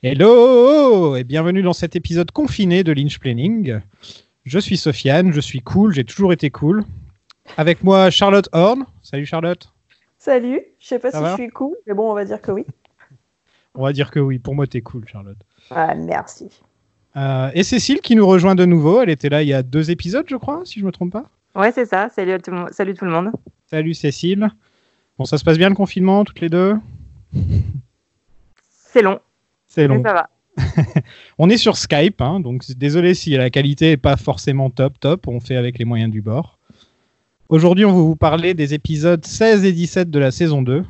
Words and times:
Hello 0.00 1.16
et 1.16 1.24
bienvenue 1.24 1.60
dans 1.60 1.72
cet 1.72 1.94
épisode 1.94 2.30
confiné 2.30 2.82
de 2.82 2.92
Lynch 2.92 3.18
Planning. 3.18 3.80
Je 4.44 4.58
suis 4.58 4.78
Sofiane, 4.78 5.32
je 5.32 5.40
suis 5.40 5.60
cool, 5.60 5.92
j'ai 5.92 6.04
toujours 6.04 6.32
été 6.32 6.48
cool. 6.48 6.84
Avec 7.56 7.84
moi 7.84 8.08
Charlotte 8.10 8.48
Horn. 8.52 8.86
Salut 9.02 9.26
Charlotte. 9.26 9.70
Salut, 10.18 10.60
je 10.80 10.86
sais 10.86 10.98
pas 10.98 11.10
Ça 11.10 11.18
si 11.20 11.30
je 11.30 11.34
suis 11.44 11.48
cool, 11.50 11.76
mais 11.86 11.94
bon, 11.94 12.10
on 12.10 12.14
va 12.14 12.24
dire 12.24 12.40
que 12.40 12.50
oui. 12.50 12.66
On 13.74 13.82
va 13.84 13.92
dire 13.92 14.10
que 14.10 14.18
oui, 14.18 14.38
pour 14.38 14.54
moi 14.54 14.66
t'es 14.66 14.80
cool 14.80 15.06
Charlotte. 15.06 15.38
Ah, 15.70 15.94
merci. 15.94 16.48
Euh, 17.16 17.50
et 17.54 17.62
Cécile 17.62 18.00
qui 18.00 18.16
nous 18.16 18.26
rejoint 18.26 18.54
de 18.54 18.64
nouveau, 18.64 19.00
elle 19.00 19.10
était 19.10 19.28
là 19.28 19.42
il 19.42 19.48
y 19.48 19.52
a 19.54 19.62
deux 19.62 19.90
épisodes 19.90 20.26
je 20.28 20.36
crois, 20.36 20.62
si 20.64 20.80
je 20.80 20.84
me 20.84 20.90
trompe 20.92 21.12
pas. 21.12 21.24
Ouais, 21.54 21.72
c'est 21.72 21.86
ça. 21.86 22.08
Salut, 22.10 22.38
tout 22.40 22.50
le 22.50 22.56
monde. 22.58 22.70
Salut 22.72 22.94
tout 22.94 23.04
le 23.04 23.10
monde. 23.10 23.30
Salut 23.66 23.94
Cécile. 23.94 24.50
Bon 25.18 25.24
ça 25.24 25.38
se 25.38 25.44
passe 25.44 25.58
bien 25.58 25.68
le 25.68 25.74
confinement 25.74 26.24
toutes 26.24 26.40
les 26.40 26.48
deux? 26.48 26.76
C'est 28.70 29.02
long, 29.02 29.20
C'est 29.66 29.86
mais 29.86 29.96
long. 29.96 30.02
ça 30.02 30.12
va. 30.14 30.30
On 31.38 31.48
est 31.50 31.56
sur 31.56 31.76
Skype, 31.76 32.20
hein, 32.20 32.40
donc 32.40 32.64
désolé 32.72 33.14
si 33.14 33.30
la 33.36 33.50
qualité 33.50 33.92
est 33.92 33.96
pas 33.96 34.16
forcément 34.16 34.70
top 34.70 34.98
top, 34.98 35.28
on 35.28 35.38
fait 35.38 35.54
avec 35.56 35.78
les 35.78 35.84
moyens 35.84 36.10
du 36.10 36.20
bord. 36.22 36.57
Aujourd'hui, 37.48 37.84
on 37.84 37.92
va 37.92 38.00
vous 38.02 38.16
parler 38.16 38.54
des 38.54 38.74
épisodes 38.74 39.24
16 39.24 39.64
et 39.64 39.72
17 39.72 40.10
de 40.10 40.18
la 40.18 40.30
saison 40.30 40.60
2, 40.62 40.84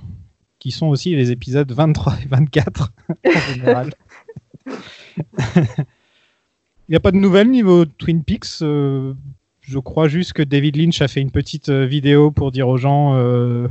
qui 0.59 0.71
sont 0.73 0.87
aussi 0.89 1.15
les 1.15 1.31
épisodes 1.31 1.71
23 1.71 2.15
et 2.25 2.29
24 2.29 2.93
en 3.27 3.41
général. 3.55 3.91
Il 4.67 4.75
n'y 6.91 6.97
a 6.97 7.01
pas 7.01 7.13
de 7.13 7.17
nouvelles 7.17 7.51
niveau 7.51 7.85
Twin 7.85 8.25
Peaks. 8.25 8.63
euh, 8.63 9.15
je 9.61 9.79
crois 9.79 10.09
juste 10.09 10.33
que 10.33 10.43
David 10.43 10.77
Lynch 10.77 11.01
a 11.03 11.09
fait 11.09 11.21
une 11.21 11.31
petite 11.31 11.69
euh, 11.69 11.85
vidéo 11.87 12.31
pour 12.33 12.51
dire 12.51 12.67
aux 12.69 12.79
gens 12.79 13.15
euh, 13.15 13.69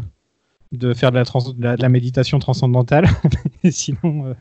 de 0.71 0.93
faire 0.93 1.11
de 1.11 1.17
la, 1.17 1.25
trans- 1.25 1.51
de 1.51 1.61
la- 1.63 1.75
de 1.75 1.81
la 1.81 1.89
méditation 1.89 2.39
transcendantale. 2.39 3.07
Sinon, 3.69 4.27
euh, 4.27 4.33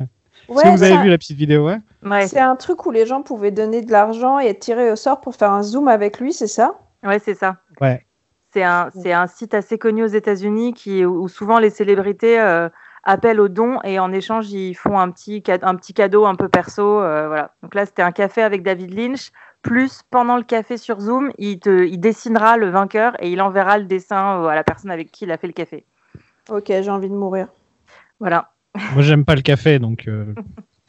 que 0.49 0.69
vous 0.69 0.83
avez 0.85 0.93
un- 0.93 1.03
vu 1.03 1.11
la 1.11 1.19
petite 1.19 1.37
vidéo? 1.37 1.67
Ouais 1.67 1.79
Ouais, 2.05 2.29
c'est 2.29 2.39
un 2.39 2.55
truc 2.55 2.87
où 2.87 2.93
les 2.93 3.07
gens 3.07 3.23
pouvaient 3.23 3.51
donner 3.51 3.83
de 3.83 3.91
l'argent 3.91 4.39
et 4.39 4.47
être 4.47 4.61
tirés 4.61 4.93
au 4.93 4.97
sort 4.97 5.21
pour 5.21 5.35
faire 5.35 5.51
un 5.51 5.65
zoom 5.65 5.89
avec 5.89 6.21
lui, 6.21 6.33
c'est 6.33 6.47
ça? 6.47 6.79
Ouais, 7.03 7.19
c'est 7.19 7.35
ça. 7.35 7.57
Ouais. 7.81 8.06
C'est 8.57 8.63
un, 8.65 8.89
c'est 8.95 9.13
un 9.13 9.27
site 9.27 9.53
assez 9.53 9.77
connu 9.77 10.03
aux 10.03 10.07
États-Unis 10.07 10.73
qui 10.73 11.05
où 11.05 11.29
souvent 11.29 11.59
les 11.59 11.69
célébrités 11.69 12.41
euh, 12.41 12.71
appellent 13.05 13.39
aux 13.39 13.49
dons 13.49 13.81
et 13.85 13.99
en 13.99 14.13
échange 14.15 14.51
ils 14.51 14.73
font 14.73 14.99
un 14.99 15.11
petit 15.11 15.43
un 15.61 15.75
petit 15.75 15.93
cadeau 15.93 16.25
un 16.25 16.37
peu 16.37 16.49
perso. 16.49 17.03
euh, 17.03 17.27
voilà. 17.29 17.51
Donc 17.63 17.75
là 17.75 17.85
c'était 17.85 18.01
un 18.01 18.13
café 18.13 18.41
avec 18.43 18.63
David 18.63 18.95
Lynch. 18.97 19.31
Plus 19.61 20.01
pendant 20.11 20.37
le 20.39 20.43
café 20.43 20.79
sur 20.79 21.01
Zoom, 21.01 21.33
il 21.37 21.59
te, 21.61 21.85
il 21.85 21.99
dessinera 21.99 22.57
le 22.57 22.71
vainqueur 22.71 23.15
et 23.23 23.31
il 23.31 23.43
enverra 23.43 23.77
le 23.77 23.85
dessin 23.85 24.43
à 24.47 24.55
la 24.55 24.65
personne 24.65 24.91
avec 24.91 25.11
qui 25.13 25.25
il 25.27 25.33
a 25.33 25.37
fait 25.37 25.49
le 25.49 25.53
café. 25.53 25.85
Ok, 26.49 26.67
j'ai 26.69 26.89
envie 26.91 27.11
de 27.11 27.15
mourir. 27.15 27.49
Voilà. 28.21 28.53
Moi, 28.95 29.03
j'aime 29.03 29.25
pas 29.27 29.35
le 29.35 29.43
café, 29.43 29.79
donc. 29.81 30.07
euh, 30.09 30.33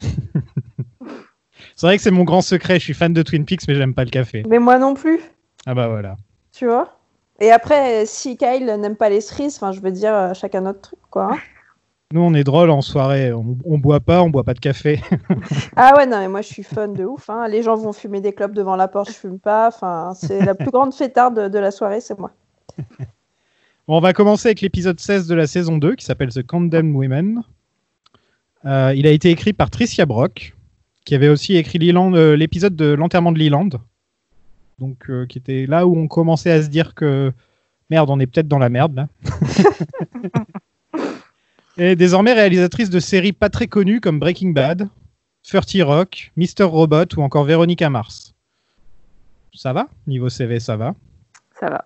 c'est 1.76 1.86
vrai 1.86 1.96
que 1.96 2.02
c'est 2.02 2.10
mon 2.12 2.24
grand 2.24 2.40
secret. 2.40 2.78
Je 2.78 2.84
suis 2.84 2.94
fan 2.94 3.12
de 3.12 3.22
Twin 3.22 3.44
Peaks, 3.44 3.66
mais 3.68 3.74
j'aime 3.74 3.94
pas 3.94 4.04
le 4.04 4.10
café. 4.10 4.44
Mais 4.48 4.58
moi 4.58 4.78
non 4.78 4.94
plus, 4.94 5.20
Ah 5.66 5.74
bah 5.74 5.88
voilà. 5.88 6.16
tu 6.52 6.66
vois? 6.66 6.97
Et 7.40 7.50
après, 7.50 8.04
si 8.06 8.36
Kyle 8.36 8.66
n'aime 8.66 8.96
pas 8.96 9.08
les 9.08 9.20
cerises, 9.20 9.56
enfin, 9.56 9.72
je 9.72 9.80
veux 9.80 9.92
dire, 9.92 10.14
euh, 10.14 10.34
chacun 10.34 10.62
notre 10.62 10.80
truc, 10.80 10.98
quoi. 11.10 11.32
hein. 11.32 11.38
Nous, 12.12 12.22
on 12.22 12.32
est 12.32 12.42
drôle 12.44 12.70
en 12.70 12.80
soirée. 12.80 13.34
On, 13.34 13.56
on 13.66 13.76
boit 13.78 14.00
pas, 14.00 14.22
on 14.22 14.30
boit 14.30 14.42
pas 14.44 14.54
de 14.54 14.60
café. 14.60 15.00
ah 15.76 15.94
ouais, 15.96 16.06
non, 16.06 16.18
mais 16.20 16.28
moi 16.28 16.40
je 16.40 16.46
suis 16.46 16.62
fun 16.62 16.88
de 16.88 17.04
ouf. 17.04 17.28
hein. 17.28 17.46
Les 17.48 17.62
gens 17.62 17.76
vont 17.76 17.92
fumer 17.92 18.22
des 18.22 18.32
clopes 18.32 18.54
devant 18.54 18.76
la 18.76 18.88
porte, 18.88 19.08
je 19.10 19.14
fume 19.14 19.38
pas. 19.38 19.68
Enfin, 19.68 20.14
c'est 20.14 20.42
la 20.42 20.54
plus 20.54 20.70
grande 20.70 20.94
fêtarde 20.94 21.38
de, 21.38 21.48
de 21.48 21.58
la 21.58 21.70
soirée, 21.70 22.00
c'est 22.00 22.18
moi. 22.18 22.30
Bon, 23.86 23.96
on 23.96 24.00
va 24.00 24.12
commencer 24.12 24.48
avec 24.48 24.60
l'épisode 24.60 25.00
16 25.00 25.26
de 25.28 25.34
la 25.34 25.46
saison 25.46 25.78
2 25.78 25.94
qui 25.94 26.04
s'appelle 26.04 26.28
The 26.28 26.46
Condemned 26.46 26.94
Women. 26.94 27.42
Euh, 28.66 28.92
il 28.94 29.06
a 29.06 29.10
été 29.10 29.30
écrit 29.30 29.54
par 29.54 29.70
Tricia 29.70 30.04
Brock, 30.04 30.54
qui 31.06 31.14
avait 31.14 31.30
aussi 31.30 31.56
écrit 31.56 31.78
euh, 31.90 32.36
l'épisode 32.36 32.76
de 32.76 32.92
l'enterrement 32.92 33.32
de 33.32 33.38
Leland. 33.38 33.70
Donc, 34.78 35.10
euh, 35.10 35.26
qui 35.26 35.38
était 35.38 35.66
là 35.66 35.86
où 35.86 35.96
on 35.96 36.06
commençait 36.08 36.52
à 36.52 36.62
se 36.62 36.68
dire 36.68 36.94
que 36.94 37.32
merde, 37.90 38.10
on 38.10 38.20
est 38.20 38.26
peut-être 38.26 38.48
dans 38.48 38.58
la 38.58 38.68
merde 38.68 38.94
là. 38.94 39.08
Et 41.80 41.94
désormais 41.94 42.32
réalisatrice 42.32 42.90
de 42.90 42.98
séries 42.98 43.32
pas 43.32 43.50
très 43.50 43.68
connues 43.68 44.00
comme 44.00 44.18
Breaking 44.18 44.50
Bad, 44.50 44.88
30 45.48 45.64
Rock, 45.82 46.32
Mr. 46.36 46.64
Robot 46.64 47.04
ou 47.16 47.22
encore 47.22 47.44
Véronica 47.44 47.88
Mars. 47.88 48.34
Ça 49.54 49.72
va? 49.72 49.86
Niveau 50.06 50.28
CV, 50.28 50.58
ça 50.58 50.76
va? 50.76 50.94
Ça 51.58 51.70
va. 51.70 51.84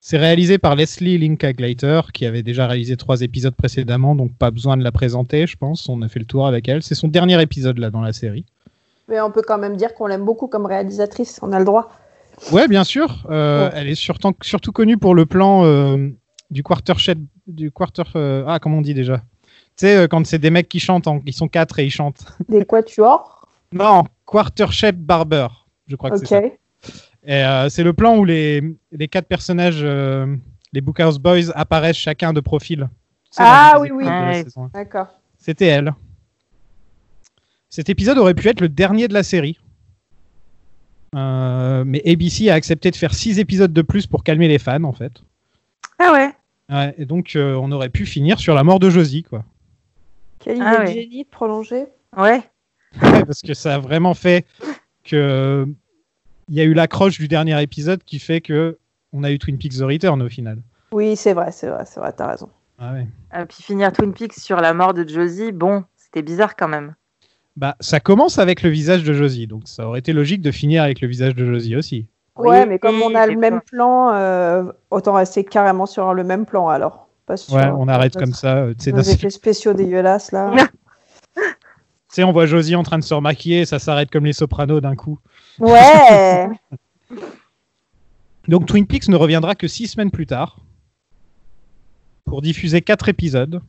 C'est 0.00 0.18
réalisé 0.18 0.58
par 0.58 0.76
Leslie 0.76 1.18
Linka 1.18 1.52
Glater, 1.52 2.00
qui 2.14 2.26
avait 2.26 2.42
déjà 2.42 2.66
réalisé 2.66 2.96
trois 2.96 3.22
épisodes 3.22 3.54
précédemment, 3.54 4.14
donc 4.14 4.32
pas 4.36 4.50
besoin 4.50 4.76
de 4.76 4.84
la 4.84 4.92
présenter, 4.92 5.46
je 5.46 5.56
pense. 5.56 5.88
On 5.88 6.00
a 6.02 6.08
fait 6.08 6.20
le 6.20 6.24
tour 6.24 6.46
avec 6.46 6.68
elle. 6.68 6.82
C'est 6.82 6.94
son 6.94 7.08
dernier 7.08 7.40
épisode 7.42 7.78
là 7.78 7.90
dans 7.90 8.02
la 8.02 8.12
série. 8.12 8.44
Mais 9.08 9.20
on 9.20 9.30
peut 9.30 9.42
quand 9.46 9.58
même 9.58 9.76
dire 9.76 9.94
qu'on 9.94 10.06
l'aime 10.06 10.24
beaucoup 10.24 10.48
comme 10.48 10.66
réalisatrice, 10.66 11.38
on 11.42 11.52
a 11.52 11.58
le 11.58 11.64
droit. 11.64 11.90
Ouais, 12.52 12.68
bien 12.68 12.84
sûr. 12.84 13.26
Euh, 13.30 13.66
Ouais. 13.68 13.72
Elle 13.76 13.88
est 13.88 13.94
surtout, 13.94 14.32
surtout 14.42 14.72
connue 14.72 14.98
pour 14.98 15.14
le 15.14 15.26
plan 15.26 15.64
euh, 15.64 16.08
du 16.50 16.62
quarter 16.62 16.94
shed, 16.98 17.24
du 17.46 17.70
quarter. 17.70 18.02
euh, 18.16 18.44
ah, 18.46 18.58
comment 18.58 18.78
on 18.78 18.82
dit 18.82 18.94
déjà? 18.94 19.18
Tu 19.76 19.86
sais, 19.86 20.08
quand 20.10 20.26
c'est 20.26 20.38
des 20.38 20.50
mecs 20.50 20.68
qui 20.68 20.80
chantent, 20.80 21.06
en- 21.06 21.20
ils 21.26 21.32
sont 21.32 21.48
quatre 21.48 21.78
et 21.78 21.84
ils 21.84 21.90
chantent. 21.90 22.24
Des 22.48 22.64
quatuors, 22.64 23.46
Non, 23.72 24.04
quarter 24.26 24.66
shed 24.70 24.96
barber. 24.98 25.46
Je 25.86 25.96
crois 25.96 26.10
que 26.10 26.16
c'est 26.18 26.26
ça. 26.26 26.40
Et 27.24 27.44
euh, 27.44 27.68
c'est 27.68 27.82
le 27.82 27.92
plan 27.92 28.16
où 28.16 28.24
les, 28.24 28.62
les 28.92 29.08
quatre 29.08 29.26
personnages, 29.28 29.80
euh, 29.82 30.26
les 30.72 30.80
Bookhouse 30.80 31.18
Boys, 31.18 31.50
apparaissent 31.54 31.96
chacun 31.96 32.32
de 32.32 32.40
profil. 32.40 32.88
Ah 33.38 33.76
oui, 33.80 33.90
oui. 33.92 34.04
Ouais. 34.06 34.44
D'accord. 34.72 35.08
C'était 35.38 35.66
elle. 35.66 35.92
Cet 37.76 37.90
épisode 37.90 38.16
aurait 38.16 38.32
pu 38.32 38.48
être 38.48 38.62
le 38.62 38.70
dernier 38.70 39.06
de 39.06 39.12
la 39.12 39.22
série. 39.22 39.60
Euh, 41.14 41.84
mais 41.86 42.00
ABC 42.10 42.48
a 42.48 42.54
accepté 42.54 42.90
de 42.90 42.96
faire 42.96 43.12
six 43.12 43.38
épisodes 43.38 43.70
de 43.70 43.82
plus 43.82 44.06
pour 44.06 44.24
calmer 44.24 44.48
les 44.48 44.58
fans, 44.58 44.82
en 44.84 44.94
fait. 44.94 45.12
Ah 45.98 46.10
ouais. 46.10 46.30
Ouais, 46.70 46.94
et 46.96 47.04
donc, 47.04 47.36
euh, 47.36 47.52
on 47.60 47.70
aurait 47.72 47.90
pu 47.90 48.06
finir 48.06 48.38
sur 48.38 48.54
la 48.54 48.64
mort 48.64 48.78
de 48.78 48.88
Josie, 48.88 49.24
quoi. 49.24 49.44
Quelle 50.38 50.56
idée 50.56 50.64
Ah 50.66 50.76
de 50.76 50.80
ouais. 50.86 50.94
génie 50.94 51.24
de 51.24 51.28
prolonger. 51.28 51.84
Ouais. 52.16 52.40
Ouais, 53.02 53.24
parce 53.26 53.42
que 53.42 53.52
ça 53.52 53.74
a 53.74 53.78
vraiment 53.78 54.14
fait 54.14 54.46
que. 55.04 55.68
Il 56.48 56.54
y 56.54 56.62
a 56.62 56.64
eu 56.64 56.72
l'accroche 56.72 57.18
du 57.18 57.28
dernier 57.28 57.60
épisode 57.60 58.02
qui 58.04 58.20
fait 58.20 58.40
que 58.40 58.78
on 59.12 59.22
a 59.22 59.30
eu 59.30 59.38
Twin 59.38 59.58
Peaks 59.58 59.74
The 59.80 59.82
Return 59.82 60.22
au 60.22 60.30
final. 60.30 60.62
Oui, 60.92 61.14
c'est 61.14 61.34
vrai, 61.34 61.52
c'est 61.52 61.68
vrai, 61.68 61.84
c'est 61.84 62.00
vrai, 62.00 62.14
t'as 62.16 62.26
raison. 62.30 62.48
Ah 62.78 62.94
ouais. 62.94 63.06
Et 63.38 63.44
puis 63.44 63.62
finir 63.62 63.92
Twin 63.92 64.14
Peaks 64.14 64.32
sur 64.32 64.62
la 64.62 64.72
mort 64.72 64.94
de 64.94 65.06
Josie, 65.06 65.52
bon, 65.52 65.84
c'était 65.98 66.22
bizarre 66.22 66.56
quand 66.56 66.68
même. 66.68 66.94
Bah, 67.56 67.74
ça 67.80 68.00
commence 68.00 68.38
avec 68.38 68.62
le 68.62 68.68
visage 68.70 69.02
de 69.02 69.12
Josie, 69.14 69.46
donc 69.46 69.62
ça 69.66 69.86
aurait 69.88 70.00
été 70.00 70.12
logique 70.12 70.42
de 70.42 70.50
finir 70.50 70.82
avec 70.82 71.00
le 71.00 71.08
visage 71.08 71.34
de 71.34 71.44
Josie 71.46 71.74
aussi. 71.76 72.06
Ouais, 72.36 72.60
Oui, 72.60 72.66
mais 72.68 72.78
comme 72.78 73.00
on 73.00 73.14
a 73.14 73.26
le 73.26 73.36
même 73.36 73.62
plan, 73.62 74.12
euh, 74.12 74.64
autant 74.90 75.14
rester 75.14 75.42
carrément 75.42 75.86
sur 75.86 76.12
le 76.12 76.22
même 76.22 76.44
plan 76.44 76.68
alors. 76.68 77.08
Pas 77.24 77.34
Ouais, 77.50 77.66
on 77.78 77.88
arrête 77.88 78.14
comme 78.14 78.34
ça. 78.34 78.58
euh, 78.58 78.74
sais, 78.78 78.92
Nos 78.92 79.00
d'un- 79.02 79.10
effets 79.10 79.30
spéciaux 79.30 79.72
dégueulasses 79.72 80.32
là. 80.32 80.52
Tu 82.08 82.20
sais, 82.22 82.24
on 82.24 82.32
voit 82.32 82.46
Josie 82.46 82.76
en 82.76 82.82
train 82.82 82.98
de 82.98 83.04
se 83.04 83.12
remaquiller, 83.12 83.64
ça 83.66 83.78
s'arrête 83.78 84.10
comme 84.10 84.24
les 84.24 84.32
sopranos 84.32 84.80
d'un 84.80 84.94
coup. 84.96 85.18
Ouais 85.58 86.48
Donc 88.48 88.66
Twin 88.66 88.86
Peaks 88.86 89.08
ne 89.08 89.16
reviendra 89.16 89.54
que 89.54 89.66
six 89.66 89.88
semaines 89.88 90.10
plus 90.10 90.26
tard 90.26 90.58
pour 92.24 92.42
diffuser 92.42 92.80
quatre 92.80 93.08
épisodes, 93.08 93.60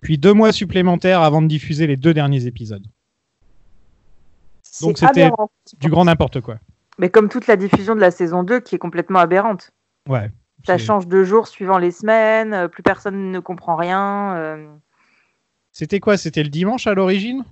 puis 0.00 0.18
deux 0.18 0.32
mois 0.32 0.52
supplémentaires 0.52 1.20
avant 1.22 1.42
de 1.42 1.46
diffuser 1.46 1.86
les 1.86 1.96
deux 1.96 2.14
derniers 2.14 2.46
épisodes. 2.46 2.86
Donc 4.82 4.98
C'est 4.98 5.06
c'était 5.06 5.22
aberrant. 5.22 5.50
Du 5.80 5.88
grand 5.90 6.04
n'importe 6.04 6.40
quoi. 6.40 6.56
Mais 6.98 7.10
comme 7.10 7.28
toute 7.28 7.46
la 7.46 7.56
diffusion 7.56 7.94
de 7.94 8.00
la 8.00 8.10
saison 8.10 8.42
2 8.42 8.60
qui 8.60 8.74
est 8.74 8.78
complètement 8.78 9.18
aberrante. 9.20 9.70
Ouais. 10.08 10.30
Ça 10.66 10.76
change 10.78 11.06
de 11.06 11.22
jour 11.22 11.46
suivant 11.46 11.78
les 11.78 11.92
semaines, 11.92 12.52
euh, 12.52 12.68
plus 12.68 12.82
personne 12.82 13.30
ne 13.30 13.38
comprend 13.38 13.76
rien. 13.76 14.34
euh, 14.36 14.66
C'était 15.72 16.00
quoi 16.00 16.16
C'était 16.16 16.42
le 16.42 16.48
dimanche 16.48 16.86
à 16.88 16.94
l'origine? 16.94 17.44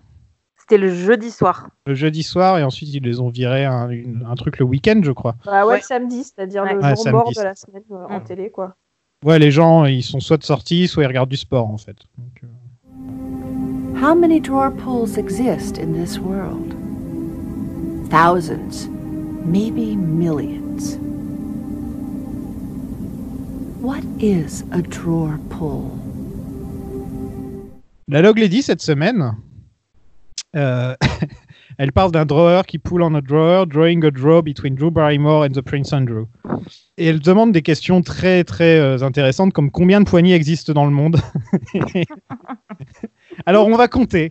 C'était 0.56 0.78
le 0.78 0.92
jeudi 0.92 1.30
soir. 1.30 1.68
Le 1.86 1.94
jeudi 1.94 2.24
soir, 2.24 2.58
et 2.58 2.64
ensuite 2.64 2.92
ils 2.92 3.02
les 3.04 3.20
ont 3.20 3.28
virés 3.28 3.64
un, 3.64 3.88
une- 3.90 4.26
un 4.28 4.34
truc 4.34 4.58
le 4.58 4.64
week-end, 4.64 5.00
je 5.04 5.12
crois. 5.12 5.36
Bah 5.44 5.64
ouais, 5.64 5.74
Ouais. 5.74 5.76
le 5.78 5.82
samedi, 5.84 6.24
c'est-à-dire 6.24 6.64
Ouais. 6.64 6.74
le 6.74 6.80
Ouais, 6.80 6.88
jour 6.96 6.98
samedi, 7.04 7.34
de 7.38 7.42
la 7.44 7.54
semaine 7.54 7.82
euh, 7.92 8.06
en 8.08 8.18
Mm. 8.18 8.24
télé 8.24 8.50
quoi. 8.50 8.74
Ouais, 9.24 9.38
les 9.38 9.52
gens, 9.52 9.84
ils 9.84 10.02
sont 10.02 10.18
soit 10.18 10.36
de 10.38 10.42
sortie, 10.44 10.88
soit 10.88 11.04
ils 11.04 11.06
regardent 11.06 11.30
du 11.30 11.36
sport, 11.36 11.68
en 11.70 11.78
fait. 11.78 11.96
Donc, 12.18 12.42
euh, 12.42 12.48
How 14.02 14.14
many 14.14 14.40
drawer 14.40 14.72
pulls 14.72 15.16
exist 15.18 15.78
in 15.78 15.92
this 15.92 16.18
world? 16.18 16.74
Thousands, 18.10 18.88
maybe 19.44 19.96
millions. 19.96 20.96
What 23.80 24.04
is 24.20 24.62
a 24.70 24.80
drawer 24.80 25.38
pull? 25.50 25.90
La 28.06 28.22
Log 28.22 28.38
Lady, 28.38 28.62
cette 28.62 28.80
semaine, 28.80 29.34
euh, 30.54 30.94
elle 31.78 31.90
parle 31.90 32.12
d'un 32.12 32.24
drawer 32.24 32.64
qui 32.64 32.78
pull 32.78 33.02
on 33.02 33.14
a 33.14 33.20
drawer, 33.20 33.66
drawing 33.66 34.04
a 34.04 34.12
draw 34.12 34.40
between 34.40 34.76
Drew 34.76 34.92
Barrymore 34.92 35.44
and 35.44 35.54
the 35.54 35.60
Prince 35.60 35.92
Andrew. 35.92 36.26
Et 36.98 37.06
elle 37.06 37.18
demande 37.18 37.50
des 37.50 37.62
questions 37.62 38.02
très 38.02 38.44
très 38.44 38.78
euh, 38.78 39.02
intéressantes 39.02 39.52
comme 39.52 39.72
combien 39.72 40.00
de 40.00 40.08
poignées 40.08 40.34
existent 40.34 40.72
dans 40.72 40.86
le 40.86 40.92
monde? 40.92 41.20
Alors 43.46 43.66
on 43.66 43.76
va 43.76 43.88
compter. 43.88 44.30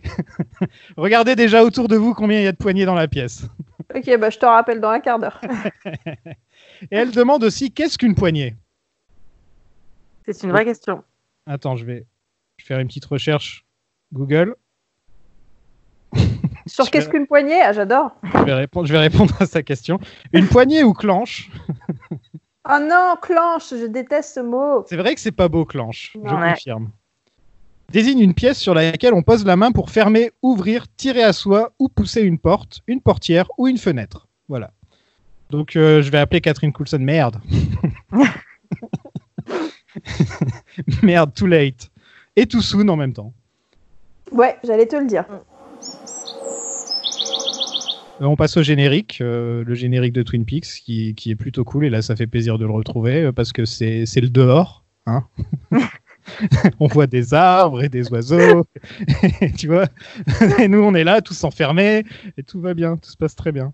Regardez 0.96 1.36
déjà 1.36 1.62
autour 1.62 1.88
de 1.88 1.96
vous 1.96 2.14
combien 2.14 2.40
il 2.40 2.44
y 2.44 2.48
a 2.48 2.52
de 2.52 2.56
poignées 2.56 2.86
dans 2.86 2.94
la 2.94 3.08
pièce. 3.08 3.48
Ok, 3.94 4.16
bah 4.18 4.30
je 4.30 4.38
te 4.38 4.46
rappelle 4.46 4.80
dans 4.80 4.90
un 4.90 5.00
quart 5.00 5.18
d'heure. 5.18 5.40
Et 6.90 6.96
elle 6.96 7.10
demande 7.10 7.44
aussi 7.44 7.70
qu'est-ce 7.72 7.98
qu'une 7.98 8.14
poignée? 8.14 8.56
C'est 10.26 10.42
une 10.42 10.50
vraie 10.50 10.64
question. 10.64 11.04
Attends, 11.46 11.76
je 11.76 11.84
vais 11.84 12.06
faire 12.60 12.80
une 12.80 12.88
petite 12.88 13.04
recherche 13.04 13.64
Google. 14.12 14.56
Sur 16.66 16.90
qu'est-ce 16.90 17.06
vais- 17.06 17.12
qu'une 17.12 17.26
poignée? 17.26 17.60
Ah, 17.62 17.72
j'adore. 17.72 18.10
Je 18.34 18.42
vais, 18.44 18.54
répondre, 18.54 18.86
je 18.86 18.92
vais 18.92 18.98
répondre 18.98 19.34
à 19.40 19.46
sa 19.46 19.62
question. 19.62 20.00
Une 20.32 20.48
poignée 20.48 20.82
ou 20.82 20.92
clenche 20.92 21.48
Oh 22.68 22.78
non, 22.80 23.14
clenche, 23.22 23.70
je 23.70 23.86
déteste 23.86 24.34
ce 24.34 24.40
mot. 24.40 24.84
C'est 24.88 24.96
vrai 24.96 25.14
que 25.14 25.20
c'est 25.20 25.30
pas 25.30 25.46
beau, 25.48 25.64
clenche. 25.64 26.12
Je 26.14 26.18
Ouais. 26.34 26.54
confirme. 26.54 26.90
Désigne 27.96 28.20
une 28.20 28.34
pièce 28.34 28.58
sur 28.58 28.74
laquelle 28.74 29.14
on 29.14 29.22
pose 29.22 29.46
la 29.46 29.56
main 29.56 29.72
pour 29.72 29.88
fermer, 29.88 30.30
ouvrir, 30.42 30.84
tirer 30.98 31.22
à 31.22 31.32
soi 31.32 31.72
ou 31.78 31.88
pousser 31.88 32.20
une 32.20 32.38
porte, 32.38 32.82
une 32.86 33.00
portière 33.00 33.48
ou 33.56 33.68
une 33.68 33.78
fenêtre. 33.78 34.28
Voilà. 34.50 34.74
Donc 35.48 35.76
euh, 35.76 36.02
je 36.02 36.10
vais 36.10 36.18
appeler 36.18 36.42
Catherine 36.42 36.74
Coulson. 36.74 36.98
Merde. 37.00 37.40
Merde, 41.02 41.32
too 41.32 41.46
late. 41.46 41.90
Et 42.36 42.44
too 42.44 42.60
soon 42.60 42.86
en 42.88 42.96
même 42.96 43.14
temps. 43.14 43.32
Ouais, 44.30 44.58
j'allais 44.62 44.84
te 44.84 44.96
le 44.96 45.06
dire. 45.06 45.24
Euh, 45.30 45.38
on 48.20 48.36
passe 48.36 48.58
au 48.58 48.62
générique, 48.62 49.22
euh, 49.22 49.64
le 49.64 49.74
générique 49.74 50.12
de 50.12 50.22
Twin 50.22 50.44
Peaks, 50.44 50.82
qui, 50.84 51.14
qui 51.14 51.30
est 51.30 51.34
plutôt 51.34 51.64
cool. 51.64 51.86
Et 51.86 51.90
là, 51.90 52.02
ça 52.02 52.14
fait 52.14 52.26
plaisir 52.26 52.58
de 52.58 52.66
le 52.66 52.72
retrouver 52.72 53.32
parce 53.32 53.54
que 53.54 53.64
c'est 53.64 54.04
c'est 54.04 54.20
le 54.20 54.28
dehors. 54.28 54.84
Hein 55.06 55.24
on 56.80 56.86
voit 56.86 57.06
des 57.06 57.34
arbres 57.34 57.82
et 57.82 57.88
des 57.88 58.10
oiseaux. 58.10 58.66
et 59.40 59.52
tu 59.56 59.68
vois 59.68 59.86
Et 60.58 60.68
nous, 60.68 60.82
on 60.82 60.94
est 60.94 61.04
là, 61.04 61.20
tous 61.20 61.44
enfermés. 61.44 62.04
Et 62.36 62.42
tout 62.42 62.60
va 62.60 62.74
bien, 62.74 62.96
tout 62.96 63.10
se 63.10 63.16
passe 63.16 63.34
très 63.36 63.52
bien. 63.52 63.72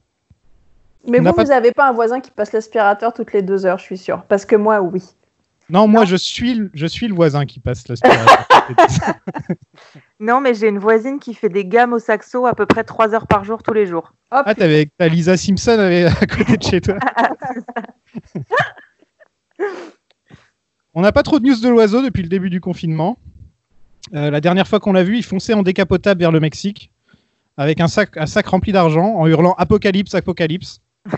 Mais 1.08 1.18
On 1.20 1.24
vous, 1.24 1.32
pas- 1.32 1.44
vous 1.44 1.50
avez 1.50 1.72
pas 1.72 1.88
un 1.88 1.92
voisin 1.92 2.20
qui 2.20 2.30
passe 2.30 2.52
l'aspirateur 2.52 3.12
toutes 3.12 3.32
les 3.32 3.42
deux 3.42 3.66
heures, 3.66 3.78
je 3.78 3.84
suis 3.84 3.98
sûre. 3.98 4.22
Parce 4.28 4.44
que 4.44 4.54
moi, 4.56 4.80
oui. 4.80 5.02
Non, 5.70 5.88
moi, 5.88 6.02
Non. 6.02 6.06
je 6.06 6.16
suis, 6.16 6.54
le- 6.54 6.70
je 6.74 6.86
suis 6.86 7.08
le 7.08 7.14
voisin 7.14 7.46
qui 7.46 7.58
passe 7.58 7.88
l'aspirateur. 7.88 8.46
Non, 10.20 10.40
mais 10.40 10.54
j'ai 10.54 10.68
une 10.68 10.78
voisine 10.78 11.18
qui 11.18 11.34
fait 11.34 11.48
des 11.48 11.64
gammes 11.64 11.92
au 11.94 11.98
saxo 11.98 12.46
à 12.46 12.54
peu 12.54 12.66
près 12.66 12.84
3 12.84 13.14
heures 13.14 13.26
par 13.26 13.42
jour 13.44 13.62
tous 13.62 13.72
les 13.72 13.86
jours. 13.86 14.12
Hop, 14.30 14.42
ah, 14.46 14.54
t'avais 14.54 14.88
Lisa 15.00 15.36
Simpson 15.36 15.78
à 15.80 16.26
côté 16.26 16.56
de 16.56 16.62
chez 16.62 16.80
toi. 16.80 16.94
On 20.94 21.00
n'a 21.00 21.12
pas 21.12 21.22
trop 21.22 21.38
de 21.38 21.46
news 21.46 21.60
de 21.60 21.68
l'oiseau 21.68 22.02
depuis 22.02 22.22
le 22.22 22.28
début 22.28 22.50
du 22.50 22.60
confinement. 22.60 23.18
Euh, 24.14 24.30
la 24.30 24.40
dernière 24.40 24.68
fois 24.68 24.80
qu'on 24.80 24.92
l'a 24.92 25.04
vu, 25.04 25.16
il 25.16 25.22
fonçait 25.24 25.54
en 25.54 25.62
décapotable 25.62 26.20
vers 26.20 26.32
le 26.32 26.40
Mexique 26.40 26.90
avec 27.56 27.80
un 27.80 27.88
sac, 27.88 28.16
un 28.16 28.26
sac 28.26 28.46
rempli 28.46 28.72
d'argent 28.72 29.14
en 29.16 29.26
hurlant 29.26 29.54
Apocalypse, 29.58 30.14
Apocalypse. 30.14 30.80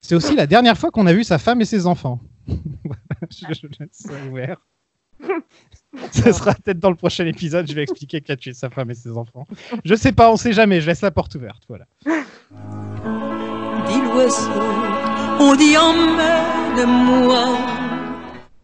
C'est 0.00 0.14
aussi 0.14 0.34
la 0.34 0.46
dernière 0.46 0.78
fois 0.78 0.90
qu'on 0.90 1.06
a 1.06 1.12
vu 1.12 1.24
sa 1.24 1.38
femme 1.38 1.60
et 1.60 1.64
ses 1.64 1.86
enfants. 1.86 2.20
je, 2.46 3.46
je 3.50 3.66
laisse 3.78 3.88
ça 3.92 4.12
ouvert. 4.30 4.58
Ce 6.12 6.32
sera 6.32 6.54
peut-être 6.54 6.78
dans 6.78 6.90
le 6.90 6.96
prochain 6.96 7.26
épisode, 7.26 7.68
je 7.68 7.74
vais 7.74 7.82
expliquer 7.82 8.20
qui 8.20 8.30
a 8.30 8.36
tué 8.36 8.52
sa 8.52 8.70
femme 8.70 8.90
et 8.90 8.94
ses 8.94 9.16
enfants. 9.16 9.46
Je 9.84 9.94
sais 9.94 10.12
pas, 10.12 10.30
on 10.30 10.36
sait 10.36 10.52
jamais, 10.52 10.80
je 10.80 10.86
laisse 10.86 11.00
la 11.00 11.10
porte 11.10 11.34
ouverte. 11.34 11.64
Voilà. 11.68 11.86
dit 12.04 14.00
l'oiseau, 14.02 14.50
on 15.40 15.56
dit 15.56 15.76
emmène-moi. 15.76 17.56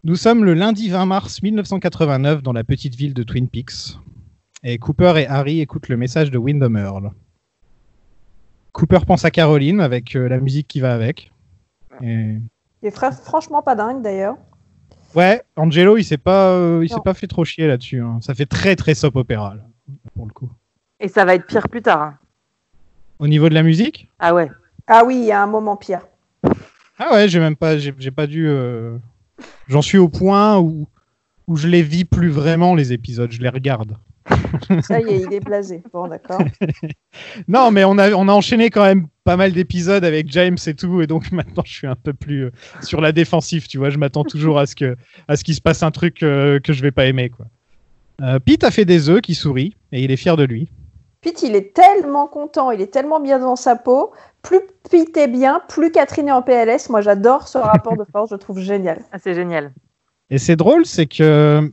Nous 0.04 0.16
sommes 0.16 0.44
le 0.44 0.54
lundi 0.54 0.90
20 0.90 1.06
mars 1.06 1.42
1989 1.42 2.42
dans 2.42 2.52
la 2.52 2.64
petite 2.64 2.94
ville 2.94 3.14
de 3.14 3.22
Twin 3.22 3.48
Peaks. 3.48 3.98
Et 4.62 4.78
Cooper 4.78 5.14
et 5.18 5.26
Harry 5.26 5.60
écoutent 5.60 5.88
le 5.88 5.96
message 5.96 6.30
de 6.30 6.38
Wyndham 6.38 6.76
Earl. 6.76 7.10
Cooper 8.72 9.00
pense 9.06 9.24
à 9.24 9.30
Caroline 9.30 9.80
avec 9.80 10.16
euh, 10.16 10.28
la 10.28 10.38
musique 10.38 10.68
qui 10.68 10.80
va 10.80 10.94
avec. 10.94 11.32
Et... 12.02 12.38
il 12.82 12.88
est 12.88 12.90
fra- 12.90 13.12
franchement 13.12 13.62
pas 13.62 13.74
dingue 13.74 14.02
d'ailleurs. 14.02 14.36
Ouais, 15.14 15.42
Angelo, 15.56 15.96
il 15.96 16.04
s'est 16.04 16.18
pas, 16.18 16.50
euh, 16.50 16.80
il 16.82 16.88
s'est 16.88 17.00
pas 17.04 17.14
fait 17.14 17.28
trop 17.28 17.44
chier 17.44 17.68
là-dessus. 17.68 18.00
hein. 18.00 18.18
Ça 18.20 18.34
fait 18.34 18.46
très 18.46 18.74
très 18.74 18.94
soap 18.94 19.14
opéra 19.16 19.54
là, 19.54 19.62
pour 20.14 20.26
le 20.26 20.32
coup. 20.32 20.50
Et 20.98 21.06
ça 21.08 21.24
va 21.24 21.34
être 21.36 21.46
pire 21.46 21.68
plus 21.68 21.82
tard. 21.82 22.02
hein. 22.02 22.18
Au 23.20 23.28
niveau 23.28 23.48
de 23.48 23.54
la 23.54 23.62
musique, 23.62 24.08
Ah 24.18 24.34
ouais. 24.34 24.50
Ah 24.88 25.04
oui, 25.06 25.16
il 25.16 25.24
y 25.24 25.32
a 25.32 25.40
un 25.40 25.46
moment 25.46 25.76
pire. 25.76 26.00
ah 26.98 27.12
ouais, 27.12 27.28
j'ai 27.28 27.38
même 27.38 27.54
pas, 27.56 27.78
j'ai 27.78 27.94
j'ai 27.96 28.10
pas 28.10 28.26
dû. 28.26 28.48
euh, 28.48 28.98
J'en 29.68 29.82
suis 29.82 29.98
au 29.98 30.08
point 30.08 30.58
où 30.58 30.88
où 31.46 31.56
je 31.56 31.68
les 31.68 31.82
vis 31.82 32.04
plus 32.04 32.30
vraiment 32.30 32.74
les 32.74 32.92
épisodes, 32.92 33.30
je 33.30 33.40
les 33.40 33.48
regarde. 33.48 33.96
Ça 34.82 35.00
y 35.00 35.08
est, 35.08 35.22
il 35.22 35.34
est 35.34 35.44
blasé. 35.44 35.82
Bon, 35.92 36.08
d'accord. 36.08 36.40
Non, 37.48 37.70
mais 37.70 37.84
on 37.84 37.98
a, 37.98 38.12
on 38.12 38.28
a 38.28 38.32
enchaîné 38.32 38.70
quand 38.70 38.84
même 38.84 39.06
pas 39.24 39.36
mal 39.36 39.52
d'épisodes 39.52 40.04
avec 40.04 40.30
James 40.30 40.56
et 40.66 40.74
tout, 40.74 41.02
et 41.02 41.06
donc 41.06 41.30
maintenant 41.32 41.62
je 41.64 41.72
suis 41.72 41.86
un 41.86 41.94
peu 41.96 42.12
plus 42.12 42.46
euh, 42.46 42.50
sur 42.82 43.00
la 43.00 43.12
défensive, 43.12 43.66
tu 43.66 43.78
vois. 43.78 43.90
Je 43.90 43.98
m'attends 43.98 44.24
toujours 44.24 44.58
à 44.58 44.66
ce 44.66 44.74
que, 44.74 44.96
à 45.28 45.36
ce 45.36 45.44
qu'il 45.44 45.54
se 45.54 45.60
passe 45.60 45.82
un 45.82 45.90
truc 45.90 46.22
euh, 46.22 46.60
que 46.60 46.72
je 46.72 46.82
vais 46.82 46.90
pas 46.90 47.06
aimer, 47.06 47.28
quoi. 47.28 47.46
Euh, 48.22 48.38
Pete 48.38 48.64
a 48.64 48.70
fait 48.70 48.84
des 48.84 49.08
œufs 49.08 49.20
qui 49.20 49.34
sourit 49.34 49.76
et 49.92 50.02
il 50.02 50.10
est 50.10 50.16
fier 50.16 50.36
de 50.36 50.44
lui. 50.44 50.68
Pete, 51.24 51.42
il 51.42 51.56
est 51.56 51.74
tellement 51.74 52.26
content, 52.26 52.70
il 52.70 52.82
est 52.82 52.92
tellement 52.92 53.18
bien 53.18 53.38
dans 53.38 53.56
sa 53.56 53.76
peau. 53.76 54.12
Plus 54.42 54.60
Pete 54.90 55.16
est 55.16 55.26
bien, 55.26 55.62
plus 55.70 55.90
Catherine 55.90 56.28
est 56.28 56.32
en 56.32 56.42
PLS. 56.42 56.90
Moi, 56.90 57.00
j'adore 57.00 57.48
ce 57.48 57.56
rapport 57.56 57.96
de 57.96 58.04
force, 58.04 58.28
je 58.28 58.34
le 58.34 58.38
trouve 58.38 58.60
génial. 58.60 59.00
Ah, 59.10 59.16
c'est 59.18 59.32
génial. 59.32 59.72
Et 60.28 60.36
c'est 60.36 60.54
drôle, 60.54 60.84
c'est 60.84 61.06
que 61.06 61.72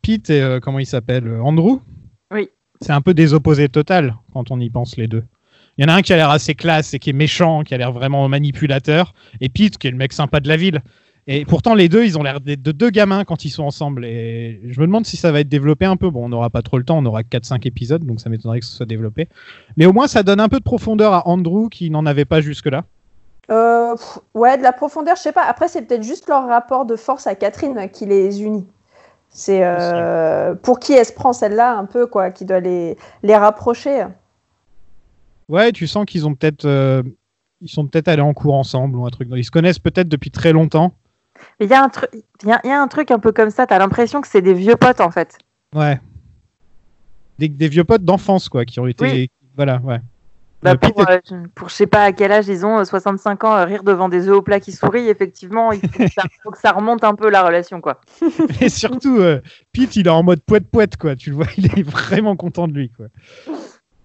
Pete 0.00 0.30
et 0.30 0.40
euh, 0.40 0.58
comment 0.58 0.78
il 0.78 0.86
s'appelle 0.86 1.28
euh, 1.28 1.42
Andrew? 1.42 1.80
Oui. 2.32 2.48
C'est 2.80 2.92
un 2.92 3.02
peu 3.02 3.12
des 3.12 3.34
opposés 3.34 3.68
total 3.68 4.16
quand 4.32 4.50
on 4.50 4.58
y 4.58 4.70
pense 4.70 4.96
les 4.96 5.06
deux. 5.06 5.24
Il 5.76 5.82
y 5.82 5.84
en 5.84 5.92
a 5.92 5.96
un 5.96 6.00
qui 6.00 6.14
a 6.14 6.16
l'air 6.16 6.30
assez 6.30 6.54
classe 6.54 6.94
et 6.94 6.98
qui 6.98 7.10
est 7.10 7.14
méchant, 7.14 7.64
qui 7.64 7.74
a 7.74 7.76
l'air 7.76 7.92
vraiment 7.92 8.26
manipulateur, 8.26 9.12
et 9.42 9.50
Pete 9.50 9.76
qui 9.76 9.86
est 9.86 9.90
le 9.90 9.98
mec 9.98 10.14
sympa 10.14 10.40
de 10.40 10.48
la 10.48 10.56
ville. 10.56 10.82
Et 11.28 11.44
pourtant 11.44 11.74
les 11.74 11.88
deux, 11.88 12.04
ils 12.04 12.18
ont 12.18 12.22
l'air 12.22 12.40
de, 12.40 12.56
de 12.56 12.72
deux 12.72 12.90
gamins 12.90 13.24
quand 13.24 13.44
ils 13.44 13.50
sont 13.50 13.62
ensemble. 13.62 14.04
Et 14.04 14.60
je 14.68 14.80
me 14.80 14.86
demande 14.86 15.06
si 15.06 15.16
ça 15.16 15.30
va 15.30 15.40
être 15.40 15.48
développé 15.48 15.84
un 15.84 15.96
peu. 15.96 16.10
Bon, 16.10 16.24
on 16.24 16.28
n'aura 16.28 16.50
pas 16.50 16.62
trop 16.62 16.78
le 16.78 16.84
temps, 16.84 16.98
on 16.98 17.06
aura 17.06 17.22
4-5 17.22 17.66
épisodes, 17.66 18.04
donc 18.04 18.20
ça 18.20 18.28
m'étonnerait 18.28 18.60
que 18.60 18.66
ce 18.66 18.76
soit 18.76 18.86
développé. 18.86 19.28
Mais 19.76 19.86
au 19.86 19.92
moins, 19.92 20.08
ça 20.08 20.22
donne 20.24 20.40
un 20.40 20.48
peu 20.48 20.58
de 20.58 20.64
profondeur 20.64 21.12
à 21.12 21.28
Andrew 21.28 21.68
qui 21.68 21.90
n'en 21.90 22.06
avait 22.06 22.24
pas 22.24 22.40
jusque-là. 22.40 22.84
Euh, 23.50 23.94
ouais, 24.34 24.56
de 24.58 24.62
la 24.62 24.72
profondeur, 24.72 25.16
je 25.16 25.22
sais 25.22 25.32
pas. 25.32 25.44
Après, 25.44 25.68
c'est 25.68 25.82
peut-être 25.82 26.02
juste 26.02 26.28
leur 26.28 26.46
rapport 26.46 26.86
de 26.86 26.96
force 26.96 27.26
à 27.26 27.34
Catherine 27.34 27.88
qui 27.92 28.06
les 28.06 28.42
unit. 28.42 28.66
C'est 29.28 29.60
euh, 29.62 30.54
pour 30.54 30.78
qui 30.78 30.92
elle 30.92 31.06
se 31.06 31.12
prend 31.12 31.32
celle-là 31.32 31.76
un 31.76 31.86
peu, 31.86 32.06
quoi, 32.06 32.30
qui 32.30 32.44
doit 32.44 32.60
les, 32.60 32.96
les 33.22 33.36
rapprocher. 33.36 34.06
Ouais, 35.48 35.72
tu 35.72 35.86
sens 35.86 36.04
qu'ils 36.04 36.26
ont 36.26 36.34
peut-être, 36.34 36.66
euh, 36.66 37.02
ils 37.60 37.70
sont 37.70 37.86
peut-être 37.86 38.08
allés 38.08 38.22
en 38.22 38.34
cours 38.34 38.54
ensemble 38.54 38.96
ou 38.96 39.06
un 39.06 39.10
truc. 39.10 39.28
Ils 39.34 39.44
se 39.44 39.50
connaissent 39.50 39.78
peut-être 39.78 40.08
depuis 40.08 40.30
très 40.30 40.52
longtemps. 40.52 40.94
Il 41.60 41.68
y, 41.68 41.74
a 41.74 41.82
un 41.82 41.88
truc- 41.88 42.10
il 42.42 42.48
y 42.48 42.52
a- 42.52 42.60
il 42.64 42.68
y 42.68 42.72
a 42.72 42.80
un 42.80 42.88
truc 42.88 43.10
un 43.10 43.18
peu 43.18 43.32
comme 43.32 43.50
ça, 43.50 43.66
t'as 43.66 43.78
l'impression 43.78 44.20
que 44.20 44.28
c'est 44.28 44.42
des 44.42 44.54
vieux 44.54 44.76
potes 44.76 45.00
en 45.00 45.10
fait. 45.10 45.38
Ouais. 45.74 46.00
Des, 47.38 47.48
des 47.48 47.68
vieux 47.68 47.84
potes 47.84 48.04
d'enfance, 48.04 48.48
quoi, 48.48 48.64
qui 48.64 48.78
ont 48.80 48.86
été. 48.86 49.04
Oui. 49.04 49.30
Voilà, 49.56 49.78
ouais. 49.84 49.98
Bah, 50.62 50.72
Euh, 50.72 50.74
pour, 50.76 51.08
euh, 51.10 51.18
pour 51.56 51.68
je 51.70 51.74
sais 51.74 51.86
pas 51.88 52.04
à 52.04 52.12
quel 52.12 52.30
âge 52.30 52.46
ils 52.46 52.64
ont, 52.64 52.78
euh, 52.78 52.84
65 52.84 53.42
ans, 53.44 53.56
euh, 53.56 53.64
rire 53.64 53.82
devant 53.82 54.08
des 54.08 54.28
œufs 54.28 54.36
au 54.36 54.42
plat 54.42 54.60
qui 54.60 54.70
sourient, 54.70 55.08
effectivement, 55.08 55.72
il 55.72 55.80
faut 55.80 55.88
que, 56.04 56.08
ça, 56.08 56.22
faut 56.44 56.50
que 56.52 56.58
ça 56.58 56.70
remonte 56.72 57.02
un 57.04 57.14
peu 57.14 57.30
la 57.30 57.42
relation 57.42 57.80
quoi. 57.80 58.00
Et 58.60 58.68
surtout, 58.68 59.18
euh, 59.18 59.40
Pete, 59.72 59.96
il 59.96 60.06
est 60.06 60.10
en 60.10 60.22
mode 60.22 60.40
poète-poète, 60.40 60.96
quoi. 60.96 61.16
Tu 61.16 61.30
le 61.30 61.36
vois, 61.36 61.46
il 61.56 61.66
est 61.66 61.82
vraiment 61.82 62.36
content 62.36 62.68
de 62.68 62.74
lui, 62.74 62.90
quoi. 62.90 63.06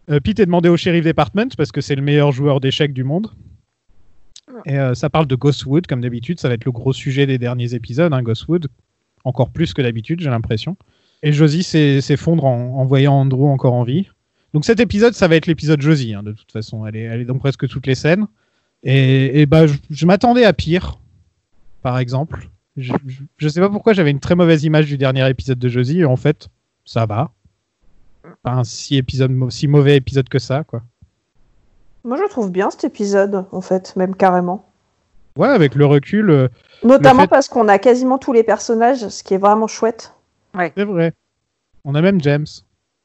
Euh, 0.09 0.19
Pete 0.19 0.39
est 0.39 0.45
demandé 0.45 0.67
au 0.69 0.77
shérif 0.77 1.03
department 1.05 1.49
parce 1.57 1.71
que 1.71 1.81
c'est 1.81 1.95
le 1.95 2.01
meilleur 2.01 2.31
joueur 2.31 2.59
d'échecs 2.59 2.93
du 2.93 3.03
monde. 3.03 3.31
Et 4.65 4.77
euh, 4.77 4.93
ça 4.93 5.09
parle 5.09 5.27
de 5.27 5.35
Ghostwood, 5.35 5.87
comme 5.87 6.01
d'habitude. 6.01 6.39
Ça 6.39 6.47
va 6.47 6.55
être 6.55 6.65
le 6.65 6.71
gros 6.71 6.93
sujet 6.93 7.25
des 7.25 7.37
derniers 7.37 7.73
épisodes, 7.73 8.13
hein, 8.13 8.21
Ghostwood. 8.21 8.67
Encore 9.23 9.49
plus 9.49 9.73
que 9.73 9.81
d'habitude, 9.81 10.21
j'ai 10.21 10.29
l'impression. 10.29 10.77
Et 11.23 11.33
Josie 11.33 11.63
s'effondre 11.63 12.45
en, 12.45 12.79
en 12.79 12.85
voyant 12.85 13.13
Andrew 13.13 13.47
encore 13.47 13.73
en 13.73 13.83
vie. 13.83 14.07
Donc 14.53 14.65
cet 14.65 14.79
épisode, 14.79 15.13
ça 15.13 15.27
va 15.27 15.35
être 15.35 15.47
l'épisode 15.47 15.81
Josie, 15.81 16.13
hein, 16.13 16.23
de 16.23 16.31
toute 16.31 16.51
façon. 16.51 16.85
Elle 16.85 16.95
est, 16.95 17.25
dans 17.25 17.37
presque 17.37 17.67
toutes 17.67 17.87
les 17.87 17.95
scènes. 17.95 18.27
Et, 18.83 19.45
bah, 19.45 19.65
je, 19.89 20.05
m'attendais 20.05 20.45
à 20.45 20.53
pire, 20.53 20.99
par 21.81 21.97
exemple. 21.97 22.49
Je, 22.77 22.93
je, 23.05 23.21
je 23.37 23.47
sais 23.49 23.59
pas 23.59 23.69
pourquoi 23.69 23.93
j'avais 23.93 24.11
une 24.11 24.19
très 24.19 24.35
mauvaise 24.35 24.63
image 24.63 24.85
du 24.85 24.97
dernier 24.97 25.27
épisode 25.29 25.59
de 25.59 25.67
Josie. 25.67 25.99
Et 25.99 26.05
en 26.05 26.15
fait, 26.15 26.47
ça 26.85 27.05
va. 27.05 27.31
Pas 28.43 28.51
un 28.51 28.63
si 28.63 29.03
mauvais 29.67 29.97
épisode 29.97 30.29
que 30.29 30.39
ça, 30.39 30.63
quoi. 30.63 30.83
Moi, 32.07 32.15
je 32.17 32.29
trouve 32.29 32.51
bien 32.51 32.69
cet 32.71 32.85
épisode, 32.85 33.45
en 33.51 33.59
fait, 33.59 33.93
même 33.97 34.15
carrément. 34.15 34.65
Ouais, 35.37 35.49
avec 35.49 35.75
le 35.75 35.85
recul, 35.85 36.29
euh, 36.29 36.47
Notamment 36.83 37.23
fait- 37.23 37.27
parce 37.27 37.49
qu'on 37.49 37.67
a 37.67 37.77
quasiment 37.79 38.17
tous 38.17 38.31
les 38.31 38.43
personnages, 38.43 39.05
ce 39.09 39.23
qui 39.23 39.33
est 39.33 39.37
vraiment 39.37 39.67
chouette. 39.67 40.13
c'est 40.55 40.85
vrai. 40.85 41.11
On 41.83 41.93
a 41.95 42.01
même 42.01 42.21
James. 42.21 42.45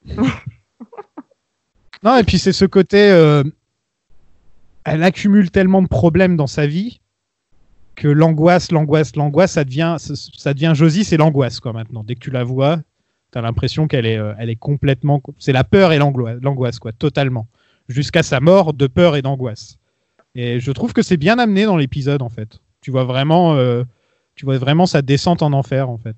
non, 2.04 2.16
et 2.16 2.22
puis 2.24 2.38
c'est 2.38 2.52
ce 2.52 2.64
côté. 2.64 3.10
euh, 3.10 3.42
elle 4.84 5.02
accumule 5.02 5.50
tellement 5.50 5.82
de 5.82 5.88
problèmes 5.88 6.36
dans 6.36 6.46
sa 6.46 6.66
vie 6.66 7.00
que 7.96 8.08
l'angoisse, 8.08 8.70
l'angoisse, 8.72 9.14
l'angoisse, 9.16 9.52
ça 9.52 9.64
devient, 9.64 9.96
ça, 9.98 10.14
ça 10.16 10.54
devient 10.54 10.72
Josie, 10.74 11.04
c'est 11.04 11.16
l'angoisse 11.16 11.60
quoi 11.60 11.72
maintenant. 11.72 12.02
Dès 12.04 12.14
que 12.14 12.20
tu 12.20 12.30
la 12.30 12.42
vois, 12.44 12.78
t'as 13.32 13.42
l'impression 13.42 13.86
qu'elle 13.88 14.06
est, 14.06 14.18
euh, 14.18 14.32
elle 14.38 14.48
est 14.50 14.56
complètement, 14.56 15.20
c'est 15.38 15.52
la 15.52 15.64
peur 15.64 15.92
et 15.92 15.98
l'angoisse, 15.98 16.38
l'angoisse 16.40 16.78
quoi, 16.78 16.92
totalement, 16.92 17.46
jusqu'à 17.92 18.22
sa 18.22 18.40
mort 18.40 18.74
de 18.74 18.86
peur 18.86 19.16
et 19.16 19.22
d'angoisse. 19.22 19.76
Et 20.34 20.60
je 20.60 20.72
trouve 20.72 20.92
que 20.92 21.02
c'est 21.02 21.16
bien 21.16 21.38
amené 21.38 21.64
dans 21.66 21.76
l'épisode 21.76 22.22
en 22.22 22.28
fait. 22.30 22.58
Tu 22.80 22.90
vois 22.90 23.04
vraiment, 23.04 23.54
euh, 23.54 23.84
tu 24.34 24.44
vois 24.44 24.58
vraiment 24.58 24.86
sa 24.86 25.02
descente 25.02 25.42
en 25.42 25.52
enfer 25.52 25.88
en 25.88 25.98
fait. 25.98 26.16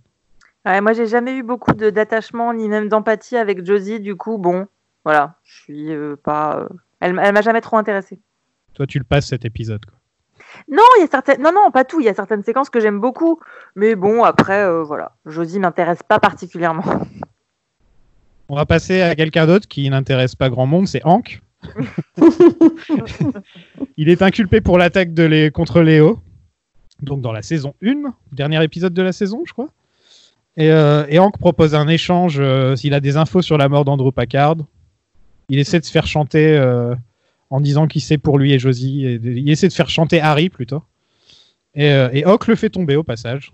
Ouais, 0.65 0.81
moi, 0.81 0.95
j'ai 0.95 1.07
jamais 1.07 1.35
eu 1.35 1.43
beaucoup 1.43 1.73
d'attachement 1.75 2.55
ni 2.55 2.69
même 2.69 2.89
d'empathie 2.89 3.37
avec 3.37 3.67
Josie. 3.67 4.01
Du 4.01 4.17
coup, 4.17 4.39
bon, 4.39 4.67
voilà, 5.05 5.35
je 5.43 5.63
suis 5.63 5.93
euh, 5.93 6.17
pas. 6.17 6.61
euh, 6.61 6.69
Elle, 7.01 7.21
elle 7.23 7.35
m'a 7.35 7.43
jamais 7.43 7.61
trop 7.61 7.77
intéressée. 7.77 8.19
Toi, 8.73 8.87
tu 8.87 8.99
le 8.99 9.05
passes 9.05 9.27
cet 9.27 9.45
épisode. 9.45 9.85
Quoi. 9.85 9.99
Non, 10.69 10.83
il 10.97 11.03
y 11.03 11.05
a 11.05 11.09
certaines. 11.09 11.43
Non, 11.43 11.53
non, 11.53 11.71
pas 11.71 11.85
tout. 11.85 12.01
Il 12.01 12.07
y 12.07 12.09
a 12.09 12.15
certaines 12.15 12.43
séquences 12.45 12.71
que 12.71 12.81
j'aime 12.81 12.99
beaucoup, 13.01 13.41
mais 13.77 13.95
bon, 13.95 14.23
après, 14.25 14.83
voilà, 14.85 15.13
Josie 15.27 15.59
m'intéresse 15.59 16.03
pas 16.03 16.19
particulièrement. 16.19 16.85
On 18.49 18.57
va 18.57 18.65
passer 18.65 19.03
à 19.03 19.15
quelqu'un 19.15 19.47
d'autre 19.47 19.67
qui 19.69 19.89
n'intéresse 19.91 20.35
pas 20.35 20.49
grand 20.51 20.67
monde, 20.67 20.87
c'est 20.87 21.05
Hank. 21.05 21.43
Il 23.97 24.09
est 24.09 24.23
inculpé 24.23 24.61
pour 24.61 24.79
l'attaque 24.79 25.15
de 25.15 25.23
les... 25.23 25.51
contre 25.51 25.81
Léo, 25.81 26.23
donc 27.03 27.21
dans 27.21 27.33
la 27.33 27.43
saison 27.43 27.75
1, 27.83 28.15
dernier 28.33 28.63
épisode 28.63 28.95
de 28.95 29.03
la 29.03 29.13
saison, 29.13 29.43
je 29.47 29.53
crois. 29.53 29.69
Et, 30.57 30.71
euh, 30.71 31.05
Hank 31.19 31.39
propose 31.39 31.75
un 31.75 31.89
échange 31.89 32.37
euh, 32.39 32.77
s'il 32.77 32.95
a 32.95 33.01
des 33.01 33.17
infos 33.17 33.43
sur 33.43 33.59
la 33.59 33.69
mort 33.69 33.85
d'Andrew 33.85 34.13
Packard. 34.13 34.57
Il 35.49 35.59
essaie 35.59 35.81
de 35.81 35.85
se 35.85 35.91
faire 35.91 36.07
chanter 36.07 36.57
euh, 36.57 36.95
en 37.51 37.61
disant 37.61 37.87
qu'il 37.87 38.03
sait 38.03 38.19
pour 38.19 38.39
lui 38.39 38.53
et 38.53 38.59
Josie. 38.59 39.19
Il 39.23 39.51
essaie 39.51 39.69
de 39.69 39.73
faire 39.73 39.91
chanter 39.91 40.21
Harry 40.21 40.49
plutôt. 40.49 40.83
Et, 41.75 41.87
et 41.87 42.25
Hawk 42.25 42.47
le 42.47 42.55
fait 42.55 42.71
tomber 42.71 42.95
au 42.97 43.03
passage. 43.03 43.53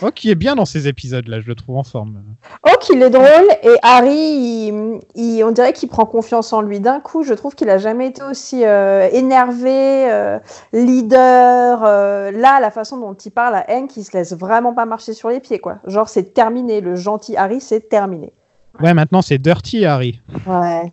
Hawk 0.00 0.14
qui 0.14 0.30
est 0.30 0.34
bien 0.34 0.54
dans 0.54 0.64
ces 0.64 0.88
épisodes-là, 0.88 1.40
je 1.40 1.46
le 1.46 1.54
trouve 1.54 1.76
en 1.76 1.82
forme. 1.84 2.22
Oh, 2.66 2.70
qu'il 2.80 3.00
est 3.02 3.10
drôle. 3.10 3.26
Et 3.62 3.76
Harry, 3.82 4.10
il- 4.14 5.00
il- 5.14 5.44
on 5.44 5.50
dirait 5.52 5.72
qu'il 5.72 5.88
prend 5.88 6.06
confiance 6.06 6.52
en 6.52 6.60
lui 6.62 6.80
d'un 6.80 7.00
coup. 7.00 7.22
Je 7.22 7.34
trouve 7.34 7.54
qu'il 7.54 7.68
a 7.70 7.78
jamais 7.78 8.08
été 8.08 8.22
aussi 8.22 8.64
euh, 8.64 9.08
énervé, 9.12 10.10
euh, 10.10 10.38
leader. 10.72 11.82
euh, 11.84 12.30
là, 12.32 12.60
la 12.60 12.70
façon 12.70 12.98
dont 12.98 13.14
il 13.14 13.30
parle 13.30 13.54
à 13.54 13.64
Hank, 13.68 13.96
il 13.96 14.04
se 14.04 14.12
laisse 14.16 14.32
vraiment 14.32 14.72
pas 14.74 14.84
marcher 14.86 15.12
sur 15.14 15.28
les 15.28 15.40
pieds, 15.40 15.58
quoi. 15.58 15.78
Genre, 15.86 16.08
c'est 16.08 16.34
terminé. 16.34 16.80
Le 16.80 16.94
gentil 16.96 17.36
Harry, 17.36 17.60
c'est 17.60 17.88
terminé. 17.88 18.32
Ouais, 18.80 18.94
maintenant 18.94 19.20
c'est 19.22 19.38
Dirty 19.38 19.84
Harry. 19.84 20.20
Ouais. 20.46 20.92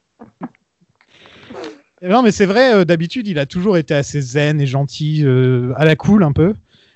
Non, 2.01 2.21
mais 2.21 2.31
c'est 2.31 2.45
vrai, 2.45 2.85
d'habitude, 2.85 3.27
il 3.27 3.39
a 3.39 3.45
toujours 3.45 3.75
été 3.77 3.93
assez 3.93 4.21
zen 4.21 4.61
et 4.61 4.65
gentil, 4.65 5.25
à 5.75 5.83
la 5.85 5.95
cool 5.97 6.23
un 6.23 6.31
peu. 6.31 6.53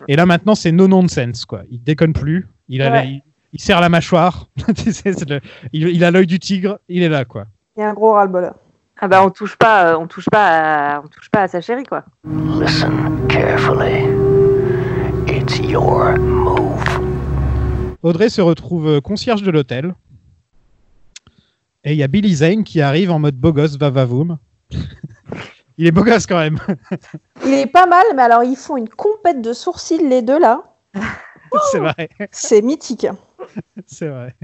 Et 0.07 0.15
là, 0.15 0.25
maintenant, 0.25 0.55
c'est 0.55 0.71
no 0.71 0.87
nonsense, 0.87 1.45
quoi. 1.45 1.61
Il 1.69 1.83
déconne 1.83 2.13
plus. 2.13 2.47
Il, 2.69 2.81
a 2.81 2.89
la- 2.89 2.99
Ouais. 3.01 3.07
il, 3.07 3.21
il 3.53 3.61
serre 3.61 3.81
la 3.81 3.89
mâchoire. 3.89 4.47
Le- 4.67 5.39
il, 5.73 5.87
il 5.89 6.03
a 6.03 6.11
l'œil 6.11 6.27
du 6.27 6.39
tigre. 6.39 6.79
Il 6.89 7.03
est 7.03 7.09
là, 7.09 7.25
quoi. 7.25 7.45
Il 7.77 7.81
y 7.81 7.83
a 7.83 7.89
un 7.89 7.93
gros 7.93 8.13
ras-le-bol. 8.13 8.51
Ah 8.99 9.07
bah, 9.07 9.23
on 9.25 9.29
touche 9.31 9.55
pas, 9.57 9.91
euh, 9.93 9.97
on 9.97 10.07
touche 10.07 10.27
pas, 10.31 10.95
à, 10.95 11.01
on 11.01 11.07
touche 11.07 11.29
pas 11.29 11.41
à 11.41 11.47
sa 11.47 11.59
chérie, 11.61 11.83
quoi. 11.83 12.05
Listen 12.59 13.27
carefully. 13.27 14.05
It's 15.27 15.59
your 15.59 16.17
move. 16.19 16.81
Audrey 18.01 18.29
se 18.29 18.41
retrouve 18.41 18.87
euh, 18.87 19.01
concierge 19.01 19.41
de 19.43 19.51
l'hôtel. 19.51 19.93
Et 21.83 21.91
il 21.93 21.97
y 21.97 22.03
a 22.03 22.07
Billy 22.07 22.33
Zane 22.35 22.63
qui 22.63 22.79
arrive 22.81 23.11
en 23.11 23.19
mode 23.19 23.35
beau 23.35 23.51
gosse, 23.51 23.77
va 23.77 23.89
va 23.89 24.05
voum. 24.05 24.37
il 25.77 25.87
est 25.87 25.91
beau 25.91 26.03
gosse 26.03 26.25
quand 26.27 26.39
même. 26.39 26.59
Il 27.45 27.53
est 27.53 27.65
pas 27.67 27.85
mal, 27.85 28.05
mais 28.15 28.21
alors 28.23 28.43
ils 28.43 28.55
font 28.55 28.77
une 28.77 28.89
compète 28.89 29.41
de 29.41 29.53
sourcils, 29.53 30.07
les 30.07 30.21
deux 30.21 30.39
là. 30.39 30.63
c'est 31.71 31.79
vrai. 31.79 32.09
C'est 32.31 32.61
mythique. 32.61 33.07
C'est 33.85 34.07
vrai. 34.07 34.35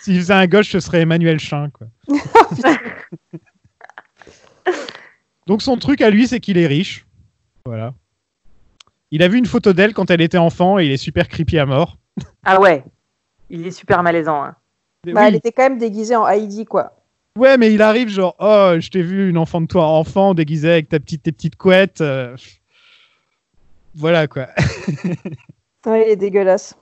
S'il 0.00 0.16
faisait 0.18 0.34
un 0.34 0.46
gauche, 0.46 0.70
ce 0.70 0.80
serait 0.80 1.00
Emmanuel 1.02 1.38
Chin, 1.40 1.70
quoi. 1.70 1.86
Donc 5.46 5.62
son 5.62 5.76
truc 5.76 6.00
à 6.02 6.10
lui, 6.10 6.26
c'est 6.28 6.40
qu'il 6.40 6.58
est 6.58 6.66
riche. 6.66 7.06
Voilà. 7.64 7.94
Il 9.10 9.22
a 9.22 9.28
vu 9.28 9.38
une 9.38 9.46
photo 9.46 9.72
d'elle 9.72 9.94
quand 9.94 10.10
elle 10.10 10.20
était 10.20 10.38
enfant 10.38 10.78
et 10.78 10.84
il 10.86 10.92
est 10.92 10.96
super 10.98 11.28
creepy 11.28 11.58
à 11.58 11.64
mort. 11.66 11.96
Ah 12.44 12.60
ouais, 12.60 12.84
il 13.48 13.66
est 13.66 13.70
super 13.70 14.02
malaisant. 14.02 14.42
hein. 14.44 14.56
Mais 15.06 15.12
Bah, 15.12 15.20
oui. 15.22 15.26
Elle 15.28 15.34
était 15.36 15.52
quand 15.52 15.62
même 15.62 15.78
déguisée 15.78 16.16
en 16.16 16.26
Heidi, 16.26 16.66
quoi. 16.66 16.97
Ouais, 17.38 17.56
mais 17.56 17.72
il 17.72 17.82
arrive 17.82 18.08
genre, 18.08 18.34
oh, 18.40 18.74
je 18.80 18.90
t'ai 18.90 19.00
vu 19.02 19.30
une 19.30 19.38
enfant 19.38 19.60
de 19.60 19.66
toi 19.66 19.86
enfant 19.86 20.34
déguisée 20.34 20.72
avec 20.72 20.88
ta 20.88 20.98
petite, 20.98 21.22
tes 21.22 21.30
petites 21.30 21.54
couettes. 21.56 22.00
euh, 22.00 22.36
Voilà 23.94 24.26
quoi. 24.26 24.48
Ouais, 25.86 26.08
il 26.08 26.10
est 26.12 26.16
dégueulasse. 26.16 26.76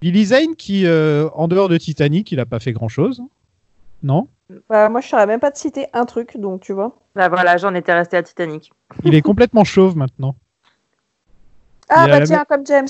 Billy 0.00 0.24
Zane 0.24 0.56
qui, 0.56 0.86
euh, 0.86 1.28
en 1.34 1.46
dehors 1.48 1.68
de 1.68 1.76
Titanic, 1.76 2.32
il 2.32 2.40
a 2.40 2.46
pas 2.46 2.58
fait 2.58 2.72
grand 2.72 2.88
chose. 2.88 3.22
Non? 4.02 4.28
Bah, 4.68 4.88
moi, 4.88 5.00
je 5.00 5.08
saurais 5.08 5.26
même 5.26 5.38
pas 5.40 5.50
de 5.50 5.56
citer 5.56 5.86
un 5.92 6.04
truc, 6.06 6.36
donc 6.38 6.62
tu 6.62 6.72
vois. 6.72 6.98
Bah 7.14 7.28
voilà, 7.28 7.56
j'en 7.58 7.74
étais 7.74 7.92
resté 7.92 8.16
à 8.16 8.22
Titanic. 8.22 8.72
Il 9.04 9.14
est 9.14 9.22
complètement 9.22 9.64
chauve 9.64 9.96
maintenant. 9.96 10.34
Ah, 11.88 12.04
Il 12.06 12.10
bah 12.10 12.22
tiens, 12.22 12.44
comme 12.48 12.66
James. 12.66 12.88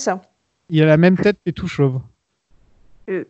Il 0.70 0.82
a 0.82 0.87
la 0.87 0.96
même 0.96 1.16
tête 1.18 1.38
et 1.44 1.52
tout 1.52 1.68
chauve. 1.68 2.00
Euh. 3.11 3.25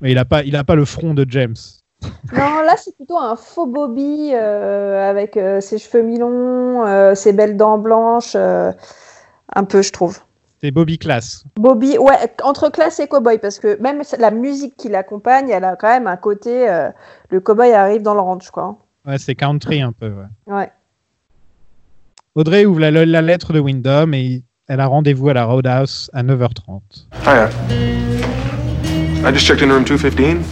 Mais 0.00 0.12
il 0.12 0.18
a 0.18 0.24
pas, 0.26 0.44
il 0.44 0.54
a 0.54 0.64
pas 0.64 0.74
le 0.76 0.84
front 0.84 1.14
de 1.14 1.26
James. 1.28 1.56
Non, 2.32 2.60
là, 2.62 2.74
c'est 2.76 2.94
plutôt 2.94 3.18
un 3.18 3.36
faux 3.36 3.66
Bobby 3.66 4.30
euh, 4.34 5.08
avec 5.10 5.36
euh, 5.36 5.60
ses 5.60 5.78
cheveux 5.78 6.02
mi-longs, 6.02 6.84
euh, 6.86 7.14
ses 7.14 7.32
belles 7.32 7.56
dents 7.56 7.78
blanches. 7.78 8.32
euh, 8.36 8.72
un 9.54 9.64
peu, 9.64 9.82
je 9.82 9.90
trouve. 9.92 10.18
C'est 10.60 10.70
Bobby 10.70 10.98
Class. 10.98 11.44
Bobby, 11.56 11.96
ouais, 11.98 12.16
entre 12.42 12.68
classe 12.68 13.00
et 13.00 13.06
cowboy, 13.08 13.38
parce 13.38 13.58
que 13.58 13.80
même 13.80 14.02
la 14.18 14.30
musique 14.30 14.76
qui 14.76 14.88
l'accompagne, 14.88 15.48
elle 15.50 15.64
a 15.64 15.76
quand 15.76 15.88
même 15.88 16.06
un 16.06 16.16
côté. 16.16 16.68
euh, 16.68 16.90
le 17.30 17.40
cowboy 17.40 17.72
arrive 17.72 18.02
dans 18.02 18.14
le 18.14 18.20
ranch, 18.20 18.50
quoi. 18.50 18.76
Ouais, 19.06 19.18
c'est 19.18 19.34
country 19.34 19.80
un 19.80 19.92
peu. 19.92 20.08
ouais. 20.08 20.52
Ouais. 20.54 20.70
Audrey 22.34 22.66
ouvre 22.66 22.80
la, 22.80 22.90
la 22.90 23.22
lettre 23.22 23.52
de 23.52 23.60
Wyndham 23.60 24.14
et 24.14 24.42
elle 24.68 24.80
a 24.80 24.86
rendez-vous 24.86 25.28
à 25.30 25.34
la 25.34 25.44
Roadhouse 25.44 26.10
à 26.12 26.22
9h30. 26.22 26.80
Hiya. 27.24 27.48
I 29.24 29.32
just 29.32 29.46
checked 29.46 29.62
in 29.62 29.70
room 29.72 29.84
215. 29.84 30.44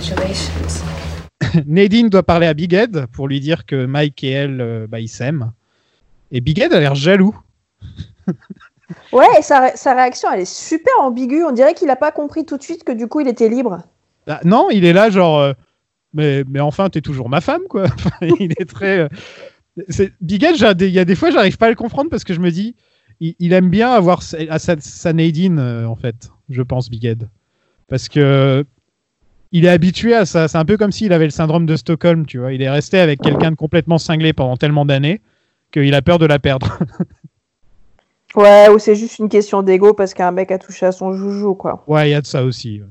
Congratulations. 0.00 0.84
Nadine 1.66 2.08
doit 2.10 2.22
parler 2.22 2.46
à 2.46 2.52
Big 2.54 2.74
Ed 2.74 3.06
pour 3.12 3.28
lui 3.28 3.40
dire 3.40 3.64
que 3.64 3.86
Mike 3.86 4.22
et 4.24 4.30
elle, 4.30 4.60
euh, 4.60 4.86
bah, 4.86 5.00
ils 5.00 5.08
s'aiment. 5.08 5.52
Et 6.30 6.40
Big 6.42 6.58
Ed 6.60 6.72
a 6.72 6.80
l'air 6.80 6.94
jaloux. 6.94 7.36
Ouais, 9.12 9.26
et 9.36 9.42
sa, 9.42 9.62
ré- 9.62 9.72
sa 9.74 9.94
réaction, 9.94 10.30
elle 10.32 10.42
est 10.42 10.44
super 10.44 10.92
ambiguë. 11.00 11.42
On 11.44 11.50
dirait 11.50 11.74
qu'il 11.74 11.90
a 11.90 11.96
pas 11.96 12.12
compris 12.12 12.46
tout 12.46 12.56
de 12.56 12.62
suite 12.62 12.84
que 12.84 12.92
du 12.92 13.08
coup, 13.08 13.18
il 13.18 13.26
était 13.26 13.48
libre. 13.48 13.82
Ah, 14.28 14.38
non, 14.44 14.68
il 14.70 14.84
est 14.84 14.92
là 14.92 15.10
genre, 15.10 15.40
euh, 15.40 15.52
mais, 16.14 16.44
mais 16.48 16.60
enfin, 16.60 16.88
t'es 16.88 17.00
toujours 17.00 17.28
ma 17.28 17.40
femme, 17.40 17.62
quoi. 17.68 17.86
Il 18.38 18.52
est 18.52 18.64
très. 18.70 18.98
euh, 19.00 19.08
c'est- 19.88 20.12
Big 20.20 20.44
Ed, 20.44 20.54
j'ai 20.54 20.72
des- 20.76 20.86
il 20.86 20.94
y 20.94 21.00
a 21.00 21.04
des 21.04 21.16
fois, 21.16 21.32
j'arrive 21.32 21.56
pas 21.58 21.66
à 21.66 21.70
le 21.70 21.74
comprendre 21.74 22.10
parce 22.10 22.22
que 22.22 22.32
je 22.32 22.38
me 22.38 22.50
dis, 22.52 22.76
il, 23.18 23.34
il 23.40 23.52
aime 23.52 23.70
bien 23.70 23.90
avoir 23.90 24.22
sa, 24.22 24.36
à 24.50 24.60
sa, 24.60 24.76
sa 24.78 25.12
Nadine, 25.12 25.58
euh, 25.58 25.88
en 25.88 25.96
fait, 25.96 26.30
je 26.48 26.62
pense, 26.62 26.88
Big 26.88 27.04
Ed. 27.06 27.28
Parce 27.88 28.08
que 28.08 28.64
il 29.52 29.64
est 29.64 29.68
habitué 29.68 30.14
à 30.14 30.26
ça. 30.26 30.48
C'est 30.48 30.58
un 30.58 30.64
peu 30.64 30.76
comme 30.76 30.92
s'il 30.92 31.12
avait 31.12 31.24
le 31.24 31.30
syndrome 31.30 31.66
de 31.66 31.76
Stockholm, 31.76 32.26
tu 32.26 32.38
vois. 32.38 32.52
Il 32.52 32.62
est 32.62 32.70
resté 32.70 32.98
avec 32.98 33.20
quelqu'un 33.20 33.50
de 33.50 33.56
complètement 33.56 33.98
cinglé 33.98 34.32
pendant 34.32 34.56
tellement 34.56 34.84
d'années 34.84 35.20
qu'il 35.72 35.94
a 35.94 36.02
peur 36.02 36.18
de 36.18 36.26
la 36.26 36.38
perdre. 36.38 36.78
Ouais, 38.34 38.68
ou 38.68 38.78
c'est 38.78 38.94
juste 38.96 39.18
une 39.18 39.28
question 39.28 39.62
d'ego 39.62 39.94
parce 39.94 40.12
qu'un 40.12 40.30
mec 40.30 40.50
a 40.50 40.58
touché 40.58 40.84
à 40.86 40.92
son 40.92 41.12
joujou, 41.12 41.54
quoi. 41.54 41.84
ouais, 41.86 42.08
il 42.08 42.12
y 42.12 42.14
a 42.14 42.20
de 42.20 42.26
ça 42.26 42.44
aussi. 42.44 42.82
ouais. 42.82 42.88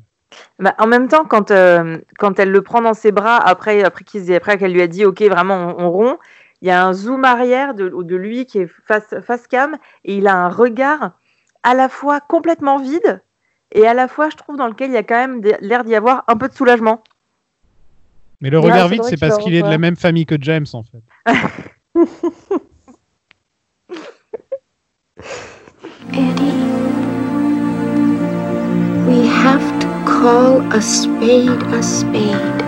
Bah, 0.59 0.73
en 0.79 0.87
même 0.87 1.07
temps, 1.07 1.23
quand, 1.25 1.51
euh, 1.51 1.97
quand 2.17 2.39
elle 2.39 2.51
le 2.51 2.61
prend 2.61 2.81
dans 2.81 2.93
ses 2.93 3.11
bras, 3.11 3.37
après, 3.37 3.83
après 3.83 4.03
qu'il- 4.03 4.33
après 4.33 4.57
qu'elle 4.57 4.73
lui 4.73 4.81
a 4.81 4.87
dit 4.87 5.05
OK, 5.05 5.21
vraiment, 5.21 5.75
on, 5.77 5.85
on 5.85 5.91
rompt, 5.91 6.19
il 6.61 6.67
y 6.67 6.71
a 6.71 6.83
un 6.85 6.93
zoom 6.93 7.25
arrière 7.25 7.73
de, 7.75 7.89
de 7.89 8.15
lui 8.15 8.45
qui 8.45 8.59
est 8.59 8.67
face, 8.87 9.13
face 9.25 9.47
cam 9.47 9.75
et 10.03 10.15
il 10.17 10.27
a 10.27 10.35
un 10.35 10.49
regard 10.49 11.11
à 11.63 11.73
la 11.73 11.89
fois 11.89 12.19
complètement 12.21 12.79
vide 12.79 13.21
et 13.71 13.87
à 13.87 13.93
la 13.93 14.07
fois, 14.07 14.29
je 14.29 14.37
trouve, 14.37 14.57
dans 14.57 14.67
lequel 14.67 14.91
il 14.91 14.93
y 14.93 14.97
a 14.97 15.03
quand 15.03 15.15
même 15.15 15.41
l'air 15.61 15.83
d'y 15.83 15.95
avoir 15.95 16.23
un 16.27 16.37
peu 16.37 16.47
de 16.47 16.53
soulagement. 16.53 17.03
Mais 18.41 18.49
le 18.49 18.59
regard 18.59 18.87
vide, 18.87 19.03
c'est 19.03 19.19
parce 19.19 19.37
qu'il 19.37 19.55
est 19.55 19.61
de 19.61 19.69
la 19.69 19.77
même 19.77 19.95
famille 19.95 20.25
que 20.25 20.35
James, 20.39 20.67
en 20.73 20.83
fait. 20.83 21.01
Eddie, 26.13 26.51
we 29.07 29.27
have 29.27 29.79
to 29.79 29.87
call 30.05 30.61
a 30.71 30.81
spade 30.81 31.63
a 31.73 31.81
spade. 31.81 32.61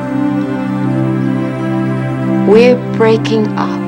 We're 2.47 2.77
breaking 2.97 3.47
up. 3.57 3.86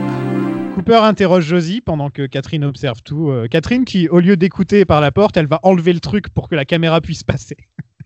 Cooper 0.80 1.04
interroge 1.04 1.44
Josie 1.44 1.82
pendant 1.82 2.10
que 2.10 2.26
Catherine 2.26 2.64
observe 2.64 3.02
tout. 3.04 3.30
Euh, 3.32 3.50
Catherine 3.50 3.84
qui, 3.84 4.08
au 4.08 4.22
lieu 4.22 4.38
d'écouter 4.38 4.86
par 4.86 5.02
la 5.02 5.12
porte, 5.12 5.36
elle 5.36 5.46
va 5.46 5.60
enlever 5.64 5.92
le 5.92 6.00
truc 6.00 6.30
pour 6.30 6.48
que 6.48 6.56
la 6.56 6.64
caméra 6.64 7.02
puisse 7.02 7.22
passer. 7.22 7.58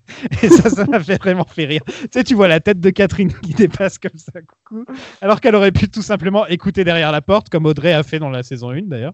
Et 0.42 0.50
ça, 0.50 0.72
ça 0.72 0.86
m'a 0.86 1.00
fait 1.00 1.20
vraiment 1.22 1.46
fait 1.46 1.66
rire. 1.66 1.84
Tu 1.86 2.08
sais, 2.12 2.24
tu 2.24 2.34
vois 2.34 2.48
la 2.48 2.60
tête 2.60 2.80
de 2.80 2.90
Catherine 2.90 3.32
qui 3.32 3.54
dépasse 3.54 4.00
comme 4.00 4.18
ça, 4.18 4.32
coucou. 4.42 4.86
Alors 5.22 5.40
qu'elle 5.40 5.54
aurait 5.54 5.72
pu 5.72 5.88
tout 5.88 6.02
simplement 6.02 6.48
écouter 6.48 6.84
derrière 6.84 7.12
la 7.12 7.22
porte, 7.22 7.50
comme 7.50 7.68
Audrey 7.68 7.94
a 7.94 8.02
fait 8.02 8.18
dans 8.18 8.32
la 8.32 8.42
saison 8.42 8.72
1 8.72 8.82
d'ailleurs. 8.84 9.14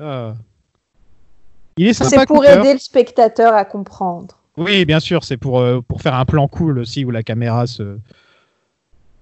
Ah. 0.00 0.34
Il 1.76 1.86
est 1.86 1.92
sympa, 1.92 2.10
C'est 2.10 2.26
pour 2.26 2.38
Cooper. 2.38 2.58
aider 2.58 2.72
le 2.72 2.80
spectateur 2.80 3.54
à 3.54 3.64
comprendre. 3.64 4.38
Oui, 4.56 4.84
bien 4.84 4.98
sûr, 4.98 5.22
c'est 5.22 5.36
pour, 5.36 5.60
euh, 5.60 5.80
pour 5.86 6.02
faire 6.02 6.14
un 6.14 6.24
plan 6.24 6.48
cool 6.48 6.80
aussi 6.80 7.04
où 7.04 7.12
la 7.12 7.22
caméra 7.22 7.68
se. 7.68 7.98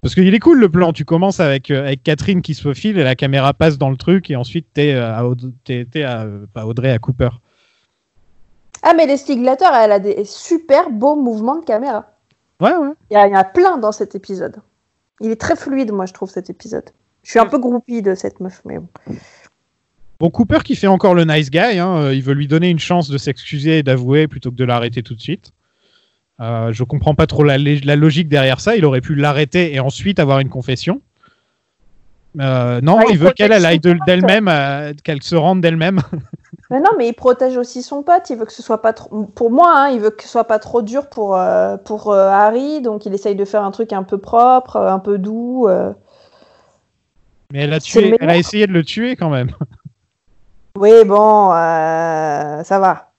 Parce 0.06 0.14
qu'il 0.14 0.32
est 0.32 0.38
cool 0.38 0.60
le 0.60 0.68
plan. 0.68 0.92
Tu 0.92 1.04
commences 1.04 1.40
avec, 1.40 1.68
euh, 1.72 1.80
avec 1.80 2.04
Catherine 2.04 2.40
qui 2.40 2.54
se 2.54 2.62
faufile 2.62 2.96
et 2.96 3.02
la 3.02 3.16
caméra 3.16 3.52
passe 3.52 3.76
dans 3.76 3.90
le 3.90 3.96
truc 3.96 4.30
et 4.30 4.36
ensuite 4.36 4.68
t'es 4.72 4.94
euh, 4.94 5.12
à, 5.12 5.24
Aud- 5.24 5.52
à, 5.68 6.22
euh, 6.22 6.46
Audrey, 6.62 6.92
à 6.92 7.00
Cooper. 7.00 7.30
Ah, 8.84 8.94
mais 8.96 9.06
Leslie 9.06 9.36
Glatter, 9.36 9.66
elle 9.74 9.90
a 9.90 9.98
des 9.98 10.24
super 10.24 10.90
beaux 10.90 11.16
mouvements 11.16 11.58
de 11.58 11.64
caméra. 11.64 12.06
Ouais, 12.60 12.76
ouais. 12.76 12.92
Il 13.10 13.14
y, 13.14 13.18
en 13.18 13.34
a 13.34 13.42
plein 13.42 13.78
dans 13.78 13.90
cet 13.90 14.14
épisode. 14.14 14.58
Il 15.20 15.32
est 15.32 15.40
très 15.40 15.56
fluide, 15.56 15.90
moi, 15.90 16.06
je 16.06 16.12
trouve, 16.12 16.30
cet 16.30 16.50
épisode. 16.50 16.84
Je 17.24 17.30
suis 17.30 17.40
un 17.40 17.46
peu 17.46 17.58
groupie 17.58 18.00
de 18.00 18.14
cette 18.14 18.38
meuf, 18.38 18.62
mais 18.64 18.78
bon. 18.78 18.88
Bon, 20.20 20.30
Cooper 20.30 20.60
qui 20.62 20.76
fait 20.76 20.86
encore 20.86 21.16
le 21.16 21.24
nice 21.24 21.50
guy. 21.50 21.80
hein, 21.80 22.12
il 22.12 22.22
veut 22.22 22.34
lui 22.34 22.46
donner 22.46 22.70
une 22.70 22.78
chance 22.78 23.08
de 23.10 23.18
s'excuser 23.18 23.78
et 23.78 23.82
d'avouer 23.82 24.28
plutôt 24.28 24.52
que 24.52 24.56
de 24.56 24.64
l'arrêter 24.64 25.02
tout 25.02 25.16
de 25.16 25.20
suite. 25.20 25.50
Euh, 26.40 26.72
je 26.72 26.84
comprends 26.84 27.14
pas 27.14 27.26
trop 27.26 27.42
la, 27.42 27.56
logique 27.58 28.28
derrière 28.28 28.60
ça. 28.60 28.76
Il 28.76 28.84
aurait 28.84 29.00
pu 29.00 29.14
l'arrêter 29.14 29.74
et 29.74 29.80
ensuite 29.80 30.18
avoir 30.18 30.40
une 30.40 30.48
confession. 30.48 31.00
Euh, 32.38 32.80
non, 32.82 33.00
il 33.08 33.12
il 33.12 33.18
veut 33.18 33.30
qu'elle 33.30 33.52
aille 33.52 33.80
d'elle-même, 33.80 34.48
euh, 34.48 34.92
qu'elle 35.02 35.22
se 35.22 35.34
rende 35.34 35.60
d'elle-même. 35.62 36.00
Mais 36.70 36.80
non, 36.80 36.90
mais 36.98 37.06
il 37.06 37.12
protège 37.12 37.56
aussi 37.56 37.80
son 37.80 38.02
pote. 38.02 38.28
Il 38.28 38.38
veut 38.38 38.44
que 38.44 38.52
ce 38.52 38.60
soit 38.60 38.82
pas 38.82 38.92
trop. 38.92 39.26
Pour 39.26 39.52
moi, 39.52 39.72
hein, 39.72 39.88
il 39.90 40.00
veut 40.00 40.10
que 40.10 40.24
ce 40.24 40.28
soit 40.28 40.48
pas 40.48 40.58
trop 40.58 40.82
dur 40.82 41.08
pour, 41.08 41.36
euh, 41.36 41.76
pour 41.76 42.12
Harry. 42.12 42.80
Donc, 42.80 43.06
il 43.06 43.14
essaye 43.14 43.36
de 43.36 43.44
faire 43.44 43.62
un 43.62 43.70
truc 43.70 43.92
un 43.92 44.02
peu 44.02 44.18
propre, 44.18 44.76
un 44.76 44.98
peu 44.98 45.16
doux. 45.16 45.68
Mais 47.52 47.60
elle 47.60 47.72
a, 47.72 47.78
tué, 47.78 48.16
elle 48.18 48.30
a 48.30 48.36
essayé 48.36 48.66
de 48.66 48.72
le 48.72 48.82
tuer 48.82 49.14
quand 49.14 49.30
même. 49.30 49.50
Oui, 50.78 51.04
bon, 51.06 51.50
ça 51.52 52.78
va. 52.78 53.12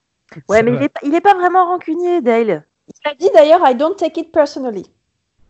Ouais, 0.48 0.58
Ça 0.58 0.62
mais 0.62 0.70
va. 0.70 0.76
il 0.76 0.82
est, 0.84 0.88
pas- 0.90 1.00
il 1.02 1.14
est 1.14 1.20
pas 1.20 1.34
vraiment 1.34 1.64
rancunier, 1.64 2.20
Dale. 2.20 2.67
Il 2.88 3.10
a 3.10 3.14
dit 3.14 3.28
d'ailleurs, 3.34 3.60
I 3.64 3.74
don't 3.74 3.96
take 3.96 4.20
it 4.20 4.32
personally. 4.32 4.86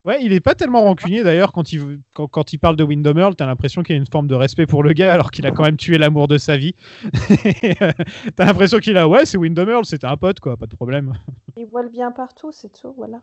Ouais, 0.04 0.22
il 0.22 0.32
est 0.32 0.40
pas 0.40 0.54
tellement 0.54 0.82
rancunier 0.82 1.22
d'ailleurs 1.22 1.52
quand 1.52 1.72
il, 1.72 2.00
quand, 2.14 2.28
quand 2.28 2.52
il 2.52 2.58
parle 2.58 2.76
de 2.76 2.84
Windham 2.84 3.18
Earl, 3.18 3.34
t'as 3.36 3.46
l'impression 3.46 3.82
qu'il 3.82 3.94
y 3.94 3.98
a 3.98 4.00
une 4.00 4.06
forme 4.10 4.26
de 4.26 4.34
respect 4.34 4.66
pour 4.66 4.82
le 4.82 4.92
gars 4.92 5.12
alors 5.12 5.30
qu'il 5.30 5.46
a 5.46 5.50
quand 5.50 5.64
même 5.64 5.76
tué 5.76 5.98
l'amour 5.98 6.28
de 6.28 6.38
sa 6.38 6.56
vie. 6.56 6.74
Euh, 7.04 7.90
t'as 8.36 8.44
l'impression 8.46 8.78
qu'il 8.78 8.96
a, 8.96 9.08
ouais, 9.08 9.26
c'est 9.26 9.36
Windham 9.36 9.68
Earl, 9.68 9.84
c'était 9.84 10.06
un 10.06 10.16
pote 10.16 10.40
quoi, 10.40 10.56
pas 10.56 10.66
de 10.66 10.74
problème. 10.74 11.14
Il 11.56 11.66
voit 11.66 11.82
le 11.82 11.90
bien 11.90 12.12
partout, 12.12 12.52
c'est 12.52 12.72
tout, 12.72 12.94
voilà. 12.96 13.22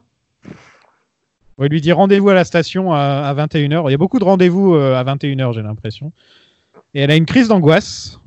On 1.58 1.66
lui 1.66 1.80
dire 1.80 1.98
rendez-vous 1.98 2.30
à 2.30 2.34
la 2.34 2.44
station 2.44 2.92
à, 2.92 3.00
à 3.00 3.34
21h. 3.34 3.86
Il 3.88 3.92
y 3.92 3.96
a 3.96 3.98
beaucoup 3.98 4.20
de 4.20 4.26
rendez-vous 4.26 4.76
euh, 4.76 4.96
à 4.96 5.04
21h, 5.04 5.54
j'ai 5.54 5.62
l'impression. 5.62 6.12
Et 6.94 7.02
elle 7.02 7.12
a 7.12 7.16
une 7.16 7.26
crise 7.26 7.48
d'angoisse. 7.48 8.20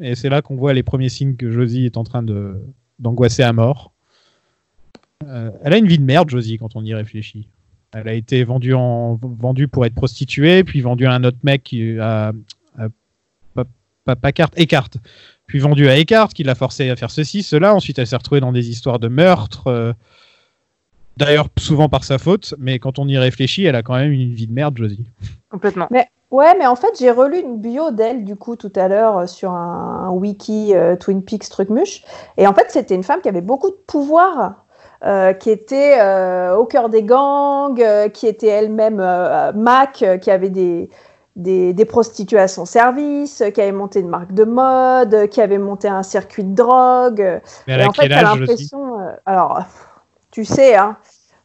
Et 0.00 0.14
c'est 0.14 0.28
là 0.28 0.42
qu'on 0.42 0.56
voit 0.56 0.72
les 0.72 0.82
premiers 0.82 1.08
signes 1.08 1.36
que 1.36 1.50
Josie 1.50 1.86
est 1.86 1.96
en 1.96 2.04
train 2.04 2.24
d'angoisser 2.98 3.42
à 3.42 3.52
mort. 3.52 3.92
Euh, 5.26 5.50
elle 5.64 5.72
a 5.72 5.76
une 5.78 5.86
vie 5.86 5.98
de 5.98 6.04
merde, 6.04 6.28
Josie, 6.28 6.58
quand 6.58 6.76
on 6.76 6.84
y 6.84 6.94
réfléchit. 6.94 7.48
Elle 7.94 8.08
a 8.08 8.12
été 8.12 8.44
vendue, 8.44 8.74
en, 8.74 9.18
vendue 9.22 9.68
pour 9.68 9.86
être 9.86 9.94
prostituée, 9.94 10.64
puis 10.64 10.80
vendue 10.80 11.06
à 11.06 11.12
un 11.12 11.24
autre 11.24 11.38
mec 11.42 11.62
qui 11.62 11.98
a, 11.98 12.32
a- 12.78 12.88
pas, 13.54 13.64
pas, 14.04 14.16
pas 14.16 14.32
carte, 14.32 14.58
Eckhart. 14.58 14.90
Puis 15.46 15.58
vendue 15.60 15.88
à 15.88 15.96
Eckhart, 15.98 16.28
qui 16.28 16.42
l'a 16.42 16.54
forcé 16.54 16.90
à 16.90 16.96
faire 16.96 17.10
ceci, 17.10 17.42
cela. 17.42 17.74
Ensuite, 17.74 17.98
elle 17.98 18.06
s'est 18.06 18.16
retrouvée 18.16 18.40
dans 18.40 18.52
des 18.52 18.68
histoires 18.68 18.98
de 18.98 19.08
meurtre. 19.08 19.68
euh, 19.68 19.92
D'ailleurs, 21.16 21.48
souvent 21.58 21.88
par 21.88 22.04
sa 22.04 22.18
faute, 22.18 22.52
mais 22.58 22.78
quand 22.78 22.98
on 22.98 23.08
y 23.08 23.16
réfléchit, 23.16 23.64
elle 23.64 23.76
a 23.76 23.82
quand 23.82 23.94
même 23.94 24.12
une 24.12 24.34
vie 24.34 24.46
de 24.46 24.52
merde, 24.52 24.76
Josie. 24.76 25.06
Complètement. 25.48 25.88
Ouais, 26.30 26.54
mais 26.58 26.66
en 26.66 26.76
fait, 26.76 26.88
j'ai 26.98 27.10
relu 27.10 27.38
une 27.38 27.58
bio 27.60 27.90
d'elle, 27.92 28.24
du 28.24 28.36
coup, 28.36 28.56
tout 28.56 28.72
à 28.74 28.88
l'heure, 28.88 29.16
euh, 29.18 29.26
sur 29.26 29.52
un, 29.52 30.08
un 30.08 30.10
wiki 30.10 30.74
euh, 30.74 30.96
Twin 30.96 31.22
Peaks 31.22 31.48
Trucmuche. 31.48 32.02
Et 32.36 32.46
en 32.46 32.52
fait, 32.52 32.66
c'était 32.68 32.96
une 32.96 33.04
femme 33.04 33.22
qui 33.22 33.28
avait 33.28 33.40
beaucoup 33.40 33.70
de 33.70 33.78
pouvoir, 33.86 34.65
euh, 35.04 35.34
qui 35.34 35.50
était 35.50 35.98
euh, 36.00 36.56
au 36.56 36.64
cœur 36.64 36.88
des 36.88 37.02
gangs, 37.02 37.80
euh, 37.80 38.08
qui 38.08 38.26
était 38.26 38.46
elle-même 38.46 38.96
Mac, 39.54 40.04
qui 40.20 40.30
avait 40.30 40.48
des, 40.48 40.88
des, 41.36 41.74
des 41.74 41.84
prostituées 41.84 42.38
à 42.38 42.48
son 42.48 42.64
service, 42.64 43.42
qui 43.54 43.60
avait 43.60 43.72
monté 43.72 44.00
une 44.00 44.08
marque 44.08 44.32
de 44.32 44.44
mode, 44.44 45.28
qui 45.28 45.40
avait 45.42 45.58
monté 45.58 45.88
un 45.88 46.02
circuit 46.02 46.44
de 46.44 46.54
drogue. 46.54 47.40
Mais 47.66 47.74
elle 47.74 47.80
et 47.80 47.84
a 47.84 47.88
en 47.88 47.92
fait, 47.92 48.02
quel 48.02 48.10
t'as 48.10 48.32
âge, 48.32 48.40
l'impression. 48.40 48.96
alors, 49.26 49.60
tu 50.30 50.44
sais, 50.44 50.76
hein, 50.76 50.96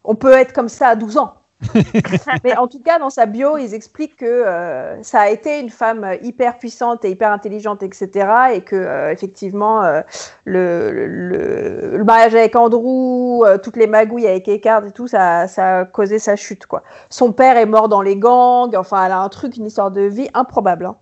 on 0.04 0.16
peut 0.16 0.32
être 0.32 0.54
comme 0.54 0.70
ça 0.70 0.88
à 0.90 0.96
12 0.96 1.18
ans. 1.18 1.34
Mais 2.44 2.58
en 2.58 2.68
tout 2.68 2.82
cas, 2.82 3.00
dans 3.00 3.10
sa 3.10 3.26
bio, 3.26 3.58
ils 3.58 3.74
expliquent 3.74 4.18
que 4.18 4.26
euh, 4.26 5.02
ça 5.04 5.22
a 5.22 5.30
été 5.30 5.60
une 5.60 5.70
femme 5.70 6.06
hyper 6.22 6.58
puissante 6.58 7.06
et 7.06 7.12
hyper 7.12 7.32
intelligente, 7.32 7.84
etc. 7.84 8.10
Et 8.54 8.62
que, 8.62 8.76
euh, 8.76 9.12
effectivement, 9.12 9.84
euh, 9.84 10.02
le, 10.46 10.92
le, 10.92 11.98
le 11.98 12.04
mariage 12.04 12.36
avec 12.36 12.56
Andrew, 12.56 13.44
toutes 13.64 13.78
les 13.78 13.88
magouilles 13.88 14.28
avec 14.28 14.48
Eckhart 14.48 14.86
et 14.86 14.92
tout, 14.92 15.08
ça, 15.08 15.48
ça 15.48 15.80
a 15.80 15.86
causé 15.86 16.20
sa 16.20 16.36
chute. 16.36 16.66
Quoi. 16.66 16.84
Son 17.10 17.32
père 17.32 17.58
est 17.58 17.66
mort 17.66 17.90
dans 17.90 18.02
les 18.02 18.16
gangs. 18.18 18.76
Enfin, 18.76 19.06
elle 19.06 19.12
a 19.12 19.20
un 19.20 19.30
truc, 19.30 19.58
une 19.58 19.66
histoire 19.66 19.92
de 19.92 20.02
vie 20.02 20.30
improbable. 20.34 20.86
hein. 20.86 20.98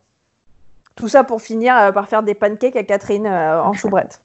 Tout 0.95 1.08
ça 1.08 1.24
pour 1.24 1.41
finir 1.41 1.93
par 1.93 2.10
faire 2.10 2.24
des 2.24 2.34
pancakes 2.34 2.76
à 2.76 2.84
Catherine 2.84 3.28
en 3.28 3.74
soubrette. 3.74 4.22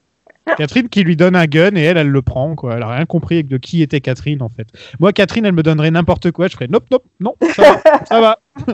Catherine 0.57 0.89
qui 0.89 1.03
lui 1.03 1.15
donne 1.15 1.35
un 1.35 1.45
gun 1.45 1.75
et 1.75 1.81
elle, 1.81 1.97
elle 1.97 2.09
le 2.09 2.21
prend. 2.21 2.55
Quoi. 2.55 2.75
Elle 2.75 2.83
a 2.83 2.87
rien 2.95 3.05
compris 3.05 3.43
de 3.43 3.57
qui 3.57 3.81
était 3.81 4.01
Catherine 4.01 4.41
en 4.41 4.49
fait. 4.49 4.67
Moi, 4.99 5.11
Catherine, 5.13 5.45
elle 5.45 5.53
me 5.53 5.63
donnerait 5.63 5.91
n'importe 5.91 6.31
quoi. 6.31 6.47
Je 6.47 6.53
ferais 6.53 6.67
nope, 6.67 6.85
nope, 6.91 7.03
non, 7.19 7.35
ça 7.55 7.61
va, 7.61 8.05
ça 8.05 8.21
va. 8.21 8.39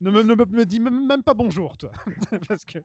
ne, 0.00 0.10
me, 0.10 0.22
ne 0.22 0.34
me- 0.34 0.44
me 0.58 0.64
dis 0.64 0.80
même 0.80 1.22
pas 1.24 1.34
bonjour, 1.34 1.76
toi. 1.76 1.92
Parce 2.48 2.64
que 2.64 2.78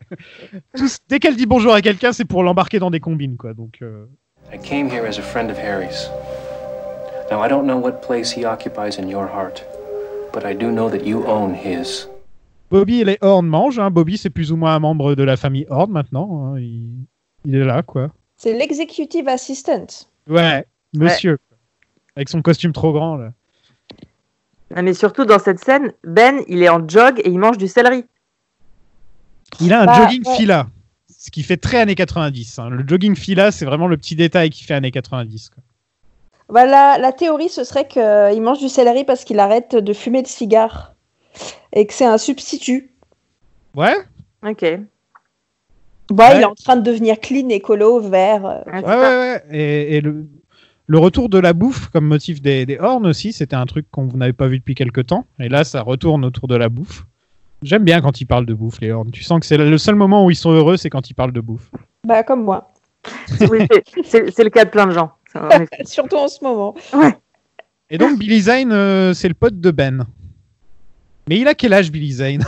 dès 1.10 1.20
qu'elle 1.20 1.36
dit 1.36 1.46
bonjour 1.46 1.74
à 1.74 1.82
quelqu'un, 1.82 2.12
c'est 2.14 2.26
pour 2.26 2.44
l'embarquer 2.44 2.80
dans 2.80 2.92
des 2.92 3.00
combines, 3.00 3.38
quoi. 3.38 3.54
Donc, 3.54 3.80
euh, 3.82 4.06
I 4.54 4.58
came 4.58 4.88
here 4.88 5.06
as 5.06 5.20
a 5.20 5.22
friend 5.22 5.50
of 5.52 5.58
Harry's. 5.58 6.10
Now, 7.32 7.44
I 7.46 7.50
don't 7.50 7.66
know 7.66 7.78
what 7.78 8.02
place 8.02 8.32
he 8.36 8.46
occupies 8.46 8.98
in 9.00 9.08
your 9.08 9.26
heart, 9.28 9.64
but 10.34 10.44
I 10.44 10.56
do 10.56 10.72
know 10.72 10.90
that 10.90 11.06
you 11.06 11.24
own 11.28 11.54
his. 11.54 12.08
Bobby 12.72 13.02
et 13.02 13.06
les 13.06 13.18
Horn 13.22 13.46
mangent. 13.48 13.80
hein. 13.80 13.90
Bobby, 13.92 14.18
c'est 14.18 14.30
plus 14.30 14.52
ou 14.52 14.56
moins 14.56 14.76
un 14.76 14.80
membre 14.80 15.16
de 15.16 15.24
la 15.24 15.38
famille 15.38 15.66
Horn 15.70 15.92
maintenant. 15.92 16.54
hein. 16.56 16.60
Il, 16.60 17.06
il 17.46 17.56
est 17.56 17.64
là, 17.66 17.82
quoi. 17.84 18.12
C'est 18.38 18.54
l'executive 18.54 19.28
assistant. 19.28 19.86
Ouais, 20.28 20.66
monsieur. 20.94 21.38
Avec 22.16 22.30
son 22.30 22.42
costume 22.42 22.74
trop 22.74 22.92
grand, 22.94 23.16
là. 23.18 23.32
Ah, 24.76 24.82
Mais 24.82 24.94
surtout 24.94 25.26
dans 25.26 25.40
cette 25.40 25.60
scène, 25.60 25.94
Ben, 26.04 26.42
il 26.48 26.62
est 26.64 26.70
en 26.70 26.88
jog 26.88 27.20
et 27.24 27.30
il 27.30 27.40
mange 27.40 27.58
du 27.58 27.68
céleri. 27.68 28.06
Il 29.60 29.74
a 29.74 29.82
un 29.82 29.86
Bah, 29.86 29.94
jogging 29.96 30.26
ouais. 30.28 30.36
fila, 30.36 30.68
ce 31.10 31.32
qui 31.32 31.42
fait 31.44 31.58
très 31.58 31.80
années 31.80 31.96
90. 31.96 32.60
hein. 32.60 32.70
Le 32.70 32.88
jogging 32.88 33.16
fila, 33.16 33.52
c'est 33.52 33.66
vraiment 33.66 33.88
le 33.88 33.98
petit 33.98 34.16
détail 34.16 34.50
qui 34.52 34.64
fait 34.64 34.76
années 34.76 34.92
90. 34.92 35.50
quoi. 35.50 35.64
Bah, 36.50 36.66
la, 36.66 36.98
la 36.98 37.12
théorie, 37.14 37.50
ce 37.50 37.64
serait 37.64 37.88
qu'il 37.88 38.42
mange 38.42 38.60
du 38.60 38.70
céleri 38.70 39.04
parce 39.06 39.24
qu'il 39.24 39.40
arrête 39.40 39.76
de 39.76 39.94
fumer 39.94 40.22
de 40.22 40.28
cigares. 40.28 40.94
Et 41.74 41.86
que 41.88 41.94
c'est 41.94 42.06
un 42.06 42.18
substitut. 42.18 42.92
Ouais, 43.76 43.96
Ok. 44.46 44.66
Bah, 46.12 46.30
Ouais. 46.32 46.38
il 46.38 46.42
est 46.42 46.46
en 46.46 46.56
train 46.56 46.76
de 46.76 46.82
devenir 46.82 47.20
clean, 47.20 47.50
écolo, 47.50 48.00
vert. 48.00 48.46
euh. 48.46 48.60
Ouais, 48.72 48.84
ouais, 48.84 48.96
ouais, 48.96 49.02
ouais. 49.02 49.44
Et, 49.52 49.98
et 49.98 50.02
le, 50.02 50.26
le 50.88 50.98
retour 50.98 51.30
de 51.30 51.38
la 51.38 51.54
bouffe 51.54 51.88
comme 51.90 52.06
motif 52.06 52.42
des, 52.42 52.66
des 52.66 52.80
Horn 52.80 53.06
aussi, 53.06 53.32
c'était 53.34 53.56
un 53.56 53.66
truc 53.66 53.86
qu'on 53.92 54.06
n'avait 54.08 54.34
pas 54.34 54.48
vu 54.48 54.58
depuis 54.60 54.76
quelques 54.76 55.06
temps. 55.08 55.26
Et 55.40 55.50
là, 55.50 55.64
ça 55.64 55.82
retourne 55.82 56.26
autour 56.26 56.48
de 56.48 56.56
la 56.56 56.70
bouffe. 56.70 57.06
J'aime 57.62 57.84
bien 57.84 58.02
quand 58.02 58.22
ils 58.22 58.26
parlent 58.26 58.46
de 58.46 58.54
bouffe, 58.54 58.80
les 58.82 58.92
Horn. 58.92 59.12
Tu 59.12 59.24
sens 59.24 59.40
que 59.40 59.46
c'est 59.46 59.58
le 59.58 59.78
seul 59.78 59.96
moment 59.96 60.26
où 60.26 60.32
ils 60.32 60.36
sont 60.36 60.52
heureux, 60.52 60.78
c'est 60.78 60.90
quand 60.90 61.10
ils 61.10 61.14
parlent 61.14 61.34
de 61.34 61.42
bouffe. 61.42 61.70
Bah, 62.08 62.24
comme 62.24 62.44
moi. 62.44 62.72
Oui, 63.52 63.60
c'est- 64.04 64.44
le 64.44 64.50
cas 64.50 64.66
de 64.66 64.70
plein 64.70 64.88
de 64.88 64.92
gens. 64.92 65.12
Surtout 65.86 66.16
en 66.16 66.28
ce 66.28 66.44
moment. 66.44 66.74
Et 67.92 67.98
donc, 67.98 68.18
Billy 68.18 68.40
Zane, 68.42 68.72
euh, 68.72 69.14
c'est 69.14 69.28
le 69.28 69.34
pote 69.34 69.60
de 69.60 69.72
Ben. 69.72 70.08
Mais 71.28 71.38
il 71.40 71.48
a 71.48 71.54
quel 71.54 71.74
âge, 71.74 71.92
Billy 71.92 72.12
Zane? 72.14 72.44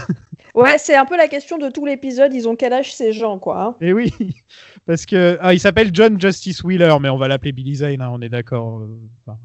Ouais, 0.54 0.78
c'est 0.78 0.96
un 0.96 1.06
peu 1.06 1.16
la 1.18 1.28
question 1.28 1.58
de 1.58 1.70
tout 1.70 1.86
l'épisode. 1.86 2.34
Ils 2.34 2.48
ont 2.50 2.56
quel 2.56 2.74
âge 2.74 2.94
ces 2.94 3.14
gens, 3.14 3.40
quoi. 3.40 3.62
hein. 3.62 3.76
Eh 3.82 3.94
oui, 3.94 4.14
parce 4.86 5.06
que 5.06 5.38
ah, 5.42 5.54
il 5.54 5.60
s'appelle 5.60 5.92
John 5.94 6.20
Justice 6.20 6.64
Wheeler, 6.64 6.96
mais 7.02 7.10
on 7.10 7.18
va 7.18 7.28
l'appeler 7.28 7.52
Billy 7.52 7.76
Zane, 7.76 8.02
hein, 8.02 8.10
on 8.12 8.22
est 8.22 8.30
d'accord. 8.30 8.80
euh, 8.80 9.00
enfin. 9.26 9.38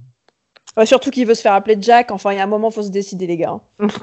Ouais, 0.76 0.84
surtout 0.86 1.10
qu'il 1.10 1.26
veut 1.26 1.34
se 1.34 1.40
faire 1.42 1.54
appeler 1.54 1.76
Jack. 1.80 2.10
Enfin, 2.10 2.32
il 2.32 2.36
y 2.36 2.40
a 2.40 2.44
un 2.44 2.48
moment, 2.48 2.70
faut 2.70 2.82
se 2.82 2.90
décider, 2.90 3.26
les 3.26 3.36
gars. 3.36 3.58
hein. 3.80 3.86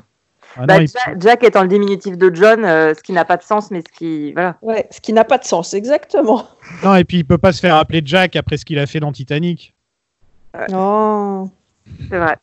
Ah 0.56 0.68
Bah, 0.68 0.78
non, 0.78 0.82
il- 0.84 0.88
Ja- 0.88 1.16
Jack 1.20 1.44
étant 1.44 1.64
le 1.64 1.68
diminutif 1.68 2.16
de 2.16 2.30
John, 2.32 2.64
euh, 2.64 2.94
ce 2.94 3.02
qui 3.02 3.12
n'a 3.12 3.26
pas 3.26 3.38
de 3.38 3.42
sens, 3.44 3.72
mais 3.72 3.80
ce 3.82 3.92
qui. 3.92 4.34
Voilà. 4.34 4.56
Ouais, 4.62 4.88
ce 4.92 5.02
qui 5.02 5.12
n'a 5.12 5.24
pas 5.24 5.40
de 5.40 5.46
sens, 5.46 5.74
exactement. 5.74 6.46
non, 6.84 6.94
et 6.96 7.04
puis 7.06 7.18
il 7.18 7.24
peut 7.26 7.40
pas 7.40 7.52
se 7.54 7.60
faire 7.60 7.76
appeler 7.76 8.04
Jack 8.06 8.36
après 8.36 8.58
ce 8.58 8.64
qu'il 8.66 8.78
a 8.78 8.86
fait 8.86 9.00
dans 9.00 9.12
Titanic. 9.12 9.74
Oh. 10.72 11.50
C'est 12.08 12.20
vrai. 12.20 12.36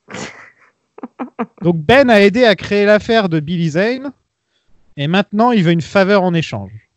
Donc 1.63 1.77
Ben 1.77 2.11
a 2.11 2.21
aidé 2.21 2.45
à 2.45 2.57
créer 2.57 2.85
l'affaire 2.85 3.29
de 3.29 3.39
Billy 3.39 3.71
Zane, 3.71 4.11
et 5.01 5.09
maintenant 5.09 5.51
il 5.51 5.65
veut 5.65 5.73
une 5.73 5.81
faveur 5.81 6.23
en 6.23 6.35
échange. 6.35 6.91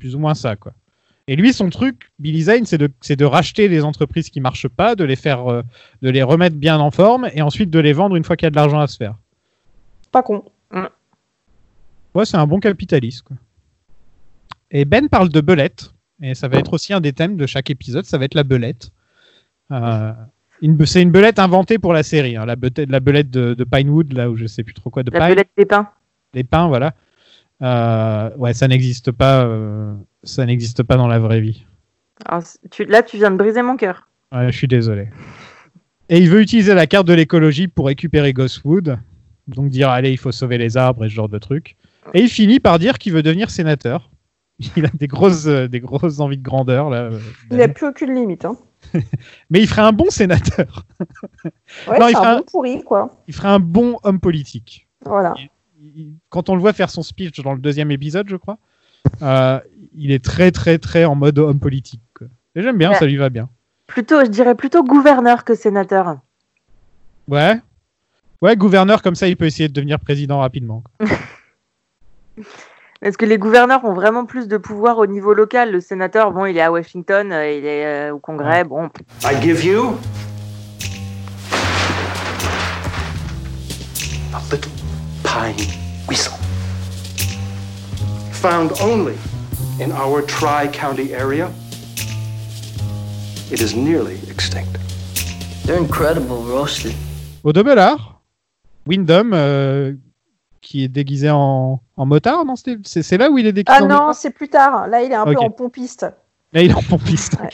Plus 0.00 0.16
ou 0.16 0.18
moins 0.18 0.34
ça, 0.34 0.56
quoi. 0.56 0.72
Et 1.28 1.36
lui, 1.36 1.54
son 1.54 1.70
truc, 1.70 2.10
Billy 2.18 2.42
Zane, 2.42 2.66
c'est 2.66 2.76
de, 2.76 2.90
c'est 3.00 3.16
de 3.16 3.24
racheter 3.24 3.68
les 3.68 3.82
entreprises 3.82 4.28
qui 4.28 4.40
marchent 4.40 4.68
pas, 4.68 4.94
de 4.94 5.04
les 5.04 5.16
faire, 5.16 5.50
euh, 5.50 5.62
de 6.02 6.10
les 6.10 6.22
remettre 6.22 6.56
bien 6.56 6.78
en 6.78 6.90
forme, 6.90 7.30
et 7.32 7.40
ensuite 7.40 7.70
de 7.70 7.78
les 7.78 7.94
vendre 7.94 8.16
une 8.16 8.24
fois 8.24 8.36
qu'il 8.36 8.44
y 8.44 8.48
a 8.48 8.50
de 8.50 8.56
l'argent 8.56 8.80
à 8.80 8.86
se 8.88 8.96
faire. 8.96 9.14
Pas 10.12 10.22
con. 10.22 10.44
Ouais, 12.14 12.26
c'est 12.26 12.36
un 12.36 12.46
bon 12.46 12.60
capitaliste. 12.60 13.22
Quoi. 13.22 13.36
Et 14.70 14.84
Ben 14.84 15.08
parle 15.08 15.30
de 15.30 15.40
belette, 15.40 15.94
et 16.20 16.34
ça 16.34 16.48
va 16.48 16.58
être 16.58 16.72
aussi 16.74 16.92
un 16.92 17.00
des 17.00 17.12
thèmes 17.12 17.36
de 17.36 17.46
chaque 17.46 17.70
épisode, 17.70 18.04
ça 18.04 18.18
va 18.18 18.24
être 18.24 18.34
la 18.34 18.44
belette. 18.44 18.90
Euh, 19.70 20.12
c'est 20.84 21.02
une 21.02 21.10
belette 21.10 21.38
inventée 21.38 21.78
pour 21.78 21.92
la 21.92 22.02
série, 22.02 22.36
hein, 22.36 22.44
la, 22.46 22.56
belette, 22.56 22.90
la 22.90 23.00
belette 23.00 23.30
de, 23.30 23.54
de 23.54 23.64
Pinewood, 23.64 24.12
là 24.12 24.28
où 24.28 24.36
je 24.36 24.46
sais 24.46 24.64
plus 24.64 24.74
trop 24.74 24.90
quoi, 24.90 25.04
de 25.04 25.10
La 25.12 25.20
Pine, 25.20 25.28
belette 25.28 25.50
des 25.56 25.64
pins. 25.64 25.88
les 26.34 26.44
pins, 26.44 26.68
voilà. 26.68 26.94
Euh, 27.62 28.30
ouais, 28.36 28.52
ça 28.54 28.68
n'existe 28.68 29.12
pas, 29.12 29.44
euh, 29.44 29.94
ça 30.22 30.44
n'existe 30.44 30.82
pas 30.82 30.96
dans 30.96 31.06
la 31.08 31.18
vraie 31.18 31.40
vie. 31.40 31.64
Alors, 32.26 32.42
c- 32.42 32.58
tu- 32.70 32.84
là, 32.84 33.02
tu 33.02 33.16
viens 33.16 33.30
de 33.30 33.36
briser 33.36 33.62
mon 33.62 33.76
cœur. 33.76 34.08
Ouais, 34.32 34.50
je 34.50 34.56
suis 34.56 34.68
désolé. 34.68 35.08
Et 36.08 36.18
il 36.18 36.28
veut 36.28 36.40
utiliser 36.40 36.74
la 36.74 36.86
carte 36.86 37.06
de 37.06 37.14
l'écologie 37.14 37.68
pour 37.68 37.86
récupérer 37.86 38.32
Ghostwood. 38.32 38.98
Donc 39.46 39.70
dire, 39.70 39.90
allez, 39.90 40.10
il 40.10 40.18
faut 40.18 40.32
sauver 40.32 40.58
les 40.58 40.76
arbres 40.76 41.04
et 41.04 41.08
ce 41.08 41.14
genre 41.14 41.28
de 41.28 41.38
trucs. 41.38 41.76
Et 42.12 42.20
il 42.22 42.28
finit 42.28 42.60
par 42.60 42.78
dire 42.78 42.98
qu'il 42.98 43.12
veut 43.12 43.22
devenir 43.22 43.50
sénateur. 43.50 44.10
Il 44.76 44.84
a 44.86 44.90
des 44.94 45.08
grosses, 45.08 45.46
euh, 45.46 45.66
des 45.66 45.80
grosses 45.80 46.20
envies 46.20 46.38
de 46.38 46.42
grandeur, 46.42 46.88
là. 46.88 47.02
euh, 47.10 47.18
Il 47.50 47.56
n'a 47.56 47.66
plus 47.68 47.86
aucune 47.88 48.14
limite. 48.14 48.44
Hein. 48.44 48.56
Mais 49.50 49.60
il 49.60 49.66
ferait 49.66 49.82
un 49.82 49.90
bon 49.92 50.08
sénateur. 50.10 50.84
Ouais, 51.88 51.98
Non, 51.98 52.06
il 52.08 52.14
c'est 52.14 52.20
fait 52.20 52.26
un 52.26 52.32
un- 52.34 52.36
bon 52.38 52.44
pourri, 52.44 52.82
quoi. 52.84 53.22
Il 53.26 53.34
ferait 53.34 53.48
un 53.48 53.58
bon 53.58 53.96
homme 54.04 54.20
politique. 54.20 54.86
Voilà. 55.04 55.34
Il- 55.94 56.14
Quand 56.30 56.48
on 56.48 56.54
le 56.54 56.60
voit 56.60 56.72
faire 56.72 56.90
son 56.90 57.02
speech 57.02 57.40
dans 57.42 57.52
le 57.52 57.58
deuxième 57.60 57.90
épisode, 57.90 58.28
je 58.28 58.36
crois, 58.36 58.58
euh, 59.22 59.60
il 59.94 60.12
est 60.12 60.24
très, 60.24 60.50
très, 60.50 60.78
très 60.78 61.04
en 61.04 61.14
mode 61.14 61.38
homme 61.38 61.60
politique. 61.60 62.00
quoi. 62.16 62.26
Et 62.54 62.62
j'aime 62.62 62.78
bien, 62.78 62.90
Ouais. 62.90 62.96
ça 62.98 63.06
lui 63.06 63.16
va 63.16 63.28
bien. 63.28 63.48
Plutôt, 63.86 64.20
je 64.24 64.30
dirais 64.30 64.54
plutôt 64.54 64.82
gouverneur 64.82 65.44
que 65.44 65.54
sénateur. 65.54 66.16
Ouais. 67.28 67.60
Ouais, 68.40 68.56
gouverneur, 68.56 69.02
comme 69.02 69.14
ça, 69.14 69.28
il 69.28 69.36
peut 69.36 69.46
essayer 69.46 69.68
de 69.68 69.72
devenir 69.74 69.98
président 70.00 70.38
rapidement. 70.38 70.82
Parce 73.00 73.16
que 73.18 73.24
les 73.26 73.38
gouverneurs 73.38 73.84
ont 73.84 73.92
vraiment 73.94 74.24
plus 74.26 74.48
de 74.48 74.56
pouvoir 74.56 74.98
au 74.98 75.06
niveau 75.06 75.34
local? 75.34 75.70
Le 75.72 75.80
sénateur, 75.80 76.32
bon, 76.32 76.46
il 76.46 76.56
est 76.56 76.62
à 76.62 76.72
Washington, 76.72 77.32
euh, 77.32 77.50
il 77.50 77.64
est 77.64 77.86
euh, 77.86 78.14
au 78.14 78.18
Congrès, 78.18 78.64
bon. 78.64 78.90
I 79.24 79.40
give 79.42 79.64
you 79.64 79.96
a 84.32 84.40
little 84.50 84.70
pine 85.34 85.56
weasel. 86.08 86.32
Found 88.42 88.72
only 88.80 89.14
in 89.80 89.90
our 89.92 90.22
Tri 90.22 90.68
County 90.68 91.12
area. 91.12 91.50
It 93.50 93.60
is 93.60 93.74
nearly 93.74 94.18
extinct. 94.30 94.78
They're 95.64 95.78
incredible 95.78 96.36
roasted. 96.44 96.94
Au 97.42 97.52
double 97.52 97.78
art, 97.78 98.20
Wyndham, 98.86 99.32
euh, 99.34 99.92
qui 100.60 100.84
est 100.84 100.88
déguisé 100.88 101.30
en, 101.30 101.80
en 101.96 102.06
motard, 102.06 102.44
non 102.44 102.54
C'est 102.56 102.78
c'est 102.84 103.18
là 103.18 103.30
où 103.30 103.38
il 103.38 103.46
est 103.46 103.52
déguisé 103.52 103.78
Ah 103.80 103.84
en 103.84 103.88
non, 103.88 104.12
c'est 104.12 104.30
plus 104.30 104.48
tard. 104.48 104.86
Là, 104.88 105.02
il 105.02 105.10
est 105.12 105.14
un 105.16 105.22
Ok. 105.24 105.34
peu 105.34 105.40
en 105.40 105.50
pompiste. 105.50 106.06
Là, 106.52 106.62
il 106.62 106.70
est 106.70 106.74
en 106.74 106.82
pompiste. 106.82 107.36
Ouais. 107.40 107.50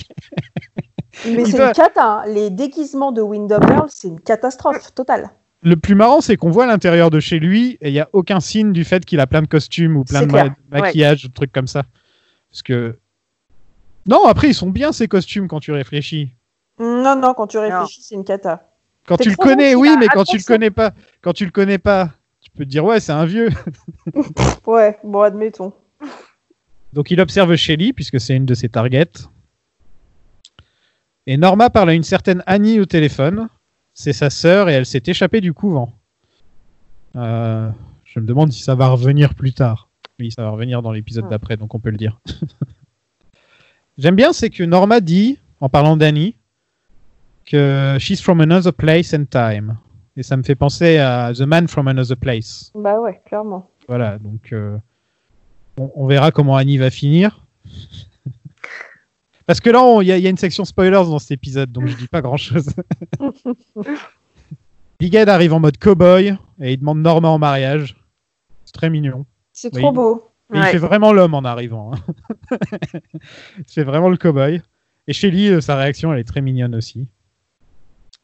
Mais 1.27 1.43
Il 1.43 1.47
c'est 1.51 1.59
va- 1.59 1.69
une 1.69 1.73
cata. 1.73 2.05
hein. 2.05 2.25
Les 2.27 2.51
déguisements 2.51 3.13
de 3.13 3.23
Wyndham 3.23 3.63
Earl, 3.63 3.89
c'est 3.89 4.09
une 4.09 4.21
catastrophe 4.21 4.95
totale. 4.95 5.31
Le 5.63 5.77
plus 5.77 5.95
marrant, 5.95 6.21
c'est 6.23 6.37
qu'on 6.37 6.51
voit 6.51 6.67
l'intérieur 6.67 7.11
de 7.11 7.21
chez 7.21 7.39
lui 7.39 7.77
et 7.83 7.89
il 7.89 7.93
n'y 7.93 8.01
a 8.01 8.09
aucun 8.15 8.41
signe 8.41 8.73
du 8.73 8.85
fait 8.85 9.05
qu'il 9.05 9.21
a 9.21 9.27
plein 9.27 9.43
de 9.43 9.47
costumes 9.47 9.97
ou 9.97 10.05
plein 10.05 10.23
de 10.27 10.33
ma- 10.33 10.55
maquillage, 10.71 11.25
de 11.25 11.29
trucs 11.33 11.53
comme 11.53 11.67
ça. 11.67 11.83
Parce 12.51 12.63
que. 12.63 12.99
Non, 14.07 14.25
après, 14.27 14.49
ils 14.49 14.55
sont 14.55 14.71
bien 14.71 14.93
ces 14.93 15.07
costumes 15.07 15.49
quand 15.49 15.61
tu 15.61 15.73
réfléchis. 15.73 16.35
Non, 16.79 17.15
non, 17.15 17.35
quand 17.35 17.47
tu 17.47 17.59
réfléchis, 17.59 18.03
c'est 18.03 18.15
une 18.15 18.25
cata. 18.25 18.67
Quand 19.07 19.19
tu 19.19 19.29
le 19.29 19.37
connais, 19.37 19.75
oui, 19.75 19.95
mais 19.99 20.07
quand 20.09 20.25
tu 20.25 20.39
le 20.39 20.43
connais 20.43 20.71
pas, 20.71 20.93
quand 21.21 21.33
tu 21.35 21.45
le 21.45 21.51
connais 21.51 21.79
pas, 21.79 22.11
tu 22.41 22.51
peux 22.51 22.65
te 22.65 22.71
dire 22.71 22.85
ouais, 22.85 23.01
c'est 23.01 23.13
un 23.13 23.27
vieux. 23.27 23.51
Ouais, 24.67 24.99
bon, 25.05 25.21
admettons. 25.21 25.73
Donc 26.93 27.11
il 27.11 27.21
observe 27.21 27.55
Shelly 27.57 27.93
puisque 27.93 28.19
c'est 28.21 28.35
une 28.35 28.47
de 28.47 28.55
ses 28.55 28.69
targets. 28.69 29.11
Et 31.27 31.37
Norma 31.37 31.71
parle 31.71 31.91
à 31.91 31.95
une 31.95 32.03
certaine 32.03 32.43
Annie 32.47 32.81
au 32.81 32.87
téléphone. 32.87 33.49
C'est 34.01 34.15
sa 34.15 34.31
sœur 34.31 34.71
et 34.71 34.73
elle 34.73 34.87
s'est 34.87 35.03
échappée 35.05 35.43
du 35.43 35.53
couvent. 35.53 35.93
Euh, 37.17 37.69
je 38.07 38.19
me 38.19 38.25
demande 38.25 38.51
si 38.51 38.63
ça 38.63 38.75
va 38.75 38.89
revenir 38.89 39.35
plus 39.35 39.53
tard. 39.53 39.91
Oui, 40.19 40.31
ça 40.31 40.41
va 40.43 40.49
revenir 40.49 40.81
dans 40.81 40.91
l'épisode 40.91 41.27
Hmm. 41.27 41.29
d'après, 41.29 41.59
donc 41.59 41.75
on 41.75 41.81
peut 41.81 41.91
le 41.91 41.99
dire. 41.99 42.19
J'aime 43.99 44.17
bien, 44.17 44.33
c'est 44.33 44.49
que 44.49 44.65
Norma 44.65 45.01
dit, 45.03 45.39
en 45.61 45.69
parlant 45.69 45.99
d'Annie, 45.99 46.35
que 47.45 47.99
she's 48.01 48.23
from 48.23 48.41
another 48.41 48.73
place 48.73 49.13
and 49.13 49.27
time. 49.27 49.77
Et 50.17 50.23
ça 50.23 50.39
me 50.39 50.45
fait 50.45 50.55
penser 50.55 50.97
à 50.97 51.35
The 51.35 51.41
Man 51.43 51.69
from 51.69 51.87
Another 51.87 52.17
Place. 52.17 52.73
Bah 52.75 52.99
ouais, 53.01 53.21
clairement. 53.27 53.69
Voilà, 53.87 54.19
donc 54.19 54.55
euh, 54.55 54.79
on, 55.79 55.91
on 55.95 56.07
verra 56.07 56.31
comment 56.31 56.57
Annie 56.57 56.79
va 56.79 56.89
finir. 56.89 57.45
Parce 59.51 59.59
que 59.61 59.71
là, 59.71 59.99
il 60.01 60.07
y, 60.07 60.13
a- 60.13 60.17
il 60.17 60.23
y 60.23 60.29
a 60.29 60.31
une 60.31 60.37
section 60.37 60.65
spoilers 60.65 60.93
dans 60.93 61.19
cet 61.19 61.33
épisode, 61.33 61.73
donc 61.73 61.89
je 61.89 61.97
dis 61.97 62.07
pas 62.07 62.21
grand 62.23 62.37
chose. 62.37 62.69
Big 65.01 65.13
Ed 65.17 65.29
arrive 65.29 65.53
en 65.55 65.59
mode 65.59 65.77
cowboy 65.77 66.37
et 66.61 66.73
il 66.75 66.79
demande 66.79 67.01
Norma 67.01 67.27
en 67.31 67.39
mariage. 67.41 67.97
C'est 68.65 68.75
très 68.75 68.91
mignon. 68.91 69.27
C'est 69.53 69.75
Oui. 69.75 69.83
trop 69.83 69.91
beau. 69.91 70.25
Mais 70.51 70.61
il 70.61 70.65
fait 70.67 70.79
vraiment 70.79 71.13
l'homme 71.13 71.35
en 71.35 71.43
arrivant. 71.45 71.91
hein. 71.93 71.99
il 73.59 73.65
fait 73.67 73.83
vraiment 73.83 74.09
le 74.09 74.17
cowboy. 74.17 74.63
Et 75.09 75.13
Shelly, 75.13 75.49
euh, 75.49 75.61
sa 75.61 75.75
réaction, 75.75 76.13
elle 76.13 76.21
est 76.21 76.25
très 76.25 76.43
mignonne 76.43 76.77
aussi. 76.77 77.09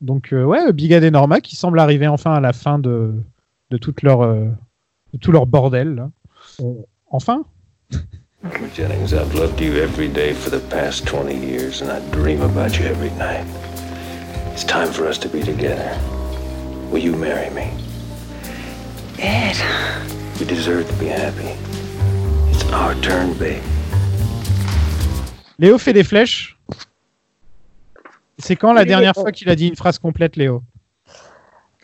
Donc, 0.00 0.32
euh, 0.32 0.44
ouais, 0.44 0.72
Big 0.72 0.92
Ed 0.92 1.02
et 1.02 1.10
Norma 1.10 1.40
qui 1.40 1.56
semblent 1.56 1.80
arriver 1.80 2.06
enfin 2.06 2.34
à 2.34 2.40
la 2.40 2.52
fin 2.52 2.78
de, 2.78 3.14
de, 3.70 3.78
toute 3.78 4.02
leur, 4.02 4.20
euh, 4.22 4.46
de 5.12 5.18
tout 5.18 5.32
leur 5.32 5.46
bordel. 5.46 5.94
là. 5.96 6.10
On- 6.62 6.84
Enfin 7.10 7.44
Jennings, 8.74 9.12
I've 9.12 9.34
loved 9.34 9.60
you 9.60 9.76
every 9.82 10.08
day 10.08 10.32
for 10.32 10.50
the 10.50 10.60
past 10.70 11.06
20 11.06 11.34
years, 11.36 11.82
and 11.82 11.90
I 11.90 12.00
dream 12.10 12.42
about 12.42 12.78
you 12.78 12.86
every 12.86 13.10
night. 13.18 13.44
It's 14.52 14.64
time 14.64 14.92
for 14.92 15.06
us 15.06 15.18
to 15.18 15.28
be 15.28 15.42
together. 15.42 15.98
Will 16.90 17.02
you 17.02 17.16
marry 17.16 17.50
me? 17.50 17.70
Ed. 19.18 19.56
You 20.38 20.46
deserve 20.46 20.86
to 20.88 20.94
be 20.94 21.06
happy. 21.06 21.56
It's 22.50 22.64
our 22.72 22.94
turn, 23.02 23.34
babe. 23.38 23.62
Léo 25.58 25.78
fait 25.78 25.92
des 25.92 26.04
flèches. 26.04 26.58
C'est 28.38 28.56
quand 28.56 28.74
la 28.74 28.82
Oui, 28.82 28.86
dernière 28.86 29.16
euh, 29.16 29.22
fois 29.22 29.32
qu'il 29.32 29.48
a 29.48 29.56
dit 29.56 29.68
une 29.68 29.76
phrase 29.76 29.98
complète, 29.98 30.36
Léo? 30.36 30.62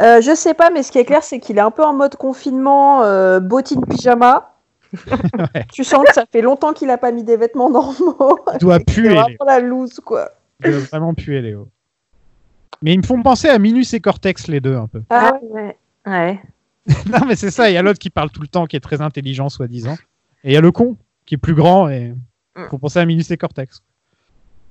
Euh, 0.01 0.20
je 0.20 0.35
sais 0.35 0.55
pas, 0.55 0.70
mais 0.70 0.83
ce 0.83 0.92
qui 0.92 0.98
est 0.98 1.05
clair, 1.05 1.22
c'est 1.22 1.40
qu'il 1.40 1.57
est 1.59 1.62
un 1.62 1.70
peu 1.70 1.83
en 1.85 1.94
mode 1.94 2.16
confinement, 2.16 3.03
euh, 3.03 3.40
bottine 3.40 3.85
pyjama. 3.87 4.52
Ouais. 5.55 5.66
Tu 5.72 5.85
sens 5.85 6.05
que 6.07 6.12
ça 6.14 6.24
fait 6.31 6.42
longtemps 6.42 6.72
qu'il 6.72 6.90
a 6.90 6.98
pas 6.98 7.12
mis 7.12 7.24
des 7.24 7.37
vêtements 7.37 7.70
normaux. 7.70 8.38
Il 8.55 8.59
doit 8.59 8.78
puer, 8.87 9.09
vraiment 9.09 9.44
la 9.46 9.61
loose, 9.61 10.00
quoi. 10.00 10.31
Il 10.64 10.70
doit 10.70 10.81
vraiment 10.81 11.14
puer, 11.14 11.40
Léo. 11.40 11.68
Mais 12.83 12.94
ils 12.94 12.98
me 12.98 13.05
font 13.05 13.22
penser 13.22 13.48
à 13.48 13.59
Minus 13.59 13.94
et 13.94 14.00
Cortex, 14.00 14.48
les 14.48 14.61
deux, 14.61 14.76
un 14.76 14.87
peu. 14.88 15.02
Ah, 15.11 15.33
Ah 15.33 15.38
ouais. 15.42 15.76
Ouais. 16.07 16.40
non, 17.07 17.24
mais 17.26 17.37
c'est 17.37 17.50
ça. 17.50 17.70
Il 17.70 17.74
y 17.74 17.76
a 17.76 17.83
l'autre 17.83 17.98
qui 17.98 18.11
parle 18.11 18.31
tout 18.31 18.42
le 18.42 18.48
temps, 18.48 18.66
qui 18.66 18.76
est 18.76 18.81
très 18.81 19.00
intelligent, 19.00 19.48
soi-disant. 19.48 19.96
Et 20.44 20.50
il 20.50 20.52
y 20.52 20.57
a 20.57 20.61
le 20.61 20.72
con, 20.72 20.96
qui 21.24 21.37
est 21.37 21.38
plus 21.38 21.55
grand 21.55 21.88
et 21.88 22.14
faut 22.68 22.78
penser 22.78 22.98
à 22.98 23.07
Minus 23.07 23.31
et 23.31 23.37
Cortex. 23.37 23.83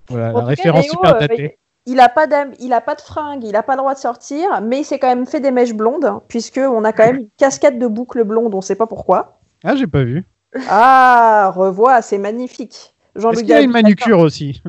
Voilà, 0.09 0.35
En 0.35 0.39
la 0.39 0.45
référence 0.45 0.83
Léo, 0.83 0.93
super 0.93 1.15
euh, 1.15 1.19
datée. 1.19 1.57
il 1.85 1.99
a 1.99 2.09
pas 2.09 2.25
il 2.59 2.73
a 2.73 2.81
pas 2.81 2.95
de 2.95 3.01
fringues, 3.01 3.43
il 3.43 3.55
a 3.55 3.63
pas 3.63 3.73
le 3.73 3.79
droit 3.79 3.93
de 3.93 3.99
sortir, 3.99 4.61
mais 4.61 4.81
il 4.81 4.83
s'est 4.83 4.99
quand 4.99 5.07
même 5.07 5.25
fait 5.25 5.39
des 5.39 5.51
mèches 5.51 5.73
blondes, 5.73 6.19
puisque 6.27 6.57
on 6.57 6.83
a 6.83 6.91
quand 6.91 7.05
même 7.05 7.17
une 7.17 7.29
cascade 7.37 7.79
de 7.79 7.87
boucles 7.87 8.23
blondes, 8.23 8.53
on 8.53 8.61
sait 8.61 8.75
pas 8.75 8.87
pourquoi. 8.87 9.40
Ah, 9.63 9.75
j'ai 9.75 9.87
pas 9.87 10.03
vu. 10.03 10.25
Ah, 10.67 11.51
revois, 11.55 12.01
c'est 12.01 12.17
magnifique. 12.17 12.93
Jean-Luc 13.15 13.39
Est-ce 13.39 13.45
qu'il 13.45 13.53
a 13.53 13.61
une 13.61 13.71
manucure 13.71 14.19
aussi? 14.19 14.61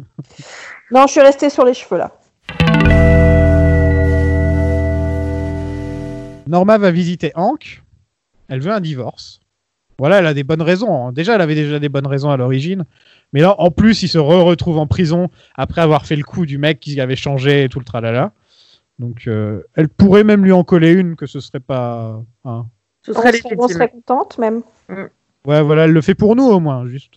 Non, 0.90 1.06
je 1.06 1.12
suis 1.12 1.20
restée 1.20 1.48
sur 1.48 1.64
les 1.64 1.74
cheveux 1.74 1.98
là. 1.98 2.10
Norma 6.46 6.76
va 6.78 6.90
visiter 6.90 7.32
Hank. 7.34 7.82
Elle 8.48 8.60
veut 8.60 8.72
un 8.72 8.80
divorce. 8.80 9.40
Voilà, 9.98 10.18
elle 10.18 10.26
a 10.26 10.34
des 10.34 10.42
bonnes 10.44 10.62
raisons. 10.62 11.06
hein. 11.06 11.12
Déjà, 11.12 11.34
elle 11.36 11.40
avait 11.40 11.54
déjà 11.54 11.78
des 11.78 11.88
bonnes 11.88 12.06
raisons 12.06 12.30
à 12.30 12.36
l'origine. 12.36 12.84
Mais 13.32 13.40
là, 13.40 13.54
en 13.58 13.70
plus, 13.70 14.02
il 14.02 14.08
se 14.08 14.18
re-retrouve 14.18 14.78
en 14.78 14.86
prison 14.86 15.28
après 15.54 15.80
avoir 15.80 16.04
fait 16.04 16.16
le 16.16 16.24
coup 16.24 16.44
du 16.44 16.58
mec 16.58 16.80
qui 16.80 17.00
avait 17.00 17.16
changé 17.16 17.64
et 17.64 17.68
tout 17.68 17.78
le 17.78 17.84
tralala. 17.84 18.32
Donc, 18.98 19.26
euh, 19.26 19.62
elle 19.74 19.88
pourrait 19.88 20.24
même 20.24 20.44
lui 20.44 20.52
en 20.52 20.64
coller 20.64 20.92
une, 20.92 21.16
que 21.16 21.26
ce 21.26 21.40
serait 21.40 21.60
pas. 21.60 22.20
hein. 22.44 22.66
Ce 23.06 23.12
On 23.12 23.68
serait 23.68 23.88
contente 23.88 24.38
même. 24.38 24.62
Ouais, 25.44 25.62
voilà, 25.62 25.84
elle 25.84 25.92
le 25.92 26.00
fait 26.00 26.14
pour 26.14 26.36
nous 26.36 26.44
au 26.44 26.60
moins, 26.60 26.86
juste. 26.86 27.14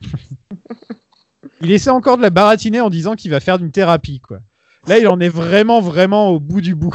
il 1.60 1.70
essaie 1.70 1.90
encore 1.90 2.16
de 2.16 2.22
la 2.22 2.30
baratiner 2.30 2.80
en 2.80 2.90
disant 2.90 3.14
qu'il 3.14 3.30
va 3.30 3.40
faire 3.40 3.58
d'une 3.58 3.70
thérapie, 3.70 4.20
quoi. 4.20 4.40
Là, 4.86 4.98
il 4.98 5.06
en 5.08 5.20
est 5.20 5.28
vraiment, 5.28 5.80
vraiment 5.80 6.28
au 6.30 6.40
bout 6.40 6.60
du 6.60 6.74
bout. 6.74 6.94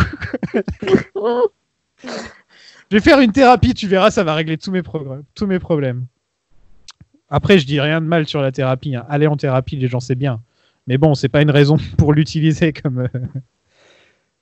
Je 2.03 2.97
vais 2.97 3.01
faire 3.01 3.19
une 3.21 3.31
thérapie, 3.31 3.73
tu 3.73 3.87
verras, 3.87 4.11
ça 4.11 4.23
va 4.23 4.35
régler 4.35 4.57
tous 4.57 4.71
mes, 4.71 4.81
tous 5.35 5.47
mes 5.47 5.59
problèmes. 5.59 6.05
Après, 7.29 7.57
je 7.57 7.65
dis 7.65 7.79
rien 7.79 8.01
de 8.01 8.05
mal 8.05 8.27
sur 8.27 8.41
la 8.41 8.51
thérapie. 8.51 8.95
hein. 8.95 9.05
Aller 9.09 9.25
en 9.25 9.35
thérapie, 9.37 9.75
les 9.77 9.87
gens, 9.87 9.99
c'est 9.99 10.13
bien. 10.15 10.41
Mais 10.85 10.97
bon, 10.99 11.15
c'est 11.15 11.29
pas 11.29 11.41
une 11.41 11.49
raison 11.49 11.77
pour 11.97 12.13
l'utiliser 12.13 12.71
comme, 12.73 12.99
euh, 12.99 13.19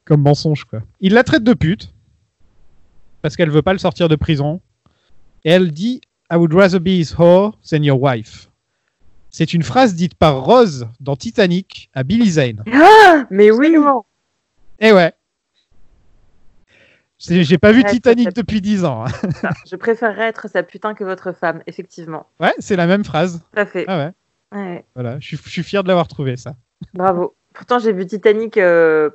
comme 0.03 0.21
mensonge, 0.21 0.65
quoi. 0.65 0.81
Il 0.99 1.13
la 1.13 1.23
traite 1.23 1.43
de 1.43 1.53
pute. 1.53 1.93
Parce 3.21 3.35
qu'elle 3.37 3.51
veut 3.51 3.61
pas 3.61 3.73
le 3.73 3.79
sortir 3.79 4.09
de 4.09 4.15
prison. 4.15 4.59
Et 5.45 5.51
elle 5.51 5.71
dit 5.71 6.01
I 6.31 6.35
would 6.35 6.53
rather 6.53 6.79
be 6.79 6.87
his 6.99 7.13
whore 7.17 7.57
than 7.69 7.83
your 7.83 8.01
wife. 8.01 8.49
C'est 9.29 9.53
une 9.53 9.63
phrase 9.63 9.95
dite 9.95 10.15
par 10.15 10.43
Rose 10.43 10.87
dans 10.99 11.15
Titanic 11.15 11.89
à 11.93 12.03
Billy 12.03 12.29
Zane. 12.31 12.63
Ah, 12.71 13.25
mais 13.29 13.49
oui. 13.49 13.75
Eh 14.79 14.91
ouais. 14.91 15.13
J'ai 17.17 17.57
pas 17.57 17.71
vu 17.71 17.83
Titanic 17.83 18.33
depuis 18.33 18.61
10 18.61 18.83
ans. 18.83 19.05
hein. 19.05 19.49
Je 19.69 19.75
préférerais 19.75 20.25
être 20.27 20.49
sa 20.49 20.63
putain 20.63 20.95
que 20.95 21.03
votre 21.03 21.33
femme, 21.33 21.61
effectivement. 21.67 22.25
Ouais, 22.39 22.53
c'est 22.59 22.75
la 22.75 22.87
même 22.87 23.05
phrase. 23.05 23.41
Tout 23.53 23.59
à 23.59 23.65
fait. 23.65 23.85
Ah 23.87 23.97
ouais. 23.97 24.11
Ouais, 24.53 24.83
Voilà, 24.95 25.19
je 25.19 25.27
suis, 25.27 25.37
je 25.37 25.49
suis 25.49 25.63
fier 25.63 25.83
de 25.83 25.87
l'avoir 25.87 26.07
trouvé 26.07 26.35
ça. 26.35 26.55
bravo. 26.93 27.35
Pourtant, 27.53 27.79
j'ai 27.79 27.93
vu 27.93 28.05
Titanic 28.05 28.57
euh, 28.57 29.11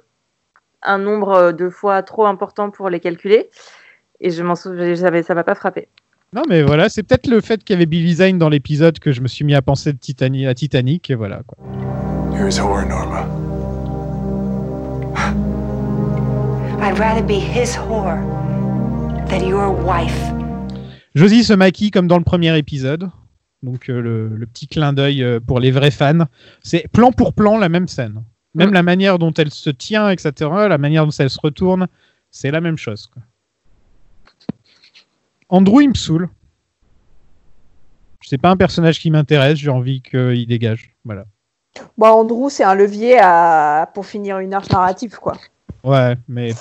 un 0.83 0.99
nombre 0.99 1.53
de 1.53 1.69
fois 1.69 2.03
trop 2.03 2.27
important 2.27 2.71
pour 2.71 2.89
les 2.91 3.01
calculer. 3.01 3.51
Et 4.21 4.31
je 4.31 4.43
m'en 4.43 4.55
souviens, 4.55 4.95
ça 5.23 5.35
m'a 5.35 5.45
pas 5.45 5.55
frappé. 5.55 5.89
Non, 6.35 6.43
mais 6.49 6.63
voilà, 6.63 6.89
c'est 6.89 7.03
peut-être 7.03 7.29
le 7.29 7.41
fait 7.41 7.63
qu'il 7.63 7.75
y 7.75 7.77
avait 7.77 7.87
Billy 7.87 8.15
Zane 8.15 8.39
dans 8.39 8.49
l'épisode 8.49 8.99
que 8.99 9.13
je 9.13 9.21
me 9.21 9.29
suis 9.29 9.45
mis 9.45 9.55
à 9.55 9.63
penser 9.63 9.93
de 9.93 9.99
Titanic, 9.99 10.47
à 10.47 10.55
Titanic, 10.55 11.09
et 11.11 11.15
voilà. 11.15 11.43
Quoi. 11.47 11.57
You're 12.33 12.49
his 12.49 12.59
whore, 12.59 12.85
Norma. 12.87 13.27
I'd 16.83 16.99
rather 16.99 17.23
be 17.23 17.39
his 17.41 17.77
whore 17.77 18.21
than 19.29 19.47
your 19.49 19.73
wife. 19.85 20.17
Josie 21.15 21.45
se 21.45 21.55
maquille 21.55 21.91
comme 21.91 22.09
dans 22.09 22.19
le 22.19 22.25
premier 22.25 22.57
épisode. 22.59 23.09
Donc 23.63 23.89
euh, 23.89 24.01
le, 24.01 24.29
le 24.29 24.47
petit 24.47 24.67
clin 24.67 24.93
d'œil 24.93 25.23
euh, 25.23 25.41
pour 25.41 25.61
les 25.61 25.71
vrais 25.71 25.91
fans. 25.91 26.27
C'est 26.63 26.87
plan 26.93 27.13
pour 27.13 27.33
plan 27.33 27.57
la 27.59 27.69
même 27.69 27.89
scène. 27.89 28.23
Même 28.55 28.73
la 28.73 28.83
manière 28.83 29.19
dont 29.19 29.33
elle 29.33 29.51
se 29.51 29.69
tient, 29.69 30.09
etc., 30.09 30.33
la 30.69 30.79
manière 30.79 31.05
dont 31.05 31.13
elle 31.19 31.29
se 31.29 31.41
retourne, 31.41 31.89
c'est 32.31 32.51
la 32.51 32.63
même 32.63 32.79
chose. 32.79 33.07
Quoi. 33.07 33.23
Andrew, 35.49 35.81
il 35.83 35.89
me 35.91 35.95
saoule. 35.95 36.29
C'est 38.23 38.39
pas 38.39 38.51
un 38.51 38.57
personnage 38.57 38.99
qui 38.99 39.11
m'intéresse, 39.11 39.59
j'ai 39.59 39.71
envie 39.71 40.03
qu'il 40.03 40.47
dégage. 40.47 40.95
Voilà. 41.05 41.25
Bon, 41.97 42.07
Andrew, 42.09 42.49
c'est 42.49 42.65
un 42.65 42.75
levier 42.75 43.19
à... 43.21 43.89
pour 43.95 44.07
finir 44.07 44.39
une 44.39 44.55
arche 44.55 44.71
narrative, 44.71 45.17
quoi. 45.21 45.37
Ouais, 45.85 46.17
mais 46.29 46.53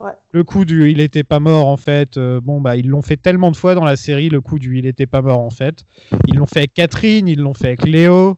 Ouais. 0.00 0.10
le 0.32 0.42
coup 0.42 0.64
du 0.64 0.90
il 0.90 0.98
était 1.00 1.22
pas 1.22 1.38
mort 1.38 1.68
en 1.68 1.76
fait, 1.76 2.16
euh, 2.16 2.40
bon 2.40 2.60
bah 2.60 2.74
ils 2.74 2.88
l'ont 2.88 3.02
fait 3.02 3.16
tellement 3.16 3.52
de 3.52 3.56
fois 3.56 3.76
dans 3.76 3.84
la 3.84 3.94
série, 3.94 4.30
le 4.30 4.40
coup 4.40 4.58
du 4.58 4.76
il 4.76 4.84
était 4.84 5.06
pas 5.06 5.22
mort 5.22 5.38
en 5.38 5.50
fait. 5.50 5.84
Ils 6.26 6.34
l'ont 6.34 6.46
fait 6.46 6.58
avec 6.58 6.74
Catherine, 6.74 7.28
ils 7.28 7.38
l'ont 7.38 7.54
fait 7.54 7.68
avec 7.68 7.84
Léo. 7.86 8.36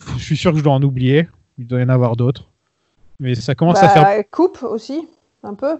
Pff, 0.00 0.14
Je 0.18 0.24
suis 0.24 0.36
sûr 0.36 0.50
que 0.50 0.58
je 0.58 0.64
dois 0.64 0.72
en 0.72 0.82
oublier. 0.82 1.28
Il 1.58 1.68
doit 1.68 1.78
y 1.80 1.84
en 1.84 1.90
avoir 1.90 2.16
d'autres. 2.16 2.50
Mais 3.20 3.36
ça 3.36 3.54
commence 3.54 3.78
à 3.80 3.88
faire. 3.88 4.02
Bah, 4.02 4.24
Coupe 4.24 4.64
aussi, 4.64 5.06
un 5.44 5.54
peu. 5.54 5.78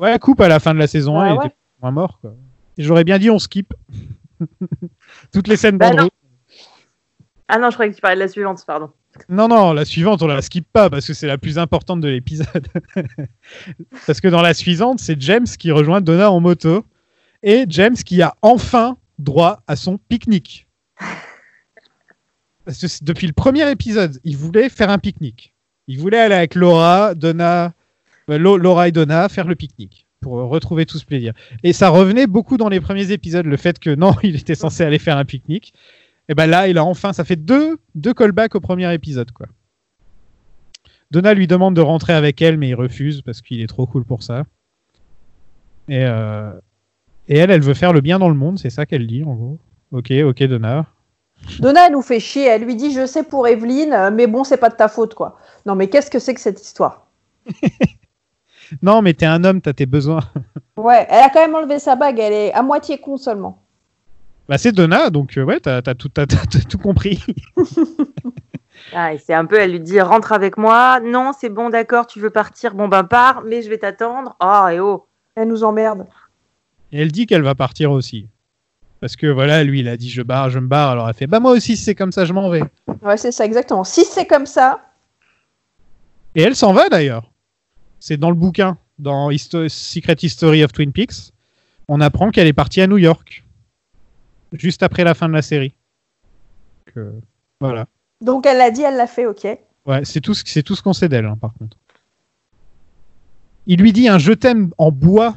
Ouais, 0.00 0.18
coupe 0.18 0.40
à 0.40 0.48
la 0.48 0.58
fin 0.58 0.72
de 0.72 0.78
la 0.78 0.86
saison 0.86 1.20
1, 1.20 1.34
Ouais, 1.36 1.38
il 1.42 1.46
était 1.48 1.56
moins 1.82 1.90
mort 1.90 2.18
quoi. 2.22 2.32
J'aurais 2.78 3.04
bien 3.04 3.18
dit 3.18 3.30
on 3.30 3.38
skip. 3.38 3.72
Toutes 5.32 5.48
les 5.48 5.56
scènes 5.56 5.78
Bah 5.78 5.90
d'Andrew. 5.90 6.08
Ah 7.48 7.58
non, 7.58 7.70
je 7.70 7.74
croyais 7.74 7.90
que 7.90 7.96
tu 7.96 8.00
parlais 8.00 8.16
de 8.16 8.20
la 8.20 8.28
suivante, 8.28 8.64
pardon. 8.66 8.90
Non, 9.28 9.46
non, 9.46 9.74
la 9.74 9.84
suivante, 9.84 10.22
on 10.22 10.26
la 10.26 10.40
skip 10.40 10.66
pas 10.72 10.88
parce 10.88 11.06
que 11.06 11.12
c'est 11.12 11.26
la 11.26 11.36
plus 11.36 11.58
importante 11.58 12.00
de 12.00 12.08
l'épisode. 12.08 12.66
parce 14.06 14.20
que 14.20 14.28
dans 14.28 14.40
la 14.40 14.54
suivante, 14.54 15.00
c'est 15.00 15.20
James 15.20 15.46
qui 15.46 15.70
rejoint 15.70 16.00
Donna 16.00 16.30
en 16.30 16.40
moto 16.40 16.86
et 17.42 17.66
James 17.68 17.96
qui 17.96 18.22
a 18.22 18.34
enfin 18.40 18.96
droit 19.18 19.62
à 19.66 19.76
son 19.76 19.98
pique-nique. 19.98 20.66
Parce 22.64 22.78
que 22.78 22.86
depuis 23.04 23.26
le 23.26 23.32
premier 23.32 23.68
épisode, 23.72 24.20
il 24.22 24.36
voulait 24.36 24.68
faire 24.68 24.88
un 24.88 24.98
pique-nique. 24.98 25.52
Il 25.88 25.98
voulait 25.98 26.20
aller 26.20 26.36
avec 26.36 26.54
Laura, 26.54 27.12
Donna, 27.16 27.74
euh, 28.30 28.38
Laura 28.38 28.86
et 28.86 28.92
Donna 28.92 29.28
faire 29.28 29.48
le 29.48 29.56
pique-nique 29.56 30.06
pour 30.22 30.38
euh, 30.38 30.44
retrouver 30.44 30.86
tout 30.86 30.96
ce 30.96 31.04
plaisir. 31.04 31.34
Et 31.62 31.74
ça 31.74 31.90
revenait 31.90 32.26
beaucoup 32.26 32.56
dans 32.56 32.70
les 32.70 32.80
premiers 32.80 33.10
épisodes, 33.12 33.44
le 33.44 33.56
fait 33.58 33.78
que 33.78 33.90
non, 33.94 34.14
il 34.22 34.36
était 34.36 34.54
censé 34.54 34.82
aller 34.82 34.98
faire 34.98 35.18
un 35.18 35.26
pique-nique. 35.26 35.74
Et 36.28 36.34
ben 36.34 36.46
là, 36.46 36.68
il 36.68 36.78
a 36.78 36.84
enfin, 36.84 37.12
ça 37.12 37.24
fait 37.24 37.36
deux, 37.36 37.78
deux 37.94 38.14
callbacks 38.14 38.54
au 38.54 38.60
premier 38.60 38.92
épisode, 38.94 39.32
quoi. 39.32 39.46
Donna 41.10 41.34
lui 41.34 41.46
demande 41.46 41.76
de 41.76 41.82
rentrer 41.82 42.14
avec 42.14 42.40
elle, 42.40 42.56
mais 42.56 42.70
il 42.70 42.74
refuse 42.74 43.20
parce 43.20 43.42
qu'il 43.42 43.60
est 43.60 43.66
trop 43.66 43.86
cool 43.86 44.04
pour 44.04 44.22
ça. 44.22 44.44
Et, 45.88 46.04
euh, 46.06 46.52
et 47.28 47.36
elle, 47.36 47.50
elle 47.50 47.60
veut 47.60 47.74
faire 47.74 47.92
le 47.92 48.00
bien 48.00 48.18
dans 48.18 48.30
le 48.30 48.34
monde, 48.34 48.58
c'est 48.58 48.70
ça 48.70 48.86
qu'elle 48.86 49.06
dit, 49.06 49.22
en 49.22 49.34
gros. 49.34 49.58
Ok, 49.90 50.10
ok, 50.10 50.42
Donna. 50.44 50.86
Donna, 51.58 51.86
elle 51.86 51.92
nous 51.92 52.02
fait 52.02 52.20
chier. 52.20 52.46
Elle 52.46 52.64
lui 52.64 52.76
dit 52.76 52.92
Je 52.92 53.06
sais 53.06 53.24
pour 53.24 53.46
Evelyne, 53.46 53.92
euh, 53.92 54.10
mais 54.10 54.26
bon, 54.26 54.44
c'est 54.44 54.56
pas 54.56 54.70
de 54.70 54.76
ta 54.76 54.88
faute, 54.88 55.14
quoi. 55.14 55.38
Non, 55.66 55.74
mais 55.74 55.88
qu'est-ce 55.88 56.10
que 56.10 56.18
c'est 56.18 56.34
que 56.34 56.40
cette 56.40 56.62
histoire? 56.62 57.06
Non, 58.80 59.02
mais 59.02 59.12
t'es 59.14 59.26
un 59.26 59.44
homme, 59.44 59.60
t'as 59.60 59.72
tes 59.72 59.86
besoins. 59.86 60.20
Ouais, 60.76 61.06
elle 61.10 61.22
a 61.22 61.28
quand 61.28 61.40
même 61.40 61.54
enlevé 61.54 61.78
sa 61.78 61.96
bague. 61.96 62.18
Elle 62.18 62.32
est 62.32 62.52
à 62.54 62.62
moitié 62.62 62.96
con 62.98 63.18
seulement. 63.18 63.62
Bah, 64.48 64.56
c'est 64.58 64.72
Donna, 64.72 65.10
donc 65.10 65.36
euh, 65.36 65.44
ouais, 65.44 65.60
t'as 65.60 65.82
tout, 65.94 66.08
t'as- 66.08 66.26
t'as- 66.26 66.46
t'as 66.50 66.60
tout 66.60 66.78
compris. 66.78 67.22
Ah, 68.94 69.14
et 69.14 69.18
c'est 69.18 69.34
un 69.34 69.44
peu, 69.46 69.58
elle 69.60 69.72
lui 69.72 69.80
dit 69.80 70.00
rentre 70.00 70.32
avec 70.32 70.56
moi. 70.58 70.98
Non, 71.00 71.32
c'est 71.38 71.48
bon, 71.50 71.70
d'accord, 71.70 72.06
tu 72.06 72.20
veux 72.20 72.30
partir. 72.30 72.74
Bon, 72.74 72.88
ben 72.88 73.04
pars, 73.04 73.42
mais 73.46 73.62
je 73.62 73.68
vais 73.70 73.78
t'attendre. 73.78 74.34
Oh, 74.42 74.66
et 74.70 74.80
oh. 74.80 75.06
Elle 75.36 75.48
nous 75.48 75.62
emmerde. 75.64 76.06
Et 76.90 77.00
elle 77.00 77.12
dit 77.12 77.26
qu'elle 77.26 77.42
va 77.42 77.54
partir 77.54 77.90
aussi. 77.92 78.26
Parce 79.00 79.14
que 79.16 79.26
voilà, 79.26 79.62
lui, 79.64 79.80
il 79.80 79.88
a 79.88 79.96
dit 79.96 80.10
je 80.10 80.22
barre, 80.22 80.50
je 80.50 80.58
me 80.58 80.66
barre. 80.66 80.90
Alors 80.90 81.08
elle 81.08 81.14
fait 81.14 81.26
bah 81.26 81.40
moi 81.40 81.52
aussi, 81.52 81.76
si 81.76 81.84
c'est 81.84 81.94
comme 81.94 82.12
ça, 82.12 82.24
je 82.24 82.32
m'en 82.32 82.48
vais. 82.50 82.62
Ouais, 83.02 83.16
c'est 83.16 83.32
ça, 83.32 83.44
exactement. 83.44 83.84
Si 83.84 84.04
c'est 84.04 84.26
comme 84.26 84.46
ça, 84.46 84.80
Et 86.34 86.42
elle 86.42 86.56
s'en 86.56 86.72
va 86.72 86.88
d'ailleurs. 86.88 87.30
C'est 88.04 88.16
dans 88.16 88.30
le 88.30 88.34
bouquin, 88.36 88.78
dans 88.98 89.30
Histo- 89.30 89.68
Secret 89.68 90.16
History 90.20 90.64
of 90.64 90.72
Twin 90.72 90.90
Peaks. 90.90 91.32
On 91.86 92.00
apprend 92.00 92.32
qu'elle 92.32 92.48
est 92.48 92.52
partie 92.52 92.80
à 92.80 92.88
New 92.88 92.98
York. 92.98 93.44
Juste 94.54 94.82
après 94.82 95.04
la 95.04 95.14
fin 95.14 95.28
de 95.28 95.34
la 95.34 95.40
série. 95.42 95.72
Que- 96.86 97.12
voilà. 97.60 97.86
donc 98.20 98.44
elle 98.44 98.58
l'a 98.58 98.72
dit, 98.72 98.82
elle 98.82 98.96
l'a 98.96 99.06
fait, 99.06 99.26
ok. 99.26 99.46
Ouais, 99.86 100.04
c'est 100.04 100.20
tout, 100.20 100.34
ce- 100.34 100.42
c'est 100.44 100.64
tout 100.64 100.74
ce 100.74 100.82
qu'on 100.82 100.92
sait 100.92 101.08
d'elle, 101.08 101.26
hein, 101.26 101.36
par 101.40 101.52
contre. 101.54 101.76
Il 103.68 103.80
lui 103.80 103.92
dit 103.92 104.08
un 104.08 104.18
je 104.18 104.32
t'aime 104.32 104.72
en 104.78 104.90
bois. 104.90 105.36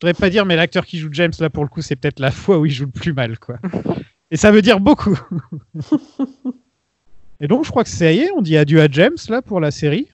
Je 0.00 0.06
voudrais 0.06 0.14
pas 0.14 0.30
dire, 0.30 0.46
mais 0.46 0.54
l'acteur 0.54 0.86
qui 0.86 0.98
joue 1.00 1.08
James, 1.10 1.32
là, 1.40 1.50
pour 1.50 1.64
le 1.64 1.68
coup, 1.68 1.82
c'est 1.82 1.96
peut-être 1.96 2.20
la 2.20 2.30
fois 2.30 2.58
où 2.60 2.66
il 2.66 2.70
joue 2.72 2.84
le 2.84 2.92
plus 2.92 3.12
mal, 3.12 3.40
quoi. 3.40 3.56
Et 4.30 4.36
ça 4.36 4.52
veut 4.52 4.62
dire 4.62 4.78
beaucoup. 4.78 5.18
Et 7.40 7.48
donc, 7.48 7.64
je 7.64 7.70
crois 7.70 7.82
que 7.82 7.90
ça 7.90 8.12
y 8.12 8.20
est, 8.20 8.30
on 8.30 8.40
dit 8.40 8.56
adieu 8.56 8.80
à 8.80 8.86
James, 8.88 9.16
là, 9.28 9.42
pour 9.42 9.58
la 9.58 9.72
série. 9.72 10.06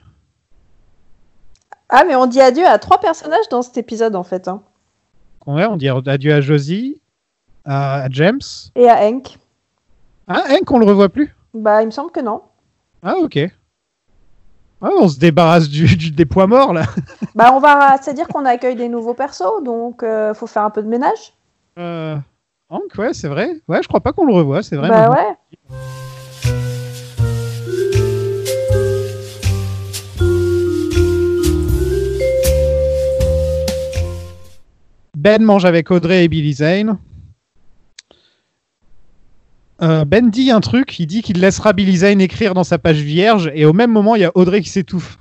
Ah, 1.88 2.04
mais 2.06 2.14
on 2.16 2.26
dit 2.26 2.40
adieu 2.40 2.66
à 2.66 2.78
trois 2.78 3.00
personnages 3.00 3.48
dans 3.50 3.62
cet 3.62 3.76
épisode, 3.78 4.14
en 4.16 4.24
fait. 4.24 4.48
hein. 4.48 4.62
Ouais, 5.46 5.64
on 5.66 5.76
dit 5.76 5.88
adieu 5.88 6.32
à 6.34 6.40
Josie, 6.40 7.00
à, 7.64 8.06
James. 8.10 8.40
Et 8.74 8.88
à 8.88 9.06
Hank. 9.06 9.38
Ah, 10.26 10.44
Hank, 10.50 10.70
on 10.70 10.78
le 10.78 10.84
revoit 10.86 11.08
plus? 11.08 11.34
Bah, 11.54 11.82
il 11.82 11.86
me 11.86 11.90
semble 11.90 12.10
que 12.10 12.20
non. 12.20 12.42
Ah, 13.02 13.14
ok. 13.16 13.38
Ah, 14.82 14.90
on 14.98 15.08
se 15.08 15.18
débarrasse 15.18 15.68
du, 15.68 15.96
du- 15.96 16.10
des 16.10 16.26
poids 16.26 16.46
morts, 16.46 16.72
là. 16.72 16.82
Bah, 17.34 17.50
on 17.54 17.60
va. 17.60 17.96
C'est-à-dire 18.02 18.28
qu'on 18.28 18.44
accueille 18.44 18.76
des 18.76 18.88
nouveaux 18.88 19.14
persos, 19.14 19.62
donc 19.64 20.02
euh, 20.02 20.34
faut 20.34 20.46
faire 20.46 20.62
un 20.64 20.70
peu 20.70 20.82
de 20.82 20.88
ménage. 20.88 21.32
Euh, 21.78 22.16
Hank, 22.68 22.92
ouais, 22.98 23.14
c'est 23.14 23.28
vrai. 23.28 23.60
Ouais, 23.68 23.82
je 23.82 23.88
crois 23.88 24.00
pas 24.00 24.12
qu'on 24.12 24.26
le 24.26 24.34
revoit, 24.34 24.62
c'est 24.62 24.76
vrai. 24.76 24.88
bah, 24.88 25.08
maintenant. 25.08 25.14
ouais. 25.16 25.36
Ben 35.18 35.42
mange 35.42 35.64
avec 35.64 35.90
Audrey 35.90 36.24
et 36.24 36.28
Billy 36.28 36.52
Zane. 36.52 36.96
Euh, 39.82 40.04
ben 40.04 40.30
dit 40.30 40.52
un 40.52 40.60
truc, 40.60 40.96
il 41.00 41.06
dit 41.06 41.22
qu'il 41.22 41.40
laissera 41.40 41.72
Billy 41.72 41.96
Zane 41.98 42.20
écrire 42.20 42.54
dans 42.54 42.62
sa 42.62 42.78
page 42.78 43.00
vierge, 43.00 43.50
et 43.52 43.64
au 43.64 43.72
même 43.72 43.90
moment, 43.90 44.14
il 44.14 44.22
y 44.22 44.24
a 44.24 44.30
Audrey 44.36 44.60
qui 44.60 44.68
s'étouffe. 44.68 45.18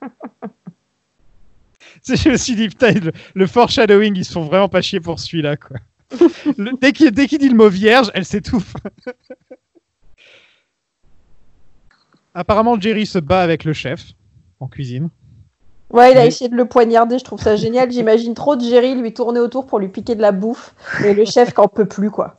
Je 2.08 2.30
me 2.30 2.36
suis 2.38 2.56
dit, 2.56 2.68
putain, 2.68 2.92
le, 2.92 3.12
le 3.34 3.46
foreshadowing, 3.46 4.16
ils 4.16 4.24
se 4.24 4.32
font 4.32 4.44
vraiment 4.44 4.70
pas 4.70 4.80
chier 4.80 5.00
pour 5.00 5.20
celui-là, 5.20 5.58
quoi. 5.58 5.76
Le- 6.56 6.78
dès 6.80 6.92
qu'il 6.92 7.10
dès 7.10 7.26
qu'il 7.26 7.38
dit 7.38 7.48
le 7.50 7.56
mot 7.56 7.68
vierge, 7.68 8.10
elle 8.14 8.24
s'étouffe. 8.24 8.72
Apparemment, 12.34 12.80
Jerry 12.80 13.04
se 13.04 13.18
bat 13.18 13.42
avec 13.42 13.64
le 13.64 13.74
chef 13.74 14.12
en 14.60 14.68
cuisine. 14.68 15.10
Ouais, 15.90 16.12
il 16.12 16.18
a 16.18 16.22
Mais- 16.22 16.26
essayé 16.28 16.48
de 16.50 16.56
le 16.56 16.64
poignarder, 16.64 17.18
je 17.18 17.24
trouve 17.24 17.40
ça 17.40 17.56
génial. 17.56 17.90
J'imagine 17.90 18.34
trop 18.34 18.56
de 18.56 18.62
Jerry 18.62 18.94
lui 18.94 19.14
tourner 19.14 19.40
autour 19.40 19.66
pour 19.66 19.78
lui 19.78 19.88
piquer 19.88 20.14
de 20.14 20.20
la 20.22 20.32
bouffe. 20.32 20.74
Et 21.04 21.14
le 21.14 21.24
chef 21.24 21.52
qu'en 21.52 21.68
peut 21.68 21.86
plus, 21.86 22.10
quoi. 22.10 22.36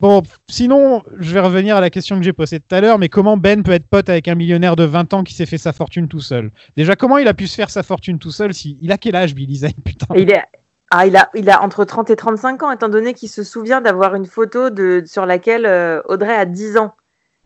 Bon, 0.00 0.22
sinon, 0.48 1.02
je 1.18 1.32
vais 1.32 1.40
revenir 1.40 1.76
à 1.76 1.80
la 1.80 1.88
question 1.88 2.16
que 2.18 2.22
j'ai 2.24 2.32
posée 2.32 2.58
tout 2.60 2.74
à 2.74 2.80
l'heure, 2.80 2.98
mais 2.98 3.08
comment 3.08 3.36
Ben 3.36 3.62
peut 3.62 3.72
être 3.72 3.86
pote 3.86 4.08
avec 4.08 4.28
un 4.28 4.34
millionnaire 4.34 4.76
de 4.76 4.84
20 4.84 5.14
ans 5.14 5.22
qui 5.22 5.34
s'est 5.34 5.46
fait 5.46 5.56
sa 5.58 5.72
fortune 5.72 6.08
tout 6.08 6.20
seul? 6.20 6.50
Déjà, 6.76 6.96
comment 6.96 7.16
il 7.18 7.28
a 7.28 7.32
pu 7.34 7.46
se 7.46 7.54
faire 7.54 7.70
sa 7.70 7.82
fortune 7.82 8.18
tout 8.18 8.30
seul 8.32 8.52
si... 8.54 8.76
Il 8.82 8.90
a 8.92 8.98
quel 8.98 9.14
âge, 9.16 9.34
Billy 9.34 9.56
Zane, 9.56 9.72
putain? 9.84 10.06
Il 10.16 10.30
est, 10.30 10.42
Ah, 10.90 11.06
il 11.06 11.16
a, 11.16 11.30
il 11.34 11.48
a 11.48 11.62
entre 11.62 11.84
30 11.84 12.10
et 12.10 12.16
35 12.16 12.62
ans, 12.64 12.70
étant 12.72 12.88
donné 12.88 13.14
qu'il 13.14 13.28
se 13.28 13.44
souvient 13.44 13.80
d'avoir 13.80 14.14
une 14.14 14.26
photo 14.26 14.68
de, 14.68 15.02
sur 15.06 15.26
laquelle 15.26 15.64
euh, 15.64 16.02
Audrey 16.08 16.34
a 16.34 16.44
10 16.44 16.76
ans. 16.76 16.92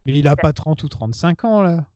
Mais 0.07 0.15
il 0.19 0.27
a 0.27 0.35
pas 0.37 0.53
30 0.53 0.83
ou 0.83 0.89
35 0.89 1.45
ans, 1.45 1.63
là. 1.63 1.87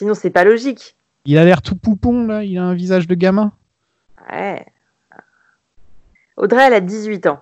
Sinon, 0.00 0.14
c'est 0.14 0.30
pas 0.30 0.44
logique. 0.44 0.96
Il 1.26 1.36
a 1.36 1.44
l'air 1.44 1.60
tout 1.60 1.76
poupon, 1.76 2.26
là. 2.26 2.42
Il 2.42 2.56
a 2.56 2.62
un 2.64 2.72
visage 2.74 3.06
de 3.06 3.14
gamin. 3.14 3.52
Ouais. 4.32 4.64
Audrey, 6.38 6.62
elle 6.68 6.72
a 6.72 6.80
18 6.80 7.26
ans. 7.26 7.40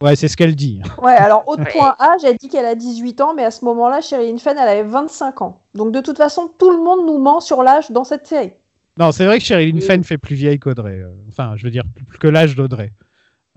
Ouais, 0.00 0.16
c'est 0.16 0.28
ce 0.28 0.36
qu'elle 0.38 0.56
dit. 0.56 0.80
Ouais, 1.02 1.12
alors 1.12 1.46
autre 1.46 1.64
point 1.70 1.94
âge, 2.00 2.22
elle 2.24 2.38
dit 2.38 2.48
qu'elle 2.48 2.64
a 2.64 2.74
18 2.74 3.20
ans, 3.20 3.34
mais 3.34 3.44
à 3.44 3.50
ce 3.50 3.66
moment-là, 3.66 4.00
Sherilyn 4.00 4.38
Fenn, 4.38 4.56
elle 4.58 4.66
avait 4.66 4.82
25 4.88 5.42
ans. 5.42 5.62
Donc 5.74 5.92
de 5.92 6.00
toute 6.00 6.16
façon, 6.16 6.50
tout 6.58 6.70
le 6.70 6.78
monde 6.78 7.06
nous 7.06 7.18
ment 7.18 7.40
sur 7.40 7.62
l'âge 7.62 7.90
dans 7.90 8.04
cette 8.04 8.26
série. 8.26 8.52
Non, 8.98 9.12
c'est 9.12 9.26
vrai 9.26 9.38
que 9.38 9.44
Sherilyn 9.44 9.80
Fenn 9.82 10.02
fait 10.02 10.16
plus 10.16 10.34
vieille 10.36 10.58
qu'Audrey. 10.58 11.00
euh, 11.00 11.14
Enfin, 11.28 11.52
je 11.56 11.64
veux 11.64 11.70
dire, 11.70 11.84
plus, 12.06 12.16
que 12.18 12.28
l'âge 12.28 12.56
d'Audrey. 12.56 12.94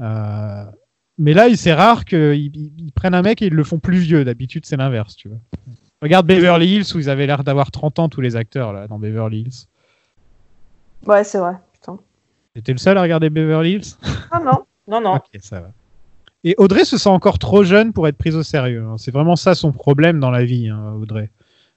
Euh, 0.02 0.66
Mais 1.18 1.34
là, 1.34 1.48
il- 1.48 1.58
c'est 1.58 1.74
rare 1.74 2.04
qu'ils 2.04 2.52
ils- 2.56 2.74
ils 2.78 2.92
prennent 2.92 3.14
un 3.14 3.22
mec 3.22 3.42
et 3.42 3.46
ils 3.46 3.54
le 3.54 3.64
font 3.64 3.80
plus 3.80 4.00
vieux. 4.00 4.26
D'habitude, 4.26 4.66
c'est 4.66 4.76
l'inverse, 4.76 5.16
tu 5.16 5.30
vois. 5.30 5.38
Regarde 6.02 6.26
Beverly 6.26 6.68
Hills 6.78 6.96
où 6.96 7.00
ils 7.00 7.10
avaient 7.10 7.28
l'air 7.28 7.44
d'avoir 7.44 7.70
30 7.72 8.00
ans 8.00 8.10
tous 8.10 8.22
les 8.22 8.36
acteurs 8.36 8.74
là 8.74 8.88
dans 8.88 8.98
Beverly 8.98 9.42
Hills. 9.42 9.68
Ouais, 11.06 11.24
c'est 11.24 11.38
vrai. 11.38 11.54
Putain. 11.74 11.98
T'étais 12.56 12.72
le 12.72 12.78
seul 12.80 12.98
à 12.98 13.02
regarder 13.02 13.30
Beverly 13.30 13.74
Hills? 13.74 13.98
Ah 14.32 14.40
non. 14.40 14.64
Non, 14.88 15.00
non. 15.02 15.16
Ok, 15.16 15.26
ça 15.40 15.60
va. 15.62 15.72
Et 16.44 16.56
Audrey 16.58 16.86
se 16.86 16.98
sent 16.98 17.10
encore 17.10 17.38
trop 17.38 17.64
jeune 17.64 17.94
pour 17.94 18.08
être 18.08 18.18
prise 18.18 18.36
au 18.36 18.42
sérieux. 18.44 18.84
hein. 18.84 18.96
C'est 18.98 19.12
vraiment 19.12 19.36
ça 19.36 19.54
son 19.54 19.72
problème 19.72 20.20
dans 20.20 20.32
la 20.32 20.44
vie, 20.44 20.70
hein, 20.70 20.94
Audrey. 21.00 21.30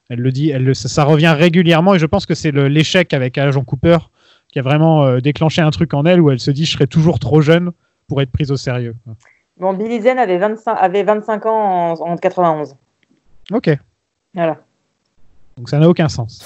Elle 0.08 0.20
le 0.20 0.32
dit, 0.32 0.50
elle 0.50 0.64
le, 0.64 0.74
ça, 0.74 0.88
ça 0.88 1.04
revient 1.04 1.34
régulièrement 1.36 1.94
et 1.94 1.98
je 1.98 2.06
pense 2.06 2.24
que 2.26 2.34
c'est 2.34 2.50
l'échec 2.50 3.12
avec 3.12 3.36
Agent 3.38 3.64
Cooper 3.64 3.98
qui 4.50 4.58
a 4.58 4.62
vraiment 4.62 5.04
euh, 5.04 5.20
déclenché 5.20 5.60
un 5.60 5.70
truc 5.70 5.92
en 5.94 6.04
elle 6.06 6.20
où 6.20 6.30
elle 6.30 6.40
se 6.40 6.50
dit 6.50 6.64
je 6.64 6.72
serai 6.72 6.86
toujours 6.86 7.18
trop 7.18 7.40
jeune 7.42 7.72
pour 8.08 8.20
être 8.22 8.30
prise 8.30 8.50
au 8.50 8.56
sérieux. 8.56 8.94
Bon, 9.58 9.72
Billy 9.74 10.00
Zen 10.00 10.18
avait 10.18 10.38
25, 10.38 10.72
avait 10.72 11.02
25 11.04 11.46
ans 11.46 11.92
en, 11.92 12.12
en 12.12 12.16
91. 12.16 12.74
Ok, 13.52 13.70
Voilà. 14.34 14.56
donc 15.56 15.68
ça 15.68 15.78
n'a 15.78 15.88
aucun 15.88 16.08
sens. 16.08 16.40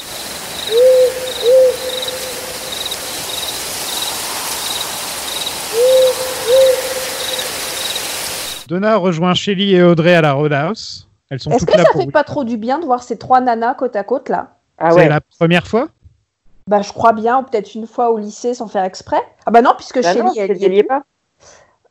Donna 8.68 8.96
rejoint 8.96 9.34
Shelly 9.34 9.74
et 9.74 9.82
Audrey 9.82 10.14
à 10.14 10.20
la 10.20 10.32
Roadhouse. 10.34 11.08
Elles 11.30 11.40
sont 11.40 11.50
Est-ce 11.50 11.60
toutes 11.60 11.70
que 11.74 11.78
là 11.78 11.84
ça 11.84 11.92
pour. 11.92 12.02
fait 12.02 12.10
pas 12.10 12.24
trop 12.24 12.44
du 12.44 12.56
bien 12.56 12.78
de 12.78 12.84
voir 12.84 13.02
ces 13.02 13.16
trois 13.18 13.40
nanas 13.40 13.74
côte 13.74 13.96
à 13.96 14.04
côte 14.04 14.28
là? 14.28 14.56
Ah 14.78 14.90
C'est 14.90 14.96
ouais. 14.96 15.08
la 15.08 15.20
première 15.38 15.66
fois? 15.66 15.88
Bah, 16.66 16.82
je 16.82 16.92
crois 16.92 17.14
bien, 17.14 17.38
ou 17.38 17.42
peut-être 17.44 17.74
une 17.74 17.86
fois 17.86 18.10
au 18.10 18.18
lycée 18.18 18.52
sans 18.52 18.68
faire 18.68 18.84
exprès. 18.84 19.20
Ah 19.46 19.50
bah 19.50 19.62
non, 19.62 19.72
puisque 19.76 20.02
Bah 20.02 20.12
Shelly, 20.12 20.22
non, 20.22 20.32
elle 20.36 20.50
elle 20.50 20.74
y 20.74 20.78
est 20.78 20.82
pas. 20.82 21.02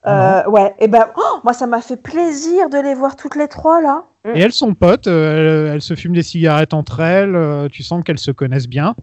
Euh, 0.05 0.47
ouais, 0.49 0.75
et 0.79 0.87
ben, 0.87 1.07
oh, 1.17 1.39
moi, 1.43 1.53
ça 1.53 1.65
m'a 1.65 1.81
fait 1.81 1.97
plaisir 1.97 2.69
de 2.69 2.77
les 2.77 2.93
voir 2.93 3.15
toutes 3.15 3.35
les 3.35 3.47
trois 3.47 3.81
là. 3.81 4.03
Et 4.35 4.39
elles 4.39 4.53
sont 4.53 4.73
potes, 4.73 5.07
euh, 5.07 5.67
elles, 5.67 5.75
elles 5.75 5.81
se 5.81 5.95
fument 5.95 6.15
des 6.15 6.23
cigarettes 6.23 6.73
entre 6.73 6.99
elles, 6.99 7.35
euh, 7.35 7.69
tu 7.69 7.83
sens 7.83 8.03
qu'elles 8.03 8.19
se 8.19 8.31
connaissent 8.31 8.67
bien. 8.67 8.95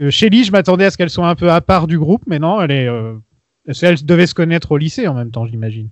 Euh, 0.00 0.10
Shelly, 0.10 0.44
je 0.44 0.52
m'attendais 0.52 0.86
à 0.86 0.90
ce 0.90 0.96
qu'elle 0.96 1.10
soit 1.10 1.28
un 1.28 1.34
peu 1.34 1.50
à 1.50 1.60
part 1.60 1.86
du 1.86 1.98
groupe, 1.98 2.22
mais 2.26 2.38
non, 2.38 2.60
elle 2.60 2.70
est. 2.70 2.86
Euh, 2.86 3.14
qu'elles 3.78 4.04
devaient 4.04 4.26
se 4.26 4.34
connaître 4.34 4.72
au 4.72 4.78
lycée 4.78 5.06
en 5.06 5.14
même 5.14 5.30
temps, 5.30 5.46
j'imagine. 5.46 5.90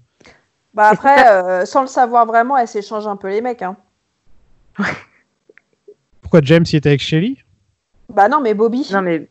Bah 0.74 0.88
après, 0.88 1.28
euh, 1.28 1.64
sans 1.64 1.82
le 1.82 1.86
savoir 1.86 2.26
vraiment, 2.26 2.56
elle 2.56 2.68
s'échange 2.68 3.06
un 3.06 3.16
peu 3.16 3.28
les 3.28 3.40
mecs. 3.40 3.62
Hein. 3.62 3.76
Pourquoi 6.22 6.40
James 6.42 6.64
y 6.70 6.76
était 6.76 6.90
avec 6.90 7.00
Shelly? 7.02 7.38
Bah 8.08 8.28
non, 8.28 8.40
mais 8.40 8.54
Bobby. 8.54 8.88
Non, 8.92 9.02
mais 9.02 9.28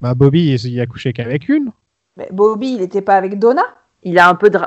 Bah 0.00 0.14
Bobby, 0.14 0.54
il 0.54 0.72
y 0.72 0.80
a 0.80 0.86
couché 0.86 1.12
qu'avec 1.12 1.48
une. 1.48 1.70
Mais 2.16 2.28
Bobby, 2.32 2.74
il 2.74 2.82
était 2.82 3.02
pas 3.02 3.16
avec 3.16 3.38
Donna? 3.38 3.62
il 4.04 4.18
a 4.18 4.28
un 4.28 4.34
peu 4.34 4.50
de. 4.50 4.58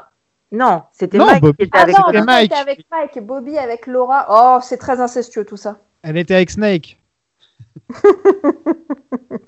Non, 0.52 0.84
c'était 0.94 1.18
Non, 1.18 1.26
Mike 1.26 1.42
Bobby- 1.42 1.58
qui 1.58 1.64
était 1.64 1.78
Ah 1.78 1.82
avec 1.82 1.98
non. 1.98 2.04
Donna 2.08 2.24
Mike. 2.24 2.52
était 2.52 2.60
avec 2.62 2.86
Mike, 2.92 3.20
Bobby 3.26 3.58
avec 3.58 3.86
Laura. 3.88 4.26
Oh, 4.30 4.60
c'est 4.64 4.78
très 4.78 5.02
incestueux 5.02 5.44
tout 5.46 5.58
ça. 5.58 5.78
Elle 6.04 6.18
était 6.18 6.36
avec 6.36 6.50
Snake. 6.52 6.98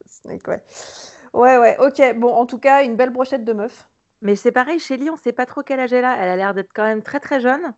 Snake, 0.06 0.48
ouais. 0.48 0.64
Ouais, 1.34 1.58
ouais, 1.58 1.78
ok. 1.80 2.18
Bon, 2.18 2.34
en 2.34 2.46
tout 2.46 2.58
cas, 2.60 2.84
une 2.84 2.96
belle 2.96 3.12
brochette 3.12 3.46
de 3.46 3.54
meufs. 3.54 3.88
Mais 4.22 4.36
c'est 4.36 4.52
pareil, 4.52 4.80
Shelly, 4.80 5.10
on 5.10 5.16
sait 5.16 5.32
pas 5.32 5.46
trop 5.46 5.64
quel 5.64 5.80
âge 5.80 5.94
elle 5.94 6.04
a. 6.06 6.18
Elle 6.18 6.30
a 6.30 6.36
l'air 6.36 6.54
d'être 6.54 6.72
quand 6.74 6.84
même 6.84 7.02
très 7.02 7.20
très 7.20 7.40
jeune. 7.40 7.74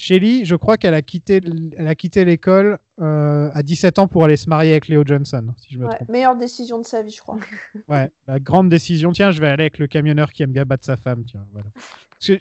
Shelly, 0.00 0.46
je 0.46 0.56
crois 0.56 0.78
qu'elle 0.78 0.94
a 0.94 1.02
quitté, 1.02 1.42
elle 1.76 1.86
a 1.86 1.94
quitté 1.94 2.24
l'école 2.24 2.78
euh, 3.02 3.50
à 3.52 3.62
17 3.62 3.98
ans 3.98 4.08
pour 4.08 4.24
aller 4.24 4.38
se 4.38 4.48
marier 4.48 4.70
avec 4.70 4.88
Léo 4.88 5.02
Johnson, 5.04 5.52
si 5.58 5.74
je 5.74 5.78
me 5.78 5.84
Ouais, 5.86 5.94
trompe. 5.94 6.08
meilleure 6.08 6.36
décision 6.36 6.78
de 6.78 6.86
sa 6.86 7.02
vie, 7.02 7.10
je 7.12 7.20
crois. 7.20 7.36
Ouais, 7.88 8.10
la 8.26 8.40
grande 8.40 8.70
décision. 8.70 9.12
Tiens, 9.12 9.30
je 9.30 9.40
vais 9.40 9.48
aller 9.48 9.64
avec 9.64 9.76
le 9.78 9.86
camionneur 9.88 10.32
qui 10.32 10.42
aime 10.42 10.52
bien 10.52 10.64
battre 10.64 10.86
sa 10.86 10.96
femme. 10.96 11.24
Tiens, 11.24 11.46
voilà. 11.52 11.66
Je, 12.18 12.34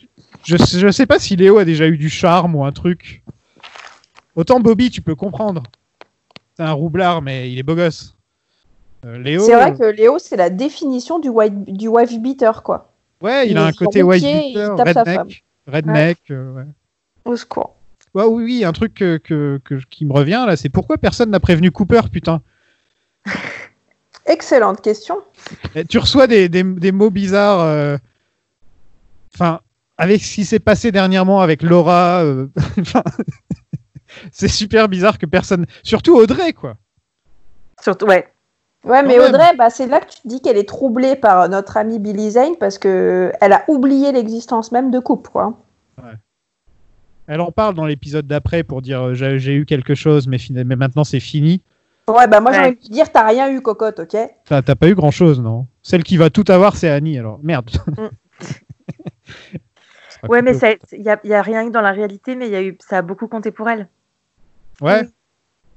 je 0.46 0.90
sais 0.92 1.06
pas 1.06 1.20
si 1.20 1.36
Léo 1.36 1.58
a 1.58 1.66
déjà 1.66 1.86
eu 1.88 1.98
du 1.98 2.08
charme 2.10 2.56
ou 2.56 2.64
un 2.64 2.72
truc. 2.72 3.24
Autant 4.36 4.62
Bobby, 4.62 4.90
tu 4.90 5.02
peux 5.02 5.16
comprendre. 5.16 5.64
C'est 6.56 6.64
un 6.64 6.72
roublard, 6.72 7.22
mais 7.22 7.52
il 7.52 7.60
est 7.60 7.64
beau 7.64 7.76
gosse. 7.76 8.16
Euh, 9.06 9.18
Léo, 9.18 9.42
C'est 9.46 9.56
vrai 9.56 9.74
que 9.74 9.84
Léo, 9.84 10.18
c'est 10.18 10.38
la 10.38 10.50
définition 10.50 11.20
du, 11.20 11.28
white, 11.28 11.66
du 11.74 11.90
wife 11.90 12.18
beater, 12.22 12.64
quoi. 12.64 12.94
ouais, 13.22 13.48
il, 13.48 13.52
il 13.52 13.58
a 13.58 13.66
un 13.66 13.72
côté 13.74 14.00
il 14.00 14.06
beater, 14.06 14.76
redneck, 14.78 15.44
redneck. 15.68 16.20
euh, 16.32 16.54
ouais. 16.54 16.64
Au 17.30 17.36
secours. 17.36 17.76
Ouais, 18.16 18.24
oui, 18.26 18.44
oui, 18.44 18.66
un 18.66 18.72
truc 18.72 18.96
que, 18.96 19.18
que- 19.18 19.62
que- 19.64 19.76
qui 19.90 20.04
me 20.04 20.14
revient 20.14 20.44
là, 20.48 20.58
c'est 20.58 20.70
pourquoi 20.70 20.98
personne 20.98 21.30
n'a 21.30 21.40
prévenu 21.40 21.70
Cooper, 21.72 22.02
putain? 22.12 22.42
Excellente 24.26 24.82
question. 24.82 25.18
Eh, 25.76 25.86
Tu 25.86 25.98
reçois 26.00 26.28
des, 26.28 26.50
des- 26.50 26.64
des 26.64 26.92
mots 26.92 27.10
bizarres. 27.12 27.62
euh, 27.62 27.98
Enfin, 29.36 29.60
avec 29.98 30.24
ce 30.24 30.34
qui 30.36 30.46
s'est 30.46 30.60
passé 30.60 30.92
dernièrement 30.92 31.40
avec 31.42 31.62
Laura, 31.62 32.24
euh, 32.24 32.48
enfin, 32.80 33.04
c'est 34.32 34.48
super 34.48 34.90
bizarre 34.90 35.18
que 35.20 35.26
personne. 35.28 35.66
Surtout 35.84 36.16
Audrey, 36.16 36.54
quoi. 36.54 36.78
Surtout, 37.82 38.08
ouais. 38.08 38.28
Ouais, 38.84 39.04
mais 39.04 39.18
même. 39.18 39.28
Audrey, 39.30 39.56
bah, 39.56 39.70
c'est 39.70 39.86
là 39.88 40.00
que 40.00 40.10
tu 40.10 40.22
te 40.22 40.28
dis 40.28 40.42
qu'elle 40.42 40.58
est 40.58 40.68
troublée 40.68 41.16
par 41.16 41.48
notre 41.50 41.78
amie 41.78 42.00
Billy 42.00 42.32
Zane 42.32 42.56
parce 42.60 42.78
que 42.80 43.32
elle 43.40 43.54
a 43.54 43.64
oublié 43.68 44.12
l'existence 44.12 44.72
même 44.72 44.90
de 44.90 45.00
couple, 45.00 45.30
quoi. 45.30 45.54
Elle 47.30 47.42
en 47.42 47.52
parle 47.52 47.76
dans 47.76 47.86
l'épisode 47.86 48.26
d'après 48.26 48.64
pour 48.64 48.82
dire 48.82 49.04
euh, 49.04 49.14
j'ai 49.14 49.38
j'ai 49.38 49.54
eu 49.54 49.68
quelque 49.68 49.94
chose, 49.94 50.28
mais, 50.28 50.40
maintenant 50.64 51.04
c'est 51.04 51.20
fini. 51.20 51.62
Ouais, 52.08 52.28
bah 52.28 52.40
moi 52.40 52.52
j'ai 52.52 52.60
envie 52.60 52.76
de 52.76 52.82
te 52.82 52.92
dire, 52.92 53.12
t'as 53.12 53.28
rien 53.28 53.52
eu, 53.52 53.62
cocotte, 53.62 54.00
ok? 54.00 54.18
T'as 54.46 54.64
t'as 54.64 54.76
pas 54.76 54.90
eu 54.90 54.96
grand 54.96 55.12
chose, 55.12 55.40
non? 55.40 55.68
Celle 55.84 56.04
qui 56.04 56.18
va 56.18 56.32
tout 56.32 56.46
avoir, 56.48 56.76
c'est 56.76 56.90
Annie, 56.90 57.20
alors. 57.20 57.40
Merde. 57.44 57.70
Sera 60.10 60.28
Ouais, 60.28 60.42
mais 60.42 60.58
il 60.58 61.02
n'y 61.02 61.10
a, 61.10 61.20
y 61.24 61.34
a 61.36 61.42
rien 61.44 61.68
eu 61.68 61.70
dans 61.70 61.82
la 61.82 61.92
réalité, 61.92 62.36
mais 62.36 62.50
y 62.50 62.56
a 62.56 62.64
eu, 62.64 62.76
ça 62.80 62.98
a 62.98 63.02
beaucoup 63.04 63.28
compté 63.28 63.52
pour 63.52 63.70
elle. 63.70 63.88
Ouais. 64.82 65.08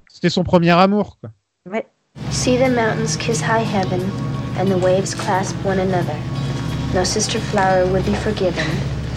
C'était 0.08 0.30
son 0.30 0.44
premier 0.44 0.70
amour, 0.70 1.18
quoi. 1.20 1.32
Ouais. 1.70 1.86
See 2.30 2.56
the 2.56 2.70
mountains 2.70 3.14
kiss 3.18 3.42
high 3.42 3.62
heaven, 3.62 4.00
and 4.58 4.70
the 4.70 4.82
waves 4.82 5.14
clasp 5.14 5.54
one 5.66 5.78
another. 5.78 6.16
No 6.94 7.04
sister 7.04 7.38
flower 7.38 7.84
would 7.92 8.06
be 8.06 8.14
forgiven 8.14 8.64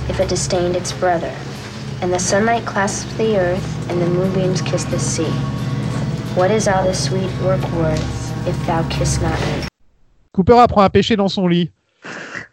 if 0.09 0.19
it 0.19 0.27
disdained 0.27 0.75
its 0.75 0.91
brother. 0.91 1.31
And 2.01 2.11
the 2.11 2.19
sunlight 2.19 2.65
clasps 2.65 3.11
the 3.17 3.37
earth, 3.37 3.89
and 3.89 3.99
the 4.01 4.07
moonbeams 4.07 4.61
kiss 4.61 4.83
the 4.85 4.99
sea. 4.99 5.31
What 6.35 6.51
is 6.51 6.67
all 6.67 6.83
this 6.85 7.05
sweet 7.05 7.29
work 7.43 7.61
worth 7.73 8.47
if 8.47 8.55
thou 8.67 8.83
kiss 8.89 9.21
not 9.21 9.31
me? 9.39 9.65
Cooper 10.33 10.59
apprend 10.59 10.81
à 10.81 10.89
pêcher 10.89 11.15
dans 11.15 11.29
son 11.29 11.47
lit. 11.47 11.71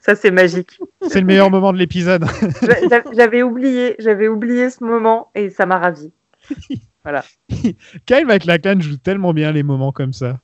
Ça, 0.01 0.15
c'est 0.17 0.31
magique. 0.31 0.79
C'est 1.09 1.21
le 1.21 1.27
meilleur 1.27 1.51
moment 1.51 1.73
de 1.73 1.79
l'épisode. 1.79 2.25
J'a- 2.63 2.89
j'a- 2.89 3.03
j'avais 3.17 3.43
oublié, 3.43 3.95
j'avais 3.99 4.29
oublié 4.29 4.71
ce 4.71 4.83
moment 4.83 5.29
et 5.35 5.51
ça 5.51 5.67
m'a 5.67 5.79
ravi. 5.79 6.11
Kyle 8.07 8.27
MacLachlan 8.27 8.81
joue 8.81 8.97
tellement 8.97 9.33
bien 9.35 9.53
les 9.53 9.63
moments 9.63 9.93
comme 9.93 10.13
ça. 10.13 10.39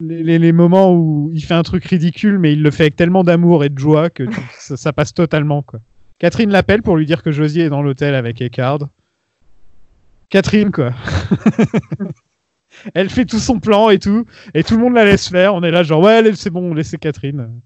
Les, 0.00 0.22
les- 0.22 0.38
les 0.38 0.52
moments 0.52 0.92
où 0.94 1.30
il 1.32 1.42
fait 1.44 1.54
un 1.54 1.62
truc 1.64 1.84
ridicule, 1.84 2.38
mais 2.38 2.52
il 2.52 2.62
le 2.62 2.70
fait 2.70 2.84
avec 2.84 2.96
tellement 2.96 3.24
d'amour 3.24 3.64
et 3.64 3.68
de 3.68 3.78
joie 3.78 4.10
que 4.10 4.22
tu- 4.22 4.40
ça, 4.58 4.76
ça 4.76 4.92
passe 4.92 5.12
totalement. 5.12 5.62
Quoi. 5.62 5.80
Catherine 6.18 6.50
l'appelle 6.50 6.82
pour 6.82 6.96
lui 6.96 7.06
dire 7.06 7.22
que 7.22 7.30
Josie 7.30 7.60
est 7.60 7.68
dans 7.68 7.82
l'hôtel 7.82 8.14
avec 8.14 8.40
Eckhard. 8.42 8.88
Catherine, 10.30 10.72
quoi. 10.72 10.92
Elle 12.94 13.08
fait 13.10 13.24
tout 13.24 13.38
son 13.38 13.58
plan 13.60 13.88
et 13.90 13.98
tout, 13.98 14.24
et 14.54 14.62
tout 14.62 14.76
le 14.76 14.82
monde 14.82 14.94
la 14.94 15.04
laisse 15.04 15.28
faire. 15.28 15.54
On 15.54 15.62
est 15.62 15.70
là, 15.70 15.82
genre, 15.82 16.02
ouais, 16.02 16.22
c'est 16.34 16.50
bon, 16.50 16.74
laissez 16.74 16.98
Catherine. 16.98 17.60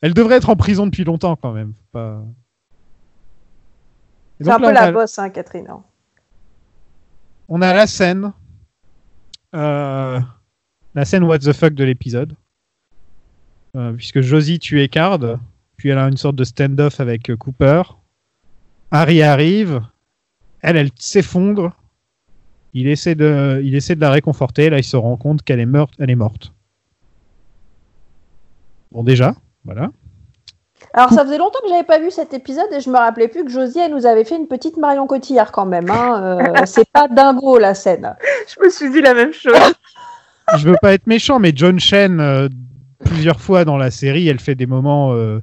Elle 0.00 0.14
devrait 0.14 0.36
être 0.36 0.48
en 0.50 0.56
prison 0.56 0.86
depuis 0.86 1.04
longtemps 1.04 1.36
quand 1.36 1.52
même. 1.52 1.74
Pas... 1.92 2.22
C'est 4.40 4.48
un 4.50 4.58
là, 4.58 4.68
peu 4.68 4.72
la 4.74 4.82
a- 4.84 4.92
bosse, 4.92 5.18
hein, 5.18 5.30
Catherine. 5.30 5.66
hein. 5.68 5.82
on 7.48 7.60
a 7.62 7.72
la 7.74 7.86
scène, 7.86 8.32
euh, 9.54 10.18
la 10.94 11.04
scène 11.04 11.24
what 11.24 11.38
the 11.40 11.52
fuck 11.52 11.74
de 11.74 11.84
l'épisode, 11.84 12.34
Euh, 13.76 13.92
puisque 13.92 14.20
Josie 14.20 14.58
tue 14.58 14.80
Eckhard, 14.82 15.38
puis 15.82 15.90
elle 15.90 15.98
a 15.98 16.06
une 16.06 16.16
sorte 16.16 16.36
de 16.36 16.44
stand-off 16.44 17.00
avec 17.00 17.28
euh, 17.28 17.36
Cooper. 17.36 17.82
Harry 18.92 19.20
arrive, 19.20 19.82
elle, 20.60 20.76
elle 20.76 20.90
s'effondre. 20.96 21.72
Il 22.72 22.86
essaie 22.86 23.16
de, 23.16 23.60
il 23.64 23.74
essaie 23.74 23.96
de 23.96 24.00
la 24.00 24.12
réconforter. 24.12 24.70
Là, 24.70 24.78
il 24.78 24.84
se 24.84 24.96
rend 24.96 25.16
compte 25.16 25.42
qu'elle 25.42 25.58
est 25.58 25.66
morte. 25.66 25.94
Elle 25.98 26.10
est 26.10 26.14
morte. 26.14 26.52
Bon, 28.92 29.02
déjà, 29.02 29.34
voilà. 29.64 29.90
Alors, 30.94 31.10
ça 31.10 31.24
faisait 31.24 31.38
longtemps 31.38 31.58
que 31.64 31.68
j'avais 31.68 31.82
pas 31.82 31.98
vu 31.98 32.12
cet 32.12 32.32
épisode 32.32 32.72
et 32.72 32.78
je 32.78 32.88
me 32.88 32.96
rappelais 32.96 33.26
plus 33.26 33.44
que 33.44 33.50
Josie, 33.50 33.80
elle 33.80 33.90
nous 33.90 34.06
avait 34.06 34.24
fait 34.24 34.36
une 34.36 34.46
petite 34.46 34.76
Marion 34.76 35.08
Cotillard 35.08 35.50
quand 35.50 35.66
même. 35.66 35.90
Hein. 35.90 36.38
Euh, 36.38 36.62
c'est 36.66 36.88
pas 36.92 37.08
dingo 37.08 37.58
la 37.58 37.74
scène. 37.74 38.14
Je 38.46 38.64
me 38.64 38.70
suis 38.70 38.88
dit 38.88 39.00
la 39.00 39.14
même 39.14 39.32
chose. 39.32 39.74
Je 40.58 40.68
veux 40.68 40.76
pas 40.80 40.92
être 40.92 41.08
méchant, 41.08 41.40
mais 41.40 41.52
John 41.52 41.80
Chen, 41.80 42.20
euh, 42.20 42.48
plusieurs 43.04 43.40
fois 43.40 43.64
dans 43.64 43.78
la 43.78 43.90
série, 43.90 44.28
elle 44.28 44.38
fait 44.38 44.54
des 44.54 44.66
moments 44.66 45.12
euh, 45.12 45.40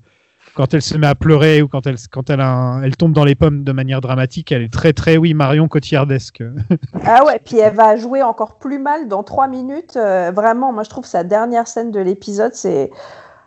quand 0.59 0.73
elle 0.73 0.81
se 0.81 0.97
met 0.97 1.07
à 1.07 1.15
pleurer 1.15 1.61
ou 1.61 1.69
quand 1.69 1.87
elle, 1.87 1.95
quand 2.11 2.29
elle, 2.29 2.43
elle 2.83 2.97
tombe 2.97 3.13
dans 3.13 3.23
les 3.23 3.35
pommes 3.35 3.63
de 3.63 3.71
manière 3.71 4.01
dramatique. 4.01 4.51
Elle 4.51 4.63
est 4.63 4.73
très, 4.73 4.91
très, 4.91 5.15
oui, 5.15 5.33
Marion 5.33 5.69
Cotillardesque. 5.69 6.43
Ah 7.05 7.23
ouais, 7.25 7.39
puis 7.39 7.57
elle 7.57 7.75
va 7.75 7.95
jouer 7.95 8.21
encore 8.23 8.55
plus 8.55 8.77
mal 8.77 9.07
dans 9.07 9.23
trois 9.23 9.47
minutes. 9.47 9.95
Euh, 9.95 10.31
vraiment, 10.35 10.73
moi 10.73 10.83
je 10.83 10.89
trouve 10.89 11.05
sa 11.05 11.23
dernière 11.23 11.67
scène 11.67 11.91
de 11.91 11.99
l'épisode, 12.01 12.53
c'est. 12.53 12.91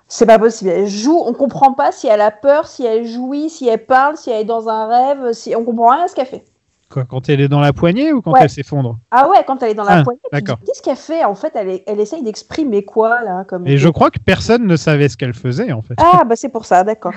C'est 0.09 0.27
pas 0.27 0.39
possible. 0.39 0.71
Elle 0.71 0.89
joue, 0.89 1.19
on 1.25 1.33
comprend 1.33 1.73
pas 1.73 1.91
si 1.93 2.07
elle 2.07 2.21
a 2.21 2.31
peur, 2.31 2.67
si 2.67 2.85
elle 2.85 3.07
jouit, 3.07 3.49
si 3.49 3.69
elle 3.69 3.85
parle, 3.85 4.17
si 4.17 4.31
elle 4.31 4.43
est 4.43 4.45
dans 4.45 4.69
un 4.69 4.87
rêve, 4.87 5.33
si 5.33 5.55
on 5.57 5.65
comprend 5.65 5.91
rien 5.91 6.05
à 6.05 6.09
ce 6.09 6.15
qu'elle 6.15 6.27
fait. 6.27 6.45
Quoi, 6.93 7.05
quand 7.07 7.29
elle 7.31 7.41
est 7.41 7.49
dans 7.49 7.61
la 7.61 7.73
poignée 7.73 8.13
ou 8.13 8.21
quand 8.21 8.33
Ouais. 8.33 8.41
elle 8.43 8.51
s'effondre? 8.51 8.99
Ah 9.11 9.27
ouais, 9.31 9.39
quand 9.47 9.63
elle 9.63 9.71
est 9.71 9.75
dans 9.75 9.85
la 9.85 10.01
Ah, 10.01 10.05
poignée, 10.05 10.21
qu'est-ce 10.67 10.83
qu'elle 10.83 10.97
fait 10.97 11.25
En 11.25 11.35
fait, 11.35 11.51
elle, 11.55 11.71
est- 11.71 11.85
elle 11.87 11.99
essaye 12.01 12.23
d'exprimer 12.23 12.85
quoi 12.85 13.23
là 13.23 13.45
comme 13.45 13.67
Et 13.67 13.79
je 13.79 13.89
crois 13.89 14.11
que 14.11 14.19
personne 14.19 14.67
ne 14.67 14.77
savait 14.77 15.09
ce 15.09 15.17
qu'elle 15.17 15.33
faisait 15.33 15.73
en 15.73 15.81
fait. 15.81 15.95
Ah 15.97 16.23
bah 16.27 16.37
c'est 16.37 16.51
pour 16.51 16.67
ça, 16.67 16.85
d'accord. 16.85 17.15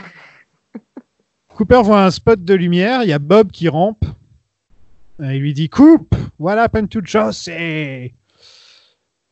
Cooper 1.55 1.82
voit 1.84 2.03
un 2.05 2.11
spot 2.11 2.43
de 2.43 2.53
lumière, 2.53 3.03
il 3.03 3.09
y 3.09 3.13
a 3.13 3.19
Bob 3.19 3.51
qui 3.51 3.67
rampe. 3.67 4.05
Il 5.19 5.39
lui 5.39 5.53
dit 5.53 5.69
Coupe 5.69 6.15
What 6.39 6.57
happened 6.57 6.89
to 6.89 6.99
Josie? 7.03 8.13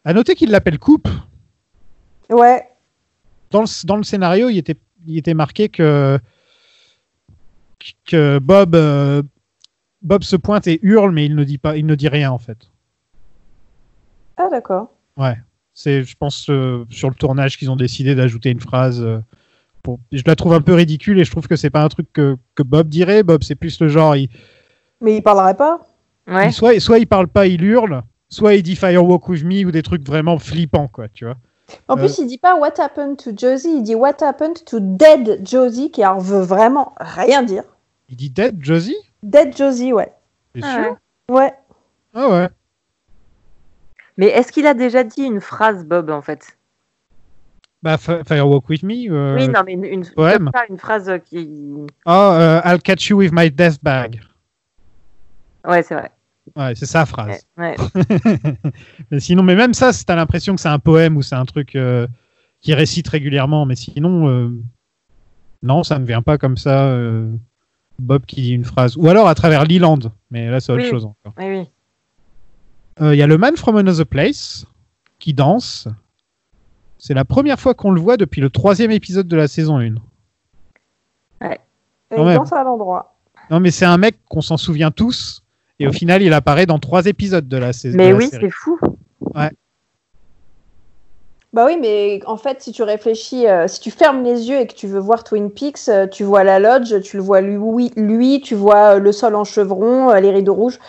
À 0.05 0.13
noter 0.13 0.35
qu'il 0.35 0.51
l'appelle 0.51 0.79
Coupe. 0.79 1.07
Ouais. 2.29 2.67
Dans 3.51 3.61
le, 3.61 3.85
dans 3.85 3.95
le 3.97 4.03
scénario, 4.03 4.49
il 4.49 4.57
était, 4.57 4.75
il 5.07 5.17
était 5.17 5.33
marqué 5.33 5.69
que, 5.69 6.17
que 8.05 8.39
Bob, 8.39 8.75
euh, 8.75 9.21
Bob 10.03 10.23
se 10.23 10.35
pointe 10.35 10.67
et 10.67 10.79
hurle, 10.83 11.11
mais 11.11 11.25
il 11.25 11.35
ne 11.35 11.43
dit, 11.43 11.57
pas, 11.57 11.77
il 11.77 11.85
ne 11.85 11.95
dit 11.95 12.07
rien 12.09 12.31
en 12.31 12.37
fait. 12.37 12.57
Ah 14.37 14.47
d'accord. 14.49 14.89
Ouais. 15.17 15.37
C'est, 15.73 16.03
je 16.03 16.15
pense, 16.15 16.49
euh, 16.49 16.85
sur 16.89 17.09
le 17.09 17.15
tournage 17.15 17.57
qu'ils 17.57 17.71
ont 17.71 17.75
décidé 17.75 18.13
d'ajouter 18.15 18.49
une 18.51 18.59
phrase. 18.59 19.01
euh, 19.01 19.19
pour... 19.81 19.99
Je 20.11 20.21
la 20.25 20.35
trouve 20.35 20.53
un 20.53 20.61
peu 20.61 20.73
ridicule 20.73 21.19
et 21.19 21.23
je 21.25 21.31
trouve 21.31 21.47
que 21.47 21.55
c'est 21.55 21.69
pas 21.69 21.83
un 21.83 21.89
truc 21.89 22.07
que, 22.13 22.37
que 22.55 22.63
Bob 22.63 22.89
dirait. 22.89 23.23
Bob, 23.23 23.43
c'est 23.43 23.55
plus 23.55 23.79
le 23.81 23.87
genre. 23.87 24.15
Il, 24.15 24.29
Mais 25.01 25.17
il 25.17 25.21
parlerait 25.21 25.55
pas 25.55 25.79
Ouais. 26.27 26.47
il- 26.47 26.53
soit, 26.53 26.79
soit 26.79 26.99
il 26.99 27.07
parle 27.07 27.27
pas, 27.27 27.47
il 27.47 27.61
hurle, 27.63 28.01
soit 28.29 28.53
il 28.55 28.63
dit 28.63 28.75
Firewalk 28.77 29.27
with 29.27 29.43
me 29.43 29.65
ou 29.65 29.71
des 29.71 29.83
trucs 29.83 30.05
vraiment 30.07 30.37
flippants, 30.37 30.87
quoi, 30.87 31.09
tu 31.09 31.25
vois. 31.25 31.35
En 31.89 31.95
Euh, 31.95 31.99
plus, 31.99 32.17
il 32.19 32.27
dit 32.27 32.37
pas 32.37 32.55
What 32.55 32.79
happened 32.79 33.17
to 33.17 33.31
Josie, 33.35 33.77
il 33.77 33.83
dit 33.83 33.95
What 33.95 34.21
happened 34.23 34.63
to 34.65 34.79
dead 34.79 35.41
Josie, 35.45 35.91
qui 35.91 36.01
alors 36.03 36.21
veut 36.21 36.41
vraiment 36.41 36.93
rien 36.99 37.43
dire. 37.43 37.63
Il 38.09 38.15
dit 38.15 38.29
Dead 38.29 38.55
Josie? 38.63 38.95
Dead 39.23 39.55
Josie, 39.55 39.93
ouais. 39.93 40.11
T'es 40.53 40.59
Ah 40.63 40.73
sûr? 40.83 40.97
Ouais. 41.29 41.53
Ah 42.13 42.29
ouais. 42.29 42.49
Mais 44.17 44.27
est-ce 44.27 44.51
qu'il 44.51 44.67
a 44.67 44.73
déjà 44.73 45.03
dit 45.03 45.23
une 45.23 45.41
phrase, 45.41 45.85
Bob, 45.85 46.09
en 46.11 46.21
fait? 46.21 46.57
Bah, 47.81 47.97
Fi- 47.97 48.23
Firewalk 48.25 48.69
with 48.69 48.83
me. 48.83 49.09
euh, 49.09 49.35
Oui, 49.35 49.47
non, 49.49 49.61
mais 49.65 49.73
une, 49.73 49.85
une, 49.85 50.05
poème. 50.05 50.49
ça, 50.53 50.63
une 50.69 50.77
phrase 50.77 51.11
qui. 51.25 51.49
Oh, 52.05 52.11
euh, 52.11 52.61
I'll 52.63 52.81
catch 52.81 53.09
you 53.09 53.17
with 53.17 53.31
my 53.33 53.49
death 53.49 53.79
bag. 53.81 54.21
Ouais, 55.65 55.81
c'est 55.83 55.95
vrai. 55.95 56.11
Ouais, 56.55 56.75
c'est 56.75 56.85
sa 56.85 57.05
phrase. 57.05 57.47
Ouais. 57.57 57.75
mais 59.11 59.19
sinon, 59.19 59.43
mais 59.43 59.55
même 59.55 59.73
ça, 59.73 59.91
t'as 60.05 60.15
l'impression 60.15 60.55
que 60.55 60.61
c'est 60.61 60.69
un 60.69 60.79
poème 60.79 61.15
ou 61.17 61.21
c'est 61.21 61.35
un 61.35 61.45
truc 61.45 61.75
euh, 61.75 62.05
qu'il 62.61 62.73
récite 62.75 63.07
régulièrement. 63.07 63.65
Mais 63.65 63.75
sinon, 63.75 64.27
euh, 64.29 64.49
non, 65.61 65.83
ça 65.83 65.99
ne 65.99 66.05
vient 66.05 66.21
pas 66.21 66.37
comme 66.37 66.57
ça. 66.57 66.89
Bob 67.99 68.25
qui 68.25 68.41
dit 68.41 68.51
une 68.53 68.65
phrase. 68.65 68.97
Ou 68.97 69.07
alors 69.07 69.27
à 69.27 69.35
travers 69.35 69.65
Leland. 69.65 69.99
Mais 70.31 70.49
là, 70.49 70.59
c'est 70.59 70.71
autre 70.71 70.83
Oui. 70.83 70.89
chose 70.89 71.05
encore. 71.05 71.33
Oui, 71.37 71.45
oui. 71.45 71.69
Euh, 73.01 73.15
Il 73.15 73.17
y 73.17 73.21
a 73.23 73.27
le 73.27 73.37
Man 73.37 73.55
from 73.57 73.77
Another 73.77 74.05
Place 74.05 74.65
qui 75.19 75.33
danse. 75.33 75.87
C'est 76.97 77.13
la 77.13 77.25
première 77.25 77.59
fois 77.59 77.73
qu'on 77.73 77.91
le 77.91 77.99
voit 77.99 78.17
depuis 78.17 78.39
le 78.41 78.49
troisième 78.49 78.91
épisode 78.91 79.27
de 79.27 79.35
la 79.35 79.47
saison 79.47 79.77
1. 79.79 79.95
Et 81.41 81.59
Quand 82.15 82.29
il 82.29 82.35
danse 82.35 82.53
à 82.53 82.63
l'endroit. 82.63 83.15
Non, 83.49 83.59
mais 83.59 83.71
c'est 83.71 83.85
un 83.85 83.97
mec 83.97 84.17
qu'on 84.29 84.41
s'en 84.41 84.57
souvient 84.57 84.91
tous. 84.91 85.43
Et 85.79 85.87
au 85.87 85.91
final, 85.91 86.21
il 86.21 86.31
apparaît 86.33 86.65
dans 86.65 86.79
trois 86.79 87.05
épisodes 87.07 87.47
de 87.47 87.57
la 87.57 87.73
saison. 87.73 87.97
Mais 87.97 88.13
oui, 88.13 88.29
c'est 88.31 88.49
fou. 88.51 88.79
Ouais. 89.35 89.49
Bah 91.53 91.65
oui, 91.67 91.77
mais 91.79 92.19
en 92.25 92.37
fait, 92.37 92.63
si 92.63 92.71
tu 92.71 92.81
réfléchis, 92.81 93.47
euh, 93.47 93.67
si 93.67 93.79
tu 93.79 93.91
fermes 93.91 94.23
les 94.23 94.49
yeux 94.49 94.59
et 94.59 94.65
que 94.65 94.73
tu 94.73 94.87
veux 94.87 94.99
voir 94.99 95.23
Twin 95.23 95.51
Peaks, 95.51 95.87
euh, 95.87 96.07
tu 96.07 96.23
vois 96.23 96.43
la 96.43 96.57
lodge, 96.57 96.99
tu 97.01 97.17
le 97.17 97.23
vois 97.23 97.41
lui, 97.41 97.91
lui 97.95 98.41
tu 98.41 98.55
vois 98.55 98.95
euh, 98.95 98.99
le 98.99 99.11
sol 99.11 99.35
en 99.35 99.43
chevron, 99.43 100.09
euh, 100.09 100.19
les 100.19 100.31
rideaux 100.31 100.55
rouges. 100.55 100.79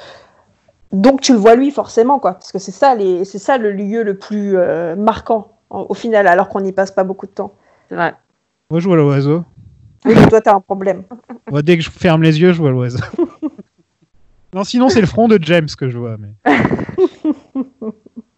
Donc 0.91 1.21
tu 1.21 1.33
le 1.33 1.39
vois 1.39 1.55
lui 1.55 1.71
forcément, 1.71 2.19
quoi. 2.19 2.33
Parce 2.35 2.51
que 2.51 2.59
c'est 2.59 2.73
ça, 2.73 2.95
les... 2.95 3.27
c'est 3.27 3.39
ça 3.39 3.59
le 3.59 3.73
lieu 3.73 4.03
le 4.03 4.17
plus 4.17 4.57
euh, 4.57 4.97
marquant 4.97 5.53
en- 5.69 5.85
au 5.89 5.95
final, 5.95 6.27
alors 6.27 6.49
qu'on 6.49 6.63
n'y 6.63 6.73
passe 6.73 6.93
pas 6.93 7.05
beaucoup 7.05 7.27
de 7.27 7.33
temps. 7.33 7.53
C'est 7.91 7.97
vrai. 7.97 8.15
Moi, 8.71 8.81
je 8.81 8.87
vois 8.89 8.97
l'oiseau. 8.97 9.45
Oui, 10.07 10.15
mais 10.17 10.29
toi, 10.29 10.41
t'as 10.41 10.55
un 10.55 10.61
problème. 10.61 11.03
Moi, 11.51 11.61
dès 11.61 11.77
que 11.77 11.83
je 11.83 11.91
ferme 11.91 12.23
les 12.23 12.41
yeux, 12.41 12.55
je 12.55 12.59
vois 12.59 12.71
l'oiseau. 12.71 13.05
non, 14.55 14.65
sinon, 14.65 14.89
c'est 14.89 15.01
le 15.03 15.07
front 15.07 15.29
de 15.29 15.39
James 15.43 15.69
que 15.77 15.91
je 15.91 15.99
vois. 15.99 16.17
Mais... 16.19 16.33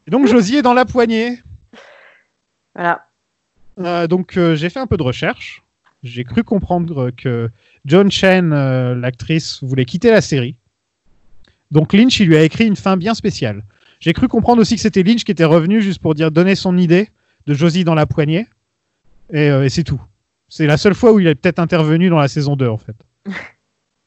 Et 0.09 0.11
donc, 0.11 0.27
Josie 0.27 0.57
est 0.57 0.63
dans 0.63 0.75
la 0.75 0.85
poignée. 0.85 1.39
Voilà. 2.77 3.07
Euh, 3.81 4.07
donc, 4.07 4.37
euh, 4.37 4.55
j'ai 4.57 4.71
fait 4.71 4.79
un 4.81 4.87
peu 4.87 4.97
de 4.97 5.03
recherche. 5.03 5.63
J'ai 6.03 6.25
cru 6.25 6.45
comprendre 6.45 7.11
que 7.11 7.51
John 7.85 8.11
Chen, 8.11 8.53
euh, 8.53 8.95
l'actrice, 8.95 9.63
voulait 9.63 9.85
quitter 9.85 10.11
la 10.11 10.21
série. 10.21 10.59
Donc, 11.71 11.93
Lynch, 11.93 12.21
il 12.21 12.29
lui 12.29 12.37
a 12.37 12.43
écrit 12.43 12.67
une 12.67 12.77
fin 12.77 12.97
bien 12.97 13.15
spéciale. 13.15 13.65
J'ai 13.99 14.13
cru 14.13 14.29
comprendre 14.29 14.61
aussi 14.61 14.77
que 14.77 14.81
c'était 14.81 15.03
Lynch 15.03 15.25
qui 15.25 15.33
était 15.33 15.45
revenu 15.45 15.83
juste 15.83 16.01
pour 16.01 16.15
dire 16.15 16.31
donner 16.31 16.55
son 16.55 16.77
idée 16.79 17.11
de 17.47 17.55
Josie 17.55 17.83
dans 17.85 17.95
la 17.95 18.07
poignée. 18.07 18.47
Et, 19.33 19.51
euh, 19.51 19.65
et 19.65 19.69
c'est 19.69 19.83
tout. 19.85 20.01
C'est 20.49 20.67
la 20.67 20.77
seule 20.77 20.95
fois 20.95 21.13
où 21.13 21.19
il 21.19 21.27
est 21.27 21.35
peut-être 21.35 21.59
intervenu 21.59 22.09
dans 22.09 22.19
la 22.19 22.29
saison 22.29 22.55
2, 22.57 22.69
en 22.69 22.77
fait. 22.79 22.95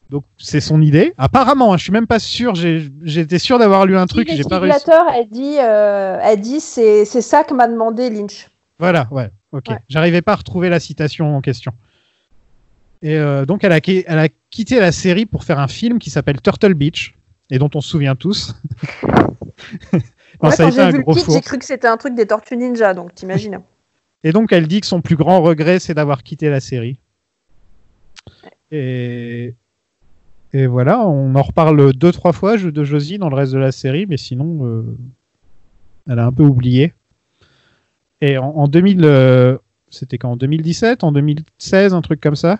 Donc, 0.09 0.24
c'est 0.38 0.61
son 0.61 0.82
idée. 0.82 1.13
Apparemment, 1.17 1.74
hein, 1.74 1.78
je 1.78 1.84
suis 1.84 1.91
même 1.91 2.07
pas 2.07 2.20
sûr. 2.20 2.55
j'ai- 2.55 2.89
J'étais 3.03 3.38
sûr 3.39 3.59
d'avoir 3.59 3.86
lu 3.86 3.97
un 3.97 4.07
truc, 4.07 4.28
Si 4.30 4.38
j'ai 4.38 4.43
pas 4.43 4.59
réussi. 4.59 4.86
Elle 5.15 5.30
dit, 5.30 5.57
euh, 5.59 6.17
elle 6.24 6.39
dit 6.39 6.59
c'est, 6.61 7.05
c'est 7.05 7.22
ça 7.22 7.43
que 7.43 7.53
m'a 7.53 7.67
demandé 7.67 8.09
Lynch. 8.09 8.47
Voilà, 8.80 9.08
ouais, 9.12 9.30
ok. 9.52 9.66
Ouais. 9.70 9.80
J'arrivais 9.90 10.22
pas 10.22 10.34
à 10.34 10.36
retrouver 10.38 10.70
la 10.70 10.80
citation 10.80 11.36
en 11.36 11.42
question. 11.42 11.74
Et 13.02 13.16
euh, 13.18 13.46
donc, 13.46 13.64
elle 13.64 13.72
a, 13.72 13.82
qui- 13.82 14.04
elle 14.08 14.20
a 14.20 14.28
quitté 14.50 14.80
la 14.80 14.92
série 14.92 15.26
pour 15.26 15.44
faire 15.44 15.60
un 15.60 15.68
film 15.68 16.00
qui 16.00 16.10
s'appelle 16.10 16.42
Turtle 16.42 16.74
Beach, 16.74 17.14
et 17.50 17.60
dont 17.60 17.70
on 17.76 17.82
se 17.82 17.90
souvient 17.90 18.16
tous. 18.16 18.56
Non, 20.42 20.50
Ouais, 20.50 20.56
ça 20.56 20.64
a 20.64 20.66
quand 20.68 20.72
j'ai 20.72 20.92
vu 20.92 21.04
le 21.06 21.14
titre, 21.16 21.32
j'ai 21.34 21.42
cru 21.42 21.58
que 21.58 21.66
c'était 21.66 21.88
un 21.88 21.98
truc 21.98 22.16
des 22.16 22.26
Tortues 22.26 22.56
Ninja, 22.56 22.94
donc 22.94 23.14
t'imagines. 23.14 23.60
Et 24.24 24.32
donc, 24.32 24.54
elle 24.54 24.68
dit 24.68 24.80
que 24.80 24.88
son 24.88 25.02
plus 25.02 25.16
grand 25.18 25.42
regret, 25.42 25.80
c'est 25.80 25.94
d'avoir 25.94 26.24
quitté 26.24 26.50
la 26.50 26.60
série. 26.62 27.00
Et... 28.72 29.56
et 30.54 30.68
voilà, 30.68 31.06
on 31.08 31.34
en 31.36 31.42
reparle 31.42 31.94
deux, 31.94 32.12
trois 32.12 32.32
fois 32.34 32.56
de 32.58 32.84
Josie 32.84 33.18
dans 33.18 33.30
le 33.30 33.36
reste 33.36 33.54
de 33.54 33.58
la 33.58 33.72
série, 33.72 34.06
mais 34.08 34.18
sinon, 34.18 34.66
euh, 34.66 34.98
elle 36.10 36.20
a 36.20 36.26
un 36.26 36.32
peu 36.32 36.44
oublié. 36.44 36.94
Et 38.22 38.38
en, 38.38 38.49
en 38.49 38.67
2000, 38.67 39.01
euh, 39.03 39.57
c'était 39.89 40.17
quand 40.17 40.32
En 40.32 40.36
2017, 40.38 41.03
en 41.03 41.11
2016, 41.11 41.93
un 41.93 42.01
truc 42.01 42.22
comme 42.22 42.36
ça. 42.36 42.59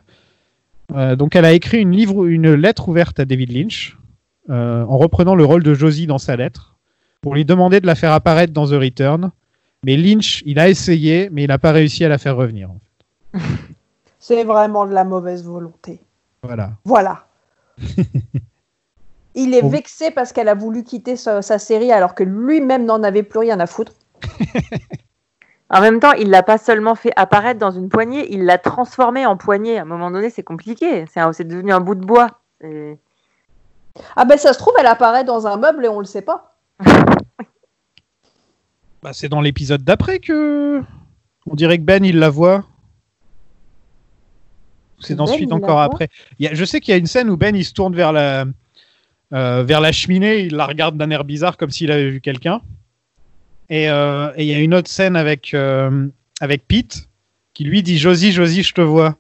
Euh, 0.96 1.16
donc, 1.16 1.36
elle 1.36 1.46
a 1.46 1.54
écrit 1.54 1.80
une, 1.80 1.92
livre, 1.92 2.26
une 2.26 2.54
lettre 2.54 2.90
ouverte 2.90 3.20
à 3.20 3.26
David 3.26 3.52
Lynch, 3.52 3.98
euh, 4.50 4.84
en 4.86 4.98
reprenant 4.98 5.36
le 5.36 5.46
rôle 5.46 5.64
de 5.64 5.74
Josie 5.74 6.08
dans 6.08 6.18
sa 6.18 6.36
lettre, 6.36 6.78
pour 7.22 7.36
lui 7.36 7.46
demander 7.46 7.80
de 7.80 7.86
la 7.86 7.96
faire 7.96 8.12
apparaître 8.12 8.54
dans 8.54 8.68
The 8.68 8.82
Return. 8.82 9.32
Mais 9.86 9.98
Lynch, 9.98 10.42
il 10.46 10.60
a 10.60 10.70
essayé, 10.70 11.30
mais 11.32 11.44
il 11.44 11.48
n'a 11.48 11.60
pas 11.60 11.72
réussi 11.72 12.04
à 12.04 12.10
la 12.10 12.18
faire 12.18 12.36
revenir. 12.36 12.72
en 12.72 12.80
fait. 12.80 13.40
C'est 14.20 14.44
vraiment 14.44 14.86
de 14.86 14.94
la 14.94 15.06
mauvaise 15.06 15.46
volonté. 15.46 16.02
Voilà. 16.44 16.72
Voilà. 16.84 17.28
Il 19.36 19.54
est 19.54 19.68
vexé 19.68 20.12
parce 20.12 20.34
qu'elle 20.34 20.50
a 20.50 20.56
voulu 20.56 20.84
quitter 20.84 21.16
sa, 21.16 21.42
sa 21.42 21.60
série 21.60 21.92
alors 21.92 22.14
que 22.14 22.24
lui-même 22.24 22.86
n'en 22.86 23.02
avait 23.04 23.24
plus 23.24 23.40
rien 23.40 23.60
à 23.60 23.68
foutre. 23.68 23.94
En 25.72 25.82
même 25.82 26.00
temps, 26.00 26.14
il 26.14 26.30
l'a 26.32 26.42
pas 26.44 26.58
seulement 26.58 26.96
fait 26.96 27.12
apparaître 27.16 27.60
dans 27.60 27.70
une 27.72 27.90
poignée, 27.90 28.32
il 28.34 28.46
l'a 28.46 28.58
transformé 28.58 29.26
en 29.28 29.38
poignée. 29.38 29.78
À 29.78 29.84
un 29.84 29.86
moment 29.86 30.10
donné, 30.10 30.30
c'est 30.32 30.42
compliqué. 30.44 31.06
C'est 31.14 31.48
devenu 31.48 31.72
un 31.72 31.80
bout 31.80 31.96
de 31.96 32.04
bois. 32.06 32.40
Et- 32.64 32.98
Ah 34.16 34.26
ben 34.26 34.38
ça 34.38 34.54
se 34.54 34.60
trouve, 34.60 34.74
elle 34.80 34.86
apparaît 34.88 35.24
dans 35.24 35.46
un 35.48 35.58
meuble 35.58 35.86
et 35.86 35.90
on 35.90 36.00
le 36.00 36.06
sait 36.06 36.22
pas. 36.24 36.56
Bah, 39.02 39.12
c'est 39.14 39.30
dans 39.30 39.40
l'épisode 39.40 39.82
d'après 39.84 40.20
que. 40.20 40.82
On 41.50 41.56
dirait 41.56 41.78
que 41.78 41.84
Ben, 41.84 42.04
il 42.04 42.20
la 42.20 42.30
voit. 42.30 42.66
C'est 45.00 45.16
Ben, 45.16 45.22
ensuite 45.24 45.54
encore 45.54 45.80
après. 45.80 46.10
Il 46.38 46.46
y 46.46 46.50
a- 46.50 46.54
je 46.54 46.66
sais 46.66 46.82
qu'il 46.82 46.92
y 46.92 46.96
a 46.96 46.98
une 46.98 47.06
scène 47.06 47.30
où 47.30 47.38
Ben, 47.38 47.56
il 47.56 47.64
se 47.64 47.72
tourne 47.74 47.96
vers 47.96 48.12
la, 48.12 48.44
euh, 49.34 49.64
vers 49.64 49.80
la 49.80 49.94
cheminée, 49.94 50.40
il 50.40 50.56
la 50.56 50.66
regarde 50.66 50.98
d'un 50.98 51.10
air 51.12 51.24
bizarre 51.24 51.56
comme 51.56 51.70
s'il 51.70 51.92
avait 51.92 52.10
vu 52.10 52.20
quelqu'un. 52.20 52.60
Et 53.70 53.90
euh, 53.90 54.32
et 54.36 54.44
il 54.44 54.50
y 54.50 54.54
a 54.56 54.60
une 54.60 54.74
autre 54.74 54.90
scène 54.90 55.16
avec, 55.16 55.54
euh, 55.54 56.08
avec 56.42 56.68
Pete. 56.68 57.08
qui 57.54 57.66
lui 57.66 57.84
dit 57.84 57.98
Josie, 57.98 58.32
Josie, 58.32 58.64
je 58.64 58.74
te 58.74 58.82
vois. 58.82 59.18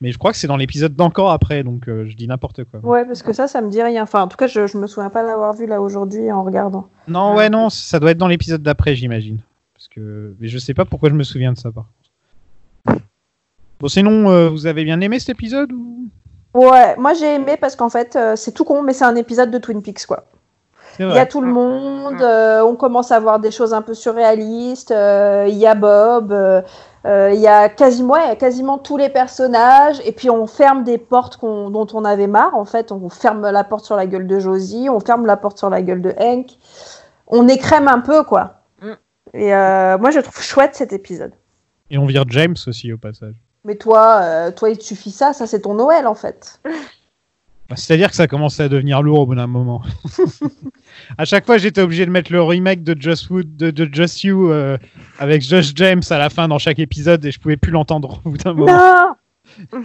Mais 0.00 0.12
je 0.12 0.18
crois 0.18 0.30
que 0.32 0.38
c'est 0.38 0.46
dans 0.46 0.56
l'épisode 0.56 0.94
d'encore 0.94 1.30
après, 1.30 1.62
donc 1.62 1.88
euh, 1.88 2.06
je 2.08 2.16
dis 2.16 2.26
n'importe 2.26 2.64
quoi. 2.64 2.80
Ouais, 2.82 3.04
parce 3.04 3.22
que 3.22 3.32
ça, 3.34 3.48
ça 3.48 3.60
me 3.60 3.68
dit 3.68 3.82
rien. 3.82 4.02
Enfin, 4.04 4.22
en 4.22 4.28
tout 4.28 4.36
cas, 4.36 4.46
je, 4.46 4.66
je 4.66 4.78
me 4.78 4.86
souviens 4.86 5.10
pas 5.10 5.22
l'avoir 5.22 5.52
vu 5.54 5.66
là 5.66 5.82
aujourd'hui 5.82 6.32
en 6.32 6.42
regardant. 6.42 6.88
Non, 7.08 7.34
ouais, 7.34 7.50
non, 7.50 7.68
ça 7.68 8.00
doit 8.00 8.12
être 8.12 8.18
dans 8.18 8.28
l'épisode 8.28 8.62
d'après, 8.62 8.94
j'imagine. 8.94 9.40
Parce 9.74 9.88
que, 9.88 10.34
mais 10.40 10.48
je 10.48 10.56
sais 10.58 10.72
pas 10.72 10.84
pourquoi 10.86 11.10
je 11.10 11.14
me 11.14 11.22
souviens 11.22 11.52
de 11.52 11.58
ça 11.58 11.70
par 11.70 11.84
contre. 12.86 13.02
Bon, 13.80 13.88
sinon, 13.88 14.30
euh, 14.30 14.48
vous 14.48 14.66
avez 14.66 14.84
bien 14.84 15.00
aimé 15.00 15.18
cet 15.18 15.30
épisode 15.30 15.72
ou... 15.72 16.08
Ouais, 16.54 16.96
moi 16.96 17.14
j'ai 17.14 17.34
aimé 17.34 17.56
parce 17.60 17.76
qu'en 17.76 17.90
fait, 17.90 18.18
c'est 18.36 18.52
tout 18.52 18.64
con, 18.64 18.82
mais 18.82 18.92
c'est 18.92 19.04
un 19.04 19.16
épisode 19.16 19.50
de 19.50 19.58
Twin 19.58 19.82
Peaks, 19.82 20.06
quoi. 20.06 20.26
Il 20.98 21.06
y 21.08 21.18
a 21.18 21.26
tout 21.26 21.40
le 21.40 21.50
monde, 21.50 22.20
euh, 22.20 22.62
on 22.62 22.74
commence 22.74 23.10
à 23.10 23.20
voir 23.20 23.38
des 23.38 23.50
choses 23.50 23.72
un 23.72 23.82
peu 23.82 23.94
surréalistes, 23.94 24.90
euh, 24.90 25.46
il 25.48 25.56
y 25.56 25.66
a 25.66 25.74
Bob, 25.74 26.32
euh, 26.32 26.60
euh, 27.06 27.30
il 27.32 27.40
y 27.40 27.46
a 27.46 27.68
quasiment, 27.68 28.14
ouais, 28.14 28.36
quasiment 28.36 28.76
tous 28.76 28.98
les 28.98 29.08
personnages, 29.08 30.00
et 30.04 30.12
puis 30.12 30.28
on 30.28 30.46
ferme 30.46 30.84
des 30.84 30.98
portes 30.98 31.40
dont 31.40 31.86
on 31.94 32.04
avait 32.04 32.26
marre, 32.26 32.54
en 32.54 32.66
fait, 32.66 32.92
on 32.92 33.08
ferme 33.08 33.48
la 33.48 33.64
porte 33.64 33.86
sur 33.86 33.96
la 33.96 34.06
gueule 34.06 34.26
de 34.26 34.38
Josie, 34.38 34.88
on 34.90 35.00
ferme 35.00 35.24
la 35.24 35.36
porte 35.38 35.58
sur 35.58 35.70
la 35.70 35.80
gueule 35.80 36.02
de 36.02 36.14
Hank, 36.18 36.50
on 37.26 37.48
écrème 37.48 37.88
un 37.88 38.00
peu, 38.00 38.22
quoi. 38.24 38.60
Mm. 38.82 38.92
Et 39.34 39.54
euh, 39.54 39.98
moi 39.98 40.10
je 40.10 40.20
trouve 40.20 40.42
chouette 40.42 40.74
cet 40.74 40.92
épisode. 40.92 41.32
Et 41.90 41.98
on 41.98 42.06
vire 42.06 42.24
James 42.28 42.56
aussi 42.66 42.92
au 42.92 42.98
passage. 42.98 43.34
Mais 43.64 43.76
toi, 43.76 44.20
euh, 44.22 44.50
toi 44.50 44.70
il 44.70 44.78
te 44.78 44.84
suffit 44.84 45.10
ça, 45.10 45.32
ça 45.32 45.46
c'est 45.46 45.60
ton 45.60 45.74
Noël 45.74 46.06
en 46.06 46.14
fait. 46.14 46.60
Bah, 47.70 47.76
C'est-à-dire 47.76 48.10
que 48.10 48.16
ça 48.16 48.26
commençait 48.26 48.64
à 48.64 48.68
devenir 48.68 49.00
lourd 49.00 49.20
au 49.20 49.26
bout 49.26 49.36
d'un 49.36 49.46
moment. 49.46 49.80
à 51.18 51.24
chaque 51.24 51.46
fois, 51.46 51.56
j'étais 51.56 51.80
obligé 51.80 52.04
de 52.04 52.10
mettre 52.10 52.32
le 52.32 52.42
remake 52.42 52.82
de 52.82 53.00
Just 53.00 53.30
Wood, 53.30 53.56
de, 53.56 53.70
de 53.70 53.88
Just 53.92 54.24
You 54.24 54.50
euh, 54.50 54.76
avec 55.20 55.42
Josh 55.42 55.70
James 55.76 56.02
à 56.10 56.18
la 56.18 56.30
fin 56.30 56.48
dans 56.48 56.58
chaque 56.58 56.80
épisode 56.80 57.24
et 57.24 57.30
je 57.30 57.38
pouvais 57.38 57.56
plus 57.56 57.70
l'entendre 57.70 58.20
au 58.24 58.30
bout 58.30 58.38
d'un 58.38 58.54
moment. 58.54 59.16
Non 59.72 59.80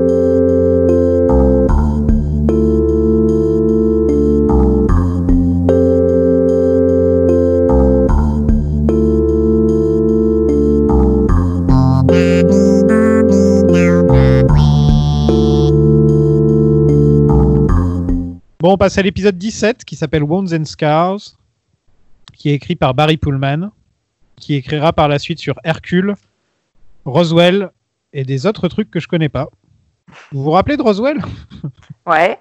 Bon, 18.66 18.72
on 18.72 18.76
passe 18.78 18.98
à 18.98 19.02
l'épisode 19.02 19.38
17 19.38 19.84
qui 19.84 19.94
s'appelle 19.94 20.24
Wounds 20.24 20.52
and 20.52 20.64
Scars, 20.64 21.20
qui 22.34 22.50
est 22.50 22.54
écrit 22.54 22.74
par 22.74 22.94
Barry 22.94 23.16
Pullman, 23.16 23.70
qui 24.34 24.54
écrira 24.54 24.92
par 24.92 25.06
la 25.06 25.20
suite 25.20 25.38
sur 25.38 25.54
Hercule, 25.62 26.14
Roswell 27.04 27.70
et 28.12 28.24
des 28.24 28.44
autres 28.44 28.66
trucs 28.66 28.90
que 28.90 28.98
je 28.98 29.06
connais 29.06 29.28
pas. 29.28 29.46
Vous 30.32 30.42
vous 30.42 30.50
rappelez 30.50 30.76
de 30.76 30.82
Roswell? 30.82 31.18
Ouais. 32.08 32.40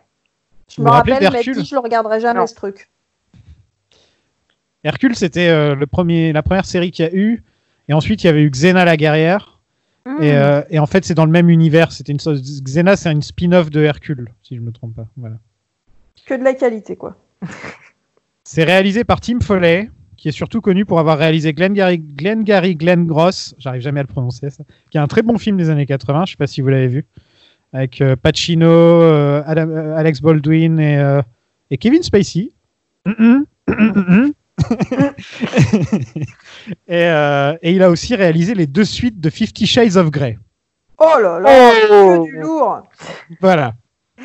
Je 0.75 0.81
me 0.81 0.89
rappelle, 0.89 1.19
mais 1.31 1.43
dit, 1.43 1.63
je 1.63 1.75
le 1.75 1.79
regarderai 1.79 2.19
jamais 2.19 2.39
Non. 2.39 2.47
ce 2.47 2.55
truc. 2.55 2.89
Hercule, 4.83 5.15
c'était 5.15 5.49
euh, 5.49 5.75
le 5.75 5.85
premier, 5.85 6.33
la 6.33 6.41
première 6.41 6.65
série 6.65 6.89
qu'il 6.89 7.05
y 7.05 7.07
a 7.07 7.13
eu. 7.13 7.43
Et 7.87 7.93
ensuite, 7.93 8.23
il 8.23 8.25
y 8.25 8.29
avait 8.31 8.41
eu 8.41 8.49
Xena 8.49 8.83
la 8.83 8.97
guerrière. 8.97 9.59
Et, 10.19 10.31
euh, 10.31 10.63
et 10.71 10.79
en 10.79 10.87
fait, 10.87 11.05
c'est 11.05 11.13
dans 11.13 11.25
le 11.25 11.31
même 11.31 11.51
univers. 11.51 11.91
C'était 11.91 12.13
une 12.13 12.19
sorte- 12.19 12.39
Xena, 12.41 12.95
c'est 12.95 13.11
une 13.11 13.21
spin-off 13.21 13.69
de 13.69 13.81
Hercule, 13.83 14.33
si 14.41 14.55
je 14.55 14.61
me 14.61 14.71
trompe 14.71 14.95
pas. 14.95 15.05
Voilà. 15.17 15.35
Que 16.25 16.33
de 16.33 16.43
la 16.43 16.53
qualité, 16.53 16.95
quoi. 16.95 17.15
C'est 18.43 18.63
réalisé 18.63 19.03
par 19.03 19.19
Tim 19.21 19.39
Foley, 19.41 19.89
qui 20.17 20.27
est 20.29 20.31
surtout 20.31 20.61
connu 20.61 20.85
pour 20.85 20.99
avoir 20.99 21.17
réalisé 21.17 21.53
Glengarry, 21.53 21.97
Glengarry 21.99 22.75
Glen 22.75 23.05
Gross, 23.07 23.55
j'arrive 23.57 23.81
jamais 23.81 23.99
à 23.99 24.03
le 24.03 24.07
prononcer, 24.07 24.49
ça, 24.51 24.63
qui 24.91 24.97
est 24.97 25.01
un 25.01 25.07
très 25.07 25.21
bon 25.23 25.37
film 25.37 25.57
des 25.57 25.69
années 25.69 25.85
80, 25.85 26.25
je 26.25 26.31
sais 26.31 26.37
pas 26.37 26.47
si 26.47 26.61
vous 26.61 26.67
l'avez 26.69 26.87
vu, 26.87 27.05
avec 27.73 28.01
euh, 28.01 28.15
Pacino, 28.15 28.67
euh, 28.67 29.41
Adam- 29.45 29.69
euh, 29.69 29.95
Alex 29.97 30.21
Baldwin 30.21 30.79
et, 30.79 30.97
euh, 30.99 31.21
et 31.71 31.77
Kevin 31.77 32.01
Spacey. 32.03 32.51
Et, 36.87 37.03
euh, 37.07 37.55
et 37.61 37.73
il 37.73 37.83
a 37.83 37.89
aussi 37.89 38.15
réalisé 38.15 38.53
les 38.55 38.67
deux 38.67 38.85
suites 38.85 39.19
de 39.19 39.29
Fifty 39.29 39.67
Shades 39.67 39.97
of 39.97 40.09
Grey. 40.11 40.37
Oh 40.97 41.15
là 41.21 41.39
là, 41.39 41.71
Oh. 41.91 42.23
que 42.25 42.31
du 42.31 42.39
lourd. 42.39 42.83
Voilà. 43.41 43.73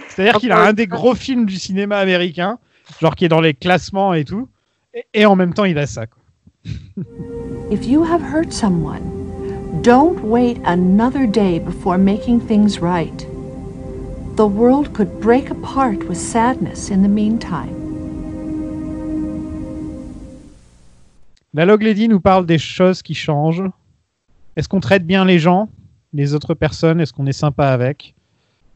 C'est-à-dire 0.08 0.38
qu'il 0.38 0.52
a 0.52 0.60
un 0.60 0.72
des 0.72 0.86
gros 0.86 1.14
films 1.14 1.46
du 1.46 1.56
cinéma 1.56 1.98
américain, 1.98 2.58
genre 3.00 3.14
qui 3.14 3.24
est 3.24 3.28
dans 3.28 3.40
les 3.40 3.54
classements 3.54 4.14
et 4.14 4.24
tout, 4.24 4.48
et, 4.94 5.04
et 5.14 5.26
en 5.26 5.36
même 5.36 5.54
temps 5.54 5.64
il 5.64 5.78
a 5.78 5.86
ça. 5.86 6.06
quoi. 6.06 6.22
If 7.70 7.86
you 7.86 8.02
have 8.02 8.22
hurt 8.22 8.52
someone, 8.52 9.02
don't 9.82 10.20
wait 10.24 10.60
another 10.64 11.26
day 11.26 11.60
before 11.60 11.98
making 11.98 12.40
things 12.40 12.80
right. 12.80 13.26
The 14.36 14.46
world 14.46 14.92
could 14.92 15.20
break 15.20 15.50
apart 15.50 16.08
with 16.08 16.18
sadness 16.18 16.90
in 16.90 17.02
the 17.02 17.08
meantime. 17.08 17.76
La 21.52 21.64
Log 21.64 21.82
Lady 21.82 22.08
nous 22.08 22.20
parle 22.20 22.46
des 22.46 22.58
choses 22.58 23.02
qui 23.02 23.14
changent. 23.14 23.64
Est-ce 24.56 24.68
qu'on 24.68 24.80
traite 24.80 25.06
bien 25.06 25.24
les 25.24 25.38
gens, 25.38 25.68
les 26.12 26.34
autres 26.34 26.54
personnes? 26.54 27.00
Est-ce 27.00 27.12
qu'on 27.12 27.26
est 27.26 27.32
sympa 27.32 27.68
avec? 27.68 28.14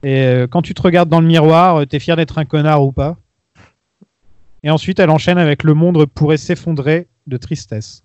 Et 0.05 0.23
euh, 0.23 0.47
quand 0.47 0.63
tu 0.63 0.75
te 0.75 0.83
regardes 0.83 1.09
dans 1.09 1.21
le 1.21 1.27
miroir, 1.27 1.77
euh, 1.77 1.85
t'es 1.87 1.99
fier 1.99 2.15
d'être 2.15 2.39
un 2.39 2.45
connard 2.45 2.85
ou 2.85 2.93
pas 2.93 3.17
Et 4.63 4.71
ensuite, 4.71 5.01
elle 5.01 5.11
enchaîne 5.11 5.39
avec 5.39 5.65
le 5.65 5.75
monde 5.75 6.07
pourrait 6.07 6.37
s'effondrer 6.37 7.09
de 7.27 7.37
tristesse. 7.39 8.05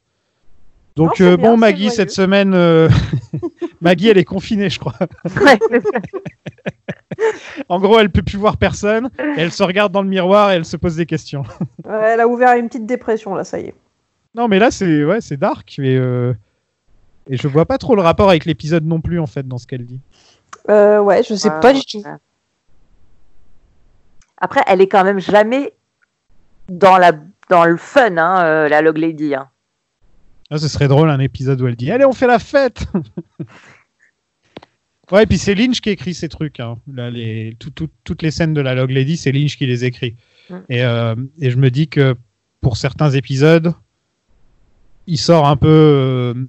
Donc, 0.96 1.22
euh, 1.22 1.38
bien, 1.38 1.52
bon, 1.52 1.58
Maggie, 1.58 1.92
cette 1.92 2.12
semaine, 2.12 2.54
euh, 2.54 2.90
Maggie, 3.82 4.10
elle 4.10 4.18
est 4.18 4.26
confinée, 4.26 4.70
je 4.70 4.80
crois. 4.80 4.96
Ouais. 5.42 5.60
En 7.68 7.82
gros, 7.82 8.00
elle 8.00 8.10
peut 8.10 8.22
plus 8.22 8.38
voir 8.38 8.56
personne. 8.56 9.10
elle 9.36 9.52
se 9.52 9.62
regarde 9.62 9.92
dans 9.92 10.02
le 10.02 10.08
miroir 10.08 10.52
et 10.52 10.56
elle 10.56 10.64
se 10.64 10.78
pose 10.78 10.96
des 10.96 11.06
questions. 11.06 11.44
Ouais, 11.86 12.14
elle 12.14 12.22
a 12.22 12.28
ouvert 12.30 12.56
une 12.56 12.68
petite 12.68 12.86
dépression, 12.86 13.36
là, 13.36 13.44
ça 13.44 13.60
y 13.60 13.66
est. 13.66 13.74
Non, 14.36 14.48
mais 14.48 14.58
là, 14.58 14.72
c'est 14.72 15.04
ouais, 15.04 15.20
c'est 15.20 15.36
dark. 15.36 15.78
Et, 15.80 15.98
euh, 15.98 16.34
et 17.30 17.36
je 17.36 17.48
vois 17.50 17.66
pas 17.66 17.78
trop 17.78 17.96
le 17.96 18.02
rapport 18.02 18.30
avec 18.30 18.46
l'épisode 18.46 18.86
non 18.86 19.02
plus, 19.02 19.20
en 19.20 19.28
fait, 19.28 19.46
dans 19.46 19.58
ce 19.58 19.68
qu'elle 19.68 19.86
dit. 19.86 20.00
Euh, 20.70 21.00
ouais, 21.02 21.24
je 21.24 21.34
sais 21.36 21.50
pas 21.62 21.74
du 21.74 21.82
tout. 21.84 21.98
ouais. 22.00 22.16
Après, 24.38 24.62
elle 24.68 24.82
est 24.82 24.88
quand 24.88 25.04
même 25.04 25.20
jamais 25.20 25.74
dans, 26.70 26.98
la, 26.98 27.12
dans 27.50 27.66
le 27.66 27.78
fun, 27.78 28.18
hein, 28.18 28.44
euh, 28.46 28.70
la 28.70 28.82
Log 28.82 28.98
Lady. 28.98 29.36
hein. 29.36 29.50
Ah, 30.52 30.58
ce 30.58 30.68
serait 30.68 30.88
drôle 30.88 31.10
un 31.10 31.20
épisode 31.20 31.62
où 31.62 31.68
elle 31.68 31.76
dit 31.76 31.92
Allez, 31.92 32.06
on 32.06 32.14
fait 32.14 32.28
la 32.28 32.40
fête 32.40 32.86
Ouais, 35.12 35.24
et 35.24 35.26
puis 35.26 35.40
c'est 35.40 35.56
Lynch 35.56 35.82
qui 35.82 35.90
écrit 35.90 36.14
ces 36.14 36.30
trucs. 36.30 36.60
hein. 36.60 36.78
Là, 36.92 37.10
les, 37.10 37.56
tout- 37.60 37.72
tout- 37.72 37.90
toutes 38.04 38.22
les 38.22 38.30
scènes 38.32 38.54
de 38.54 38.62
la 38.62 38.76
Log 38.76 38.92
Lady, 38.92 39.18
c'est 39.18 39.32
Lynch 39.32 39.58
qui 39.58 39.66
les 39.66 39.84
écrit. 39.84 40.16
Mm. 40.52 40.58
Et, 40.70 40.84
euh, 40.84 41.16
et 41.40 41.50
je 41.50 41.58
me 41.58 41.72
dis 41.72 41.88
que 41.88 42.16
pour 42.62 42.78
certains 42.78 43.10
épisodes, 43.10 43.74
il 45.08 45.18
sort 45.18 45.48
un 45.48 45.58
peu. 45.58 46.48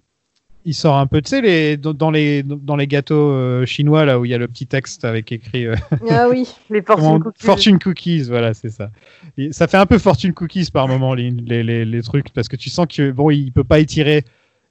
Euh, 0.61 0.63
il 0.67 0.75
sort 0.75 0.97
un 0.99 1.07
peu, 1.07 1.21
tu 1.23 1.31
sais, 1.31 1.41
les, 1.41 1.77
dans, 1.77 2.11
les, 2.11 2.43
dans 2.43 2.77
les 2.77 2.87
gâteaux 2.87 3.31
euh, 3.33 3.65
chinois, 3.67 4.05
là 4.05 4.19
où 4.21 4.25
il 4.25 4.31
y 4.31 4.35
a 4.35 4.39
le 4.39 4.49
petit 4.49 4.67
texte 4.67 5.05
avec 5.05 5.33
écrit 5.33 5.67
euh, 5.67 5.75
Ah 6.11 6.27
oui. 6.31 6.47
Les 6.69 6.83
comment- 6.85 7.01
fortune 7.19 7.23
cookies. 7.23 7.47
Fortune 7.47 7.79
Cookies, 7.79 8.23
voilà, 8.25 8.55
c'est 8.55 8.71
ça. 8.71 8.91
Et 9.39 9.53
ça 9.53 9.67
fait 9.69 9.77
un 9.79 9.87
peu 9.87 9.99
Fortune 9.99 10.33
Cookies 10.35 10.71
par 10.73 10.87
moment, 10.89 11.15
les, 11.15 11.31
les, 11.31 11.63
les, 11.63 11.85
les 11.85 12.03
trucs, 12.03 12.31
parce 12.31 12.49
que 12.49 12.57
tu 12.57 12.71
sens 12.71 12.87
que 12.87 13.11
bon, 13.11 13.31
il 13.31 13.53
peut 13.53 13.65
pas 13.65 13.79
étirer, 13.81 14.25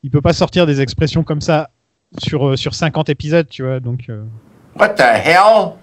il 0.04 0.12
peut 0.12 0.22
pas 0.22 0.34
sortir 0.34 0.66
des 0.66 0.82
expressions 0.82 1.24
comme 1.24 1.42
ça 1.42 1.70
sur, 2.18 2.50
euh, 2.50 2.56
sur 2.56 2.74
50 2.76 3.10
épisodes, 3.10 3.48
tu 3.50 3.64
vois. 3.64 3.80
Donc, 3.80 4.06
euh, 4.10 4.24
What 4.76 4.90
the 4.90 5.02
hell? 5.02 5.74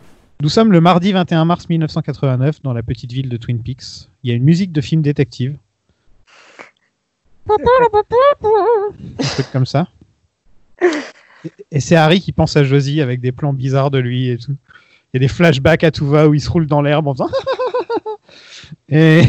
nous 0.43 0.49
sommes 0.51 0.71
le 0.73 0.81
mardi 0.81 1.13
21 1.13 1.45
mars 1.47 1.69
1989 1.69 2.63
dans 2.63 2.73
la 2.75 2.83
petite 2.83 3.11
ville 3.13 3.29
de 3.29 3.37
Twin 3.39 3.63
Peaks. 3.63 4.09
Il 4.23 4.31
y 4.31 4.33
a 4.33 4.37
une 4.37 4.45
musique 4.45 4.71
de 4.73 4.81
film 4.81 5.01
détective. 5.03 5.57
Un 7.49 9.25
truc 9.25 9.47
comme 9.53 9.67
ça. 9.67 9.87
Et- 11.71 11.81
c'est 11.81 11.97
Harry 11.97 12.21
qui 12.21 12.33
pense 12.33 12.57
à 12.57 12.65
Josie 12.65 13.01
avec 13.01 13.21
des 13.21 13.33
plans 13.33 13.53
bizarres 13.53 13.91
de 13.91 13.99
lui 13.99 14.31
et 14.31 14.39
tout. 14.39 14.53
Il 15.13 15.17
y 15.17 15.17
a 15.19 15.21
des 15.21 15.29
flashbacks 15.29 15.85
à 15.85 15.91
tout 15.91 16.07
va 16.07 16.29
où 16.29 16.35
il 16.35 16.41
se 16.41 16.51
roule 16.51 16.67
dans 16.67 16.83
l'herbe 16.83 17.07
en 17.07 17.13
faisant. 17.15 17.29
et 18.89 19.23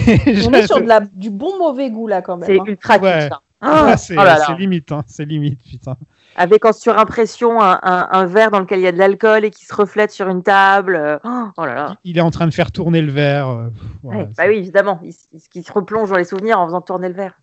On 0.47 0.51
est 0.53 0.65
sur 0.67 0.81
de 0.81 0.87
la, 0.87 0.99
du 1.01 1.29
bon 1.29 1.57
mauvais 1.57 1.89
goût, 1.91 2.07
là, 2.07 2.21
quand 2.21 2.37
même. 2.37 2.47
C'est 2.47 2.59
hein. 2.59 2.63
ultra 2.65 2.97
Ouais. 2.97 3.29
hein. 3.31 3.39
Ah, 3.59 3.93
Oh, 3.93 3.97
c'est 3.97 4.15
oh 4.17 4.53
limite, 4.57 4.91
hein, 4.91 5.03
c'est 5.07 5.25
limite, 5.25 5.59
putain. 5.63 5.97
Avec 6.35 6.63
en 6.65 6.73
surimpression 6.73 7.59
un, 7.59 7.79
un, 7.81 8.07
un 8.11 8.25
verre 8.27 8.51
dans 8.51 8.59
lequel 8.59 8.79
il 8.79 8.83
y 8.83 8.87
a 8.87 8.91
de 8.91 8.99
l'alcool 8.99 9.45
et 9.45 9.49
qui 9.49 9.65
se 9.65 9.73
reflète 9.73 10.11
sur 10.11 10.27
une 10.29 10.43
table. 10.43 10.95
euh, 10.95 11.17
Oh 11.57 11.65
là 11.65 11.73
là. 11.73 11.95
Il 12.03 12.19
est 12.19 12.21
en 12.21 12.29
train 12.29 12.45
de 12.45 12.53
faire 12.53 12.71
tourner 12.71 13.01
le 13.01 13.11
verre. 13.11 13.47
euh, 13.49 13.69
voilà, 14.03 14.21
Ouais, 14.21 14.29
bah 14.37 14.43
oui, 14.47 14.57
évidemment. 14.57 15.01
Il 15.03 15.63
se 15.63 15.71
replonge 15.71 16.11
dans 16.11 16.17
les 16.17 16.23
souvenirs 16.25 16.59
en 16.59 16.67
faisant 16.67 16.81
tourner 16.81 17.07
le 17.09 17.15
verre. 17.15 17.33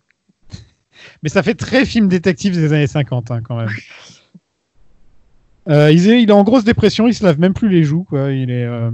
Mais 1.23 1.29
ça 1.29 1.43
fait 1.43 1.55
très 1.55 1.85
film 1.85 2.07
détective 2.07 2.53
des 2.53 2.73
années 2.73 2.87
50 2.87 3.31
hein, 3.31 3.41
quand 3.41 3.57
même. 3.57 3.69
Euh, 5.67 5.91
il, 5.91 6.07
est, 6.07 6.21
il 6.21 6.29
est 6.29 6.33
en 6.33 6.43
grosse 6.43 6.63
dépression, 6.63 7.07
il 7.07 7.15
se 7.15 7.23
lave 7.23 7.39
même 7.39 7.55
plus 7.55 7.69
les 7.69 7.83
joues. 7.83 8.03
Quoi. 8.03 8.31
Il 8.31 8.51
est, 8.51 8.65
euh, 8.65 8.91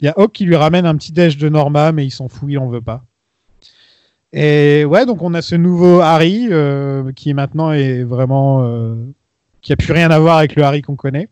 y 0.00 0.08
a 0.08 0.14
Hawk 0.16 0.32
qui 0.32 0.44
lui 0.44 0.56
ramène 0.56 0.86
un 0.86 0.96
petit 0.96 1.12
déj 1.12 1.36
de 1.36 1.48
Norma, 1.48 1.92
mais 1.92 2.06
il 2.06 2.10
s'en 2.10 2.28
fout, 2.28 2.48
il 2.50 2.58
en 2.58 2.68
veut 2.68 2.80
pas. 2.80 3.04
Et 4.32 4.84
ouais, 4.84 5.06
donc 5.06 5.22
on 5.22 5.34
a 5.34 5.42
ce 5.42 5.54
nouveau 5.54 6.00
Harry 6.00 6.48
euh, 6.50 7.12
qui 7.12 7.32
maintenant 7.32 7.72
est 7.72 8.02
vraiment 8.02 8.64
euh, 8.64 8.94
qui 9.62 9.72
a 9.72 9.76
plus 9.76 9.92
rien 9.92 10.10
à 10.10 10.18
voir 10.18 10.38
avec 10.38 10.56
le 10.56 10.62
Harry 10.62 10.82
qu'on 10.82 10.96
connaît. 10.96 11.28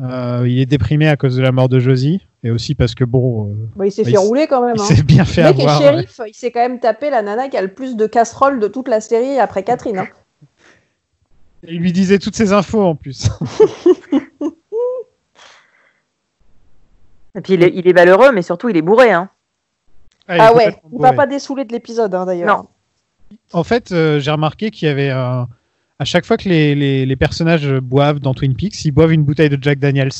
Euh, 0.00 0.44
il 0.48 0.58
est 0.58 0.66
déprimé 0.66 1.08
à 1.08 1.16
cause 1.16 1.36
de 1.36 1.42
la 1.42 1.52
mort 1.52 1.68
de 1.68 1.78
Josie 1.78 2.26
et 2.44 2.50
aussi 2.50 2.74
parce 2.74 2.94
que 2.94 3.04
bon. 3.04 3.50
euh, 3.50 3.54
Bah, 3.76 3.86
il 3.86 3.92
s'est 3.92 4.04
bah, 4.04 4.10
fait 4.10 4.16
rouler 4.16 4.46
quand 4.46 4.64
même. 4.64 4.76
Il 4.76 4.80
hein. 4.80 4.84
s'est 4.84 5.02
bien 5.02 5.24
fait 5.24 5.42
le 5.42 5.48
mec 5.48 5.60
avoir. 5.60 5.80
est 5.82 5.84
shérif, 5.84 6.20
il 6.28 6.34
s'est 6.34 6.50
quand 6.50 6.60
même 6.60 6.78
tapé 6.80 7.10
la 7.10 7.22
nana 7.22 7.48
qui 7.48 7.56
a 7.56 7.62
le 7.62 7.72
plus 7.74 7.96
de 7.96 8.06
casseroles 8.06 8.60
de 8.60 8.68
toute 8.68 8.88
la 8.88 9.00
série 9.00 9.38
après 9.38 9.62
Catherine. 9.62 9.98
hein. 9.98 10.08
Il 11.66 11.80
lui 11.80 11.92
disait 11.92 12.18
toutes 12.20 12.36
ces 12.36 12.52
infos 12.52 12.82
en 12.82 12.94
plus. 12.94 13.28
Et 17.34 17.40
puis 17.40 17.54
il 17.54 17.62
est, 17.62 17.72
il 17.74 17.86
est 17.86 17.92
malheureux, 17.92 18.32
mais 18.32 18.42
surtout 18.42 18.68
il 18.68 18.76
est 18.76 18.82
bourré. 18.82 19.10
Hein. 19.12 19.28
Ah 20.28 20.54
ouais, 20.54 20.76
il 20.92 21.00
va 21.00 21.12
pas 21.12 21.26
dessoulé 21.26 21.64
de 21.64 21.72
l'épisode 21.72 22.14
hein, 22.14 22.26
d'ailleurs. 22.26 22.64
En 23.52 23.64
fait, 23.64 23.92
euh, 23.92 24.20
j'ai 24.20 24.30
remarqué 24.30 24.70
qu'il 24.70 24.88
y 24.88 24.90
avait 24.90 25.10
un- 25.10 25.48
à 25.98 26.04
chaque 26.04 26.24
fois 26.24 26.36
que 26.36 26.48
les, 26.48 26.74
les- 26.74 27.06
les 27.06 27.16
personnages 27.16 27.70
boivent 27.80 28.20
dans 28.20 28.34
Twin 28.34 28.54
Peaks, 28.54 28.84
ils 28.84 28.90
boivent 28.90 29.12
une 29.12 29.22
bouteille 29.24 29.48
de 29.50 29.58
Jack 29.60 29.78
Daniels. 29.78 30.10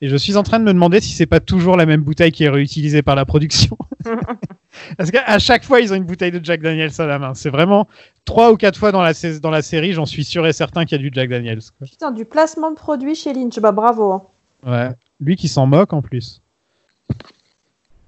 Et 0.00 0.08
je 0.08 0.16
suis 0.16 0.36
en 0.36 0.42
train 0.44 0.60
de 0.60 0.64
me 0.64 0.72
demander 0.72 1.00
si 1.00 1.12
c'est 1.12 1.26
pas 1.26 1.40
toujours 1.40 1.76
la 1.76 1.84
même 1.84 2.02
bouteille 2.02 2.30
qui 2.30 2.44
est 2.44 2.48
réutilisée 2.48 3.02
par 3.02 3.16
la 3.16 3.24
production. 3.24 3.76
Parce 4.96 5.10
qu'à 5.10 5.38
chaque 5.40 5.64
fois, 5.64 5.80
ils 5.80 5.92
ont 5.92 5.96
une 5.96 6.04
bouteille 6.04 6.30
de 6.30 6.44
Jack 6.44 6.60
Daniels 6.62 6.92
à 6.98 7.06
la 7.06 7.18
main. 7.18 7.34
C'est 7.34 7.50
vraiment 7.50 7.88
trois 8.24 8.52
ou 8.52 8.56
quatre 8.56 8.78
fois 8.78 8.92
dans 8.92 9.02
la, 9.02 9.12
sais- 9.12 9.40
dans 9.40 9.50
la 9.50 9.60
série, 9.62 9.92
j'en 9.92 10.06
suis 10.06 10.24
sûr 10.24 10.46
et 10.46 10.52
certain 10.52 10.84
qu'il 10.84 10.96
y 10.96 11.00
a 11.00 11.02
du 11.02 11.10
Jack 11.12 11.28
Daniels. 11.28 11.60
quoi. 11.78 11.86
Putain, 11.88 12.10
du 12.12 12.24
placement 12.24 12.70
de 12.70 12.76
produit 12.76 13.16
chez 13.16 13.32
Lynch, 13.32 13.58
bah 13.58 13.72
bravo. 13.72 14.12
hein. 14.12 14.22
Ouais. 14.64 14.90
Lui 15.20 15.34
qui 15.36 15.48
s'en 15.48 15.66
moque 15.66 15.92
en 15.92 16.00
plus. 16.02 16.42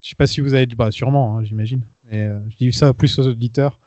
Je 0.03 0.09
sais 0.11 0.15
pas 0.15 0.27
si 0.29 0.41
vous 0.41 0.55
avez 0.55 0.67
dit, 0.67 0.77
bah 0.77 0.91
sûrement, 0.93 1.39
hein, 1.39 1.45
j'imagine. 1.45 1.83
Et 2.11 2.19
euh, 2.23 2.39
je 2.51 2.57
dis 2.57 2.73
ça 2.73 2.93
plus 2.95 3.19
aux 3.19 3.27
auditeurs. 3.27 3.79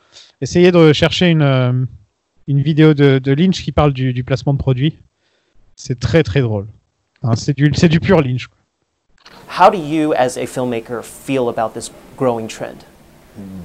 Essayez 0.42 0.72
de 0.72 0.92
chercher 0.94 1.30
une, 1.30 1.42
euh, 1.42 1.86
une 2.48 2.62
vidéo 2.62 2.94
de, 2.94 3.18
de 3.20 3.32
Lynch 3.34 3.64
qui 3.64 3.72
parle 3.72 3.94
du, 3.94 4.14
du 4.14 4.24
placement 4.24 4.54
de 4.54 4.60
produits. 4.60 4.98
C'est 5.76 6.00
très 6.00 6.22
très 6.24 6.42
drôle. 6.42 6.68
Hein, 7.24 7.36
c'est 7.36 7.56
du, 7.56 7.70
du 7.70 8.00
pur 8.00 8.22
Lynch. 8.22 8.48
quoi. 8.48 8.58
How 9.48 9.70
do 9.70 9.78
you, 9.78 10.14
as 10.14 10.38
a 10.38 10.46
filmmaker, 10.46 11.02
feel 11.04 11.48
about 11.50 11.74
this 11.74 11.92
growing 12.18 12.48
trend? 12.48 12.86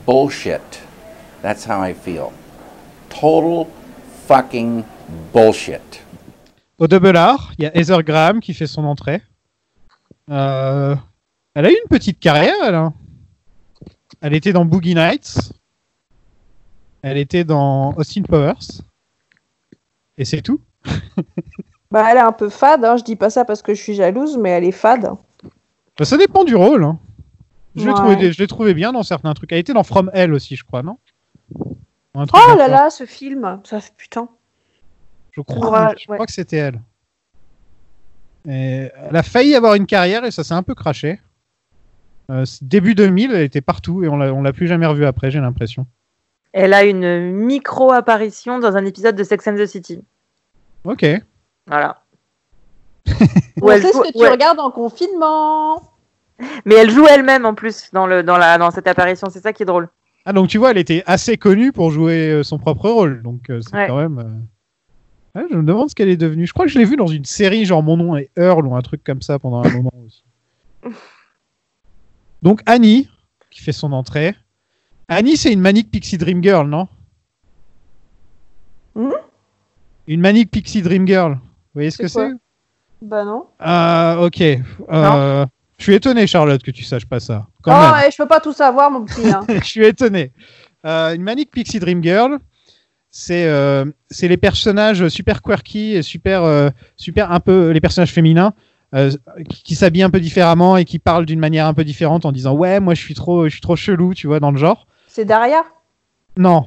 Bullshit. 0.07 0.81
That's 1.43 1.65
how 1.67 1.83
I 1.83 1.95
feel. 1.95 2.33
Total 3.11 3.67
fucking 4.27 4.85
bullshit. 5.33 6.03
Au 6.79 6.87
double 6.87 7.17
R, 7.17 7.53
il 7.59 7.65
y 7.65 7.67
a 7.67 7.77
Heather 7.77 8.03
Graham 8.05 8.41
qui 8.41 8.55
fait 8.55 8.67
son 8.67 8.85
entrée. 8.85 9.23
Euh, 10.31 10.95
elle 11.55 11.67
a 11.67 11.71
eu 11.71 11.77
une 11.83 11.89
petite 11.89 12.21
carrière, 12.21 12.55
elle. 12.65 12.75
hein. 12.75 12.95
Elle 14.21 14.35
était 14.35 14.53
dans 14.53 14.65
Boogie 14.65 14.95
Nights. 14.95 15.53
Elle 17.03 17.17
était 17.17 17.45
dans 17.45 17.95
Austin 17.97 18.23
Powers. 18.23 18.83
Et 20.17 20.25
c'est 20.25 20.43
tout. 20.43 20.61
Bah 21.91 22.07
elle 22.11 22.19
est 22.19 22.21
un 22.21 22.33
peu 22.33 22.49
fade, 22.51 22.85
hein. 22.85 22.97
je 22.99 23.05
dis 23.05 23.17
pas 23.17 23.31
ça 23.31 23.45
parce 23.45 23.63
que 23.63 23.73
je 23.75 23.83
suis 23.83 23.95
jalouse, 23.95 24.37
mais 24.37 24.51
elle 24.51 24.65
est 24.65 24.73
fade. 24.73 25.11
Bah, 25.99 26.05
ça 26.05 26.17
dépend 26.17 26.45
du 26.45 26.55
rôle. 26.55 26.85
hein. 26.85 26.99
Je 27.77 27.83
l'ai 27.85 27.89
Ouais. 27.89 27.95
trouvé, 27.95 28.33
je 28.33 28.39
l'ai 28.39 28.47
trouvé 28.47 28.75
bien 28.75 28.93
dans 28.93 29.03
certains 29.03 29.33
trucs. 29.35 29.53
Elle 29.53 29.59
était 29.59 29.73
dans 29.73 29.85
From 29.85 30.11
Hell 30.13 30.33
aussi, 30.35 30.57
je 30.57 30.65
crois, 30.65 30.83
non? 30.83 30.99
Un 32.15 32.27
truc 32.27 32.43
Oh 32.53 32.57
là 32.57 32.69
là, 32.69 32.91
ce 32.91 33.07
film, 33.07 33.61
ça 33.65 33.81
fait 33.81 33.93
putain. 33.97 34.29
Je 35.33 35.41
crois, 35.41 35.61
Courage, 35.61 35.97
je 36.05 36.11
ouais. 36.11 36.17
crois 36.17 36.27
que 36.27 36.33
c'était 36.33 36.57
elle. 36.57 36.81
Et 38.49 38.91
elle 39.09 39.17
a 39.17 39.23
failli 39.23 39.55
avoir 39.55 39.75
une 39.75 39.87
carrière 39.87 40.25
et 40.25 40.31
ça 40.31 40.43
s'est 40.45 40.55
un 40.55 40.63
peu 40.63 40.75
craché. 40.75 41.21
Euh, 42.31 42.45
début 42.61 42.95
2000, 42.95 43.33
elle 43.33 43.43
était 43.43 43.61
partout 43.61 44.03
et 44.05 44.09
on 44.09 44.17
l'a, 44.17 44.33
on 44.35 44.43
l'a 44.43 44.53
plus 44.53 44.67
jamais 44.67 44.87
revue 44.87 45.07
après, 45.07 45.31
j'ai 45.31 45.41
l'impression. 45.41 45.87
Elle 46.53 46.75
a 46.75 46.85
une 46.85 47.33
micro-apparition 47.33 48.59
dans 48.59 48.77
un 48.77 48.85
épisode 48.85 49.17
de 49.17 49.23
Sex 49.25 49.47
and 49.49 49.57
the 49.57 49.67
City. 49.67 50.01
Ok. 50.85 51.07
Voilà. 51.69 52.03
On 53.63 53.67
Où 53.67 53.71
elle 53.71 53.83
sait 53.83 53.93
ce 53.93 53.99
que 54.03 54.13
tu 54.13 54.19
ouais. 54.19 54.29
regardes 54.31 54.61
en 54.61 54.71
confinement. 54.71 55.83
Mais 56.65 56.75
elle 56.77 56.91
joue 56.91 57.07
elle-même 57.09 57.45
en 57.47 57.55
plus 57.55 57.91
dans, 57.93 58.07
le, 58.07 58.23
dans, 58.23 58.37
la, 58.37 58.59
dans 58.59 58.71
cette 58.71 58.87
apparition, 58.87 59.29
c'est 59.31 59.41
ça 59.41 59.53
qui 59.53 59.63
est 59.63 59.67
drôle. 59.67 59.89
Ah 60.25 60.33
donc 60.33 60.49
tu 60.49 60.59
vois, 60.59 60.71
elle 60.73 60.79
était 60.79 61.03
assez 61.07 61.37
connue 61.37 61.73
pour 61.73 61.91
jouer 61.91 62.31
euh, 62.31 62.43
son 62.43 62.59
propre 62.59 62.89
rôle, 62.91 63.23
donc 63.23 63.49
euh, 63.51 63.61
c'est 63.63 63.75
Ouais. 63.75 63.87
quand 63.89 63.97
même. 63.97 64.19
euh, 64.19 65.41
ouais, 65.41 65.47
je 65.51 65.57
me 65.57 65.63
demande 65.63 65.89
ce 65.91 65.95
qu'elle 65.95 66.09
est 66.11 66.17
devenue. 66.19 66.47
Je 66.47 66.53
crois 66.53 66.67
que 66.67 66.71
je 66.71 66.79
l'ai 66.79 66.85
vue 66.85 66.97
dans 66.97 67.07
une 67.07 67.25
série 67.25 67.65
genre 67.65 67.83
Mon 67.83 67.97
nom 67.97 68.15
est 68.17 68.31
Earl 68.37 68.67
ou 68.67 68.77
un 68.77 68.83
truc 68.83 69.03
comme 69.03 69.23
ça 69.23 69.39
pendant 69.39 69.65
un 69.65 69.71
moment 69.71 69.91
aussi. 70.07 70.23
Donc 72.43 72.61
Annie 72.67 73.09
qui 73.51 73.63
fait 73.63 73.73
son 73.73 73.93
entrée. 73.93 74.35
Annie, 75.09 75.37
c'est 75.39 75.53
une 75.53 75.61
Manic 75.61 75.91
Pixie 75.91 76.19
Dream 76.19 76.43
Girl, 76.43 76.69
non? 76.69 76.87
Hmm? 78.95 79.11
Une 80.07 80.21
Manic 80.21 80.51
Pixie 80.51 80.83
Dream 80.83 81.07
Girl. 81.07 81.39
Vous 81.75 81.81
voyez 81.81 81.91
ce 81.91 81.99
que 81.99 82.09
c'est? 82.09 82.31
Bah 83.01 83.25
non. 83.25 83.47
Ah, 83.61 84.17
ok. 84.21 84.41
Euh, 84.41 85.47
je 85.79 85.83
suis 85.83 85.95
étonné, 85.95 86.27
Charlotte, 86.27 86.63
que 86.63 86.71
tu 86.71 86.83
saches 86.83 87.07
pas 87.07 87.21
ça. 87.21 87.47
Quand 87.63 87.73
oh, 87.77 87.81
même. 87.81 87.93
ouais, 87.93 88.11
je 88.11 88.17
peux 88.17 88.27
pas 88.27 88.41
tout 88.41 88.53
savoir, 88.53 88.91
mon 88.91 89.05
petit. 89.05 89.29
hein. 89.31 89.45
je 89.49 89.65
suis 89.65 89.85
étonné. 89.85 90.33
Euh, 90.85 91.15
une 91.15 91.23
Manic 91.23 91.51
Pixie 91.51 91.79
Dream 91.79 92.03
Girl, 92.03 92.39
c'est 93.11 93.47
euh, 93.47 93.85
c'est 94.11 94.29
les 94.29 94.37
personnages 94.37 95.09
super 95.09 95.43
quirky 95.43 95.95
et 95.95 96.03
super 96.03 96.73
super 96.97 97.33
un 97.33 97.41
peu 97.41 97.71
les 97.71 97.81
personnages 97.81 98.13
féminins 98.13 98.55
euh, 98.95 99.11
qui, 99.51 99.63
qui 99.63 99.75
s'habillent 99.75 100.03
un 100.03 100.11
peu 100.11 100.21
différemment 100.21 100.77
et 100.79 100.85
qui 100.85 100.99
parlent 100.99 101.27
d'une 101.27 101.41
manière 101.41 101.67
un 101.67 101.75
peu 101.75 101.85
différente 101.85 102.25
en 102.25 102.33
disant 102.33 102.55
ouais 102.55 102.81
moi 102.81 102.95
je 102.95 103.01
suis 103.03 103.13
trop 103.15 103.45
je 103.45 103.51
suis 103.51 103.61
trop 103.61 103.77
chelou 103.77 104.15
tu 104.15 104.27
vois 104.27 104.41
dans 104.41 104.51
le 104.51 104.57
genre. 104.57 104.87
C'est 105.09 105.25
Daria? 105.25 105.63
Non 106.37 106.67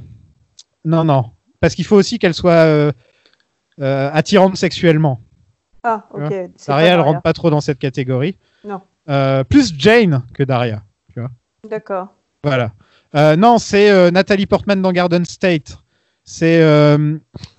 non 0.85 1.03
non 1.03 1.31
parce 1.59 1.73
qu'il 1.73 1.85
faut 1.85 1.95
aussi 1.95 2.19
qu'elle 2.19 2.33
soit 2.33 2.51
euh, 2.51 2.91
euh, 3.81 4.09
attirante 4.13 4.55
sexuellement. 4.57 5.21
Ah, 5.83 6.05
ok. 6.13 6.31
c'est 6.57 6.67
Daria 6.67 6.93
elle 6.93 6.99
rentre 6.99 7.21
pas 7.21 7.33
trop 7.33 7.49
dans 7.49 7.61
cette 7.61 7.79
catégorie. 7.79 8.37
Non. 8.63 8.81
Euh, 9.09 9.43
plus 9.43 9.73
Jane 9.77 10.23
que 10.33 10.43
Daria. 10.43 10.83
Tu 11.13 11.19
vois. 11.19 11.31
D'accord. 11.69 12.09
Voilà. 12.43 12.71
Euh, 13.15 13.35
non, 13.35 13.57
c'est 13.57 13.89
euh, 13.89 14.11
Nathalie 14.11 14.45
Portman 14.45 14.81
dans 14.81 14.91
Garden 14.91 15.25
State. 15.25 15.77
C'est 16.23 16.61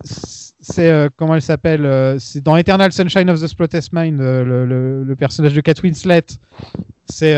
c'est 0.05 1.09
comment 1.17 1.35
elle 1.35 1.41
s'appelle 1.41 2.17
C'est 2.19 2.41
dans 2.41 2.55
Eternal 2.55 2.91
Sunshine 2.93 3.29
of 3.29 3.41
the 3.41 3.47
Spotless 3.47 3.91
Mind, 3.91 4.19
le, 4.19 4.65
le- 4.65 5.03
le 5.03 5.15
personnage 5.17 5.53
de 5.53 5.59
Kate 5.61 5.83
Winslet. 5.83 6.23
C'est 7.09 7.35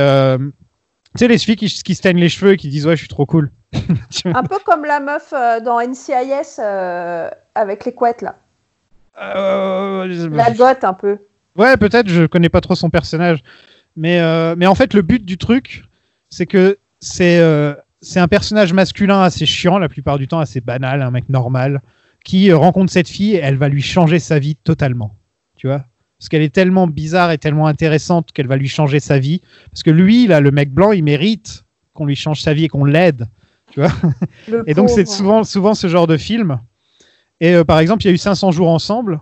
sais 1.16 1.28
les 1.28 1.38
filles 1.40 1.56
qui, 1.56 1.68
qui 1.68 1.96
se 1.96 2.02
teignent 2.02 2.20
les 2.20 2.30
cheveux 2.30 2.54
et 2.54 2.58
qui 2.58 2.70
disent 2.70 2.86
ouais 2.86 2.96
je 2.96 3.00
suis 3.02 3.08
trop 3.08 3.26
cool. 3.26 3.52
Un 4.26 4.44
peu 4.44 4.58
comme 4.66 4.86
la 4.86 5.00
meuf 5.00 5.34
dans 5.64 5.82
NCIS 5.82 6.60
euh, 6.60 7.30
avec 7.56 7.86
les 7.86 7.94
couettes 7.94 8.22
là. 8.22 8.36
Euh, 9.22 10.30
La 10.30 10.52
goth 10.52 10.84
un 10.84 10.94
peu. 10.94 11.18
Ouais, 11.56 11.78
peut-être, 11.78 12.10
je 12.10 12.26
connais 12.26 12.50
pas 12.50 12.62
trop 12.62 12.76
son 12.76 12.90
personnage. 12.90 13.40
Mais, 13.96 14.20
euh, 14.20 14.56
mais 14.58 14.68
en 14.68 14.76
fait, 14.76 14.94
le 14.94 15.02
but 15.02 15.24
du 15.24 15.38
truc, 15.38 15.86
c'est 16.30 16.46
que 16.46 16.78
c'est 17.00 17.40
euh, 17.40 17.74
c'est 18.02 18.20
un 18.20 18.28
personnage 18.28 18.74
masculin 18.74 19.22
assez 19.22 19.46
chiant, 19.46 19.80
la 19.80 19.90
plupart 19.90 20.20
du 20.20 20.28
temps 20.28 20.40
assez 20.40 20.62
banal, 20.62 21.02
un 21.02 21.12
mec 21.12 21.30
normal, 21.30 21.82
qui 22.24 22.52
euh, 22.52 22.58
rencontre 22.58 22.92
cette 22.92 23.08
fille 23.08 23.34
et 23.34 23.40
elle 23.40 23.58
va 23.58 23.70
lui 23.70 23.82
changer 23.82 24.20
sa 24.20 24.38
vie 24.38 24.56
totalement. 24.56 25.16
Tu 25.56 25.68
vois? 25.68 25.86
Parce 26.20 26.30
qu'elle 26.30 26.42
est 26.42 26.54
tellement 26.54 26.88
bizarre 26.88 27.32
et 27.32 27.38
tellement 27.38 27.68
intéressante 27.68 28.32
qu'elle 28.32 28.48
va 28.48 28.58
lui 28.58 28.68
changer 28.68 29.00
sa 29.00 29.18
vie. 29.18 29.42
Parce 29.72 29.84
que 29.84 29.92
lui, 29.92 30.28
là, 30.28 30.40
le 30.40 30.52
mec 30.52 30.72
blanc, 30.72 30.92
il 30.92 31.04
mérite 31.04 31.64
qu'on 31.94 32.06
lui 32.06 32.16
change 32.16 32.42
sa 32.42 32.54
vie 32.54 32.66
et 32.66 32.68
qu'on 32.68 32.86
l'aide. 32.86 33.28
Tu 33.72 33.80
vois? 33.80 33.92
Le 34.48 34.64
Et 34.68 34.74
donc, 34.74 34.90
c'est 34.90 35.08
souvent, 35.08 35.44
souvent 35.44 35.74
ce 35.74 35.88
genre 35.88 36.08
de 36.08 36.18
film. 36.18 36.60
Et 37.42 37.54
euh, 37.54 37.64
par 37.64 37.80
exemple, 37.80 38.04
il 38.04 38.08
y 38.08 38.10
a 38.12 38.14
eu 38.14 38.18
500 38.18 38.52
jours 38.52 38.70
ensemble, 38.70 39.20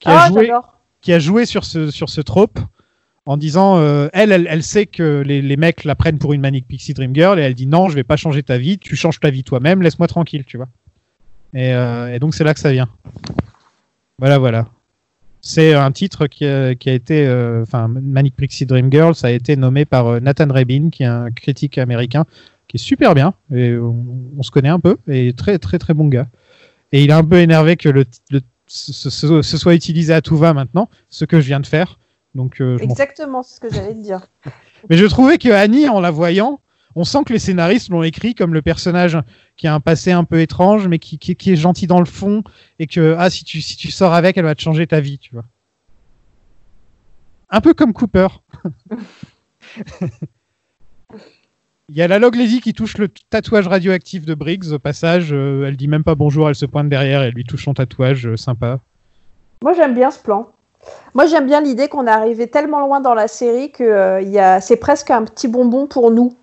qui 0.00 0.08
Ah, 0.08 0.24
a 0.24 0.28
joué 0.28 0.46
j'adore. 0.46 0.78
qui 1.00 1.12
a 1.12 1.18
joué 1.18 1.46
sur 1.46 1.64
ce, 1.64 1.90
sur 1.90 2.08
ce 2.08 2.20
trope 2.20 2.58
en 3.26 3.36
disant 3.36 3.78
euh, 3.78 4.08
elle, 4.12 4.32
elle, 4.32 4.46
elle 4.48 4.62
sait 4.62 4.86
que 4.86 5.22
les, 5.26 5.42
les 5.42 5.56
mecs 5.56 5.84
la 5.84 5.94
prennent 5.94 6.18
pour 6.18 6.32
une 6.32 6.40
Manic 6.40 6.66
Pixie 6.66 6.94
Dream 6.94 7.14
Girl 7.14 7.38
et 7.38 7.42
elle 7.42 7.54
dit 7.54 7.66
non, 7.66 7.88
je 7.88 7.94
vais 7.94 8.04
pas 8.04 8.16
changer 8.16 8.42
ta 8.42 8.58
vie, 8.58 8.78
tu 8.78 8.96
changes 8.96 9.20
ta 9.20 9.30
vie 9.30 9.44
toi-même, 9.44 9.82
laisse-moi 9.82 10.06
tranquille, 10.08 10.44
tu 10.46 10.56
vois. 10.56 10.68
Et, 11.54 11.72
euh, 11.74 12.14
et 12.14 12.18
donc 12.20 12.34
c'est 12.34 12.44
là 12.44 12.54
que 12.54 12.60
ça 12.60 12.72
vient. 12.72 12.88
Voilà, 14.18 14.38
voilà. 14.38 14.66
C'est 15.40 15.72
un 15.74 15.92
titre 15.92 16.26
qui 16.26 16.44
a, 16.46 16.74
qui 16.74 16.90
a 16.90 16.94
été, 16.94 17.26
euh, 17.26 17.62
enfin, 17.62 17.86
Manic 17.88 18.34
Pixie 18.36 18.66
Dream 18.66 18.90
Girl, 18.90 19.14
ça 19.14 19.28
a 19.28 19.30
été 19.30 19.56
nommé 19.56 19.84
par 19.84 20.20
Nathan 20.20 20.48
Rabin, 20.52 20.90
qui 20.90 21.04
est 21.04 21.06
un 21.06 21.30
critique 21.30 21.78
américain, 21.78 22.24
qui 22.66 22.76
est 22.76 22.80
super 22.80 23.14
bien, 23.14 23.34
et 23.54 23.76
on, 23.76 24.04
on 24.36 24.42
se 24.42 24.50
connaît 24.50 24.68
un 24.68 24.80
peu, 24.80 24.96
et 25.08 25.32
très, 25.32 25.58
très, 25.58 25.78
très 25.78 25.94
bon 25.94 26.08
gars. 26.08 26.26
Et 26.92 27.04
il 27.04 27.10
est 27.10 27.14
un 27.14 27.24
peu 27.24 27.38
énervé 27.38 27.76
que 27.76 27.88
le, 27.88 28.04
le- 28.30 28.40
ce, 28.66 28.92
ce- 29.10 29.42
ce 29.42 29.56
soit 29.58 29.74
utilisé 29.74 30.12
à 30.12 30.20
tout 30.22 30.36
va 30.36 30.52
maintenant, 30.54 30.88
ce 31.08 31.24
que 31.24 31.40
je 31.40 31.46
viens 31.46 31.60
de 31.60 31.66
faire. 31.66 31.98
Donc, 32.34 32.60
euh, 32.60 32.78
Exactement, 32.78 33.42
c'est 33.42 33.56
ce 33.56 33.60
que 33.60 33.70
j'allais 33.72 33.94
te 33.94 34.02
dire. 34.02 34.26
mais 34.90 34.96
je 34.96 35.06
trouvais 35.06 35.38
que 35.38 35.48
Annie, 35.48 35.88
en 35.88 36.00
la 36.00 36.10
voyant, 36.10 36.60
on 36.94 37.04
sent 37.04 37.18
que 37.26 37.32
les 37.32 37.38
scénaristes 37.38 37.90
l'ont 37.90 38.02
écrit 38.02 38.34
comme 38.34 38.52
le 38.54 38.62
personnage 38.62 39.18
qui 39.56 39.66
a 39.66 39.74
un 39.74 39.80
passé 39.80 40.10
un 40.12 40.24
peu 40.24 40.40
étrange, 40.40 40.88
mais 40.88 40.98
qui, 40.98 41.18
qui- 41.18 41.36
qui 41.36 41.52
est 41.52 41.56
gentil 41.56 41.86
dans 41.86 42.00
le 42.00 42.06
fond, 42.06 42.42
et 42.78 42.86
que 42.86 43.14
ah 43.18 43.30
si 43.30 43.44
tu 43.44 43.60
si 43.62 43.76
tu 43.76 43.90
sors 43.90 44.12
avec, 44.14 44.36
elle 44.36 44.44
va 44.44 44.54
te 44.54 44.62
changer 44.62 44.86
ta 44.86 45.00
vie, 45.00 45.18
tu 45.18 45.34
vois. 45.34 45.44
Un 47.50 47.60
peu 47.62 47.72
comme 47.74 47.92
Cooper. 47.92 48.28
Il 51.90 51.96
y 51.96 52.02
a 52.02 52.08
la 52.08 52.18
Log 52.18 52.34
Lady 52.34 52.60
qui 52.60 52.74
touche 52.74 52.98
le 52.98 53.08
tatouage 53.30 53.66
radioactif 53.66 54.26
de 54.26 54.34
Briggs 54.34 54.72
au 54.72 54.78
passage. 54.78 55.32
euh, 55.32 55.66
elle 55.66 55.78
dit 55.78 55.88
même 55.88 56.04
pas 56.04 56.14
bonjour, 56.14 56.46
elle 56.50 56.54
se 56.54 56.66
pointe 56.66 56.90
derrière 56.90 57.22
et 57.22 57.28
elle 57.28 57.32
lui 57.32 57.44
touche 57.44 57.64
son 57.64 57.72
tatouage, 57.72 58.26
euh, 58.26 58.36
sympa. 58.36 58.78
Moi, 59.62 59.72
j'aime 59.72 59.94
bien 59.94 60.10
ce 60.10 60.18
plan. 60.18 60.48
Moi, 61.14 61.24
j'aime 61.24 61.46
bien 61.46 61.62
l'idée 61.62 61.88
qu'on 61.88 62.06
est 62.06 62.10
arrivé 62.10 62.46
tellement 62.46 62.80
loin 62.80 63.00
dans 63.00 63.14
la 63.14 63.26
série 63.26 63.72
que 63.72 63.82
euh, 63.84 64.38
a... 64.38 64.60
c'est 64.60 64.76
presque 64.76 65.10
un 65.10 65.24
petit 65.24 65.48
bonbon 65.48 65.86
pour 65.86 66.10
nous. 66.10 66.34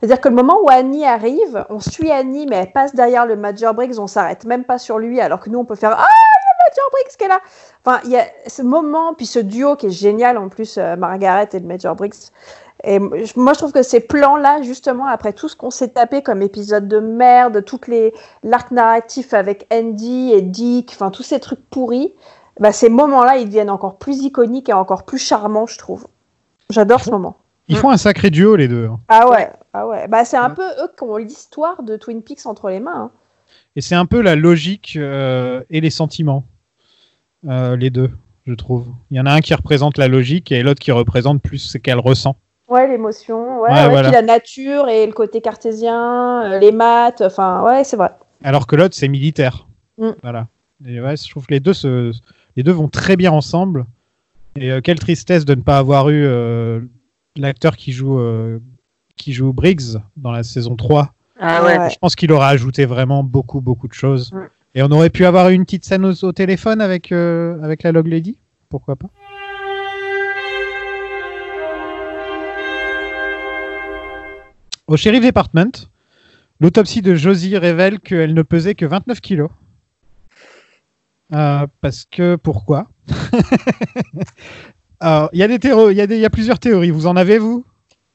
C'est-à-dire 0.00 0.20
que 0.20 0.28
le 0.28 0.34
moment 0.34 0.58
où 0.64 0.68
Annie 0.68 1.04
arrive, 1.04 1.64
on 1.70 1.78
suit 1.78 2.10
Annie, 2.10 2.46
mais 2.46 2.56
elle 2.56 2.72
passe 2.72 2.92
derrière 2.92 3.24
le 3.24 3.36
Major 3.36 3.74
Briggs, 3.74 4.00
on 4.00 4.08
s'arrête 4.08 4.46
même 4.46 4.64
pas 4.64 4.78
sur 4.78 4.98
lui, 4.98 5.20
alors 5.20 5.38
que 5.38 5.48
nous, 5.48 5.60
on 5.60 5.64
peut 5.64 5.76
faire 5.76 5.92
Ah, 5.92 6.06
il 6.08 6.48
y 6.48 6.50
a 6.50 6.70
Major 6.70 6.90
Briggs 6.90 7.16
qui 7.16 7.24
est 7.24 7.28
là 7.28 7.40
Enfin, 7.84 8.00
il 8.04 8.10
y 8.10 8.16
a 8.16 8.26
ce 8.48 8.62
moment, 8.62 9.14
puis 9.14 9.26
ce 9.26 9.38
duo 9.38 9.76
qui 9.76 9.86
est 9.86 9.90
génial 9.90 10.38
en 10.38 10.48
plus, 10.48 10.76
euh, 10.76 10.96
Margaret 10.96 11.48
et 11.52 11.60
le 11.60 11.66
Major 11.66 11.94
Briggs. 11.94 12.14
Et 12.84 12.98
moi, 12.98 13.52
je 13.52 13.58
trouve 13.58 13.72
que 13.72 13.82
ces 13.82 14.00
plans-là, 14.00 14.62
justement, 14.62 15.06
après 15.06 15.32
tout 15.32 15.48
ce 15.48 15.56
qu'on 15.56 15.70
s'est 15.70 15.88
tapé 15.88 16.22
comme 16.22 16.42
épisode 16.42 16.86
de 16.86 17.00
merde, 17.00 17.64
toutes 17.64 17.88
les 17.88 18.14
l'arc 18.44 18.70
narratif 18.70 19.34
avec 19.34 19.66
Andy 19.72 20.30
et 20.32 20.42
Dick, 20.42 20.90
enfin 20.92 21.10
tous 21.10 21.24
ces 21.24 21.40
trucs 21.40 21.68
pourris, 21.70 22.12
bah, 22.60 22.70
ces 22.72 22.88
moments-là, 22.88 23.38
ils 23.38 23.46
deviennent 23.46 23.70
encore 23.70 23.96
plus 23.98 24.22
iconiques 24.22 24.68
et 24.68 24.72
encore 24.72 25.04
plus 25.04 25.18
charmants, 25.18 25.66
je 25.66 25.76
trouve. 25.78 26.06
J'adore 26.70 27.00
ce 27.00 27.10
moment. 27.10 27.36
Ils 27.66 27.76
font 27.76 27.90
un 27.90 27.96
sacré 27.96 28.30
duo, 28.30 28.56
les 28.56 28.68
deux. 28.68 28.86
hein. 28.86 29.00
Ah 29.08 29.28
ouais, 29.28 29.50
ah 29.74 29.86
ouais. 29.86 30.06
Bah, 30.08 30.24
c'est 30.24 30.36
un 30.38 30.50
peu 30.50 30.62
eux 30.62 30.88
qui 30.96 31.02
ont 31.04 31.16
l'histoire 31.16 31.82
de 31.82 31.96
Twin 31.96 32.22
Peaks 32.22 32.46
entre 32.46 32.70
les 32.70 32.80
mains. 32.80 32.92
hein. 32.96 33.10
Et 33.76 33.80
c'est 33.80 33.94
un 33.94 34.06
peu 34.06 34.20
la 34.22 34.36
logique 34.36 34.94
euh, 34.96 35.62
et 35.70 35.80
les 35.80 35.90
sentiments, 35.90 36.44
euh, 37.48 37.76
les 37.76 37.90
deux, 37.90 38.10
je 38.46 38.54
trouve. 38.54 38.86
Il 39.10 39.16
y 39.16 39.20
en 39.20 39.26
a 39.26 39.32
un 39.32 39.40
qui 39.40 39.54
représente 39.54 39.98
la 39.98 40.08
logique 40.08 40.50
et 40.52 40.62
l'autre 40.62 40.80
qui 40.80 40.92
représente 40.92 41.42
plus 41.42 41.58
ce 41.58 41.78
qu'elle 41.78 41.98
ressent. 41.98 42.36
Ouais, 42.68 42.86
l'émotion, 42.88 43.60
ouais, 43.60 43.70
Ouais, 43.70 43.74
ouais, 43.74 43.88
voilà. 43.88 44.08
puis 44.08 44.12
la 44.12 44.22
nature 44.22 44.88
et 44.88 45.06
le 45.06 45.12
côté 45.12 45.40
cartésien, 45.40 46.42
euh, 46.44 46.58
les 46.58 46.72
maths, 46.72 47.22
enfin, 47.22 47.62
ouais, 47.64 47.84
c'est 47.84 47.96
vrai. 47.96 48.10
Alors 48.44 48.66
que 48.66 48.76
l'autre, 48.76 48.94
c'est 48.94 49.08
militaire. 49.08 49.66
Mm. 49.98 50.10
Voilà. 50.22 50.46
Et 50.86 51.00
ouais, 51.00 51.16
je 51.16 51.28
trouve 51.28 51.46
que 51.46 51.54
les 51.54 51.60
deux, 51.60 51.72
se... 51.72 52.12
les 52.56 52.62
deux 52.62 52.72
vont 52.72 52.88
très 52.88 53.16
bien 53.16 53.32
ensemble. 53.32 53.86
Et 54.56 54.70
euh, 54.70 54.80
quelle 54.80 54.98
tristesse 54.98 55.44
de 55.44 55.54
ne 55.54 55.62
pas 55.62 55.78
avoir 55.78 56.08
eu 56.10 56.24
euh, 56.24 56.80
l'acteur 57.36 57.76
qui 57.76 57.92
joue 57.92 58.18
euh, 58.18 58.58
qui 59.16 59.32
joue 59.32 59.52
Briggs 59.52 59.98
dans 60.16 60.30
la 60.30 60.42
saison 60.42 60.76
3. 60.76 61.12
Ah 61.40 61.64
ouais. 61.64 61.90
Je 61.90 61.96
pense 61.98 62.16
qu'il 62.16 62.32
aurait 62.32 62.48
ajouté 62.48 62.84
vraiment 62.86 63.22
beaucoup, 63.24 63.60
beaucoup 63.60 63.88
de 63.88 63.92
choses. 63.94 64.32
Mm. 64.32 64.38
Et 64.74 64.82
on 64.82 64.90
aurait 64.90 65.10
pu 65.10 65.24
avoir 65.24 65.48
une 65.48 65.64
petite 65.64 65.84
scène 65.84 66.04
au, 66.04 66.12
au 66.24 66.32
téléphone 66.32 66.80
avec, 66.80 67.10
euh, 67.12 67.60
avec 67.62 67.82
la 67.82 67.92
Log 67.92 68.06
Lady. 68.06 68.38
Pourquoi 68.68 68.96
pas? 68.96 69.08
Au 74.88 74.96
Sheriff 74.96 75.24
Department, 75.24 75.88
l'autopsie 76.60 77.02
de 77.02 77.14
Josie 77.14 77.56
révèle 77.58 78.00
qu'elle 78.00 78.34
ne 78.34 78.42
pesait 78.42 78.74
que 78.74 78.86
29 78.86 79.20
kilos. 79.20 79.50
Euh, 81.34 81.66
parce 81.82 82.04
que 82.10 82.36
pourquoi? 82.36 82.86
Alors, 85.00 85.28
il 85.32 85.38
y 85.38 85.42
a 85.42 85.48
des 85.48 85.58
théories, 85.58 85.94
il 85.94 85.98
y 85.98 86.00
a 86.00 86.06
des- 86.06 86.16
il 86.16 86.20
y 86.20 86.24
a 86.26 86.30
plusieurs 86.30 86.58
théories. 86.58 86.90
Vous 86.90 87.06
en 87.06 87.16
avez 87.16 87.38
vous? 87.38 87.64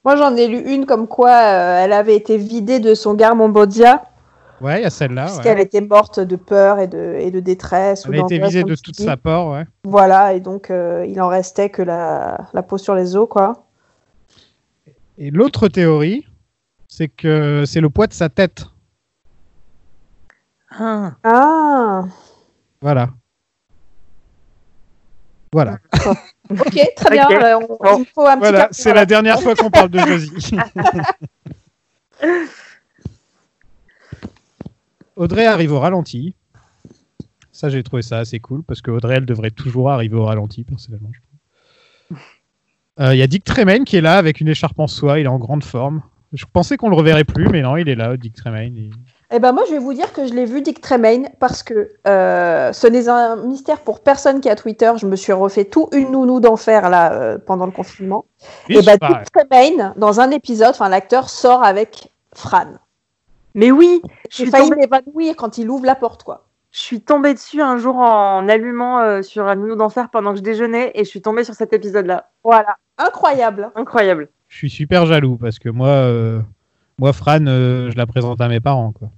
Moi, 0.03 0.15
j'en 0.17 0.35
ai 0.35 0.47
lu 0.47 0.59
une 0.73 0.85
comme 0.85 1.07
quoi 1.07 1.29
euh, 1.29 1.83
elle 1.83 1.93
avait 1.93 2.15
été 2.15 2.37
vidée 2.37 2.79
de 2.79 2.93
son 2.95 3.13
Garmombodia, 3.13 4.03
Ouais, 4.61 4.79
il 4.79 4.83
y 4.83 4.85
a 4.85 4.89
celle-là. 4.89 5.23
parce 5.25 5.37
ouais. 5.37 5.43
qu'elle 5.43 5.59
était 5.59 5.81
morte 5.81 6.19
de 6.19 6.35
peur 6.35 6.79
et 6.79 6.87
de, 6.87 7.17
et 7.19 7.31
de 7.31 7.39
détresse. 7.39 8.05
ou 8.07 8.13
Elle 8.13 8.21
a 8.21 8.23
été 8.23 8.39
visée 8.39 8.63
de 8.63 8.75
toute 8.75 8.95
sa 8.95 9.15
part, 9.17 9.47
ouais. 9.49 9.65
Voilà, 9.85 10.33
et 10.33 10.39
donc 10.39 10.71
euh, 10.71 11.05
il 11.07 11.21
en 11.21 11.27
restait 11.27 11.69
que 11.69 11.81
la, 11.81 12.47
la 12.53 12.63
peau 12.63 12.77
sur 12.77 12.95
les 12.95 13.15
os, 13.15 13.27
quoi. 13.29 13.65
Et 15.17 15.31
l'autre 15.31 15.67
théorie, 15.67 16.25
c'est 16.95 17.07
que 17.07 17.63
c'est 17.65 17.81
le 17.81 17.89
poids 17.89 18.05
de 18.05 18.13
sa 18.13 18.29
tête. 18.29 18.67
Ah. 20.69 21.15
Ah, 21.23 22.03
Voilà. 22.81 23.09
Voilà. 25.51 25.79
ok, 26.51 26.79
très 26.95 27.09
bien. 27.11 27.27
Euh, 27.31 27.59
on- 27.79 27.99
il 27.99 28.05
faut 28.13 28.27
un 28.27 28.33
petit 28.37 28.39
Voilà, 28.39 28.67
c'est 28.71 28.93
la 28.93 29.05
dernière 29.07 29.41
fois 29.41 29.55
qu'on 29.55 29.71
parle 29.71 29.89
de 29.89 29.97
Josie. 30.07 30.55
Audrey 35.15 35.45
arrive 35.47 35.71
au 35.73 35.79
ralenti. 35.79 36.35
Ça, 37.51 37.69
j'ai 37.69 37.81
trouvé 37.83 38.01
ça 38.03 38.17
assez 38.19 38.39
cool 38.39 38.63
parce 38.63 38.81
que 38.81 38.91
Audrey, 38.91 39.15
elle 39.15 39.25
devrait 39.25 39.51
toujours 39.51 39.91
arriver 39.91 40.15
au 40.15 40.25
ralenti, 40.25 40.63
personnellement. 40.63 41.09
je 41.11 41.19
trouve. 41.19 42.19
Euh, 42.99 43.15
Il 43.15 43.17
y 43.17 43.23
a 43.23 43.27
Dick 43.27 43.43
Tremaine 43.43 43.83
qui 43.85 43.95
est 43.95 44.01
là 44.01 44.17
avec 44.17 44.41
une 44.41 44.47
écharpe 44.47 44.79
en 44.79 44.87
soie. 44.87 45.19
Il 45.19 45.25
est 45.25 45.27
en 45.29 45.39
grande 45.39 45.63
forme. 45.63 46.01
Je 46.33 46.45
pensais 46.51 46.77
qu'on 46.77 46.89
le 46.89 46.95
reverrait 46.95 47.23
plus, 47.25 47.47
mais 47.49 47.61
non, 47.61 47.77
il 47.77 47.87
est 47.89 47.95
là, 47.95 48.17
Dick 48.17 48.35
Tremaine. 48.35 48.75
et- 48.75 48.89
Eh 49.35 49.39
ben 49.39 49.51
moi, 49.51 49.63
je 49.67 49.71
vais 49.73 49.79
vous 49.79 49.93
dire 49.93 50.11
que 50.13 50.27
je 50.27 50.33
l'ai 50.33 50.45
vu 50.45 50.61
Dick 50.61 50.81
Tremaine 50.81 51.29
parce 51.39 51.63
que 51.63 51.89
euh, 52.07 52.73
ce 52.73 52.87
n'est 52.87 53.07
un 53.07 53.35
mystère 53.35 53.79
pour 53.79 53.99
personne 54.01 54.41
qui 54.41 54.49
a 54.49 54.55
Twitter. 54.55 54.91
Je 54.97 55.05
me 55.07 55.15
suis 55.15 55.33
refait 55.33 55.65
tout 55.65 55.89
une 55.91 56.11
nounou 56.11 56.39
d'enfer 56.39 56.89
là 56.89 57.13
euh, 57.13 57.37
pendant 57.37 57.65
le 57.65 57.71
confinement. 57.71 58.25
Oui, 58.69 58.77
et 58.77 58.81
ben 58.81 58.91
c'est 58.93 58.97
pareil. 58.99 59.17
Dick 59.23 59.31
Tremaine, 59.49 59.93
dans 59.97 60.19
un 60.19 60.29
épisode, 60.31 60.69
enfin 60.71 60.89
l'acteur 60.89 61.29
sort 61.29 61.63
avec 61.63 62.11
Fran. 62.35 62.65
Mais 63.55 63.71
oui, 63.71 64.01
je 64.03 64.09
J'ai 64.37 64.43
suis 64.43 64.51
failli 64.51 64.69
tombée- 64.69 64.81
m'évanouir 64.81 65.35
quand 65.35 65.57
il 65.57 65.69
ouvre 65.69 65.85
la 65.85 65.95
porte, 65.95 66.23
quoi. 66.23 66.45
Je 66.71 66.79
suis 66.79 67.01
tombée 67.01 67.35
dessus 67.35 67.61
un 67.61 67.77
jour 67.77 67.97
en 67.97 68.47
allumant 68.49 68.99
euh, 68.99 69.21
sur 69.21 69.47
un 69.47 69.55
nounou 69.55 69.75
d'enfer 69.75 70.09
pendant 70.11 70.31
que 70.31 70.37
je 70.37 70.43
déjeunais 70.43 70.91
et 70.95 71.03
je 71.03 71.09
suis 71.09 71.21
tombée 71.21 71.43
sur 71.43 71.53
cet 71.53 71.71
épisode-là. 71.73 72.31
Voilà, 72.43 72.77
incroyable. 72.97 73.69
Incroyable. 73.75 74.29
Je 74.53 74.59
suis 74.59 74.69
super 74.69 75.07
jaloux 75.07 75.35
parce 75.35 75.57
que 75.57 75.67
moi, 75.67 75.87
euh, 75.87 76.39
moi 76.99 77.11
Fran, 77.11 77.47
euh, 77.47 77.89
je 77.89 77.97
la 77.97 78.05
présente 78.05 78.39
à 78.39 78.47
mes 78.47 78.59
parents. 78.59 78.91
Quoi. 78.91 79.09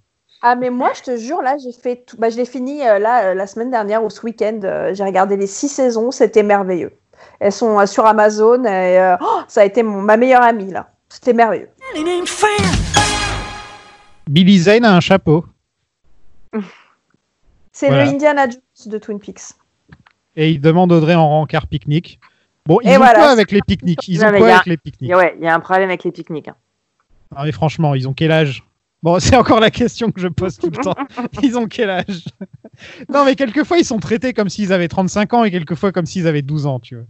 Ah 0.42 0.56
mais 0.56 0.70
moi, 0.70 0.92
je 0.96 1.02
te 1.02 1.18
jure, 1.18 1.42
là, 1.42 1.58
j'ai 1.62 1.74
fait, 1.74 2.06
tout... 2.08 2.16
bah, 2.18 2.30
je 2.30 2.38
l'ai 2.38 2.46
fini 2.46 2.88
euh, 2.88 3.00
là 3.00 3.34
la 3.34 3.46
semaine 3.46 3.70
dernière 3.70 4.02
ou 4.02 4.10
ce 4.10 4.22
week-end. 4.26 4.62
j'ai 4.94 5.04
regardé 5.04 5.36
les 5.36 5.48
six 5.48 5.68
saisons, 5.68 6.12
c'était 6.12 6.42
merveilleux. 6.42 6.94
Elles 7.42 7.52
sont 7.52 7.86
sur 7.86 8.06
Amazon 8.06 8.64
et 8.64 9.16
oh, 9.20 9.42
ça 9.50 9.62
a 9.62 9.66
été 9.66 9.84
mon... 9.84 10.02
ma 10.02 10.16
meilleure 10.16 10.42
amie 10.42 10.72
là. 10.72 10.92
C'était 11.10 11.34
merveilleux. 11.34 11.70
Billy 14.30 14.58
Zane 14.58 14.86
a 14.86 14.96
un 14.96 15.02
chapeau 15.02 15.46
C'est 17.74 17.88
Voilà. 17.88 18.06
le 18.06 18.12
Indiana 18.12 18.48
Jones 18.50 18.62
de 18.86 18.98
Twin 18.98 19.20
Peaks. 19.20 19.42
et 20.38 20.52
il 20.52 20.62
demande 20.62 20.94
Audrey 20.94 21.16
en 21.16 21.28
rencard 21.28 21.68
pique-nique. 21.68 22.22
Bon, 22.68 22.80
ils 22.84 22.90
Et 22.90 22.94
ont 22.96 22.98
voilà. 22.98 23.14
quoi 23.14 23.30
avec 23.30 23.52
les 23.52 23.62
pique-niques 23.62 24.08
Ils 24.08 24.20
Non, 24.22 24.28
ont 24.28 24.30
quoi 24.32 24.40
il 24.40 24.42
y 24.42 24.52
a- 24.52 24.56
avec 24.56 24.66
les 24.66 24.78
pique-niques 24.78 25.16
Ouais, 25.16 25.36
il 25.40 25.44
y 25.44 25.48
a 25.48 25.56
un 25.56 25.60
problème 25.60 25.90
avec 25.90 26.04
les 26.04 26.12
pique-niques. 26.12 26.48
hein. 26.48 26.56
Ah, 27.36 27.44
mais 27.46 27.52
franchement, 27.52 27.96
ils 27.96 28.08
ont 28.08 28.14
quel 28.14 28.32
âge? 28.32 28.64
Bon, 29.04 29.20
c'est 29.20 29.36
encore 29.36 29.60
la 29.60 29.70
question 29.72 30.12
que 30.12 30.20
je 30.20 30.28
pose 30.28 30.58
tout 30.58 30.70
le 30.72 30.78
temps. 30.84 30.96
Ils 31.44 31.58
ont 31.58 31.68
quel 31.68 31.90
âge? 31.92 32.24
Non, 33.14 33.24
mais 33.26 33.36
quelquefois, 33.36 33.78
ils 33.78 33.86
sont 33.86 34.00
traités 34.00 34.34
comme 34.34 34.50
s'ils 34.50 34.74
avaient 34.74 34.88
35 34.88 35.34
ans 35.34 35.44
et 35.44 35.52
quelquefois 35.52 35.92
comme 35.92 36.06
s'ils 36.08 36.26
avaient 36.28 36.42
12 36.42 36.66
ans, 36.66 36.80
tu 36.80 36.96
vois. 36.96 37.06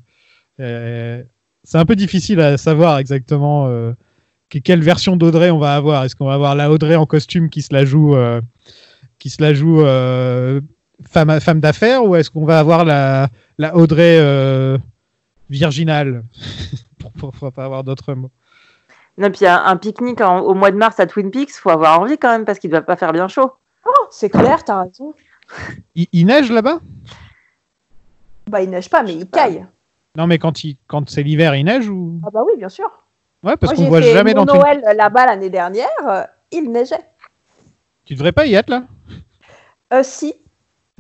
Euh, 0.59 1.23
c'est 1.63 1.77
un 1.77 1.85
peu 1.85 1.95
difficile 1.95 2.39
à 2.41 2.57
savoir 2.57 2.97
exactement 2.97 3.67
euh, 3.67 3.93
que- 4.49 4.59
quelle 4.59 4.81
version 4.83 5.15
d'Audrey 5.15 5.51
on 5.51 5.57
va 5.59 5.75
avoir. 5.75 6.03
Est-ce 6.03 6.15
qu'on 6.17 6.25
va 6.25 6.33
avoir 6.33 6.53
la 6.55 6.69
Audrey 6.69 6.95
en 6.95 7.05
costume 7.05 7.49
qui 7.49 7.61
se 7.61 7.73
la 7.73 7.85
joue, 7.85 8.15
euh, 8.15 8.41
qui 9.19 9.29
se 9.29 9.41
la 9.41 9.53
joue 9.53 9.79
femme, 11.09 11.39
femme 11.39 11.59
d'affaires 11.61 12.03
ou 12.03 12.15
est-ce 12.15 12.29
qu'on 12.29 12.45
va 12.45 12.59
avoir 12.59 12.83
la, 12.83 13.29
la 13.57 13.75
Audrey 13.75 14.17
virginale 15.49 16.23
pour, 16.99 17.11
pour, 17.13 17.31
pour 17.31 17.51
pas 17.51 17.65
avoir 17.65 17.83
d'autres 17.83 18.13
mots. 18.13 18.31
Non, 19.17 19.31
puis 19.31 19.45
un, 19.45 19.63
un 19.63 19.77
pique-nique 19.77 20.21
en- 20.21 20.39
au 20.41 20.53
mois 20.53 20.71
de 20.71 20.75
mars 20.77 20.99
à 20.99 21.05
Twin 21.07 21.31
Peaks, 21.31 21.51
faut 21.51 21.69
avoir 21.69 21.99
envie 22.01 22.17
quand 22.17 22.31
même 22.31 22.45
parce 22.45 22.59
qu'il 22.59 22.69
ne 22.69 22.75
doit 22.75 22.81
pas 22.85 22.97
faire 22.97 23.13
bien 23.13 23.27
chaud. 23.27 23.51
Oh, 23.85 24.07
c'est 24.11 24.29
clair, 24.29 24.63
t'as 24.63 24.83
raison. 24.83 25.13
Il, 25.95 26.07
il 26.11 26.25
neige 26.25 26.51
là-bas? 26.51 26.79
Bah, 28.49 28.61
il 28.61 28.69
neige 28.71 28.89
pas, 28.89 29.03
mais 29.03 29.13
il 29.13 29.29
caille. 29.29 29.65
Non, 30.17 30.25
mais 30.27 30.39
quand, 30.39 30.63
il, 30.63 30.77
quand 30.87 31.07
c'est 31.09 31.21
l'hiver, 31.23 31.55
il 31.55 31.65
neige 31.65 31.87
ou? 31.87 32.19
Ah 32.25 32.29
bah 32.33 32.41
oui, 32.45 32.53
bien 32.57 32.69
sûr. 32.69 32.89
Ouais, 33.43 33.55
parce 33.57 33.73
Moi, 33.73 33.75
qu'on 33.75 33.83
j'ai 33.83 33.89
voit 33.89 34.01
fait 34.01 34.11
jamais 34.13 34.33
mon 34.33 34.43
dans 34.43 34.53
Twin 34.53 34.61
Noël 34.61 34.97
là-bas 34.97 35.27
l'année 35.27 35.51
dernière, 35.51 35.87
euh, 36.07 36.23
il 36.51 36.71
neigeait. 36.71 37.05
Tu 38.05 38.15
devrais 38.15 38.31
pas 38.31 38.47
y 38.47 38.55
être 38.55 38.69
là? 38.69 38.85
Euh, 39.93 40.01
si. 40.03 40.33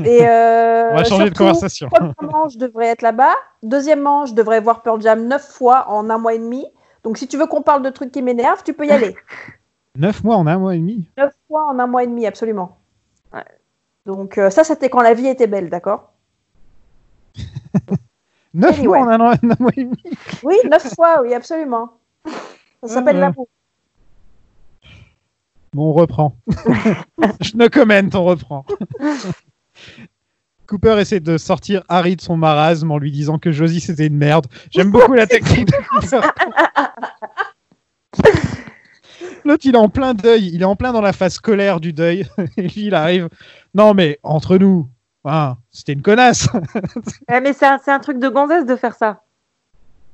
Et 0.03 0.21
euh, 0.27 0.89
On 0.91 0.95
va 0.95 1.03
changer 1.03 1.29
de 1.29 1.37
conversation. 1.37 1.89
Premièrement, 1.89 2.47
je 2.49 2.57
devrais 2.57 2.87
être 2.87 3.01
là-bas. 3.01 3.33
Deuxièmement, 3.63 4.25
je 4.25 4.33
devrais 4.33 4.59
voir 4.59 4.81
Pearl 4.81 5.01
Jam 5.01 5.25
neuf 5.27 5.43
fois 5.49 5.87
en 5.89 6.09
un 6.09 6.17
mois 6.17 6.33
et 6.33 6.39
demi. 6.39 6.65
Donc, 7.03 7.17
si 7.17 7.27
tu 7.27 7.37
veux 7.37 7.45
qu'on 7.47 7.61
parle 7.61 7.83
de 7.83 7.89
trucs 7.89 8.11
qui 8.11 8.21
m'énervent, 8.21 8.63
tu 8.63 8.73
peux 8.73 8.85
y 8.87 8.91
aller. 8.91 9.15
Neuf 9.97 10.23
mois 10.25 10.35
en 10.35 10.45
un 10.47 10.57
mois 10.57 10.75
et 10.75 10.79
demi? 10.79 11.07
neuf 11.17 11.31
fois 11.47 11.67
en 11.69 11.79
un 11.79 11.87
mois 11.87 12.03
et 12.03 12.07
demi, 12.07 12.25
absolument. 12.27 12.77
Donc, 14.05 14.37
euh, 14.37 14.49
ça, 14.49 14.65
c'était 14.65 14.89
quand 14.89 15.01
la 15.01 15.13
vie 15.13 15.27
était 15.27 15.47
belle, 15.47 15.69
d'accord? 15.69 16.11
Neuf 18.53 18.77
Anyway. 18.77 18.99
mois 18.99 19.07
en 19.07 19.09
un, 19.09 19.19
an- 19.21 19.37
un 19.41 19.55
mois 19.59 19.71
et 19.77 19.83
demi 19.85 20.03
Oui, 20.43 20.55
neuf 20.69 20.93
fois, 20.95 21.21
oui, 21.21 21.33
absolument. 21.33 21.91
Ça 22.83 22.87
s'appelle 22.89 23.19
l'amour. 23.19 23.47
Bon, 25.73 25.89
on 25.91 25.93
reprend. 25.93 26.35
Je 27.41 27.55
ne 27.55 27.67
commente, 27.69 28.13
on 28.15 28.25
reprend. 28.25 28.65
Cooper 30.67 30.97
essaie 30.99 31.19
de 31.19 31.37
sortir 31.37 31.83
Harry 31.89 32.15
de 32.15 32.21
son 32.21 32.37
marasme 32.37 32.89
en 32.91 32.97
lui 32.97 33.11
disant 33.11 33.37
que 33.37 33.51
Josie 33.51 33.79
c'était 33.79 34.07
une 34.07 34.17
merde. 34.17 34.47
J'aime 34.71 34.89
beaucoup 34.91 35.13
la 35.13 35.27
technique 35.27 35.67
de 35.67 35.73
Cooper. 35.99 36.21
L'autre, 39.43 39.63
il 39.65 39.75
est 39.75 39.77
en 39.77 39.89
plein 39.89 40.13
deuil. 40.15 40.49
Il 40.53 40.61
est 40.63 40.65
en 40.65 40.75
plein 40.75 40.91
dans 40.91 41.01
la 41.01 41.13
phase 41.13 41.33
scolaire 41.33 41.79
du 41.79 41.93
deuil. 41.93 42.25
Et 42.57 42.63
lui, 42.63 42.85
il 42.87 42.95
arrive. 42.95 43.29
Non, 43.75 43.93
mais 43.93 44.19
entre 44.23 44.57
nous, 44.57 44.89
Ah, 45.23 45.57
c'était 45.71 45.93
une 45.93 46.01
connasse. 46.01 46.47
Ouais, 47.29 47.41
mais 47.41 47.53
c'est 47.53 47.67
un, 47.67 47.79
un 47.85 47.99
truc 47.99 48.17
de 48.17 48.27
gonzesse 48.29 48.65
de 48.65 48.75
faire 48.75 48.95
ça. 48.95 49.21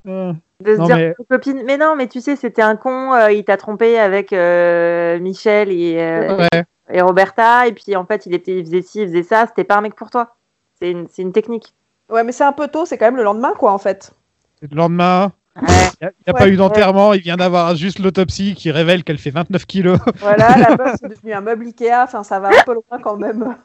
Euh, 0.08 0.34
De 0.64 0.76
se 0.76 0.82
dire 0.86 0.96
mais- 0.98 1.14
aux 1.18 1.24
copines, 1.24 1.64
mais 1.66 1.78
non, 1.78 1.96
mais 1.96 2.08
tu 2.08 2.20
sais, 2.22 2.36
c'était 2.36 2.62
un 2.62 2.76
con, 2.76 3.14
euh, 3.14 3.32
il 3.32 3.44
t'a 3.46 3.56
trompé 3.56 3.98
avec 4.00 4.34
euh, 4.34 5.18
Michel 5.20 5.72
et, 5.72 5.96
Ouais. 5.98 6.64
Et 6.92 7.02
Roberta, 7.02 7.68
et 7.68 7.74
puis 7.74 7.96
en 7.96 8.06
fait, 8.06 8.26
il, 8.26 8.34
était, 8.34 8.58
il 8.60 8.66
faisait 8.66 8.82
ci, 8.82 9.02
il 9.02 9.08
faisait 9.08 9.24
ça, 9.24 9.46
c'était 9.48 9.64
pas 9.64 9.78
un 9.78 9.82
mec 9.82 9.96
pour 9.96 10.10
toi. 10.10 10.36
C'est 10.80 10.92
une, 10.92 11.08
c'est 11.10 11.22
une 11.22 11.32
technique. 11.32 11.74
Ouais, 12.10 12.24
mais 12.24 12.32
c'est 12.32 12.44
un 12.44 12.52
peu 12.54 12.68
tôt, 12.68 12.86
c'est 12.86 12.98
quand 12.98 13.06
même 13.06 13.16
le 13.18 13.24
lendemain, 13.24 13.54
quoi, 13.58 13.72
en 13.72 13.78
fait. 13.78 14.14
Le 14.62 14.76
lendemain, 14.76 15.32
il 15.58 15.64
n'y 15.64 15.68
a, 15.70 15.92
il 16.02 16.04
y 16.04 16.06
a 16.30 16.34
Ouais. 16.34 16.40
pas 16.40 16.48
eu 16.50 16.56
d'enterrement, 16.58 17.14
il 17.14 17.22
vient 17.22 17.38
d'avoir 17.38 17.76
juste 17.76 18.00
l'autopsie 18.00 18.54
qui 18.56 18.72
révèle 18.72 19.04
qu'elle 19.04 19.18
fait 19.18 19.30
29 19.32 19.66
kilos. 19.66 20.00
Voilà, 20.20 20.58
la 20.58 20.76
meuf, 20.76 20.96
c'est 21.02 21.10
devenu 21.10 21.34
un 21.34 21.42
meuble 21.42 21.66
Ikea, 21.68 22.04
enfin, 22.04 22.24
ça 22.24 22.40
va 22.40 22.50
un 22.50 22.64
peu 22.66 22.74
loin 22.74 23.00
quand 23.02 23.18
même. 23.18 23.56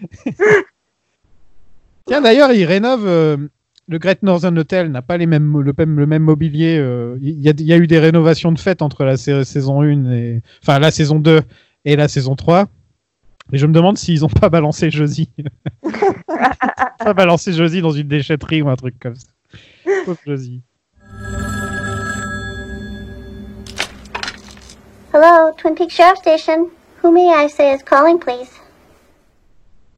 Tiens, 2.06 2.20
d'ailleurs, 2.20 2.52
il 2.52 2.64
rénove. 2.64 3.06
euh, 3.06 3.36
le 3.86 3.98
Great 3.98 4.22
Northern 4.22 4.58
Hotel 4.58 4.90
n'a 4.90 5.02
pas 5.02 5.16
les 5.18 5.26
mêmes, 5.26 5.60
le, 5.60 5.74
même, 5.76 5.98
le 5.98 6.06
même 6.06 6.22
mobilier. 6.22 6.78
euh, 6.78 7.16
Il 7.20 7.38
y, 7.46 7.62
y 7.64 7.72
a 7.72 7.76
eu 7.76 7.86
des 7.86 7.98
rénovations 7.98 8.50
de 8.52 8.58
fait 8.58 8.80
entre 8.82 9.04
la 9.04 9.16
sa- 9.16 9.44
saison 9.44 9.82
1 9.82 10.10
et. 10.12 10.42
Enfin, 10.62 10.78
la 10.78 10.90
saison 10.90 11.18
2 11.18 11.42
et 11.84 11.96
la 11.96 12.08
saison 12.08 12.34
3. 12.34 12.66
Et 13.52 13.58
je 13.58 13.66
me 13.66 13.72
demande 13.72 13.98
s'ils 13.98 14.20
n'ont 14.20 14.28
pas 14.28 14.48
balancé 14.48 14.90
Josie. 14.90 15.30
pas 16.98 17.12
balancé 17.12 17.52
Josie 17.52 17.82
dans 17.82 17.90
une 17.90 18.08
déchetterie 18.08 18.62
ou 18.62 18.68
un 18.68 18.76
truc 18.76 18.98
comme 18.98 19.16
ça. 19.16 19.28
Pauvre 20.06 20.18
Josie. 20.26 20.62
Hello, 25.12 25.52
Twin 25.56 25.74
Peaks 25.74 25.92
Sheriff 25.92 26.18
Station. 26.18 26.68
Who 27.02 27.12
may 27.12 27.28
I 27.28 27.48
say 27.48 27.74
is 27.74 27.82
calling, 27.84 28.18
please? 28.18 28.50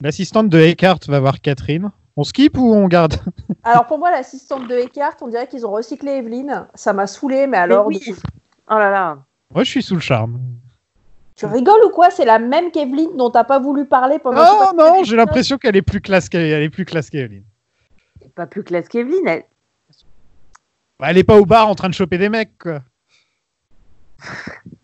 L'assistante 0.01 0.49
de 0.51 0.59
Eckhart 0.59 0.99
va 1.09 1.20
voir 1.20 1.41
Catherine. 1.41 1.91
On 2.16 2.24
skip 2.24 2.59
ou 2.59 2.74
on 2.74 2.89
garde? 2.89 3.14
Alors, 3.62 3.87
pour 3.87 3.99
moi, 3.99 4.11
l'assistante 4.11 4.68
de 4.68 4.74
Eckhart, 4.74 5.16
on 5.20 5.28
dirait 5.28 5.47
qu'ils 5.47 5.64
ont 5.66 5.70
recyclé 5.70 6.12
Evelyne. 6.12 6.66
Ça 6.74 6.93
m'a 6.93 7.07
saoulé, 7.07 7.47
mais 7.47 7.59
alors. 7.59 7.87
oui. 7.87 8.03
Oh 8.68 8.74
là 8.74 8.91
là. 8.91 9.18
Moi, 9.55 9.64
je 9.64 9.70
suis 9.70 9.82
sous 9.82 9.95
le 9.95 10.01
charme. 10.01 10.41
Tu 11.37 11.45
rigoles 11.45 11.84
ou 11.84 11.91
quoi? 11.91 12.11
C'est 12.11 12.24
la 12.24 12.39
même 12.39 12.70
qu'Evelyne 12.70 13.16
dont 13.16 13.30
t'as 13.30 13.45
pas 13.45 13.59
voulu 13.59 13.84
parler 13.84 14.18
pendant. 14.18 14.43
Non, 14.43 14.72
non, 14.74 15.05
j'ai 15.05 15.16
l'impression 15.16 15.59
qu'elle 15.59 15.76
est 15.76 15.82
plus 15.82 16.01
classe 16.01 16.30
qu'elle 16.30 16.47
elle 16.47 16.62
est 16.62 16.70
plus 16.70 16.87
classe 16.87 17.11
qu'Evelyn. 17.11 17.43
Pas 18.34 18.47
plus 18.47 18.64
classe 18.64 18.89
qu'Evelyne, 18.89 19.28
elle. 19.28 19.45
Bah, 20.99 21.09
elle 21.11 21.18
est 21.18 21.24
pas 21.24 21.39
au 21.39 21.45
bar 21.45 21.68
en 21.68 21.74
train 21.74 21.91
de 21.91 21.95
choper 21.95 22.16
des 22.16 22.30
mecs, 22.30 22.57
quoi. 22.59 22.80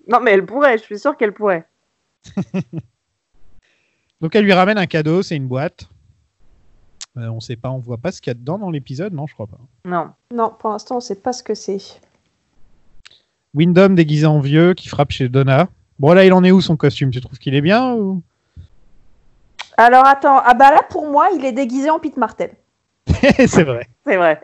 Non, 0.06 0.20
mais 0.20 0.32
elle 0.32 0.44
pourrait, 0.44 0.76
je 0.76 0.82
suis 0.82 0.98
sûre 0.98 1.16
qu'elle 1.16 1.32
pourrait. 1.32 1.66
Donc 4.20 4.34
elle 4.34 4.44
lui 4.44 4.52
ramène 4.52 4.76
un 4.76 4.86
cadeau, 4.86 5.22
c'est 5.22 5.36
une 5.36 5.48
boîte. 5.48 5.88
Euh, 7.16 7.28
on 7.28 7.40
sait 7.40 7.56
pas, 7.56 7.70
on 7.70 7.78
voit 7.78 7.98
pas 7.98 8.12
ce 8.12 8.20
qu'il 8.20 8.30
y 8.30 8.32
a 8.32 8.34
dedans 8.34 8.58
dans 8.58 8.70
l'épisode, 8.70 9.14
non, 9.14 9.26
je 9.26 9.32
crois 9.34 9.46
pas. 9.46 9.58
Non. 9.86 10.10
Non, 10.32 10.54
pour 10.58 10.70
l'instant, 10.70 10.98
on 10.98 11.00
sait 11.00 11.16
pas 11.16 11.32
ce 11.32 11.42
que 11.42 11.54
c'est. 11.54 12.00
Wyndham 13.54 13.94
déguisé 13.94 14.26
en 14.26 14.40
vieux 14.40 14.74
qui 14.74 14.88
frappe 14.88 15.12
chez 15.12 15.28
Donna. 15.28 15.68
Bon 16.02 16.12
là, 16.14 16.24
il 16.24 16.32
en 16.32 16.42
est 16.42 16.50
où 16.50 16.60
son 16.60 16.76
costume? 16.76 17.10
Tu 17.12 17.20
trouves 17.20 17.38
qu'il 17.38 17.54
est 17.54 17.60
bien 17.60 17.92
ou... 17.94 18.22
Alors, 19.76 20.04
attends. 20.04 20.40
Ah, 20.44 20.52
bah 20.54 20.72
là, 20.72 20.80
pour 20.90 21.08
moi, 21.08 21.28
il 21.32 21.44
est 21.44 21.52
déguisé 21.52 21.90
en 21.90 22.00
Pete 22.00 22.16
Martel. 22.16 22.50
C'est 23.46 23.62
vrai. 23.62 23.86
C'est 24.04 24.16
vrai. 24.16 24.42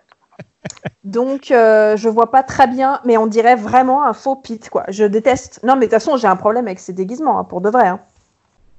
Donc, 1.03 1.51
euh, 1.51 1.97
je 1.97 2.09
vois 2.09 2.31
pas 2.31 2.45
très 2.45 2.69
bien, 2.69 3.01
mais 3.05 3.17
on 3.17 3.27
dirait 3.27 3.57
vraiment 3.57 4.05
un 4.05 4.13
faux 4.13 4.37
Pete, 4.37 4.71
quoi. 4.71 4.85
Je 4.89 5.03
déteste. 5.03 5.59
Non, 5.65 5.75
mais 5.75 5.81
de 5.81 5.85
toute 5.87 5.95
façon, 6.01 6.17
j'ai 6.17 6.29
un 6.29 6.37
problème 6.37 6.69
avec 6.69 6.79
ces 6.79 6.93
déguisements, 6.93 7.41
hein, 7.41 7.45
pour 7.45 7.61
de 7.61 7.71
vrai. 7.71 7.89
hein. 7.89 7.99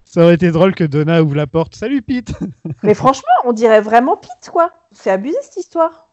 Ça 0.06 0.24
aurait 0.24 0.36
été 0.36 0.50
drôle 0.52 0.74
que 0.74 0.86
Donna 0.86 1.22
ouvre 1.22 1.36
la 1.36 1.48
porte. 1.48 1.76
Salut 1.76 2.02
Pete 2.02 2.32
Mais 2.84 2.94
franchement, 2.94 3.28
on 3.44 3.52
dirait 3.52 3.82
vraiment 3.82 4.16
Pete, 4.16 4.50
quoi. 4.54 4.72
C'est 4.94 5.12
abusé 5.12 5.38
cette 5.42 5.58
histoire. 5.58 6.08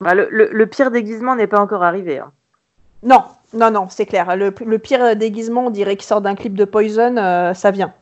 Bah, 0.00 0.14
le, 0.14 0.28
le- 0.30 0.48
le 0.50 0.66
pire 0.66 0.90
déguisement 0.90 1.36
n'est 1.36 1.46
pas 1.46 1.60
encore 1.60 1.82
arrivé. 1.82 2.18
hein. 2.20 2.32
Non, 3.02 3.22
non, 3.54 3.70
non, 3.70 3.88
c'est 3.88 4.06
clair. 4.06 4.36
Le, 4.36 4.54
le 4.64 4.78
pire 4.78 5.16
déguisement, 5.16 5.66
on 5.66 5.70
dirait 5.70 5.96
qu'il 5.96 6.06
sort 6.06 6.20
d'un 6.20 6.34
clip 6.34 6.54
de 6.54 6.64
Poison, 6.64 7.16
euh, 7.16 7.52
ça 7.54 7.70
vient. 7.70 7.92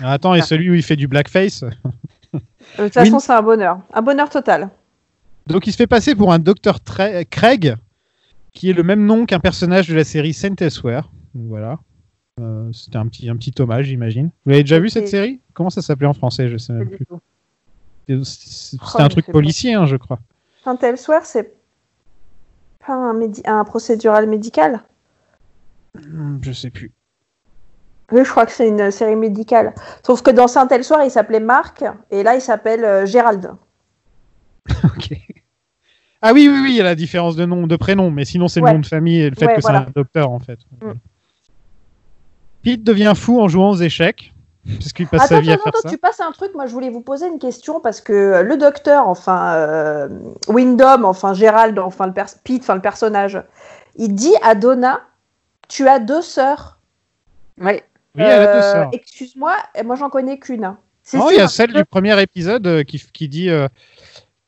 Ah, 0.00 0.12
Attends, 0.12 0.34
et 0.34 0.42
celui 0.42 0.70
où 0.70 0.74
il 0.74 0.82
fait 0.82 0.96
du 0.96 1.08
blackface? 1.08 1.62
Euh, 1.64 1.70
De 2.78 2.84
toute 2.84 2.94
façon, 2.94 3.16
Oui. 3.16 3.20
c'est 3.20 3.32
un 3.32 3.42
bonheur. 3.42 3.78
Un 3.92 4.02
bonheur 4.02 4.30
total. 4.30 4.70
Donc 5.46 5.66
il 5.66 5.72
se 5.72 5.76
fait 5.76 5.86
passer 5.86 6.14
pour 6.14 6.32
un 6.32 6.38
docteur 6.38 6.78
Craig, 7.30 7.74
qui 8.54 8.70
est 8.70 8.72
le 8.72 8.82
même 8.82 9.04
nom 9.04 9.26
qu'un 9.26 9.40
personnage 9.40 9.88
de 9.88 9.94
la 9.94 10.04
série 10.04 10.32
Saint 10.32 10.54
Elsewhere. 10.58 11.10
Voilà. 11.34 11.78
Euh, 12.40 12.70
C'était 12.72 12.96
un 12.96 13.06
petit, 13.08 13.28
un 13.28 13.36
petit 13.36 13.52
hommage, 13.60 13.86
j'imagine. 13.86 14.30
Vous 14.46 14.52
avez 14.52 14.62
déjà 14.62 14.78
vu 14.78 14.88
cette 14.88 15.08
série? 15.08 15.40
Comment 15.52 15.68
ça 15.70 15.82
s'appelait 15.82 16.06
en 16.06 16.14
français? 16.14 16.48
Je 16.48 16.56
sais 16.58 16.72
même 16.72 16.88
plus. 16.88 17.04
tout. 17.04 17.20
C'était 18.24 18.82
Oh, 18.94 19.00
un 19.02 19.08
truc 19.08 19.26
policier, 19.26 19.74
hein, 19.74 19.86
je 19.86 19.96
crois. 19.96 20.18
Saint 20.64 20.78
Elsewhere, 20.78 21.24
c'est 21.24 21.52
pas 22.86 22.94
un, 22.94 23.14
médi- 23.14 23.42
un 23.46 23.64
procédural 23.64 24.28
médical? 24.28 24.82
Je 26.40 26.52
sais 26.52 26.70
plus. 26.70 26.92
Oui, 28.10 28.24
je 28.24 28.30
crois 28.30 28.46
que 28.46 28.52
c'est 28.52 28.68
une 28.68 28.90
série 28.90 29.16
médicale. 29.16 29.74
Sauf 30.04 30.22
que 30.22 30.30
dans 30.30 30.48
Saint 30.48 30.68
Elsewhere, 30.68 31.04
il 31.04 31.10
s'appelait 31.10 31.40
Marc, 31.40 31.84
et 32.10 32.22
là, 32.22 32.34
il 32.34 32.40
s'appelle 32.40 32.84
euh, 32.84 33.06
Gérald. 33.06 33.50
Ok. 34.84 35.12
Ah 36.24 36.32
oui, 36.32 36.48
oui, 36.48 36.60
oui, 36.62 36.70
il 36.70 36.76
y 36.76 36.80
a 36.80 36.84
la 36.84 36.94
différence 36.94 37.34
de 37.34 37.44
nom, 37.44 37.66
de 37.66 37.74
prénom, 37.74 38.12
mais 38.12 38.24
sinon 38.24 38.46
c'est 38.46 38.60
le 38.60 38.70
nom 38.70 38.78
de 38.78 38.86
famille 38.86 39.22
et 39.22 39.28
le 39.30 39.34
fait 39.34 39.46
Ouais, 39.46 39.56
que 39.56 39.60
voilà. 39.60 39.80
c'est 39.80 39.88
un 39.88 39.92
docteur 40.02 40.30
en 40.30 40.38
fait. 40.38 40.58
Mm. 40.80 40.92
Pete 42.62 42.84
devient 42.84 43.14
fou 43.16 43.40
en 43.40 43.48
jouant 43.48 43.70
aux 43.70 43.76
échecs, 43.76 44.32
parce 44.78 44.92
qu'il 44.92 45.08
passe 45.08 45.22
Attends, 45.22 45.34
sa 45.36 45.40
vie 45.40 45.50
à 45.52 45.58
faire 45.58 45.72
ça. 45.82 45.88
tu 45.90 45.98
passes 45.98 46.20
un 46.20 46.30
truc. 46.30 46.52
Moi, 46.54 46.66
je 46.66 46.72
voulais 46.72 46.90
vous 46.90 47.00
poser 47.00 47.26
une 47.26 47.40
question 47.40 47.80
parce 47.80 48.00
que 48.00 48.12
euh, 48.12 48.42
le 48.44 48.56
docteur, 48.56 49.08
enfin, 49.08 49.54
euh, 49.54 50.08
Wyndham, 50.46 51.04
enfin, 51.04 51.34
Gérald, 51.34 51.76
enfin, 51.80 52.06
le 52.06 52.12
Pete, 52.12 52.62
enfin, 52.62 52.76
le 52.76 52.80
personnage, 52.82 53.42
il 53.96 54.14
dit 54.14 54.34
à 54.42 54.54
Donna 54.54 55.00
Tu 55.72 55.88
as 55.88 55.98
deux 55.98 56.20
sœurs. 56.20 56.78
Ouais. 57.58 57.82
Oui, 58.14 58.22
elle 58.22 58.42
a 58.42 58.46
deux 58.52 58.58
Euh, 58.66 58.72
sœurs. 58.72 58.90
Excuse-moi, 58.92 59.56
et 59.74 59.82
moi, 59.82 59.96
j'en 59.96 60.10
connais 60.10 60.38
qu'une. 60.38 60.76
Non, 61.14 61.30
il 61.30 61.36
y 61.36 61.40
a 61.40 61.48
celle 61.48 61.72
du 61.72 61.84
premier 61.86 62.20
épisode 62.20 62.66
euh, 62.66 62.82
qui, 62.84 63.02
qui 63.12 63.26
dit, 63.28 63.48
euh, 63.48 63.68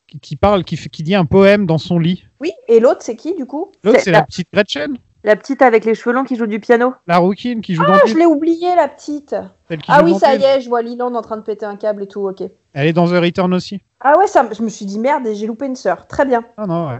qui, 0.07 0.19
qui 0.19 0.35
parle, 0.35 0.63
qui, 0.63 0.77
dit 0.77 1.15
un 1.15 1.25
poème 1.25 1.65
dans 1.65 1.79
son 1.79 1.97
lit. 1.97 2.25
Oui, 2.39 2.51
et 2.67 2.79
l'autre, 2.79 2.99
c'est 3.01 3.15
qui, 3.15 3.33
du 3.33 3.45
coup? 3.47 3.71
L'autre, 3.83 3.99
C'est 4.01 4.11
la- 4.11 4.19
la 4.19 4.25
petite 4.25 4.47
Gretchen, 4.53 4.97
La 5.23 5.35
petite 5.35 5.63
avec 5.63 5.83
les 5.83 5.95
cheveux 5.95 6.13
longs 6.13 6.23
qui 6.25 6.35
joue 6.35 6.45
du 6.45 6.59
piano. 6.59 6.93
la 7.07 7.17
rouquine 7.17 7.61
qui 7.61 7.73
joue 7.73 7.83
Ah, 7.87 7.97
dans 7.99 8.05
je 8.07 8.15
l'ai 8.15 8.27
oublié, 8.27 8.75
la 8.75 8.87
petite. 8.87 9.35
celle 9.67 9.79
qui 9.79 9.85
Ah 9.91 10.03
oui, 10.03 10.13
ça 10.19 10.35
y 10.35 10.43
est, 10.43 10.61
je 10.61 10.69
vois 10.69 10.83
Leland 10.83 11.15
en 11.15 11.21
train 11.23 11.37
de 11.37 11.41
péter 11.41 11.65
un 11.65 11.75
câble 11.75 12.03
et 12.03 12.07
tout, 12.07 12.27
ok. 12.27 12.43
Elle 12.73 12.87
est 12.87 12.93
dans 12.93 13.07
The 13.07 13.19
Return 13.19 13.51
aussi. 13.55 13.81
Ah 13.99 14.15
ouais, 14.19 14.27
ça, 14.27 14.47
je 14.55 14.61
me 14.61 14.69
suis 14.69 14.85
dit 14.85 14.99
merde, 14.99 15.25
et 15.25 15.33
j'ai 15.33 15.47
loupé 15.47 15.65
une 15.65 15.75
sœur. 15.75 16.05
Très 16.07 16.23
bien. 16.25 16.45
Ah 16.57 16.67
non, 16.67 16.87
ouais. 16.89 16.99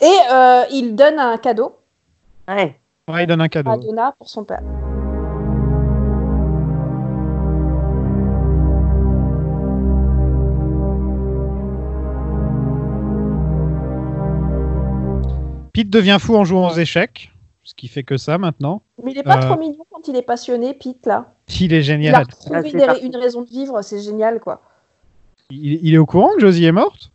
Et 0.00 0.32
euh, 0.32 0.62
il 0.70 0.94
donne 0.94 1.18
un 1.18 1.36
cadeau 1.38 1.76
Ouais. 2.46 2.78
Ouais, 3.08 3.24
il 3.24 3.26
donne 3.26 3.40
un 3.40 3.48
cadeau. 3.48 3.70
à 3.70 3.76
Donna 3.78 4.14
pour 4.18 4.28
son 4.28 4.44
père. 4.44 4.60
Pete 15.72 15.90
devient 15.90 16.18
fou 16.20 16.36
en 16.36 16.44
jouant 16.44 16.70
aux 16.70 16.74
échecs, 16.76 17.30
ce 17.62 17.74
qui 17.74 17.88
fait 17.88 18.02
que 18.02 18.16
ça 18.16 18.38
maintenant. 18.38 18.82
Mais 19.04 19.12
il 19.12 19.18
est 19.18 19.22
pas 19.22 19.38
Euh. 19.38 19.46
trop 19.48 19.58
mignon 19.58 19.84
quand 19.90 20.08
il 20.08 20.16
est 20.16 20.22
passionné, 20.22 20.74
Pete, 20.74 21.06
là. 21.06 21.34
Il 21.60 21.72
est 21.72 21.76
Il 21.76 21.78
a 21.78 21.82
génial. 21.82 22.22
retrouvé 22.24 22.84
Ah, 22.88 22.98
une 22.98 23.16
raison 23.16 23.42
de 23.42 23.48
vivre, 23.48 23.80
c'est 23.82 24.00
génial, 24.00 24.40
quoi. 24.40 24.60
Il, 25.50 25.84
il 25.86 25.94
est 25.94 25.98
au 25.98 26.06
courant 26.06 26.30
que 26.34 26.40
Josie 26.40 26.64
est 26.64 26.72
morte? 26.72 27.10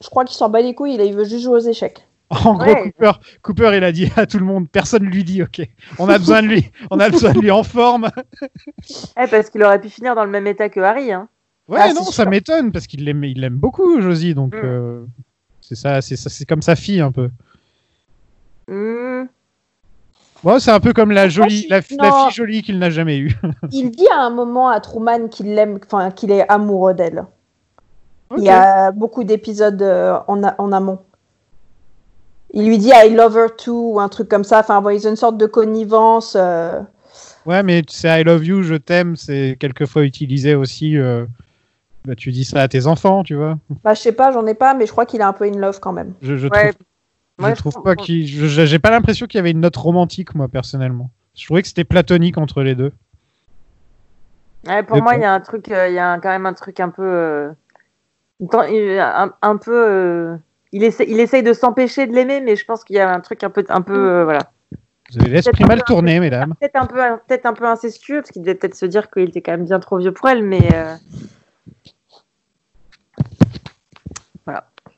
Je 0.00 0.08
crois 0.08 0.24
qu'il 0.24 0.36
s'en 0.36 0.48
bat 0.48 0.62
les 0.62 0.74
couilles, 0.74 0.96
là, 0.96 1.04
il 1.04 1.14
veut 1.14 1.24
juste 1.24 1.44
jouer 1.44 1.56
aux 1.56 1.68
échecs. 1.68 2.06
En 2.30 2.54
gros, 2.54 2.66
Ouais. 2.66 2.92
Cooper, 2.92 3.12
Cooper, 3.42 3.72
il 3.76 3.82
a 3.84 3.90
dit 3.90 4.08
à 4.16 4.24
tout 4.24 4.38
le 4.38 4.44
monde, 4.44 4.68
personne 4.70 5.02
lui 5.04 5.24
dit, 5.24 5.42
ok, 5.42 5.62
on 5.98 6.08
a 6.08 6.16
besoin 6.16 6.42
de 6.42 6.46
lui, 6.46 6.70
on 6.90 7.00
a 7.00 7.10
besoin 7.10 7.32
de 7.32 7.40
lui 7.40 7.50
en 7.50 7.64
forme. 7.64 8.08
Eh, 9.20 9.26
parce 9.26 9.50
qu'il 9.50 9.62
aurait 9.64 9.80
pu 9.80 9.88
finir 9.88 10.14
dans 10.14 10.24
le 10.24 10.30
même 10.30 10.46
état 10.46 10.68
que 10.68 10.80
Harry. 10.80 11.12
Hein. 11.12 11.28
Ouais, 11.68 11.80
Ah, 11.82 11.92
non, 11.92 12.04
ça 12.04 12.24
m'étonne 12.24 12.72
parce 12.72 12.86
qu'il 12.86 13.04
l'aime, 13.04 13.24
il 13.24 13.40
l'aime 13.40 13.56
beaucoup, 13.56 14.00
Josie, 14.00 14.34
donc 14.34 14.54
Mm. 14.54 14.60
euh, 14.64 15.04
c'est 15.60 15.74
ça, 15.74 16.00
c'est 16.00 16.16
ça, 16.16 16.30
c'est 16.30 16.44
comme 16.46 16.62
sa 16.62 16.76
fille 16.76 17.00
un 17.00 17.12
peu. 17.12 17.30
Ouais, 20.42 20.58
c'est 20.58 20.70
un 20.70 20.80
peu 20.80 20.92
comme 20.92 21.10
la 21.10 21.28
jolie, 21.28 21.66
la, 21.68 21.82
fille 21.82 21.98
jolie 22.32 22.62
qu'il 22.62 22.78
n'a 22.78 22.90
jamais 22.90 23.18
eue. 23.18 23.36
Il 23.72 23.90
dit 23.90 24.08
à 24.10 24.20
un 24.22 24.30
moment 24.30 24.68
à 24.68 24.80
Truman 24.80 25.28
qu'il 25.28 25.54
l'aime, 25.54 25.78
enfin, 25.84 26.10
qu'il 26.10 26.30
est 26.30 26.48
amoureux 26.48 26.94
d'elle. 26.94 27.24
Il 28.38 28.44
y 28.44 28.48
a 28.48 28.92
beaucoup 28.92 29.24
d'épisodes 29.24 29.82
euh, 29.82 30.18
en 30.28 30.72
amont. 30.72 31.00
Il 32.52 32.66
lui 32.66 32.78
dit 32.78 32.90
I 32.94 33.10
love 33.14 33.36
her 33.36 33.48
too, 33.56 33.94
ou 33.94 34.00
un 34.00 34.08
truc 34.08 34.28
comme 34.28 34.44
ça. 34.44 34.60
Enfin, 34.60 34.80
bon, 34.80 34.90
ils 34.90 35.06
ont 35.06 35.10
une 35.10 35.16
sorte 35.16 35.36
de 35.36 35.46
connivence. 35.46 36.36
euh, 36.36 36.80
Ouais, 37.46 37.62
mais 37.62 37.82
c'est 37.88 38.20
I 38.20 38.24
love 38.24 38.44
you, 38.44 38.62
je 38.62 38.74
t'aime, 38.74 39.16
c'est 39.16 39.56
quelquefois 39.58 40.04
utilisé 40.04 40.54
aussi. 40.54 40.96
euh, 40.98 41.24
bah, 42.04 42.14
tu 42.16 42.32
dis 42.32 42.44
ça 42.44 42.62
à 42.62 42.68
tes 42.68 42.86
enfants, 42.86 43.22
tu 43.22 43.34
vois. 43.34 43.58
Bah, 43.84 43.94
je 43.94 44.00
sais 44.00 44.12
pas, 44.12 44.30
j'en 44.32 44.46
ai 44.46 44.54
pas, 44.54 44.74
mais 44.74 44.86
je 44.86 44.92
crois 44.92 45.06
qu'il 45.06 45.20
est 45.20 45.24
un 45.24 45.32
peu 45.32 45.44
in 45.44 45.58
love 45.58 45.80
quand 45.80 45.92
même. 45.92 46.12
Je, 46.22 46.36
je 46.36 46.48
Ouais. 46.48 46.70
trouve, 46.70 46.72
Moi, 47.38 47.50
je 47.50 47.54
je 47.54 47.60
trouve 47.60 47.82
pas 47.82 47.96
qu'il, 47.96 48.26
j'ai 48.26 48.78
pas 48.78 48.90
l'impression 48.90 49.26
qu'il 49.26 49.38
y 49.38 49.40
avait 49.40 49.52
une 49.52 49.60
note 49.60 49.76
romantique, 49.76 50.34
moi 50.34 50.48
personnellement. 50.48 51.10
Je 51.34 51.44
trouvais 51.46 51.62
que 51.62 51.68
c'était 51.68 51.84
platonique 51.84 52.36
entre 52.36 52.62
les 52.62 52.74
deux. 52.74 52.92
Ouais, 54.66 54.82
pour 54.82 54.98
moi, 54.98 55.14
il 55.14 55.22
y 55.22 55.24
a 55.24 55.32
un 55.32 55.40
truc, 55.40 55.70
euh, 55.70 55.88
il 55.88 55.94
y 55.94 55.98
a 55.98 56.10
un- 56.12 56.20
quand 56.20 56.28
même 56.28 56.44
un 56.46 56.52
truc 56.52 56.80
un 56.80 56.90
peu, 56.90 57.02
euh, 57.02 57.50
un, 58.52 59.32
un 59.42 59.56
peu, 59.56 59.72
euh, 59.72 60.36
il 60.72 60.84
essaie, 60.84 61.06
il 61.08 61.18
essaye 61.20 61.42
de 61.42 61.52
s'empêcher 61.52 62.06
de 62.06 62.12
l'aimer, 62.14 62.40
mais 62.40 62.56
je 62.56 62.64
pense 62.64 62.84
qu'il 62.84 62.96
y 62.96 63.00
a 63.00 63.12
un 63.12 63.20
truc 63.20 63.42
un 63.44 63.50
peu, 63.50 63.64
un 63.68 63.82
peu, 63.82 63.94
euh, 63.96 64.24
voilà, 64.24 64.50
Vous 65.12 65.20
avez 65.20 65.30
l'esprit 65.30 65.64
mal 65.64 65.82
tourné, 65.84 66.20
mesdames. 66.20 66.54
peut-être 66.60 66.76
un 66.76 66.86
peu, 66.86 66.96
peut-être 67.26 67.46
un 67.46 67.52
peu 67.54 67.64
incestueux, 67.66 68.20
parce 68.20 68.30
qu'il 68.30 68.42
devait 68.42 68.54
peut-être 68.54 68.74
se 68.76 68.86
dire 68.86 69.10
qu'il 69.10 69.28
était 69.28 69.40
quand 69.42 69.52
même 69.52 69.64
bien 69.64 69.80
trop 69.80 69.98
vieux 69.98 70.12
pour 70.12 70.28
elle, 70.28 70.42
mais 70.44 70.60
euh, 70.74 70.94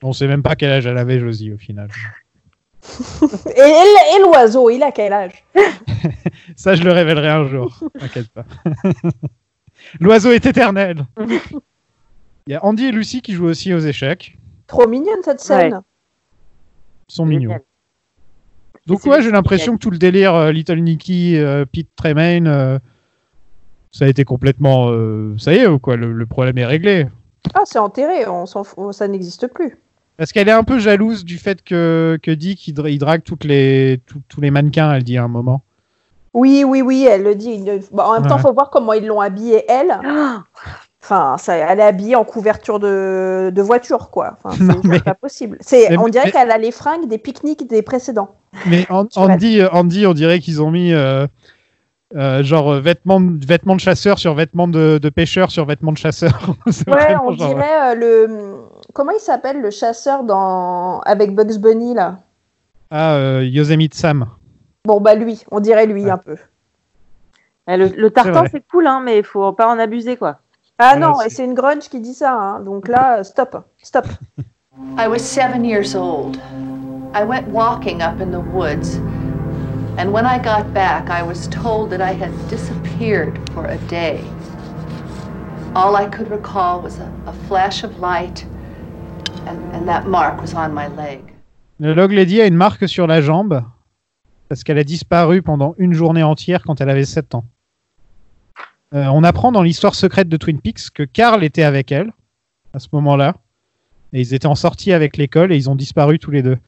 On 0.04 0.12
sait 0.12 0.26
même 0.26 0.42
pas 0.42 0.56
quel 0.56 0.70
âge 0.72 0.86
elle 0.86 0.98
avait, 0.98 1.20
Josie, 1.20 1.52
au 1.52 1.58
final. 1.58 1.88
Et, 3.56 3.60
et- 3.60 4.16
et 4.16 4.20
l'oiseau, 4.20 4.68
il 4.68 4.82
a 4.82 4.90
quel 4.90 5.12
âge? 5.12 5.44
Ça, 6.56 6.74
je 6.74 6.82
le 6.82 6.90
révélerai 6.90 7.28
un 7.28 7.46
jour. 7.46 7.78
T'inquiète 7.98 8.28
pas. 8.30 8.44
L'oiseau 10.00 10.32
est 10.32 10.44
éternel. 10.44 11.06
Il 12.48 12.52
y 12.52 12.54
a 12.56 12.64
Andy 12.64 12.86
et 12.86 12.90
Lucy 12.90 13.22
qui 13.22 13.34
jouent 13.34 13.46
aussi 13.46 13.72
aux 13.72 13.78
échecs. 13.78 14.36
Trop 14.66 14.86
mignonne 14.88 15.22
cette 15.22 15.40
scène. 15.40 15.80
Ils 17.08 17.14
sont 17.14 17.26
mignons. 17.26 17.58
Donc 18.86 19.04
ouais, 19.04 19.22
j'ai 19.22 19.30
l'impression 19.30 19.74
que 19.74 19.78
tout 19.78 19.90
le 19.90 19.98
délire 19.98 20.34
euh, 20.34 20.50
Little 20.52 20.80
Nicky, 20.80 21.38
euh, 21.38 21.64
Pete 21.64 21.88
Tremaine, 21.94 22.46
euh, 22.46 22.78
ça 23.92 24.06
a 24.06 24.08
été 24.08 24.24
complètement... 24.24 24.88
euh, 24.90 25.36
ça 25.38 25.52
y 25.54 25.58
est, 25.58 25.66
ou 25.66 25.78
quoi, 25.78 25.96
le, 25.96 26.12
le 26.12 26.26
problème 26.26 26.58
est 26.58 26.64
réglé. 26.66 27.06
Ah, 27.54 27.60
c'est 27.64 27.78
enterré, 27.78 28.26
on 28.26 28.46
ça 28.92 29.08
n'existe 29.08 29.46
plus. 29.48 29.78
Parce 30.16 30.32
qu'elle 30.32 30.48
est 30.48 30.52
un 30.52 30.64
peu 30.64 30.78
jalouse 30.78 31.24
du 31.24 31.38
fait 31.38 31.62
que, 31.62 32.18
que 32.22 32.30
Dick, 32.30 32.66
il, 32.68 32.74
dra- 32.74 32.90
il 32.90 32.98
drague 32.98 33.22
toutes 33.22 33.44
les, 33.44 34.00
tous- 34.06 34.20
tous 34.28 34.40
les 34.40 34.50
mannequins, 34.50 34.92
elle 34.92 35.04
dit 35.04 35.16
à 35.16 35.24
un 35.24 35.28
moment. 35.28 35.62
Oui, 36.34 36.64
oui, 36.66 36.82
oui, 36.82 37.06
elle 37.08 37.22
le 37.24 37.34
dit. 37.34 37.50
Il- 37.50 37.80
en 37.98 38.12
même 38.14 38.26
temps, 38.26 38.36
Ouais. 38.36 38.42
faut 38.42 38.52
voir 38.52 38.70
comment 38.70 38.92
ils 38.94 39.06
l'ont 39.06 39.20
habillée, 39.20 39.64
elle. 39.70 39.98
Enfin, 41.02 41.36
ça, 41.38 41.56
elle 41.56 41.80
est 41.80 41.82
habillée 41.82 42.14
en 42.14 42.24
couverture 42.24 42.78
de, 42.78 43.50
de 43.52 43.62
voiture, 43.62 44.10
quoi. 44.10 44.36
Enfin, 44.42 44.56
c'est 44.56 44.84
mais- 44.88 45.00
pas 45.00 45.14
possible. 45.14 45.58
C'est, 45.60 45.96
on 45.98 46.08
dirait 46.08 46.26
mais- 46.26 46.30
qu'elle 46.32 46.50
a 46.50 46.58
les 46.58 46.70
fringues 46.70 47.08
des 47.08 47.18
pique-niques 47.18 47.66
des 47.66 47.82
précédents. 47.82 48.36
Mais 48.66 48.86
Andy, 48.90 49.60
euh, 49.60 49.68
Andy, 49.72 50.06
on 50.06 50.12
dirait 50.14 50.38
qu'ils 50.38 50.62
ont 50.62 50.70
mis 50.70 50.92
euh, 50.92 51.26
euh, 52.14 52.44
genre 52.44 52.74
vêtements, 52.74 53.20
de- 53.20 53.44
vêtements 53.44 53.74
de 53.74 53.80
chasseur 53.80 54.18
sur 54.20 54.34
vêtements 54.34 54.68
de, 54.68 54.98
de 54.98 55.08
pêcheur 55.08 55.50
sur 55.50 55.64
vêtements 55.66 55.92
de 55.92 55.98
chasseur. 55.98 56.54
Ouais, 56.86 57.16
on 57.24 57.32
genre, 57.32 57.48
dirait 57.48 57.92
euh, 57.92 57.94
le. 57.96 58.56
Comment 58.92 59.12
il 59.12 59.20
s'appelle 59.20 59.60
le 59.60 59.70
chasseur 59.70 60.22
dans 60.22 61.00
avec 61.00 61.34
Bugs 61.34 61.58
Bunny 61.58 61.94
là? 61.94 62.18
Ah, 62.90 63.14
euh, 63.14 63.44
Yosemite 63.44 63.94
Sam. 63.94 64.26
Bon 64.84 65.00
bah 65.00 65.14
lui, 65.14 65.42
on 65.50 65.58
dirait 65.60 65.86
lui 65.86 66.08
un 66.10 66.18
peu. 66.18 66.36
eh, 67.68 67.76
le, 67.76 68.10
tartan 68.10 68.44
c'est 68.52 68.62
cool, 68.70 68.86
hein, 68.86 69.00
mais 69.04 69.18
il 69.18 69.24
faut 69.24 69.52
pas 69.52 69.66
en 69.68 69.78
abuser, 69.78 70.16
quoi. 70.16 70.38
Ah 70.78 70.96
non, 70.96 71.14
c'est- 71.18 71.26
et 71.26 71.30
c'est 71.30 71.44
une 71.44 71.54
grunge 71.54 71.88
qui 71.88 72.00
dit 72.00 72.14
ça. 72.14 72.32
hein. 72.34 72.60
Donc 72.60 72.88
là, 72.88 73.22
stop, 73.24 73.64
stop. 73.82 74.06
I 74.98 75.06
was 75.06 75.18
seven 75.18 75.64
years 75.64 75.94
old. 75.94 76.36
I 77.14 77.24
went 77.24 77.46
walking 77.52 78.00
up 78.02 78.20
in 78.20 78.30
the 78.30 78.40
woods, 78.54 78.96
and 79.98 80.10
when 80.12 80.24
I 80.26 80.38
got 80.38 80.72
back, 80.72 81.10
I 81.10 81.22
was 81.22 81.46
told 81.48 81.90
that 81.90 82.00
I 82.00 82.14
had 82.14 82.30
disappeared 82.48 83.38
for 83.54 83.66
a 83.66 83.76
day. 83.88 84.20
All 85.74 85.94
I 85.96 86.06
could 86.06 86.30
recall 86.30 86.80
was 86.82 86.98
a, 86.98 87.08
a 87.28 87.32
flash 87.48 87.84
of 87.84 87.98
light, 88.00 88.46
and, 89.46 89.58
and 89.74 89.86
that 89.86 90.06
mark 90.06 90.40
was 90.40 90.54
on 90.54 90.72
my 90.72 90.88
leg. 90.88 91.20
Le 91.80 91.92
Log 91.94 92.12
Lady 92.12 92.40
a 92.40 92.46
une 92.46 92.56
marque 92.56 92.88
sur 92.88 93.06
la 93.06 93.20
jambe 93.20 93.62
parce 94.48 94.64
qu'elle 94.64 94.78
a 94.78 94.84
disparu 94.84 95.42
pendant 95.42 95.74
une 95.78 95.94
journée 95.94 96.22
entière 96.22 96.62
quand 96.62 96.80
elle 96.80 96.90
avait 96.90 97.04
7 97.06 97.34
ans. 97.34 97.44
Euh, 98.94 99.06
on 99.06 99.24
apprend 99.24 99.52
dans 99.52 99.62
l'histoire 99.62 99.94
secrète 99.94 100.28
de 100.28 100.36
Twin 100.36 100.60
Peaks 100.60 100.90
que 100.92 101.02
Carl 101.02 101.42
était 101.44 101.62
avec 101.62 101.92
elle 101.92 102.12
à 102.74 102.78
ce 102.78 102.88
moment-là. 102.92 103.34
Et 104.12 104.20
ils 104.20 104.34
étaient 104.34 104.46
en 104.46 104.54
sortie 104.54 104.92
avec 104.92 105.16
l'école 105.16 105.52
et 105.52 105.56
ils 105.56 105.70
ont 105.70 105.76
disparu 105.76 106.18
tous 106.18 106.30
les 106.30 106.42
deux. 106.42 106.58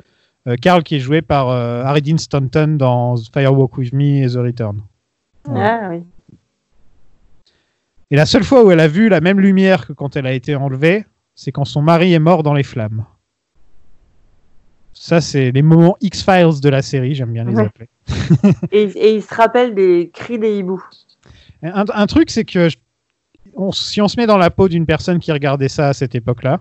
Euh, 0.46 0.56
Carl 0.60 0.82
qui 0.82 0.96
est 0.96 1.00
joué 1.00 1.20
par 1.22 1.50
euh, 1.50 1.82
Harry 1.84 2.00
Dean 2.02 2.16
Stanton 2.18 2.76
dans 2.78 3.16
Firewalk 3.16 3.76
With 3.76 3.92
Me 3.92 4.24
et 4.24 4.28
The 4.28 4.36
Return. 4.36 4.80
Ah 5.48 5.88
oui. 5.90 6.02
Et 8.10 8.16
la 8.16 8.26
seule 8.26 8.44
fois 8.44 8.64
où 8.64 8.70
elle 8.70 8.80
a 8.80 8.88
vu 8.88 9.08
la 9.08 9.20
même 9.20 9.40
lumière 9.40 9.86
que 9.86 9.92
quand 9.92 10.16
elle 10.16 10.26
a 10.26 10.32
été 10.32 10.54
enlevée, 10.54 11.04
c'est 11.34 11.52
quand 11.52 11.64
son 11.64 11.82
mari 11.82 12.12
est 12.14 12.18
mort 12.18 12.42
dans 12.42 12.54
les 12.54 12.62
flammes. 12.62 13.04
Ça, 14.92 15.20
c'est 15.20 15.50
les 15.50 15.62
moments 15.62 15.96
X-Files 16.00 16.60
de 16.62 16.68
la 16.68 16.80
série, 16.80 17.14
j'aime 17.14 17.32
bien 17.32 17.44
les 17.44 17.54
Ouais. 17.56 17.64
appeler. 17.66 17.88
Et, 18.70 18.82
et 18.82 19.14
il 19.16 19.22
se 19.22 19.34
rappelle 19.34 19.74
des 19.74 20.10
cris 20.14 20.38
des 20.38 20.56
hiboux. 20.58 20.82
Un, 21.64 21.84
un 21.92 22.06
truc, 22.06 22.30
c'est 22.30 22.44
que 22.44 22.68
je- 22.68 22.76
on- 23.56 23.72
si 23.72 24.00
on 24.02 24.08
se 24.08 24.18
met 24.18 24.26
dans 24.26 24.38
la 24.38 24.50
peau 24.50 24.68
d'une 24.68 24.86
personne 24.86 25.18
qui 25.18 25.32
regardait 25.32 25.68
ça 25.68 25.88
à 25.88 25.92
cette 25.92 26.14
époque-là, 26.14 26.60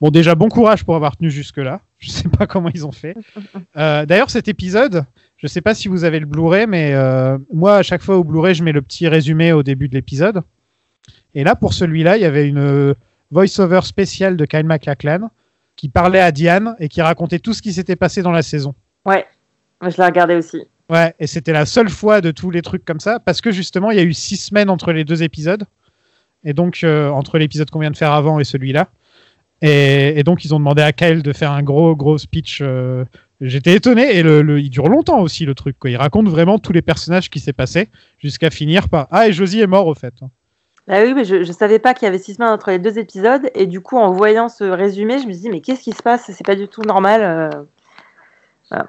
bon, 0.00 0.10
déjà, 0.10 0.34
bon 0.34 0.48
courage 0.48 0.84
pour 0.84 0.96
avoir 0.96 1.16
tenu 1.16 1.30
jusque-là. 1.30 1.80
Je 1.98 2.10
sais 2.10 2.28
pas 2.28 2.46
comment 2.46 2.70
ils 2.72 2.86
ont 2.86 2.92
fait. 2.92 3.14
Euh, 3.76 4.06
D'ailleurs, 4.06 4.30
cet 4.30 4.48
épisode, 4.48 5.04
je 5.36 5.46
sais 5.46 5.60
pas 5.60 5.74
si 5.74 5.86
vous 5.88 6.02
avez 6.04 6.18
le 6.20 6.26
Blu-ray, 6.26 6.66
mais 6.66 6.92
euh, 6.94 7.38
moi, 7.52 7.76
à 7.76 7.82
chaque 7.82 8.02
fois 8.02 8.16
au 8.16 8.24
Blu-ray, 8.24 8.54
je 8.54 8.62
mets 8.64 8.72
le 8.72 8.82
petit 8.82 9.06
résumé 9.08 9.52
au 9.52 9.62
début 9.62 9.88
de 9.88 9.94
l'épisode. 9.94 10.40
Et 11.34 11.44
là, 11.44 11.54
pour 11.54 11.74
celui-là, 11.74 12.16
il 12.16 12.22
y 12.22 12.24
avait 12.26 12.48
une 12.48 12.58
euh, 12.58 12.94
voice-over 13.30 13.80
spéciale 13.84 14.36
de 14.36 14.44
Kyle 14.46 14.64
MacLachlan 14.64 15.30
qui 15.76 15.88
parlait 15.88 16.20
à 16.20 16.32
Diane 16.32 16.74
et 16.80 16.88
qui 16.88 17.02
racontait 17.02 17.38
tout 17.38 17.52
ce 17.52 17.62
qui 17.62 17.72
s'était 17.72 17.94
passé 17.96 18.22
dans 18.22 18.32
la 18.32 18.42
saison. 18.42 18.74
Ouais, 19.04 19.26
je 19.82 19.96
l'ai 19.96 20.04
regardé 20.04 20.34
aussi. 20.34 20.62
Ouais, 20.90 21.14
et 21.20 21.26
c'était 21.26 21.52
la 21.52 21.66
seule 21.66 21.90
fois 21.90 22.20
de 22.20 22.30
tous 22.30 22.50
les 22.50 22.62
trucs 22.62 22.84
comme 22.84 23.00
ça, 23.00 23.20
parce 23.20 23.40
que 23.42 23.50
justement, 23.50 23.90
il 23.90 23.98
y 23.98 24.00
a 24.00 24.04
eu 24.04 24.14
six 24.14 24.36
semaines 24.38 24.70
entre 24.70 24.92
les 24.92 25.04
deux 25.04 25.22
épisodes, 25.22 25.64
et 26.44 26.54
donc 26.54 26.80
euh, 26.82 27.10
entre 27.10 27.36
l'épisode 27.38 27.68
qu'on 27.70 27.80
vient 27.80 27.90
de 27.90 27.96
faire 27.96 28.12
avant 28.12 28.38
et 28.38 28.44
celui-là. 28.44 28.88
Et, 29.60 30.22
donc, 30.22 30.44
ils 30.44 30.54
ont 30.54 30.58
demandé 30.60 30.82
à 30.82 30.92
Kyle 30.92 31.22
de 31.22 31.32
faire 31.32 31.50
un 31.50 31.64
gros, 31.64 31.96
gros 31.96 32.16
speech. 32.16 32.60
euh, 32.62 33.04
J'étais 33.40 33.74
étonné, 33.74 34.16
et 34.16 34.22
le, 34.22 34.60
il 34.60 34.70
dure 34.70 34.88
longtemps 34.88 35.20
aussi, 35.20 35.44
le 35.44 35.54
truc. 35.54 35.76
Quoi. 35.78 35.90
Il 35.90 35.96
raconte 35.96 36.28
vraiment 36.28 36.58
tous 36.58 36.72
les 36.72 36.82
personnages 36.82 37.28
qui 37.28 37.40
s'est 37.40 37.52
passé, 37.52 37.88
jusqu'à 38.18 38.50
finir 38.50 38.88
par 38.88 39.08
Ah, 39.10 39.28
et 39.28 39.32
Josie 39.32 39.60
est 39.60 39.66
mort, 39.66 39.88
au 39.88 39.94
fait. 39.94 40.14
Ah 40.88 41.02
oui, 41.04 41.12
mais 41.12 41.24
je, 41.24 41.42
je 41.42 41.52
savais 41.52 41.78
pas 41.80 41.92
qu'il 41.92 42.06
y 42.06 42.08
avait 42.08 42.18
six 42.18 42.34
semaines 42.34 42.50
entre 42.50 42.70
les 42.70 42.78
deux 42.78 42.98
épisodes, 42.98 43.50
et 43.54 43.66
du 43.66 43.80
coup, 43.80 43.98
en 43.98 44.12
voyant 44.12 44.48
ce 44.48 44.64
résumé, 44.64 45.18
je 45.18 45.26
me 45.26 45.32
suis 45.32 45.42
dit, 45.42 45.50
mais 45.50 45.60
qu'est-ce 45.60 45.82
qui 45.82 45.92
se 45.92 46.02
passe? 46.02 46.30
C'est 46.32 46.46
pas 46.46 46.56
du 46.56 46.68
tout 46.68 46.82
normal. 46.82 47.20
euh. 48.72 48.82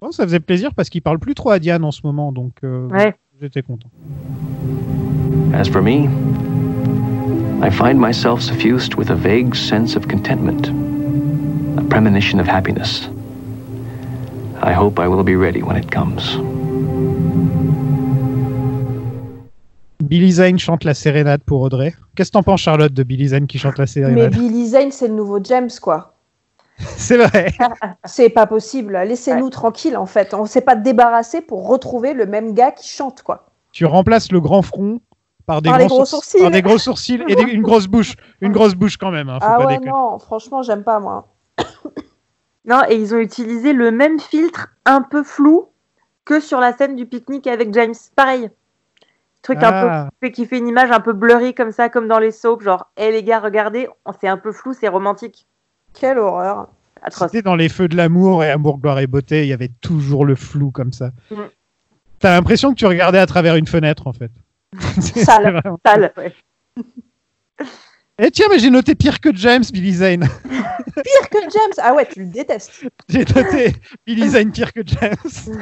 Bon, 0.00 0.10
ça 0.12 0.24
faisait 0.24 0.40
plaisir 0.40 0.74
parce 0.74 0.88
qu'il 0.88 1.02
parle 1.02 1.18
plus 1.18 1.34
trop 1.34 1.50
à 1.50 1.58
Diane 1.58 1.84
en 1.84 1.90
ce 1.90 2.00
moment, 2.04 2.32
donc 2.32 2.52
euh, 2.64 2.88
Ouais. 2.88 3.14
j'étais 3.40 3.62
content. 3.62 3.90
As 5.52 5.68
for 5.68 5.82
me, 5.82 6.08
I 7.62 7.70
find 7.70 7.98
myself 7.98 8.40
suffused 8.40 8.94
with 8.96 9.10
a 9.10 9.14
vague 9.14 9.54
sense 9.54 9.96
of 9.96 10.06
contentment, 10.08 10.70
a 11.76 11.82
premonition 11.82 12.38
of 12.40 12.48
happiness. 12.48 13.10
I 14.62 14.72
hope 14.74 14.98
I 14.98 15.06
will 15.06 15.24
be 15.24 15.36
ready 15.36 15.62
when 15.62 15.76
it 15.76 15.90
comes. 15.90 16.38
Billy 20.02 20.32
Zane 20.32 20.58
chante 20.58 20.84
la 20.84 20.94
sérénade 20.94 21.42
pour 21.44 21.60
Audrey. 21.60 21.94
Qu'est-ce 22.16 22.30
que 22.30 22.32
t'en 22.32 22.42
penses, 22.42 22.62
Charlotte, 22.62 22.92
de 22.92 23.02
Billy 23.02 23.28
Zane 23.28 23.46
qui 23.46 23.58
chante 23.58 23.78
la 23.78 23.82
Mais 23.82 23.86
sérénade? 23.86 24.32
Billy 24.34 24.66
Zane, 24.68 24.90
c'est 24.90 25.08
le 25.08 25.14
nouveau 25.14 25.38
James, 25.44 25.68
quoi. 25.80 26.14
C'est 26.96 27.16
vrai. 27.16 27.52
C'est 28.04 28.30
pas 28.30 28.46
possible. 28.46 28.96
Laissez-nous 29.06 29.50
tranquilles, 29.50 29.96
en 29.96 30.06
fait. 30.06 30.34
On 30.34 30.46
s'est 30.46 30.60
pas 30.60 30.76
débarrassé 30.76 31.40
pour 31.40 31.68
retrouver 31.68 32.14
le 32.14 32.26
même 32.26 32.54
gars 32.54 32.72
qui 32.72 32.88
chante, 32.88 33.22
quoi. 33.22 33.46
Tu 33.72 33.84
remplaces 33.86 34.32
le 34.32 34.40
grand 34.40 34.62
front 34.62 35.00
par 35.46 35.62
des, 35.62 35.70
Par 35.70 35.78
gros 35.86 36.04
sourcils. 36.04 36.40
par 36.40 36.50
des 36.50 36.62
gros 36.62 36.78
sourcils 36.78 37.22
et 37.28 37.34
des- 37.36 37.42
une 37.42 37.62
grosse 37.62 37.86
bouche. 37.86 38.14
Une 38.40 38.52
grosse 38.52 38.74
bouche 38.74 38.96
quand 38.96 39.10
même. 39.10 39.28
hein, 39.28 39.38
faut 39.40 39.46
ah 39.48 39.58
pas 39.58 39.66
ouais, 39.66 39.72
déconner. 39.74 39.90
non, 39.90 40.18
franchement, 40.18 40.62
j'aime 40.62 40.84
pas, 40.84 41.00
moi. 41.00 41.28
Non, 42.66 42.82
et 42.88 42.94
ils 42.96 43.14
ont 43.14 43.18
utilisé 43.18 43.72
le 43.72 43.90
même 43.90 44.20
filtre 44.20 44.68
un 44.84 45.00
peu 45.02 45.22
flou 45.22 45.68
que 46.24 46.40
sur 46.40 46.60
la 46.60 46.76
scène 46.76 46.94
du 46.94 47.06
pique-nique 47.06 47.46
avec 47.46 47.72
James. 47.74 47.94
Pareil. 48.14 48.50
Truc 49.42 49.58
Ah. 49.62 50.02
un 50.04 50.08
peu 50.20 50.28
qui 50.28 50.44
fait 50.44 50.58
une 50.58 50.68
image 50.68 50.90
un 50.90 51.00
peu 51.00 51.14
blurry 51.14 51.54
comme 51.54 51.72
ça, 51.72 51.88
comme 51.88 52.06
dans 52.06 52.18
les 52.18 52.30
soaps, 52.30 52.62
genre, 52.62 52.90
hé 52.98 53.10
les 53.10 53.22
gars, 53.24 53.40
regardez, 53.40 53.88
c'est 54.20 54.28
un 54.28 54.36
peu 54.36 54.52
flou, 54.52 54.74
c'est 54.74 54.88
romantique. 54.88 55.46
Quelle 55.98 56.18
horreur. 56.18 56.68
C'était 57.10 57.42
dans 57.42 57.56
les 57.56 57.68
feux 57.70 57.88
de 57.88 57.96
l'amour 57.96 58.44
et 58.44 58.50
amour, 58.50 58.78
gloire 58.78 58.98
et 58.98 59.06
beauté, 59.06 59.42
il 59.44 59.48
y 59.48 59.52
avait 59.54 59.70
toujours 59.80 60.26
le 60.26 60.34
flou 60.36 60.70
comme 60.70 60.92
ça. 60.92 61.12
Mm. 61.30 61.36
T'as 62.18 62.32
l'impression 62.34 62.70
que 62.70 62.74
tu 62.78 62.84
regardais 62.86 63.18
à 63.18 63.26
travers 63.26 63.56
une 63.56 63.66
fenêtre 63.66 64.06
en 64.06 64.12
fait. 64.12 64.30
C'est 65.00 65.24
Sale, 65.24 65.52
vraiment- 65.52 65.78
sale, 65.84 66.12
ouais. 66.18 66.34
Eh 68.22 68.30
tiens, 68.30 68.46
mais 68.50 68.58
j'ai 68.58 68.68
noté 68.68 68.94
pire 68.94 69.18
que 69.18 69.34
James, 69.34 69.64
Billy 69.72 69.94
Zane. 69.94 70.28
Pire 70.44 71.28
que 71.30 71.38
James. 71.40 71.72
Ah 71.78 71.94
ouais, 71.94 72.06
tu 72.06 72.20
le 72.20 72.26
détestes. 72.30 72.84
j'ai 73.08 73.24
noté 73.24 73.74
Billy 74.06 74.28
Zane 74.30 74.52
pire 74.52 74.72
que 74.74 74.80
James. 74.84 75.56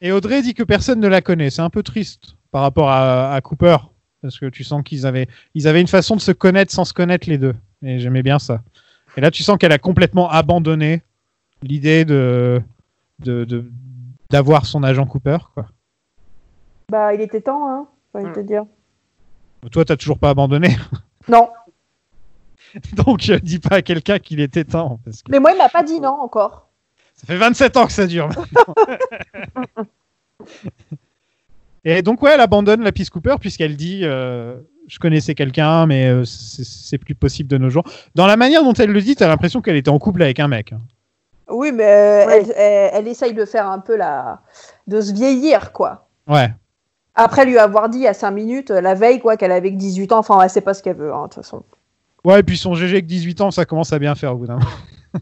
Et 0.00 0.12
Audrey 0.12 0.40
dit 0.40 0.54
que 0.54 0.62
personne 0.62 0.98
ne 1.00 1.08
la 1.08 1.20
connaît. 1.20 1.50
C'est 1.50 1.60
un 1.60 1.68
peu 1.68 1.82
triste 1.82 2.36
par 2.50 2.62
rapport 2.62 2.88
à, 2.90 3.34
à 3.34 3.40
Cooper. 3.42 3.76
Parce 4.22 4.38
que 4.38 4.46
tu 4.46 4.64
sens 4.64 4.82
qu'ils 4.82 5.06
avaient, 5.06 5.28
ils 5.54 5.68
avaient 5.68 5.80
une 5.80 5.86
façon 5.86 6.16
de 6.16 6.20
se 6.22 6.32
connaître 6.32 6.72
sans 6.72 6.84
se 6.86 6.92
connaître 6.94 7.28
les 7.28 7.36
deux. 7.38 7.54
Et 7.82 7.98
j'aimais 7.98 8.22
bien 8.22 8.38
ça. 8.38 8.62
Et 9.16 9.20
là, 9.20 9.30
tu 9.30 9.42
sens 9.42 9.56
qu'elle 9.58 9.72
a 9.72 9.78
complètement 9.78 10.30
abandonné 10.30 11.02
l'idée 11.62 12.04
de, 12.04 12.62
de, 13.18 13.44
de- 13.44 13.70
d'avoir 14.30 14.66
son 14.66 14.82
agent 14.82 15.06
Cooper. 15.06 15.38
Quoi. 15.54 15.66
Bah, 16.90 17.14
il 17.14 17.20
était 17.20 17.40
temps, 17.40 17.68
hein. 17.68 17.86
j'ai 18.14 18.20
envie 18.20 18.30
de 18.30 18.34
te 18.34 18.40
dire. 18.40 18.64
Toi, 19.72 19.84
t'as 19.84 19.96
toujours 19.96 20.18
pas 20.18 20.30
abandonné. 20.30 20.76
Non. 21.28 21.50
Donc, 22.94 23.28
euh, 23.28 23.38
dis 23.40 23.58
pas 23.58 23.76
à 23.76 23.82
quelqu'un 23.82 24.18
qu'il 24.18 24.40
était 24.40 24.64
temps. 24.64 24.98
Parce 25.04 25.22
que 25.22 25.30
Mais 25.30 25.38
moi, 25.38 25.52
il 25.52 25.58
m'a 25.58 25.68
pas 25.68 25.82
dit 25.82 26.00
non 26.00 26.18
encore. 26.20 26.70
ça 27.14 27.26
fait 27.26 27.36
27 27.36 27.76
ans 27.76 27.86
que 27.86 27.92
ça 27.92 28.06
dure. 28.06 28.28
maintenant. 28.28 28.74
Et 31.84 32.02
donc, 32.02 32.22
ouais, 32.22 32.32
elle 32.32 32.40
abandonne 32.40 32.82
la 32.82 32.92
Peace 32.92 33.10
Cooper 33.10 33.36
puisqu'elle 33.40 33.76
dit 33.76 34.00
euh, 34.04 34.56
Je 34.90 34.98
connaissais 34.98 35.36
quelqu'un, 35.36 35.86
mais 35.86 36.08
euh, 36.08 36.24
c'est 36.24 36.98
plus 36.98 37.14
possible 37.14 37.48
de 37.48 37.58
nos 37.58 37.70
jours. 37.70 37.84
Dans 38.16 38.26
la 38.26 38.36
manière 38.36 38.64
dont 38.64 38.72
elle 38.72 38.90
le 38.90 39.00
dit, 39.00 39.14
t'as 39.14 39.28
l'impression 39.28 39.60
qu'elle 39.62 39.76
était 39.76 39.88
en 39.88 40.00
couple 40.00 40.20
avec 40.22 40.40
un 40.40 40.48
mec. 40.48 40.72
hein. 40.72 40.80
Oui, 41.48 41.70
mais 41.72 41.84
euh, 41.84 42.26
elle, 42.30 42.52
elle- 42.56 42.90
elle 42.94 43.08
essaye 43.08 43.32
de 43.32 43.44
faire 43.44 43.68
un 43.70 43.78
peu 43.78 43.96
la. 43.96 44.40
de 44.88 45.00
se 45.00 45.12
vieillir, 45.12 45.72
quoi. 45.72 46.08
Ouais. 46.28 46.50
Après 47.14 47.44
lui 47.44 47.56
avoir 47.58 47.88
dit 47.88 48.06
à 48.08 48.14
5 48.14 48.30
minutes, 48.32 48.70
euh, 48.72 48.80
la 48.80 48.94
veille, 48.94 49.20
quoi, 49.20 49.36
qu'elle 49.36 49.52
avait 49.52 49.70
que 49.70 49.76
18 49.76 50.10
ans. 50.12 50.18
Enfin, 50.18 50.38
ouais, 50.38 50.48
c'est 50.48 50.60
pas 50.60 50.74
ce 50.74 50.82
qu'elle 50.82 50.96
veut, 50.96 51.12
hein, 51.12 51.22
de 51.22 51.34
toute 51.34 51.34
façon. 51.44 51.62
Ouais, 52.24 52.40
et 52.40 52.42
puis 52.42 52.56
son 52.58 52.74
GG 52.74 52.92
avec 52.94 53.06
18 53.06 53.40
ans, 53.42 53.50
ça 53.50 53.64
commence 53.64 53.92
à 53.92 53.98
bien 53.98 54.14
faire 54.16 54.34
au 54.34 54.38
bout 54.38 54.46
d'un 54.46 54.54
moment. 54.56 54.66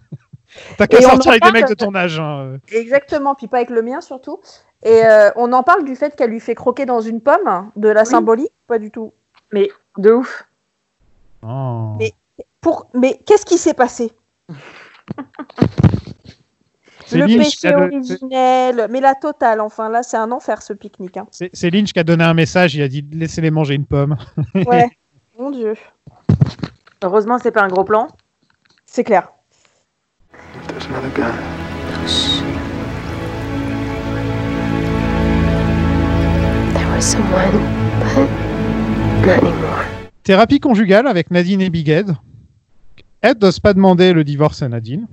T'as 0.79 0.87
qu'à 0.87 1.01
sortir 1.03 1.31
avec 1.33 1.43
des 1.45 1.53
mecs 1.53 1.69
de 1.69 1.75
ton 1.75 1.95
âge. 1.95 2.19
hein. 2.19 2.57
Exactement, 2.73 3.35
puis 3.35 3.49
pas 3.49 3.59
avec 3.59 3.71
le 3.71 3.83
mien 3.83 4.01
surtout. 4.01 4.41
Et 4.83 5.05
euh, 5.05 5.31
on 5.37 5.53
en 5.53 5.63
parle 5.63 5.85
du 5.85 5.95
fait 5.97 6.15
qu'elle 6.17 6.31
lui 6.31 6.41
fait 6.41 6.55
croquer 6.55 6.87
dans 6.87 7.01
une 7.01 7.21
pomme, 7.21 7.71
de 7.77 7.89
la 7.89 8.05
symbolique 8.05 8.53
Pas 8.67 8.79
du 8.79 8.91
tout. 8.91 9.13
Mais 9.53 9.71
de 9.97 10.13
ouf. 10.13 10.47
Oh. 11.43 11.95
Mais, 11.99 12.13
pour... 12.61 12.91
mais 12.95 13.21
qu'est-ce 13.27 13.47
qui 13.47 13.59
s'est 13.59 13.75
passé? 13.75 14.13
Le 17.11 17.21
Lynch 17.21 17.39
péché 17.39 17.69
a 17.69 17.79
originel, 17.79 18.87
mais 18.91 19.01
la 19.01 19.15
totale, 19.15 19.61
enfin 19.63 19.89
là 19.89 20.03
c'est 20.03 20.19
un 20.19 20.31
enfer 20.31 20.61
ce 20.61 20.75
pique-nique. 20.75 21.17
hein. 21.17 21.27
C'est 21.31 21.71
Lynch 21.71 21.95
qui 21.95 21.99
a 21.99 22.05
donné 22.05 22.25
un 22.25 22.35
message, 22.35 22.75
il 22.75 22.83
a 22.83 22.89
dit 22.89 23.03
laissez-les 23.13 23.51
manger 23.51 23.75
une 23.75 23.87
pomme. 23.87 24.17
Ouais, 24.55 24.91
mon 25.39 25.51
dieu. 25.51 25.75
Heureusement, 27.03 27.39
c'est 27.39 27.53
pas 27.53 27.63
un 27.63 27.69
gros 27.69 27.85
plan. 27.85 28.09
C'est 28.85 29.05
clair. 29.05 29.31
There's 30.67 30.87
another 30.87 31.11
gun. 31.15 31.33
There 36.75 36.89
was 36.95 37.05
someone, 37.05 37.53
but. 38.15 38.48
Thérapie 40.23 40.61
conjugale 40.61 41.07
avec 41.07 41.31
Nadine 41.31 41.61
et 41.61 41.71
Big 41.71 41.89
Ed. 41.89 42.11
Ed 43.23 43.41
n'ose 43.43 43.61
pas 43.61 43.73
demander 43.75 44.13
le 44.13 44.25
divorce 44.25 44.63
à 44.63 44.69
Nadine. 44.69 45.07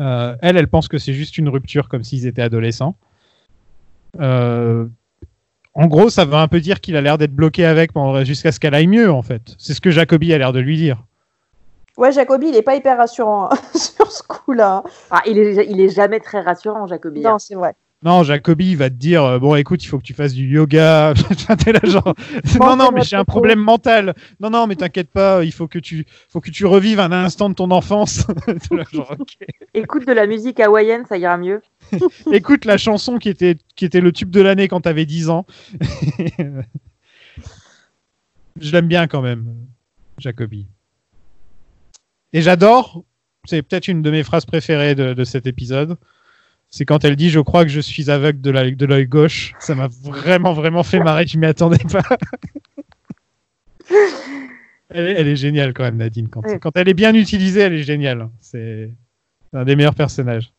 Euh, 0.00 0.36
elle, 0.42 0.56
elle 0.56 0.68
pense 0.68 0.88
que 0.88 0.98
c'est 0.98 1.12
juste 1.14 1.38
une 1.38 1.48
rupture 1.48 1.88
comme 1.88 2.04
s'ils 2.04 2.26
étaient 2.26 2.42
adolescents. 2.42 2.96
Euh, 4.20 4.86
en 5.74 5.86
gros, 5.86 6.08
ça 6.10 6.24
veut 6.24 6.34
un 6.34 6.48
peu 6.48 6.60
dire 6.60 6.80
qu'il 6.80 6.96
a 6.96 7.00
l'air 7.00 7.18
d'être 7.18 7.34
bloqué 7.34 7.64
avec 7.64 7.90
jusqu'à 8.24 8.52
ce 8.52 8.60
qu'elle 8.60 8.74
aille 8.74 8.86
mieux, 8.86 9.10
en 9.10 9.22
fait. 9.22 9.54
C'est 9.58 9.74
ce 9.74 9.80
que 9.80 9.90
Jacobi 9.90 10.32
a 10.32 10.38
l'air 10.38 10.52
de 10.52 10.60
lui 10.60 10.76
dire. 10.76 11.04
Ouais, 11.96 12.12
Jacobi, 12.12 12.48
il 12.48 12.54
est 12.56 12.62
pas 12.62 12.76
hyper 12.76 12.96
rassurant 12.96 13.48
hein, 13.50 13.56
sur 13.74 14.10
ce 14.12 14.22
coup-là. 14.22 14.82
hein. 14.84 14.90
Ah, 15.10 15.22
il, 15.26 15.36
est, 15.38 15.66
il 15.68 15.80
est 15.80 15.88
jamais 15.88 16.20
très 16.20 16.40
rassurant, 16.40 16.86
Jacobi. 16.86 17.26
hein. 17.26 17.32
Non, 17.32 17.38
c'est 17.38 17.54
vrai. 17.56 17.74
Non, 18.04 18.22
Jacobi 18.22 18.70
il 18.70 18.76
va 18.76 18.90
te 18.90 18.94
dire 18.94 19.24
euh, 19.24 19.38
bon, 19.40 19.56
écoute, 19.56 19.82
il 19.82 19.88
faut 19.88 19.98
que 19.98 20.04
tu 20.04 20.14
fasses 20.14 20.32
du 20.32 20.46
yoga. 20.46 21.14
Genre, 21.84 22.14
non, 22.60 22.76
non, 22.76 22.92
mais 22.92 23.02
j'ai 23.02 23.16
un 23.16 23.24
problème 23.24 23.58
mental. 23.58 24.14
Non, 24.38 24.50
non, 24.50 24.68
mais 24.68 24.76
t'inquiète 24.76 25.10
pas, 25.10 25.42
il 25.42 25.50
faut 25.50 25.66
que 25.66 25.80
tu, 25.80 26.06
faut 26.28 26.40
que 26.40 26.52
tu 26.52 26.64
revives 26.64 27.00
un 27.00 27.10
instant 27.10 27.50
de 27.50 27.54
ton 27.54 27.72
enfance. 27.72 28.24
Genre. 28.92 29.16
Écoute 29.74 30.06
de 30.06 30.12
la 30.12 30.28
musique 30.28 30.60
hawaïenne, 30.60 31.06
ça 31.08 31.18
ira 31.18 31.36
mieux. 31.38 31.60
Écoute 32.32 32.66
la 32.66 32.78
chanson 32.78 33.18
qui 33.18 33.30
était, 33.30 33.56
qui 33.74 33.84
était 33.84 34.00
le 34.00 34.12
tube 34.12 34.30
de 34.30 34.42
l'année 34.42 34.68
quand 34.68 34.82
t'avais 34.82 35.04
10 35.04 35.30
ans. 35.30 35.44
Je 38.60 38.72
l'aime 38.72 38.86
bien 38.86 39.08
quand 39.08 39.22
même, 39.22 39.56
Jacobi. 40.18 40.68
Et 42.32 42.42
j'adore, 42.42 43.02
c'est 43.44 43.62
peut-être 43.62 43.88
une 43.88 44.02
de 44.02 44.10
mes 44.12 44.22
phrases 44.22 44.46
préférées 44.46 44.94
de, 44.94 45.14
de 45.14 45.24
cet 45.24 45.48
épisode. 45.48 45.96
C'est 46.70 46.84
quand 46.84 47.04
elle 47.04 47.16
dit 47.16 47.30
Je 47.30 47.40
crois 47.40 47.64
que 47.64 47.70
je 47.70 47.80
suis 47.80 48.10
aveugle 48.10 48.40
de 48.40 48.50
l'œil 48.50 48.76
de 48.76 48.86
l'œil 48.86 49.06
gauche. 49.06 49.54
Ça 49.58 49.74
m'a 49.74 49.88
vraiment, 50.02 50.52
vraiment 50.52 50.82
fait 50.82 51.00
marrer. 51.00 51.26
Je 51.26 51.38
m'y 51.38 51.46
attendais 51.46 51.78
pas. 51.90 52.02
elle, 54.90 55.06
est, 55.08 55.12
elle 55.20 55.28
est 55.28 55.36
géniale 55.36 55.72
quand 55.74 55.84
même, 55.84 55.96
Nadine. 55.96 56.28
Quand, 56.28 56.42
Oui. 56.46 56.58
quand 56.60 56.76
elle 56.76 56.88
est 56.88 56.94
bien 56.94 57.14
utilisée, 57.14 57.60
elle 57.60 57.74
est 57.74 57.82
géniale. 57.82 58.28
C'est 58.40 58.90
un 59.52 59.64
des 59.64 59.76
meilleurs 59.76 59.94
personnages. 59.94 60.52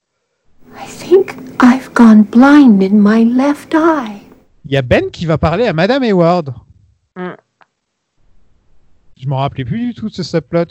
I 0.75 0.87
think 0.87 1.35
I've 1.61 1.91
gone 1.93 2.23
blind 2.23 2.81
in 2.83 2.95
my 2.95 3.23
left 3.25 3.73
eye. 3.73 4.21
Il 4.65 4.71
y 4.71 4.77
a 4.77 4.81
Ben 4.81 5.09
qui 5.11 5.25
va 5.25 5.37
parler 5.37 5.65
à 5.67 5.73
Madame 5.73 6.03
Hayward. 6.03 6.53
Mm. 7.15 7.29
Je 9.17 9.27
m'en 9.27 9.37
rappelais 9.37 9.65
plus 9.65 9.79
du 9.87 9.93
tout 9.93 10.09
de 10.09 10.13
ce 10.13 10.23
subplot. 10.23 10.65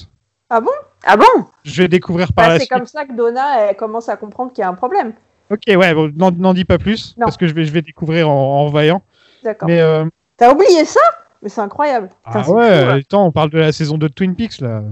Ah 0.50 0.60
bon? 0.60 0.70
Ah 1.04 1.16
bon? 1.16 1.44
Je 1.64 1.82
vais 1.82 1.88
découvrir 1.88 2.32
par 2.32 2.46
Bah, 2.46 2.52
la 2.54 2.58
C'est 2.58 2.64
suite. 2.66 2.72
comme 2.72 2.86
ça 2.86 3.04
que 3.04 3.12
Donna 3.12 3.68
elle 3.70 3.76
commence 3.76 4.08
à 4.08 4.16
comprendre 4.16 4.52
qu'il 4.52 4.62
y 4.62 4.64
a 4.64 4.68
un 4.68 4.74
problème. 4.74 5.12
Ok, 5.50 5.62
ouais, 5.68 5.94
bon, 5.94 6.12
n'en 6.16 6.54
dis 6.54 6.64
pas 6.64 6.78
plus, 6.78 7.14
Non. 7.18 7.24
parce 7.26 7.36
que 7.36 7.46
je 7.46 7.54
vais, 7.54 7.64
je 7.64 7.72
vais 7.72 7.82
découvrir 7.82 8.28
en, 8.28 8.62
en 8.62 8.66
voyant. 8.66 9.02
D'accord. 9.42 9.68
Mais 9.68 9.80
euh, 9.80 10.04
T'as 10.36 10.52
oublié 10.52 10.84
ça? 10.84 11.00
Mais 11.42 11.48
c'est 11.48 11.60
incroyable. 11.60 12.08
Putain, 12.26 12.42
ah 12.44 12.50
ouais, 12.50 12.68
hein. 12.68 12.98
attends, 12.98 13.26
on 13.26 13.32
parle 13.32 13.50
de 13.50 13.58
la 13.58 13.72
saison 13.72 13.96
2 13.96 14.08
de 14.08 14.12
Twin 14.12 14.34
Peaks 14.34 14.60
là. 14.60 14.82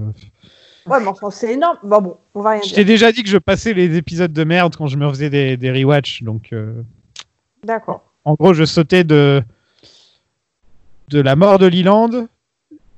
Ouais, 0.85 0.99
mais 1.01 1.07
enfin, 1.07 1.29
c'est 1.29 1.53
énorme. 1.53 1.77
Bon, 1.83 2.01
bon, 2.01 2.17
on 2.33 2.41
va 2.41 2.51
rien 2.51 2.61
Je 2.65 2.73
t'ai 2.73 2.85
déjà 2.85 3.11
dit 3.11 3.21
que 3.23 3.29
je 3.29 3.37
passais 3.37 3.73
les 3.73 3.97
épisodes 3.97 4.31
de 4.31 4.43
merde 4.45 4.75
quand 4.77 4.87
je 4.87 4.95
me 4.97 5.07
faisais 5.09 5.29
des, 5.29 5.57
des 5.57 5.71
rewatch, 5.71 6.23
donc 6.23 6.49
euh, 6.53 6.81
D'accord. 7.63 8.03
en 8.23 8.35
gros, 8.35 8.53
je 8.53 8.63
sautais 8.63 9.03
de 9.03 9.43
de 11.09 11.21
la 11.21 11.35
mort 11.35 11.57
de 11.59 11.67
Leland 11.67 12.27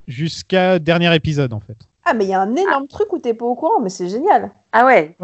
jusqu'à 0.07 0.79
dernier 0.79 1.13
épisode 1.15 1.53
en 1.53 1.59
fait. 1.59 1.77
Ah, 2.05 2.13
mais 2.13 2.25
il 2.25 2.29
y 2.29 2.33
a 2.33 2.41
un 2.41 2.55
énorme 2.55 2.87
truc 2.87 3.11
où 3.13 3.19
t'es 3.19 3.33
pas 3.35 3.45
au 3.45 3.55
courant, 3.55 3.79
mais 3.81 3.89
c'est 3.89 4.09
génial. 4.09 4.51
Ah 4.71 4.85
ouais 4.85 5.15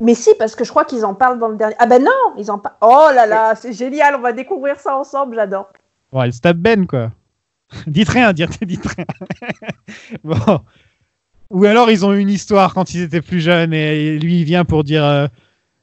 Mais 0.00 0.14
si, 0.14 0.30
parce 0.38 0.54
que 0.54 0.64
je 0.64 0.70
crois 0.70 0.84
qu'ils 0.84 1.04
en 1.04 1.14
parlent 1.14 1.38
dans 1.38 1.48
le 1.48 1.56
dernier. 1.56 1.74
Ah 1.78 1.86
ben 1.86 2.02
non, 2.02 2.34
ils 2.36 2.50
en 2.50 2.58
parlent. 2.58 2.76
Oh 2.82 3.08
là 3.14 3.26
là, 3.26 3.54
c'est 3.54 3.72
génial, 3.72 4.14
on 4.16 4.20
va 4.20 4.32
découvrir 4.32 4.78
ça 4.78 4.96
ensemble, 4.96 5.36
j'adore. 5.36 5.72
Bon, 6.12 6.22
elle 6.22 6.32
se 6.32 6.40
tape 6.40 6.58
Ben, 6.58 6.86
quoi. 6.86 7.12
dites 7.86 8.08
rien, 8.08 8.32
dites, 8.32 8.62
dites 8.64 8.86
rien. 8.86 9.06
bon. 10.24 10.60
Ou 11.50 11.64
alors 11.64 11.90
ils 11.90 12.04
ont 12.04 12.12
eu 12.12 12.18
une 12.18 12.30
histoire 12.30 12.74
quand 12.74 12.92
ils 12.92 13.02
étaient 13.02 13.22
plus 13.22 13.40
jeunes 13.40 13.72
et 13.72 14.18
lui 14.18 14.40
il 14.40 14.44
vient 14.44 14.64
pour 14.64 14.82
dire 14.82 15.04
euh, 15.04 15.28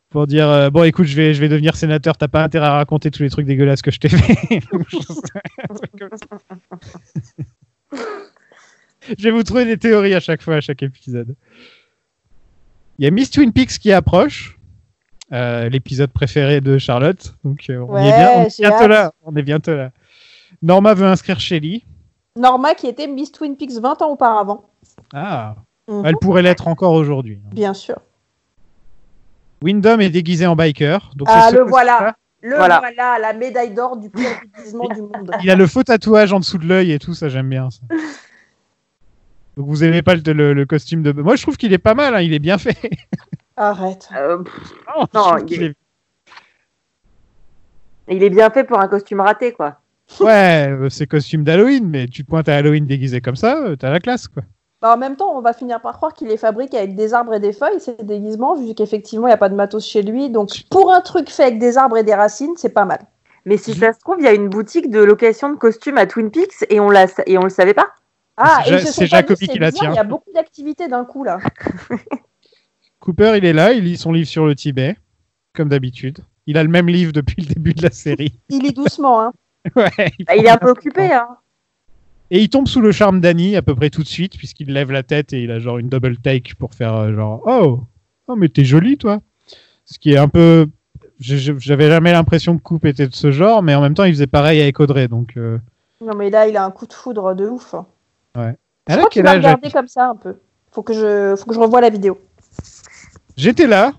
pour 0.09 0.27
dire 0.27 0.49
euh, 0.49 0.69
bon 0.69 0.83
écoute 0.83 1.05
je 1.05 1.15
vais 1.15 1.33
je 1.33 1.39
vais 1.39 1.47
devenir 1.47 1.77
sénateur 1.77 2.17
t'as 2.17 2.27
pas 2.27 2.43
intérêt 2.43 2.65
à 2.65 2.73
raconter 2.73 3.11
tous 3.11 3.23
les 3.23 3.29
trucs 3.29 3.45
dégueulasses 3.45 3.81
que 3.81 3.89
je 3.91 3.99
t'ai 3.99 4.09
fait. 4.09 4.59
Je 9.17 9.23
vais 9.23 9.31
vous 9.31 9.43
trouver 9.43 9.65
des 9.65 9.77
théories 9.77 10.13
à 10.13 10.21
chaque 10.21 10.41
fois 10.41 10.55
à 10.55 10.61
chaque 10.61 10.81
épisode. 10.81 11.35
Il 12.99 13.05
y 13.05 13.07
a 13.07 13.11
Miss 13.11 13.29
Twin 13.31 13.51
Peaks 13.51 13.79
qui 13.79 13.91
approche. 13.91 14.57
euh, 15.31 15.67
l'épisode 15.69 16.11
préféré 16.11 16.61
de 16.61 16.77
Charlotte. 16.77 17.33
Donc 17.43 17.65
euh, 17.69 17.83
on, 17.89 17.97
y 17.97 18.07
est 18.07 18.11
bien- 18.11 18.31
on 18.37 18.43
est 18.45 18.59
bientôt 18.59 18.83
hâte. 18.83 18.89
là. 18.89 19.11
On 19.23 19.35
est 19.35 19.41
bientôt 19.41 19.75
là. 19.75 19.91
Norma 20.61 20.93
veut 20.93 21.05
inscrire 21.07 21.39
Shelly. 21.39 21.85
Norma 22.37 22.75
qui 22.75 22.87
était 22.87 23.07
Miss 23.07 23.31
Twin 23.31 23.55
Peaks 23.57 23.79
20 23.81 24.01
ans 24.03 24.11
auparavant. 24.11 24.69
Ah, 25.13 25.55
Mhm. 25.89 26.03
elle 26.05 26.17
pourrait 26.17 26.43
l'être 26.43 26.67
encore 26.67 26.93
aujourd'hui. 26.93 27.41
Bien 27.51 27.73
sûr. 27.73 27.97
Wyndham 29.63 30.01
est 30.01 30.09
déguisé 30.09 30.45
en 30.45 30.55
biker. 30.55 31.11
Donc 31.15 31.27
ah, 31.31 31.49
le 31.51 31.61
voilà. 31.63 32.15
Le 32.41 32.55
Voilà. 32.57 32.79
voilà. 32.79 33.17
la 33.19 33.33
médaille 33.33 33.73
d'or 33.73 33.97
du 33.97 34.09
pire 34.09 34.29
déguisement 34.57 34.87
du 34.93 35.01
monde. 35.01 35.31
Il 35.41 35.49
a 35.49 35.55
le 35.55 35.65
faux 35.65 35.83
tatouage 35.83 36.31
en 36.33 36.39
dessous 36.39 36.57
de 36.57 36.65
l'œil 36.67 36.91
et 36.91 36.99
tout, 36.99 37.13
ça 37.13 37.29
j'aime 37.29 37.49
bien. 37.49 37.69
Ça. 37.71 37.79
Donc 39.57 39.67
vous 39.67 39.83
aimez 39.83 40.01
pas 40.01 40.15
le, 40.15 40.21
le- 40.33 40.53
le 40.53 40.65
costume 40.65 41.03
de. 41.03 41.11
Moi 41.11 41.35
je 41.35 41.43
trouve 41.43 41.57
qu'il 41.57 41.73
est 41.73 41.77
pas 41.77 41.93
mal, 41.93 42.15
hein, 42.15 42.21
il 42.21 42.33
est 42.33 42.39
bien 42.39 42.57
fait. 42.57 42.77
Arrête. 43.55 44.09
Euh, 44.15 44.37
Non, 44.37 45.05
je 45.13 45.17
non, 45.19 45.37
il 45.37 45.45
qu'il 45.45 45.63
est... 45.63 45.65
est- 45.67 45.75
il 48.15 48.23
est 48.23 48.29
bien 48.29 48.49
fait 48.49 48.63
pour 48.63 48.79
un 48.79 48.87
costume 48.87 49.21
raté, 49.21 49.53
quoi. 49.53 49.79
Ouais, 50.19 50.67
euh, 50.69 50.89
c'est 50.89 51.07
costume 51.07 51.43
d'Halloween, 51.43 51.87
mais 51.87 52.07
tu 52.07 52.23
te 52.25 52.29
pointes 52.29 52.49
à 52.49 52.57
Halloween 52.57 52.85
déguisé 52.85 53.21
comme 53.21 53.35
ça, 53.37 53.57
euh, 53.63 53.75
t'as 53.75 53.89
la 53.89 53.99
classe 53.99 54.27
quoi. 54.27 54.43
Bah, 54.81 54.93
en 54.93 54.97
même 54.97 55.15
temps, 55.15 55.31
on 55.37 55.39
va 55.41 55.53
finir 55.53 55.79
par 55.81 55.95
croire 55.95 56.13
qu'il 56.13 56.27
les 56.27 56.35
fabrique 56.35 56.73
avec 56.73 56.93
des 56.95 57.13
arbres 57.13 57.33
et 57.35 57.39
des 57.39 57.53
feuilles, 57.53 57.79
ces 57.79 57.95
déguisements, 58.03 58.55
vu 58.59 58.73
qu'effectivement, 58.75 59.27
il 59.27 59.29
n'y 59.29 59.33
a 59.33 59.37
pas 59.37 59.47
de 59.47 59.55
matos 59.55 59.85
chez 59.87 60.01
lui. 60.01 60.29
Donc, 60.29 60.49
pour 60.69 60.91
un 60.93 60.99
truc 60.99 61.29
fait 61.29 61.43
avec 61.43 61.59
des 61.59 61.77
arbres 61.77 61.95
et 61.97 62.03
des 62.03 62.13
racines, 62.13 62.55
c'est 62.57 62.73
pas 62.73 62.83
mal. 62.83 62.99
Mais 63.45 63.55
si 63.55 63.73
ça 63.73 63.93
se 63.93 63.99
trouve, 63.99 64.17
il 64.19 64.25
y 64.25 64.27
a 64.27 64.33
une 64.33 64.49
boutique 64.49 64.89
de 64.89 64.99
location 65.01 65.49
de 65.51 65.55
costumes 65.55 65.97
à 65.97 66.05
Twin 66.05 66.29
Peaks 66.31 66.65
et 66.69 66.81
on 66.81 66.89
l'a 66.89 67.05
et 67.27 67.37
on 67.37 67.43
le 67.43 67.49
savait 67.49 67.73
pas. 67.73 67.87
Ah, 68.37 68.63
C'est 68.65 69.01
pas 69.01 69.05
Jacobi 69.05 69.47
qui 69.47 69.59
la 69.59 69.71
tient. 69.71 69.91
Il 69.91 69.95
y 69.95 69.99
a 69.99 70.03
beaucoup 70.03 70.31
d'activités 70.33 70.87
d'un 70.87 71.05
coup, 71.05 71.23
là. 71.23 71.39
Cooper 72.99 73.33
il 73.37 73.45
est 73.45 73.53
là, 73.53 73.73
il 73.73 73.83
lit 73.83 73.97
son 73.97 74.11
livre 74.13 74.27
sur 74.27 74.45
le 74.45 74.55
Tibet, 74.55 74.95
comme 75.53 75.69
d'habitude. 75.69 76.19
Il 76.47 76.57
a 76.57 76.63
le 76.63 76.69
même 76.69 76.87
livre 76.87 77.11
depuis 77.11 77.41
le 77.41 77.53
début 77.53 77.73
de 77.73 77.83
la 77.83 77.91
série. 77.91 78.39
Il 78.49 78.63
lit 78.63 78.73
doucement, 78.73 79.21
hein. 79.21 79.31
ouais, 79.75 80.11
Bah, 80.25 80.35
il 80.35 80.45
est 80.45 80.49
un 80.49 80.57
peu 80.57 80.69
occupé, 80.69 81.13
hein. 81.13 81.27
Et 82.31 82.39
il 82.41 82.49
tombe 82.49 82.67
sous 82.67 82.81
le 82.81 82.91
charme 82.91 83.21
d'Annie 83.21 83.55
à 83.55 83.61
peu 83.61 83.75
près 83.75 83.89
tout 83.89 84.03
de 84.03 84.07
suite, 84.07 84.37
puisqu'il 84.37 84.73
lève 84.73 84.91
la 84.91 85.03
tête 85.03 85.31
et 85.33 85.41
il 85.41 85.51
a 85.51 85.59
genre 85.59 85.77
une 85.77 85.87
double 85.87 86.17
take 86.17 86.55
pour 86.55 86.73
faire 86.73 86.95
euh, 86.95 87.13
genre 87.13 87.41
Oh, 87.45 87.83
oh 88.27 88.35
mais 88.35 88.49
t'es 88.49 88.65
jolie 88.65 88.97
toi. 88.97 89.21
Ce 89.85 89.99
qui 89.99 90.13
est 90.13 90.17
un 90.17 90.27
peu 90.27 90.67
j'avais 91.19 91.89
jamais 91.89 92.11
l'impression 92.11 92.57
que 92.57 92.61
Coupe 92.61 92.85
était 92.85 93.07
de 93.07 93.15
ce 93.15 93.31
genre, 93.31 93.63
mais 93.63 93.75
en 93.75 93.81
même 93.81 93.93
temps, 93.93 94.03
il 94.03 94.13
faisait 94.13 94.27
pareil 94.27 94.61
avec 94.61 94.79
Audrey. 94.79 95.07
Donc, 95.07 95.37
euh, 95.37 95.57
Non, 96.01 96.15
mais 96.15 96.29
là, 96.29 96.47
il 96.47 96.57
a 96.57 96.65
un 96.65 96.71
coup 96.71 96.85
de 96.85 96.93
foudre 96.93 97.33
de 97.35 97.47
ouf. 97.47 97.75
Ouais. 98.35 98.57
Je 98.87 98.93
Elle 98.93 98.99
a 98.99 99.05
crois 99.05 99.31
regardé 99.31 99.71
comme 99.71 99.87
ça 99.87 100.07
un 100.07 100.15
peu. 100.15 100.35
Faut 100.71 100.83
que 100.83 100.93
je, 100.93 101.35
faut 101.35 101.45
que 101.45 101.53
je 101.53 101.59
revoie 101.59 101.81
la 101.81 101.89
vidéo. 101.89 102.19
J'étais 103.37 103.67
là. 103.67 103.93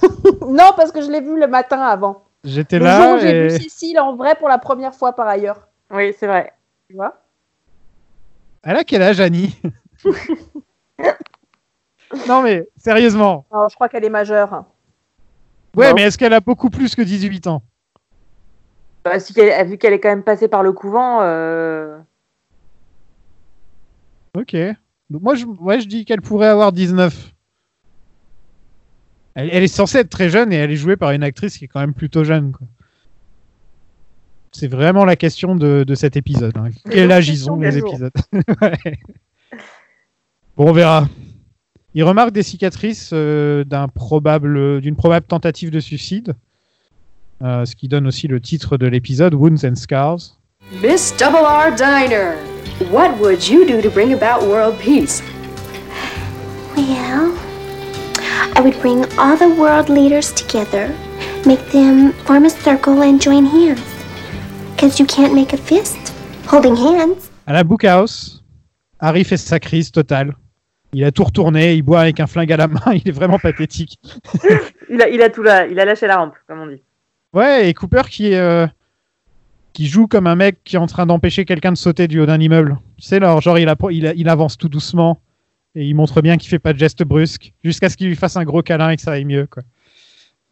non, 0.48 0.72
parce 0.76 0.92
que 0.92 1.02
je 1.02 1.10
l'ai 1.10 1.20
vu 1.20 1.38
le 1.38 1.46
matin 1.46 1.80
avant. 1.80 2.24
J'étais 2.44 2.78
le 2.78 2.84
là. 2.84 3.02
jour 3.02 3.16
où 3.16 3.18
j'ai 3.20 3.42
vu 3.42 3.50
Cécile 3.50 4.00
en 4.00 4.16
vrai 4.16 4.34
pour 4.36 4.48
la 4.48 4.58
première 4.58 4.94
fois 4.94 5.12
par 5.12 5.28
ailleurs. 5.28 5.68
Oui, 5.90 6.14
c'est 6.18 6.26
vrai. 6.26 6.52
Tu 6.88 6.96
vois? 6.96 7.22
Elle 8.62 8.76
a 8.76 8.84
quel 8.84 9.02
âge, 9.02 9.20
Annie? 9.20 9.56
Non, 12.28 12.42
mais 12.42 12.68
sérieusement. 12.76 13.46
Alors, 13.50 13.68
je 13.68 13.74
crois 13.74 13.88
qu'elle 13.88 14.04
est 14.04 14.10
majeure. 14.10 14.64
Ouais, 15.74 15.94
mais 15.94 16.02
est-ce 16.02 16.18
qu'elle 16.18 16.34
a 16.34 16.40
beaucoup 16.40 16.68
plus 16.68 16.94
que 16.94 17.02
18 17.02 17.46
ans? 17.46 17.62
Bah, 19.04 19.18
si 19.18 19.32
vu 19.32 19.78
qu'elle 19.78 19.92
est 19.92 20.00
quand 20.00 20.10
même 20.10 20.22
passée 20.22 20.48
par 20.48 20.62
le 20.62 20.72
couvent, 20.72 21.20
euh, 21.22 21.98
Ok. 24.38 24.56
Donc, 25.10 25.22
moi, 25.22 25.34
je, 25.34 25.44
ouais, 25.44 25.80
je 25.80 25.86
dis 25.88 26.04
qu'elle 26.04 26.22
pourrait 26.22 26.48
avoir 26.48 26.72
19. 26.72 27.32
Elle, 29.34 29.48
elle 29.52 29.62
est 29.62 29.68
censée 29.68 29.98
être 29.98 30.10
très 30.10 30.28
jeune 30.30 30.52
et 30.52 30.56
elle 30.56 30.70
est 30.70 30.76
jouée 30.76 30.96
par 30.96 31.10
une 31.12 31.22
actrice 31.22 31.58
qui 31.58 31.64
est 31.64 31.68
quand 31.68 31.80
même 31.80 31.94
plutôt 31.94 32.24
jeune. 32.24 32.52
quoi. 32.52 32.66
C'est 34.52 34.68
vraiment 34.68 35.04
la 35.04 35.16
question 35.16 35.54
de, 35.54 35.84
de 35.86 35.94
cet 35.94 36.16
épisode. 36.16 36.56
hein. 36.58 36.68
Quel 36.90 37.10
âge 37.12 37.28
ils 37.28 37.50
ont, 37.50 37.56
les 37.56 37.78
épisodes? 37.78 38.12
Ouais. 38.60 38.98
Bon, 40.56 40.68
on 40.68 40.72
verra. 40.72 41.08
Il 41.94 42.04
remarque 42.04 42.32
des 42.32 42.42
cicatrices 42.42 43.10
euh, 43.14 43.64
d'un 43.64 43.88
probable, 43.88 44.80
d'une 44.82 44.96
probable 44.96 45.26
tentative 45.26 45.70
de 45.70 45.80
suicide, 45.80 46.34
euh, 47.42 47.64
ce 47.64 47.74
qui 47.74 47.88
donne 47.88 48.06
aussi 48.06 48.28
le 48.28 48.40
titre 48.40 48.76
de 48.76 48.86
l'épisode, 48.86 49.34
Wounds 49.34 49.64
and 49.64 49.76
Scars. 49.76 50.38
Miss 50.70 51.10
Double 51.12 51.44
R 51.44 51.70
Diner, 51.76 52.36
what 52.90 53.18
would 53.18 53.46
you 53.46 53.66
do 53.66 53.82
to 53.82 53.90
bring 53.90 54.12
about 54.12 54.42
world 54.42 54.78
peace? 54.78 55.20
Well, 56.76 57.36
I 58.54 58.60
would 58.62 58.80
bring 58.80 59.04
all 59.18 59.36
the 59.36 59.48
world 59.48 59.88
leaders 59.88 60.32
together, 60.32 60.94
make 61.44 61.60
them 61.72 62.12
form 62.24 62.44
a 62.44 62.50
circle 62.50 63.02
and 63.02 63.20
join 63.20 63.44
hands. 63.44 63.82
Because 64.74 64.98
you 64.98 65.06
can't 65.06 65.34
make 65.34 65.52
a 65.52 65.56
fist 65.56 66.14
holding 66.46 66.76
hands. 66.76 67.30
À 67.46 67.52
la 67.52 67.64
Book 67.64 67.84
House, 67.84 68.42
Harry 69.00 69.24
fait 69.24 69.36
sa 69.36 69.58
crise 69.58 69.90
totale. 69.90 70.32
Il 70.94 71.04
a 71.04 71.10
tout 71.10 71.24
retourné, 71.24 71.74
il 71.74 71.82
boit 71.82 72.00
avec 72.02 72.20
un 72.20 72.26
flingue 72.26 72.52
à 72.52 72.56
la 72.56 72.68
main, 72.68 72.80
il 72.94 73.06
est 73.08 73.12
vraiment 73.12 73.38
pathétique. 73.38 73.98
il, 74.88 75.02
a, 75.02 75.08
il, 75.08 75.20
a 75.22 75.28
tout 75.28 75.42
la, 75.42 75.66
il 75.66 75.78
a 75.80 75.84
lâché 75.84 76.06
la 76.06 76.16
rampe, 76.16 76.34
comme 76.46 76.60
on 76.60 76.66
dit. 76.66 76.82
Ouais, 77.32 77.68
et 77.68 77.74
Cooper 77.74 78.02
qui, 78.08 78.32
est, 78.32 78.38
euh, 78.38 78.66
qui 79.72 79.86
joue 79.86 80.06
comme 80.06 80.26
un 80.26 80.36
mec 80.36 80.62
qui 80.64 80.76
est 80.76 80.78
en 80.78 80.86
train 80.86 81.06
d'empêcher 81.06 81.44
quelqu'un 81.44 81.72
de 81.72 81.76
sauter 81.78 82.08
du 82.08 82.20
haut 82.20 82.26
d'un 82.26 82.40
immeuble. 82.40 82.78
Tu 82.98 83.04
sais, 83.06 83.16
alors, 83.16 83.40
genre, 83.40 83.58
il, 83.58 83.68
appro- 83.68 83.92
il, 83.92 84.06
a- 84.06 84.14
il 84.14 84.28
avance 84.28 84.56
tout 84.58 84.68
doucement 84.68 85.20
et 85.74 85.86
il 85.86 85.94
montre 85.94 86.20
bien 86.20 86.36
qu'il 86.36 86.48
fait 86.50 86.58
pas 86.58 86.72
de 86.72 86.78
gestes 86.78 87.02
brusques 87.04 87.52
jusqu'à 87.64 87.88
ce 87.88 87.96
qu'il 87.96 88.08
lui 88.08 88.16
fasse 88.16 88.36
un 88.36 88.44
gros 88.44 88.62
câlin 88.62 88.90
et 88.90 88.96
que 88.96 89.02
ça 89.02 89.12
aille 89.12 89.24
mieux. 89.24 89.46
Quoi. 89.46 89.62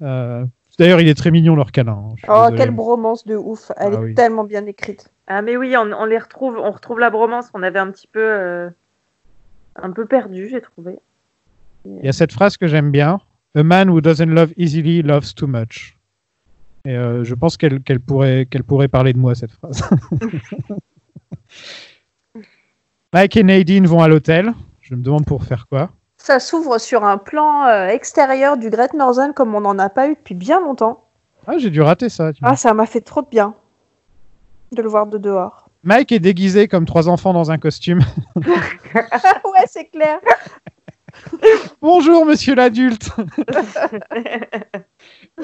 Euh, 0.02 0.44
D'ailleurs, 0.78 1.00
il 1.02 1.08
est 1.08 1.14
très 1.14 1.30
mignon 1.30 1.54
leur 1.56 1.72
câlin. 1.72 1.92
hein, 1.92 2.14
Oh, 2.28 2.42
désolé. 2.44 2.56
quelle 2.56 2.70
bromance 2.70 3.26
de 3.26 3.36
ouf. 3.36 3.70
Elle 3.76 3.92
Ah 3.94 3.96
est 3.96 4.04
oui. 4.04 4.14
tellement 4.14 4.44
bien 4.44 4.64
écrite. 4.64 5.10
Ah 5.26 5.42
mais 5.42 5.56
oui, 5.58 5.74
on, 5.76 5.92
on 5.92 6.06
les 6.06 6.18
retrouve, 6.18 6.56
on 6.58 6.70
retrouve 6.70 6.98
la 6.98 7.10
bromance 7.10 7.50
qu'on 7.50 7.62
avait 7.62 7.78
un 7.78 7.90
petit 7.90 8.06
peu, 8.06 8.20
euh, 8.22 8.70
un 9.76 9.90
peu 9.90 10.06
perdu, 10.06 10.48
j'ai 10.50 10.60
trouvé. 10.62 10.98
Il 11.84 12.04
y 12.04 12.08
a 12.08 12.12
cette 12.12 12.32
phrase 12.32 12.56
que 12.56 12.66
j'aime 12.66 12.90
bien. 12.90 13.20
A 13.54 13.62
man 13.62 13.90
who 13.90 14.00
doesn't 14.00 14.26
love 14.30 14.52
easily 14.56 15.02
loves 15.02 15.34
too 15.34 15.46
much. 15.46 15.96
Et 16.84 16.96
euh, 16.96 17.24
je 17.24 17.34
pense 17.34 17.56
qu'elle 17.56 17.80
pourrait, 18.00 18.46
qu'elle 18.50 18.64
pourrait 18.64 18.88
parler 18.88 19.12
de 19.12 19.18
moi, 19.18 19.34
cette 19.34 19.52
phrase. 19.52 19.82
Mike 23.12 23.36
et 23.36 23.42
Nadine 23.42 23.86
vont 23.86 24.02
à 24.02 24.08
l'hôtel. 24.08 24.52
Je 24.80 24.94
me 24.94 25.02
demande 25.02 25.26
pour 25.26 25.44
faire 25.44 25.66
quoi. 25.68 25.90
Ça 26.16 26.38
s'ouvre 26.38 26.78
sur 26.78 27.04
un 27.04 27.18
plan 27.18 27.64
euh, 27.66 27.88
extérieur 27.88 28.56
du 28.56 28.70
Great 28.70 28.94
Northern 28.94 29.32
comme 29.34 29.54
on 29.54 29.60
n'en 29.60 29.78
a 29.78 29.88
pas 29.88 30.08
eu 30.08 30.14
depuis 30.14 30.34
bien 30.34 30.60
longtemps. 30.60 31.06
Ah, 31.46 31.58
j'ai 31.58 31.70
dû 31.70 31.80
rater 31.80 32.08
ça. 32.08 32.32
tu. 32.32 32.40
Ah, 32.44 32.56
ça 32.56 32.74
m'a 32.74 32.86
fait 32.86 33.00
trop 33.00 33.22
de 33.22 33.28
bien 33.28 33.54
de 34.72 34.82
le 34.82 34.88
voir 34.88 35.06
de 35.06 35.18
dehors. 35.18 35.68
Mike 35.82 36.12
est 36.12 36.20
déguisé 36.20 36.68
comme 36.68 36.84
trois 36.84 37.08
enfants 37.08 37.32
dans 37.32 37.50
un 37.50 37.58
costume. 37.58 38.00
ouais, 38.36 39.66
c'est 39.66 39.86
clair. 39.86 40.20
Bonjour, 41.80 42.24
monsieur 42.26 42.54
l'adulte. 42.54 43.10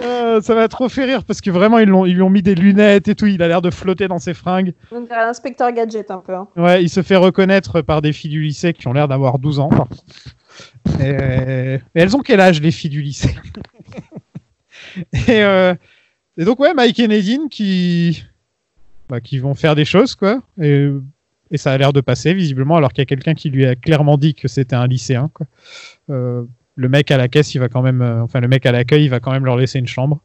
Euh, 0.03 0.41
ça 0.43 0.55
m'a 0.55 0.69
trop 0.69 0.89
fait 0.89 1.05
rire 1.05 1.25
parce 1.25 1.41
que 1.41 1.51
vraiment 1.51 1.79
ils, 1.79 1.89
l'ont- 1.89 2.05
ils 2.07 2.15
lui 2.15 2.23
ont 2.23 2.31
mis 2.31 2.43
des 2.43 2.55
lunettes 2.55 3.09
et 3.09 3.15
tout. 3.15 3.27
Il 3.27 3.43
a 3.43 3.49
l'air 3.49 3.63
de 3.63 3.71
flotter 3.71 4.09
dans 4.09 4.19
ses 4.19 4.35
fringues. 4.35 4.75
On 4.93 5.01
dirait 5.01 5.17
l'inspecteur 5.25 5.73
Gadget 5.73 6.11
un 6.11 6.19
peu. 6.19 6.35
hein. 6.35 6.49
Ouais, 6.57 6.83
il 6.83 6.89
se 6.91 7.03
fait 7.03 7.17
reconnaître 7.17 7.81
par 7.83 8.03
des 8.03 8.13
filles 8.13 8.31
du 8.31 8.43
lycée 8.43 8.73
qui 8.73 8.87
ont 8.89 8.93
l'air 8.93 9.09
d'avoir 9.09 9.39
12 9.39 9.59
ans. 9.61 9.71
Et, 11.01 11.05
et 11.11 11.81
elles 11.95 12.17
ont 12.17 12.21
quel 12.21 12.41
âge 12.41 12.61
les 12.61 12.71
filles 12.71 12.91
du 12.91 13.03
lycée? 13.03 13.35
Et, 15.13 15.43
euh, 15.43 15.75
et 16.39 16.45
donc 16.45 16.61
ouais, 16.61 16.73
Mike 16.75 16.99
et 17.01 17.09
Nadine 17.09 17.49
qui, 17.51 18.25
bah, 19.09 19.21
qui 19.21 19.39
vont 19.39 19.55
faire 19.55 19.75
des 19.75 19.85
choses 19.85 20.15
quoi. 20.15 20.43
Et, 20.61 20.89
et 21.51 21.57
ça 21.59 21.73
a 21.73 21.79
l'air 21.79 21.93
de 21.93 22.01
passer 22.01 22.35
visiblement 22.35 22.77
alors 22.77 22.93
qu'il 22.93 23.01
y 23.01 23.03
a 23.03 23.07
quelqu'un 23.07 23.35
qui 23.35 23.51
lui 23.51 23.67
a 23.67 23.75
clairement 23.75 24.17
dit 24.17 24.35
que 24.35 24.49
c'était 24.49 24.77
un 24.77 24.87
lycéen 24.87 25.31
quoi. 25.35 25.47
Euh, 26.11 26.45
le 26.77 26.89
mec 26.89 27.11
à 27.11 27.17
la 27.17 27.29
caisse, 27.29 27.55
il 27.55 27.59
va 27.59 27.69
quand 27.69 27.83
même, 27.83 28.03
euh, 28.03 28.23
enfin 28.23 28.41
le 28.41 28.49
mec 28.49 28.65
à 28.67 28.73
l'accueil, 28.73 29.05
il 29.05 29.09
va 29.11 29.21
quand 29.21 29.33
même 29.33 29.45
leur 29.45 29.57
laisser 29.57 29.79
une 29.79 29.87
chambre. 29.87 30.21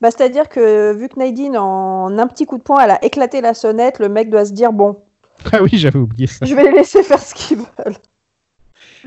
Bah, 0.00 0.10
C'est-à-dire 0.10 0.48
que 0.48 0.92
vu 0.92 1.08
que 1.08 1.18
Nadine, 1.18 1.56
en 1.56 2.18
un 2.18 2.26
petit 2.26 2.46
coup 2.46 2.58
de 2.58 2.62
poing, 2.62 2.82
elle 2.82 2.90
a 2.90 3.04
éclaté 3.04 3.40
la 3.40 3.54
sonnette, 3.54 3.98
le 3.98 4.08
mec 4.08 4.30
doit 4.30 4.44
se 4.44 4.52
dire 4.52 4.72
bon, 4.72 5.02
Ah 5.52 5.62
oui, 5.62 5.70
j'avais 5.72 5.98
oublié 5.98 6.26
ça. 6.26 6.44
je 6.44 6.54
vais 6.54 6.64
les 6.64 6.72
laisser 6.72 7.02
faire 7.02 7.20
ce 7.20 7.34
qu'ils 7.34 7.58
veulent. 7.58 7.96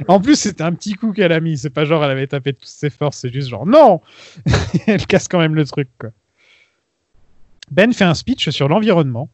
En 0.07 0.19
plus, 0.19 0.35
c'était 0.35 0.63
un 0.63 0.73
petit 0.73 0.93
coup 0.93 1.13
qu'elle 1.13 1.31
a 1.31 1.39
mis. 1.39 1.57
C'est 1.57 1.69
pas 1.69 1.85
genre 1.85 2.03
elle 2.03 2.11
avait 2.11 2.27
tapé 2.27 2.51
de 2.51 2.57
toutes 2.57 2.67
ses 2.67 2.89
forces. 2.89 3.19
C'est 3.19 3.31
juste 3.31 3.47
genre 3.47 3.65
non 3.65 4.01
Elle 4.87 5.05
casse 5.05 5.27
quand 5.27 5.39
même 5.39 5.55
le 5.55 5.65
truc. 5.65 5.89
Quoi. 5.99 6.09
Ben 7.71 7.93
fait 7.93 8.03
un 8.03 8.13
speech 8.13 8.49
sur 8.49 8.67
l'environnement. 8.67 9.29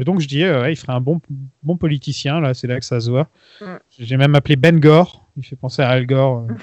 Et 0.00 0.04
donc 0.04 0.20
je 0.20 0.28
dis, 0.28 0.42
euh, 0.42 0.62
ouais, 0.62 0.72
il 0.72 0.76
ferait 0.76 0.94
un 0.94 1.00
bon, 1.00 1.20
bon 1.62 1.76
politicien. 1.76 2.40
Là, 2.40 2.54
c'est 2.54 2.66
là 2.66 2.78
que 2.78 2.84
ça 2.86 2.98
se 3.00 3.10
voit. 3.10 3.28
Mm. 3.60 3.74
J'ai 3.98 4.16
même 4.16 4.34
appelé 4.34 4.56
Ben 4.56 4.80
Gore. 4.80 5.21
Il 5.36 5.44
fait 5.44 5.56
penser 5.56 5.82
à 5.82 5.88
Al 5.90 6.06
Gore 6.06 6.46
euh, 6.48 6.54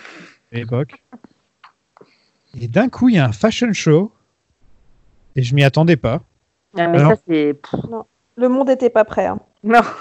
à 0.53 0.55
l'époque. 0.57 1.01
Et 2.59 2.67
d'un 2.67 2.89
coup, 2.89 3.09
il 3.09 3.15
y 3.15 3.17
a 3.19 3.25
un 3.25 3.31
fashion 3.31 3.73
show. 3.73 4.11
Et 5.35 5.43
je 5.43 5.53
m'y 5.55 5.63
attendais 5.63 5.95
pas. 5.97 6.21
Ah, 6.77 6.87
mais 6.87 6.99
Alors- 6.99 7.11
ça 7.13 7.17
c'est. 7.27 7.55
Non, 7.89 8.05
le 8.35 8.49
monde 8.49 8.67
n'était 8.69 8.89
pas 8.89 9.05
prêt. 9.05 9.25
hein. 9.25 9.39
Non. 9.63 9.81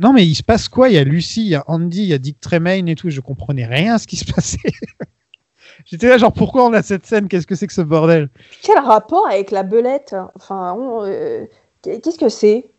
Non, 0.00 0.12
mais 0.12 0.24
il 0.24 0.36
se 0.36 0.44
passe 0.44 0.68
quoi? 0.68 0.88
Il 0.88 0.94
y 0.94 0.98
a 0.98 1.02
Lucie, 1.02 1.42
il 1.42 1.48
y 1.48 1.54
a 1.56 1.64
Andy, 1.66 2.02
il 2.04 2.08
y 2.08 2.14
a 2.14 2.18
Dick 2.18 2.38
Tremaine 2.38 2.86
et 2.88 2.94
tout. 2.94 3.10
Je 3.10 3.20
comprenais 3.20 3.66
rien 3.66 3.94
à 3.96 3.98
ce 3.98 4.06
qui 4.06 4.14
se 4.14 4.32
passait. 4.32 4.58
J'étais 5.86 6.08
là, 6.08 6.18
genre, 6.18 6.32
pourquoi 6.32 6.64
on 6.66 6.72
a 6.72 6.82
cette 6.82 7.04
scène? 7.04 7.26
Qu'est-ce 7.26 7.48
que 7.48 7.56
c'est 7.56 7.66
que 7.66 7.72
ce 7.72 7.80
bordel? 7.80 8.28
Quel 8.62 8.78
rapport 8.78 9.26
avec 9.26 9.50
la 9.50 9.64
belette? 9.64 10.14
Enfin, 10.36 10.72
on, 10.78 11.04
euh, 11.04 11.46
qu'est-ce 11.82 12.16
que 12.16 12.28
c'est? 12.28 12.70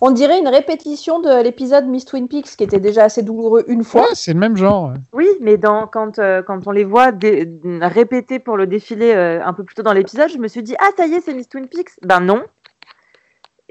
On 0.00 0.10
dirait 0.10 0.38
une 0.38 0.48
répétition 0.48 1.20
de 1.20 1.42
l'épisode 1.42 1.86
Miss 1.86 2.04
Twin 2.04 2.26
Peaks 2.28 2.56
qui 2.56 2.64
était 2.64 2.80
déjà 2.80 3.04
assez 3.04 3.22
douloureux 3.22 3.64
une 3.68 3.84
fois. 3.84 4.02
Ouais, 4.02 4.14
c'est 4.14 4.32
le 4.32 4.38
même 4.38 4.56
genre. 4.56 4.88
ouais. 4.90 4.94
Oui, 5.12 5.28
mais 5.40 5.56
dans, 5.58 5.86
quand, 5.86 6.18
euh, 6.18 6.42
quand 6.42 6.66
on 6.66 6.70
les 6.70 6.84
voit 6.84 7.12
dé- 7.12 7.60
répéter 7.82 8.38
pour 8.38 8.56
le 8.56 8.66
défilé 8.66 9.12
euh, 9.14 9.44
un 9.44 9.52
peu 9.52 9.62
plus 9.64 9.74
tôt 9.74 9.82
dans 9.82 9.92
l'épisode, 9.92 10.30
je 10.30 10.38
me 10.38 10.48
suis 10.48 10.62
dit 10.62 10.74
Ah, 10.78 10.88
ça 10.96 11.06
y 11.06 11.14
est, 11.14 11.20
c'est 11.20 11.34
Miss 11.34 11.48
Twin 11.48 11.66
Peaks 11.68 11.90
Ben 12.02 12.20
non. 12.20 12.42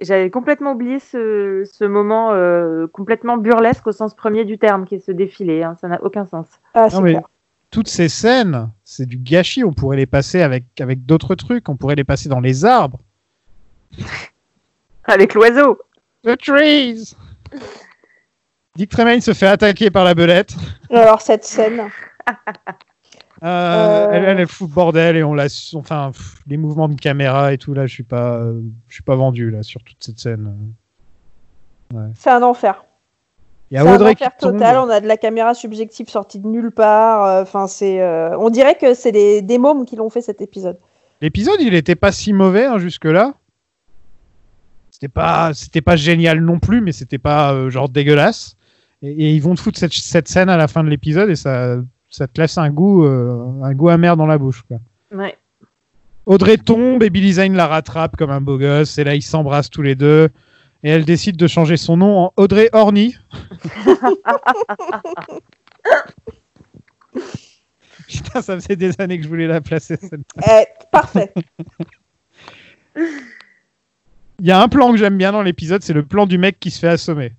J'avais 0.02 0.30
complètement 0.30 0.72
oublié 0.73 0.99
ce, 0.99 1.64
ce 1.72 1.85
moment 1.85 2.31
euh, 2.34 2.88
complètement 2.88 3.38
burlesque 3.38 3.85
au 3.88 3.91
sens 3.91 4.15
premier 4.15 4.44
du 4.44 4.57
terme, 4.57 4.85
qui 4.85 4.95
est 4.95 5.06
ce 5.06 5.11
défilé. 5.11 5.64
hein. 5.64 5.77
Ça 5.81 5.88
n'a 5.88 6.03
aucun 6.03 6.26
sens. 6.26 6.48
Ah, 6.73 6.88
Non, 6.91 7.02
mais 7.02 7.18
toutes 7.72 7.88
ces 7.88 8.10
scènes, 8.10 8.69
c'est 8.84 9.06
du 9.06 9.18
gâchis. 9.18 9.64
On 9.64 9.72
pourrait 9.72 9.98
les 9.98 10.06
passer 10.07 10.41
avec, 10.41 10.65
avec 10.81 11.06
d'autres 11.06 11.35
trucs. 11.35 11.69
On 11.69 11.76
pourrait 11.76 11.95
les 11.95 12.03
passer 12.03 12.27
dans 12.30 12.40
les 12.40 12.65
arbres. 12.65 12.99
Avec 15.06 15.34
l'oiseau. 15.34 15.77
The 16.26 16.38
trees 16.38 17.16
Dick 18.76 18.90
Tremaine 18.90 19.22
se 19.22 19.34
fait 19.34 19.48
attaquer 19.48 19.91
par 19.91 20.04
la 20.04 20.14
belette. 20.16 20.56
Alors, 20.90 21.22
cette 21.22 21.44
scène. 21.45 21.90
Euh, 23.44 23.45
Euh. 23.45 24.08
Elle, 24.14 24.24
elle, 24.24 24.40
elle 24.40 24.48
fout 24.48 24.70
le 24.70 24.74
bordel 24.74 25.18
et 25.18 25.24
on 25.24 25.34
la, 25.34 25.48
enfin, 25.76 26.12
pff, 26.14 26.36
les 26.48 26.56
mouvements 26.56 26.88
de 26.88 26.95
caméra 26.95 27.52
et 27.52 27.58
tout 27.58 27.74
là, 27.74 27.86
je 27.86 27.94
suis 27.94 28.04
pas, 28.04 28.36
euh, 28.38 28.62
je 28.88 28.94
suis 28.94 29.04
pas 29.04 29.16
vendu 29.18 29.52
là 29.52 29.64
sur 29.64 29.84
toute 29.84 30.02
cette 30.02 30.18
scène. 30.18 30.56
Ouais. 31.94 32.06
C'est 32.16 32.30
un 32.30 32.41
enfer. 32.41 32.86
Il 33.70 33.76
y 33.76 33.80
un 33.80 33.98
qui 33.98 34.04
enfer 34.24 34.38
tombe. 34.38 34.54
total. 34.54 34.78
On 34.78 34.90
a 34.90 35.02
de 35.02 35.08
la 35.08 35.18
caméra 35.18 35.54
subjective 35.54 36.08
sortie 36.10 36.40
de 36.40 36.48
nulle 36.48 36.72
part. 36.72 37.26
euh, 37.26 37.41
Enfin, 37.41 37.68
c'est. 37.68 38.02
euh, 38.02 38.38
on 38.40 38.50
dirait 38.50 38.76
que 38.76 38.94
c'est 38.94 39.12
des, 39.12 39.41
des 39.41 39.58
mômes 39.58 39.84
qui 39.86 39.98
l'ont 39.98 40.10
fait 40.10 40.22
cet 40.22 40.40
épisode. 40.40 40.78
L'épisode, 41.22 41.60
il 41.60 41.74
était 41.74 41.95
pas 41.95 42.14
si 42.14 42.32
mauvais 42.32 42.66
hein, 42.66 42.78
jusque 42.78 43.06
là. 43.06 43.34
C'était 44.94 45.07
pas, 45.07 45.56
c'était 45.56 45.82
pas 45.82 45.95
génial 45.95 46.40
non 46.41 46.60
plus, 46.60 46.80
mais 46.80 46.91
c'était 46.91 47.18
pas 47.18 47.52
euh, 47.52 47.72
genre 47.72 47.90
dégueulasse. 47.90 48.56
Et, 49.02 49.10
et 49.10 49.32
ils 49.32 49.41
vont 49.41 49.56
te 49.56 49.60
foutre 49.60 49.80
cette, 49.80 49.91
cette 49.91 50.28
scène 50.28 50.49
à 50.49 50.56
la 50.56 50.68
fin 50.68 50.84
de 50.84 50.90
l'épisode 50.90 51.32
et 51.32 51.36
ça, 51.36 51.78
ça 52.11 52.28
te 52.28 52.40
laisse 52.40 52.60
un 52.60 52.70
goût, 52.70 53.03
euh, 53.03 53.64
un 53.64 53.74
goût 53.74 53.90
amer 53.90 54.15
dans 54.15 54.28
la 54.28 54.38
bouche. 54.38 54.61
Quoi. 54.68 54.78
Ouais. 55.11 55.36
Audrey 56.28 56.57
tombe 56.57 57.02
et 57.02 57.10
Billy 57.10 57.34
Zane 57.34 57.56
la 57.56 57.65
rattrape 57.65 58.15
comme 58.18 58.30
un 58.30 58.40
beau 58.40 58.60
gosse. 58.60 58.95
Et 58.99 59.03
là, 59.03 59.15
ils 59.15 59.24
s'embrassent 59.24 59.72
tous 59.72 59.82
les 59.82 59.95
deux. 59.95 60.30
Et 60.84 60.91
elle 60.91 61.06
décide 61.06 61.38
de 61.38 61.48
changer 61.48 61.76
son 61.78 61.98
nom 61.98 62.20
en 62.26 62.34
Audrey 62.38 62.70
Horny. 62.72 63.15
Putain, 68.07 68.44
ça 68.44 68.60
faisait 68.60 68.76
des 68.76 68.94
années 69.02 69.18
que 69.18 69.24
je 69.24 69.28
voulais 69.30 69.48
la 69.48 69.60
placer. 69.60 69.98
celle-là. 69.98 70.61
Eh, 70.61 70.65
parfait. 70.91 71.34
Il 74.44 74.49
y 74.49 74.52
a 74.52 74.61
un 74.61 74.68
plan 74.68 74.91
que 74.91 74.98
j'aime 74.98 75.18
bien 75.18 75.32
dans 75.32 75.41
l'épisode, 75.41 75.84
c'est 75.84 75.94
le 75.94 76.03
plan 76.03 76.26
du 76.26 76.38
mec 76.38 76.60
qui 76.60 76.70
se 76.70 76.78
fait 76.78 76.90
assommer. 76.90 77.32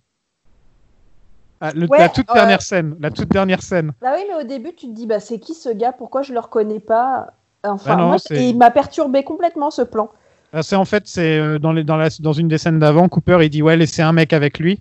Ah, 1.61 1.71
le- 1.75 1.87
Ouais, 1.87 1.99
la 1.99 2.09
toute 2.09 2.27
dernière 2.33 2.63
scène. 2.63 2.97
La 2.99 3.11
toute 3.11 3.29
dernière 3.29 3.61
scène. 3.61 3.93
Bah 4.01 4.15
oui, 4.17 4.23
mais 4.27 4.43
au 4.43 4.47
début, 4.47 4.75
tu 4.75 4.87
te 4.87 4.93
dis, 4.95 5.07
bah, 5.07 5.21
c'est 5.21 5.39
qui 5.39 5.53
ce 5.53 5.69
gars? 5.69 5.93
Pourquoi 5.93 6.23
je 6.23 6.33
le 6.33 6.39
reconnais 6.41 6.81
pas? 6.81 7.35
Enfin, 7.63 7.97
Bah 7.97 8.01
non, 8.01 8.09
moi, 8.09 8.17
c'est- 8.19 8.49
il 8.49 8.57
m'a 8.57 8.71
perturbé 8.71 9.23
complètement 9.23 9.71
ce 9.71 9.83
plan. 9.83 10.11
Ah, 10.55 10.63
C'est 10.63 10.77
en 10.77 10.87
fait, 10.87 11.07
c'est 11.07 11.39
euh, 11.39 11.59
dans, 11.59 11.73
les, 11.73 11.85
dans, 11.85 11.99
la, 11.99 12.09
dans 12.21 12.33
une 12.33 12.49
des 12.49 12.57
scènes 12.57 12.79
d'avant, 12.79 13.07
Cooper 13.11 13.39
il 13.43 13.51
dit 13.51 13.61
ouais 13.61 13.77
laissez 13.77 14.01
un 14.01 14.13
mec 14.13 14.33
avec 14.33 14.59
lui 14.59 14.81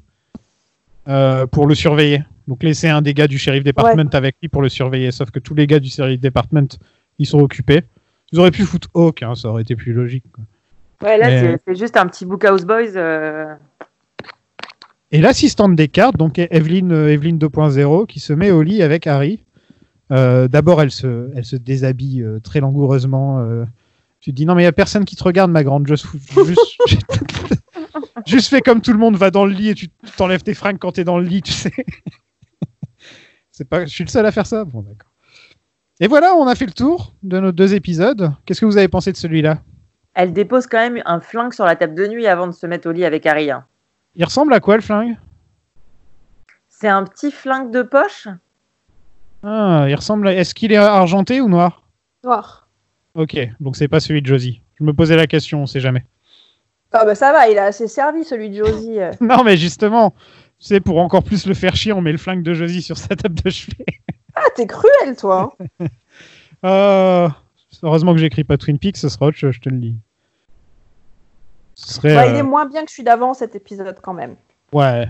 euh, 1.09 1.45
pour 1.45 1.67
le 1.67 1.75
surveiller. 1.75 2.23
Donc 2.47 2.63
laissez 2.63 2.87
un 2.87 3.01
des 3.01 3.13
gars 3.13 3.27
du 3.27 3.37
sheriff 3.37 3.65
department 3.65 4.09
avec 4.13 4.37
lui 4.41 4.47
pour 4.47 4.61
le 4.61 4.69
surveiller. 4.69 5.11
Sauf 5.11 5.29
que 5.31 5.39
tous 5.39 5.55
les 5.55 5.67
gars 5.67 5.79
du 5.81 5.89
sheriff 5.89 6.21
department 6.21 6.67
ils 7.19 7.25
sont 7.25 7.39
occupés. 7.39 7.81
Ils 8.31 8.39
auraient 8.39 8.51
pu 8.51 8.63
foutre 8.63 8.87
Hawk, 8.93 9.23
hein, 9.23 9.35
ça 9.35 9.49
aurait 9.49 9.63
été 9.63 9.75
plus 9.75 9.91
logique. 9.93 10.23
quoi. 10.31 10.43
Ouais, 11.03 11.17
là, 11.17 11.27
Mais- 11.27 11.57
c'est- 11.67 11.75
juste 11.79 11.97
un 11.97 12.07
petit 12.07 12.25
book 12.25 12.43
House 12.45 12.63
Boys. 12.65 12.95
euh, 12.95 13.53
Et 15.11 15.21
l'assistante 15.21 15.75
des 15.75 15.87
cartes, 15.89 16.17
donc 16.17 16.39
Evelyn, 16.39 16.89
euh, 16.91 17.09
Evelyn 17.09 17.35
2.0, 17.37 18.05
qui 18.07 18.19
se 18.19 18.33
met 18.33 18.51
au 18.51 18.61
lit 18.63 18.81
avec 18.81 19.05
Harry. 19.05 19.43
Euh, 20.11 20.47
D'abord, 20.47 20.81
elle 20.81 20.91
se, 20.91 21.29
elle 21.35 21.45
se 21.45 21.55
déshabille 21.55 22.21
euh, 22.23 22.39
très 22.39 22.59
langoureusement. 22.61 23.39
euh. 23.39 23.65
Tu 24.19 24.31
te 24.31 24.35
dis 24.37 24.45
non 24.45 24.55
mais 24.55 24.61
il 24.61 24.65
y 24.65 24.67
a 24.67 24.71
personne 24.71 25.03
qui 25.05 25.15
te 25.17 25.23
regarde, 25.23 25.51
ma 25.51 25.63
grande. 25.63 25.85
Juste, 25.87 26.05
juste, 26.87 27.05
juste 28.25 28.47
fais 28.49 28.61
comme 28.61 28.79
tout 28.81 28.93
le 28.93 28.97
monde, 28.97 29.15
va 29.17 29.31
dans 29.31 29.45
le 29.45 29.51
lit 29.51 29.69
et 29.69 29.75
tu 29.75 29.89
t'enlèves 30.17 30.43
tes 30.43 30.53
fringues 30.53 30.77
quand 30.79 30.93
t'es 30.93 31.03
dans 31.03 31.19
le 31.19 31.25
lit, 31.25 31.41
tu 31.41 31.51
sais. 31.51 31.73
C'est 33.51 33.67
pas, 33.67 33.85
je 33.85 33.89
suis 33.91 34.03
le 34.03 34.09
seul 34.09 34.25
à 34.25 34.31
faire 34.31 34.45
ça. 34.47 34.63
Bon 34.65 34.81
d'accord. 34.81 35.11
Et 35.99 36.07
voilà, 36.07 36.33
on 36.35 36.47
a 36.47 36.55
fait 36.55 36.65
le 36.65 36.71
tour 36.71 37.13
de 37.21 37.39
nos 37.39 37.51
deux 37.51 37.73
épisodes. 37.75 38.31
Qu'est-ce 38.45 38.61
que 38.61 38.65
vous 38.65 38.77
avez 38.77 38.87
pensé 38.87 39.11
de 39.11 39.17
celui-là? 39.17 39.61
Elle 40.13 40.33
dépose 40.33 40.67
quand 40.67 40.77
même 40.77 41.01
un 41.05 41.19
flingue 41.19 41.53
sur 41.53 41.65
la 41.65 41.75
table 41.75 41.95
de 41.95 42.07
nuit 42.07 42.27
avant 42.27 42.47
de 42.47 42.51
se 42.51 42.65
mettre 42.67 42.87
au 42.87 42.91
lit 42.91 43.05
avec 43.05 43.25
Harry. 43.25 43.49
hein. 43.51 43.65
Il 44.15 44.23
ressemble 44.25 44.53
à 44.53 44.59
quoi 44.59 44.75
le 44.75 44.81
flingue? 44.81 45.17
C'est 46.69 46.87
un 46.87 47.03
petit 47.03 47.31
flingue 47.31 47.71
de 47.71 47.81
poche. 47.81 48.27
Ah, 49.43 49.85
il 49.89 49.95
ressemble. 49.95 50.27
À... 50.27 50.33
Est-ce 50.33 50.53
qu'il 50.53 50.71
est 50.71 50.77
argenté 50.77 51.41
ou 51.41 51.49
noir? 51.49 51.83
Noir. 52.23 52.67
Ok, 53.15 53.37
donc 53.59 53.75
c'est 53.75 53.87
pas 53.87 53.99
celui 53.99 54.21
de 54.21 54.27
Josie. 54.27 54.61
Je 54.79 54.83
me 54.83 54.93
posais 54.93 55.15
la 55.15 55.27
question, 55.27 55.61
on 55.63 55.65
sait 55.65 55.79
jamais. 55.79 56.05
Ah 56.91 57.05
bah 57.05 57.15
ça 57.15 57.31
va, 57.31 57.47
il 57.49 57.57
a 57.57 57.65
assez 57.65 57.87
servi 57.87 58.23
celui 58.23 58.49
de 58.51 58.63
Josie. 58.63 58.99
euh. 58.99 59.11
Non, 59.21 59.43
mais 59.43 59.57
justement, 59.57 60.13
c'est 60.59 60.79
pour 60.79 60.99
encore 60.99 61.23
plus 61.23 61.45
le 61.47 61.53
faire 61.55 61.75
chier, 61.75 61.91
on 61.93 62.01
met 62.01 62.11
le 62.11 62.17
flingue 62.19 62.43
de 62.43 62.53
Josie 62.53 62.81
sur 62.83 62.97
sa 62.97 63.15
table 63.15 63.35
de 63.43 63.49
chevet. 63.49 63.85
Ah, 64.35 64.43
t'es 64.55 64.67
cruel, 64.67 65.15
toi. 65.17 65.55
hein. 65.79 65.87
Euh, 66.65 67.27
heureusement 67.81 68.13
que 68.13 68.19
j'écris 68.19 68.43
pas 68.43 68.57
Twin 68.57 68.77
Peaks, 68.77 68.97
ce 68.97 69.09
sera 69.09 69.27
autre 69.27 69.37
chose, 69.37 69.53
je 69.55 69.59
te 69.61 69.69
le 69.69 69.77
dis. 69.77 69.95
Ce 71.75 71.95
serait. 71.95 72.15
Bah, 72.15 72.27
Il 72.27 72.35
euh, 72.35 72.39
est 72.39 72.43
moins 72.43 72.65
bien 72.65 72.85
que 72.85 72.91
celui 72.91 73.03
d'avant, 73.03 73.33
cet 73.33 73.55
épisode, 73.55 73.97
quand 74.01 74.13
même. 74.13 74.35
Ouais, 74.71 75.07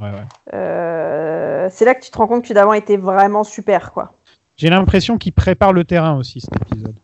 ouais, 0.00 0.10
ouais. 0.10 0.24
Euh, 0.54 1.68
c'est 1.70 1.84
là 1.84 1.94
que 1.94 2.04
tu 2.04 2.10
te 2.10 2.16
rends 2.18 2.26
compte 2.26 2.42
que 2.42 2.48
celui 2.48 2.54
d'avant 2.54 2.72
était 2.72 2.96
vraiment 2.96 3.44
super, 3.44 3.92
quoi. 3.92 4.14
J'ai 4.56 4.70
l'impression 4.70 5.18
qu'il 5.18 5.32
prépare 5.32 5.72
le 5.72 5.84
terrain 5.84 6.16
aussi, 6.16 6.40
cet 6.40 6.56
épisode. 6.62 6.96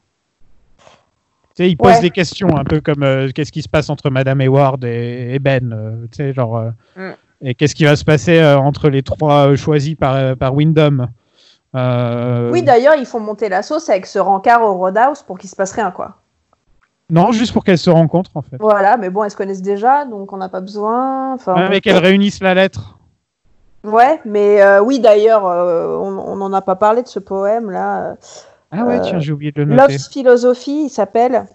Tu 1.54 1.64
sais, 1.64 1.70
il 1.70 1.76
pose 1.76 1.92
Ouais. 1.92 2.00
des 2.00 2.10
questions, 2.10 2.56
un 2.56 2.64
peu 2.64 2.80
comme 2.80 3.02
euh, 3.02 3.28
qu'est-ce 3.34 3.52
qui 3.52 3.60
se 3.60 3.68
passe 3.68 3.90
entre 3.90 4.08
Madame 4.08 4.40
Hayward 4.40 4.82
et, 4.84 5.34
et 5.34 5.38
Ben. 5.38 6.08
tu 6.10 6.16
sais, 6.16 6.32
genre. 6.32 6.72
Mm. 6.96 7.10
Et 7.44 7.54
qu'est-ce 7.54 7.74
qui 7.74 7.84
va 7.84 7.96
se 7.96 8.04
passer 8.04 8.42
entre 8.42 8.88
les 8.88 9.02
trois 9.02 9.56
choisis 9.56 9.96
par, 9.96 10.36
par 10.36 10.54
Wyndham 10.54 11.08
Euh, 11.74 12.50
Oui, 12.50 12.62
d'ailleurs, 12.62 12.94
ils 12.96 13.06
font 13.06 13.20
monter 13.20 13.48
la 13.48 13.62
sauce 13.62 13.88
avec 13.88 14.06
ce 14.06 14.18
rencard 14.18 14.62
au 14.62 14.74
Roadhouse 14.74 15.22
pour 15.22 15.38
qu'il 15.38 15.48
se 15.48 15.56
passe 15.56 15.72
rien, 15.72 15.90
quoi. 15.90 16.16
Non, 17.10 17.32
juste 17.32 17.52
pour 17.52 17.64
qu'elles 17.64 17.78
se 17.78 17.90
rencontrent, 17.90 18.36
en 18.36 18.42
fait. 18.42 18.56
Voilà, 18.60 18.96
mais 18.96 19.10
bon, 19.10 19.24
elles 19.24 19.30
se 19.30 19.36
connaissent 19.36 19.62
déjà, 19.62 20.04
donc 20.04 20.32
on 20.32 20.36
n'a 20.38 20.48
pas 20.48 20.60
besoin. 20.60 21.34
Enfin, 21.34 21.54
Ouais, 21.54 21.68
mais 21.68 21.80
qu'elles 21.80 21.98
réunissent 21.98 22.40
la 22.40 22.54
lettre. 22.54 22.98
Ouais, 23.84 24.20
mais 24.24 24.62
euh, 24.62 24.80
oui, 24.80 25.00
d'ailleurs, 25.00 25.44
euh, 25.46 25.96
on 25.98 26.36
n'en 26.36 26.52
a 26.52 26.62
pas 26.62 26.76
parlé 26.76 27.02
de 27.02 27.08
ce 27.08 27.18
poème-là. 27.18 28.14
Ah 28.70 28.84
ouais, 28.84 28.98
Euh, 28.98 29.02
tiens, 29.02 29.18
j'ai 29.18 29.32
oublié 29.32 29.52
de 29.52 29.62
le 29.62 29.74
noter. 29.74 29.92
Love's 29.92 30.08
Philosophy, 30.08 30.84
il 30.84 30.90
s'appelle. 30.90 31.46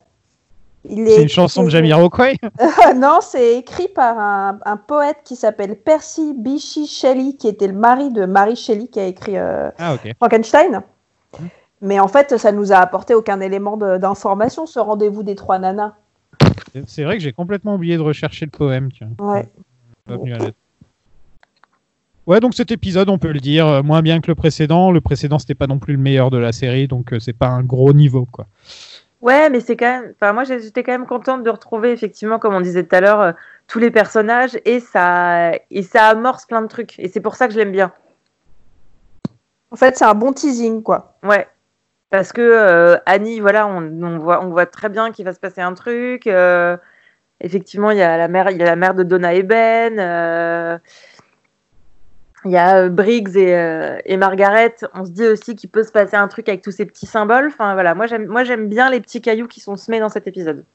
C'est 0.90 1.22
une 1.22 1.30
chanson 1.30 1.64
de 1.64 1.70
Jamiroquai 1.70 2.38
non, 2.96 3.20
c'est 3.22 3.58
écrit 3.58 3.88
par 3.88 4.18
un, 4.20 4.60
un 4.66 4.78
poète 4.78 5.18
qui 5.24 5.36
s'appelle 5.36 5.76
Percy 5.76 6.34
Bysshe 6.34 6.90
Shelley, 6.90 7.34
qui 7.34 7.48
était 7.48 7.68
le 7.68 7.74
mari 7.74 8.12
de 8.12 8.26
Mary 8.26 8.56
Shelley, 8.56 8.88
qui 8.88 9.00
a 9.00 9.06
écrit 9.06 9.38
euh, 9.38 9.70
Ah. 9.78 9.96
Frankenstein. 10.18 10.82
Mais 11.82 12.00
en 12.00 12.08
fait, 12.08 12.38
ça 12.38 12.52
nous 12.52 12.72
a 12.72 12.78
apporté 12.78 13.14
aucun 13.14 13.40
élément 13.40 13.78
d'information, 13.78 14.66
ce 14.66 14.80
rendez-vous 14.80 15.24
des 15.24 15.36
trois 15.36 15.60
nanas. 15.60 15.94
C'est 16.88 17.04
vrai 17.04 17.18
que 17.18 17.24
j'ai 17.24 17.34
complètement 17.34 17.76
oublié 17.76 17.98
de 17.98 18.02
rechercher 18.02 18.46
le 18.46 18.52
poème, 18.52 18.92
tiens. 18.92 19.10
Ouais. 19.20 19.48
Pas 20.08 20.18
venu 20.18 20.34
à 20.34 20.38
l'être. 20.38 20.58
Ouais, 22.26 22.42
donc 22.42 22.56
cet 22.56 22.72
épisode, 22.72 23.10
on 23.10 23.18
peut 23.18 23.32
le 23.32 23.40
dire, 23.40 23.66
euh, 23.68 23.84
moins 23.84 24.02
bien 24.02 24.20
que 24.20 24.28
le 24.28 24.36
précédent. 24.36 24.92
Le 24.92 25.00
précédent, 25.00 25.40
c'était 25.40 25.56
pas 25.56 25.68
non 25.68 25.80
plus 25.80 25.94
le 25.94 26.00
meilleur 26.00 26.30
de 26.30 26.38
la 26.38 26.52
série, 26.52 26.88
donc 26.88 27.14
euh, 27.14 27.20
c'est 27.20 27.32
pas 27.32 27.48
un 27.48 27.64
gros 27.64 27.94
niveau, 27.94 28.28
quoi. 28.30 28.48
Ouais, 29.22 29.50
mais 29.50 29.60
c'est 29.60 29.76
quand 29.76 29.86
même. 29.86 30.14
Enfin, 30.16 30.34
moi, 30.34 30.44
j'étais 30.44 30.84
quand 30.84 30.92
même 30.92 31.08
contente 31.08 31.44
de 31.44 31.50
retrouver, 31.50 31.92
effectivement, 31.92 32.38
comme 32.40 32.54
on 32.54 32.62
disait 32.62 32.84
tout 32.84 32.96
à 32.96 33.02
l'heure, 33.02 33.22
euh, 33.22 33.32
tous 33.68 33.80
les 33.80 33.90
personnages 33.90 34.60
et 34.66 34.80
ça, 34.80 35.54
et 35.72 35.82
ça 35.84 36.08
amorce 36.08 36.46
plein 36.46 36.62
de 36.62 36.68
trucs. 36.68 37.00
Et 37.00 37.10
c'est 37.10 37.20
pour 37.22 37.36
ça 37.36 37.48
que 37.48 37.54
je 37.54 37.58
l'aime 37.60 37.72
bien. 37.72 37.92
En 39.72 39.76
fait, 39.76 39.98
c'est 39.98 40.06
un 40.06 40.14
bon 40.14 40.34
teasing, 40.34 40.84
quoi. 40.84 41.18
Ouais. 41.24 41.48
Parce 42.10 42.32
que 42.32 42.42
euh, 42.42 42.98
Annie, 43.06 43.40
voilà, 43.40 43.68
on, 43.68 43.82
on 44.04 44.18
voit, 44.20 44.44
on 44.44 44.50
voit 44.50 44.66
très 44.66 44.90
bien 44.90 45.12
qu'il 45.12 45.26
va 45.26 45.34
se 45.34 45.40
passer 45.40 45.62
un 45.62 45.74
truc. 45.74 46.28
euh, 46.28 46.78
effectivement, 47.42 47.92
il 47.92 47.98
y 47.98 48.02
a 48.02 48.18
la 48.18 48.28
mère, 48.28 48.50
il 48.52 48.58
y 48.58 48.62
a 48.62 48.66
la 48.66 48.76
mère 48.76 48.94
de 48.94 49.04
Donna 49.04 49.34
et 49.34 49.44
Ben. 49.44 50.80
Il 52.48 52.54
y 52.54 52.58
a 52.58 52.78
euh, 52.78 52.90
Briggs 52.90 53.36
et, 53.36 53.56
euh, 53.56 53.98
et 54.06 54.18
Margaret. 54.18 54.76
On 54.94 55.06
se 55.06 55.12
dit 55.12 55.26
aussi 55.26 55.56
qu'il 55.56 55.70
peut 55.70 55.84
se 55.84 55.92
passer 55.92 56.16
un 56.16 56.28
truc 56.28 56.50
avec 56.50 56.62
tous 56.62 56.72
ces 56.72 56.86
petits 56.86 57.06
symboles. 57.06 57.48
Enfin 57.48 57.74
voilà, 57.74 57.94
moi 57.94 58.08
j'aime, 58.08 58.26
moi 58.26 58.44
j'aime 58.44 58.70
bien 58.70 58.90
les 58.90 59.00
petits 59.00 59.22
cailloux 59.22 59.48
qui 59.48 59.60
sont 59.60 59.76
semés 59.76 60.00
dans 60.00 60.10
cet 60.10 60.28
épisode. 60.28 60.66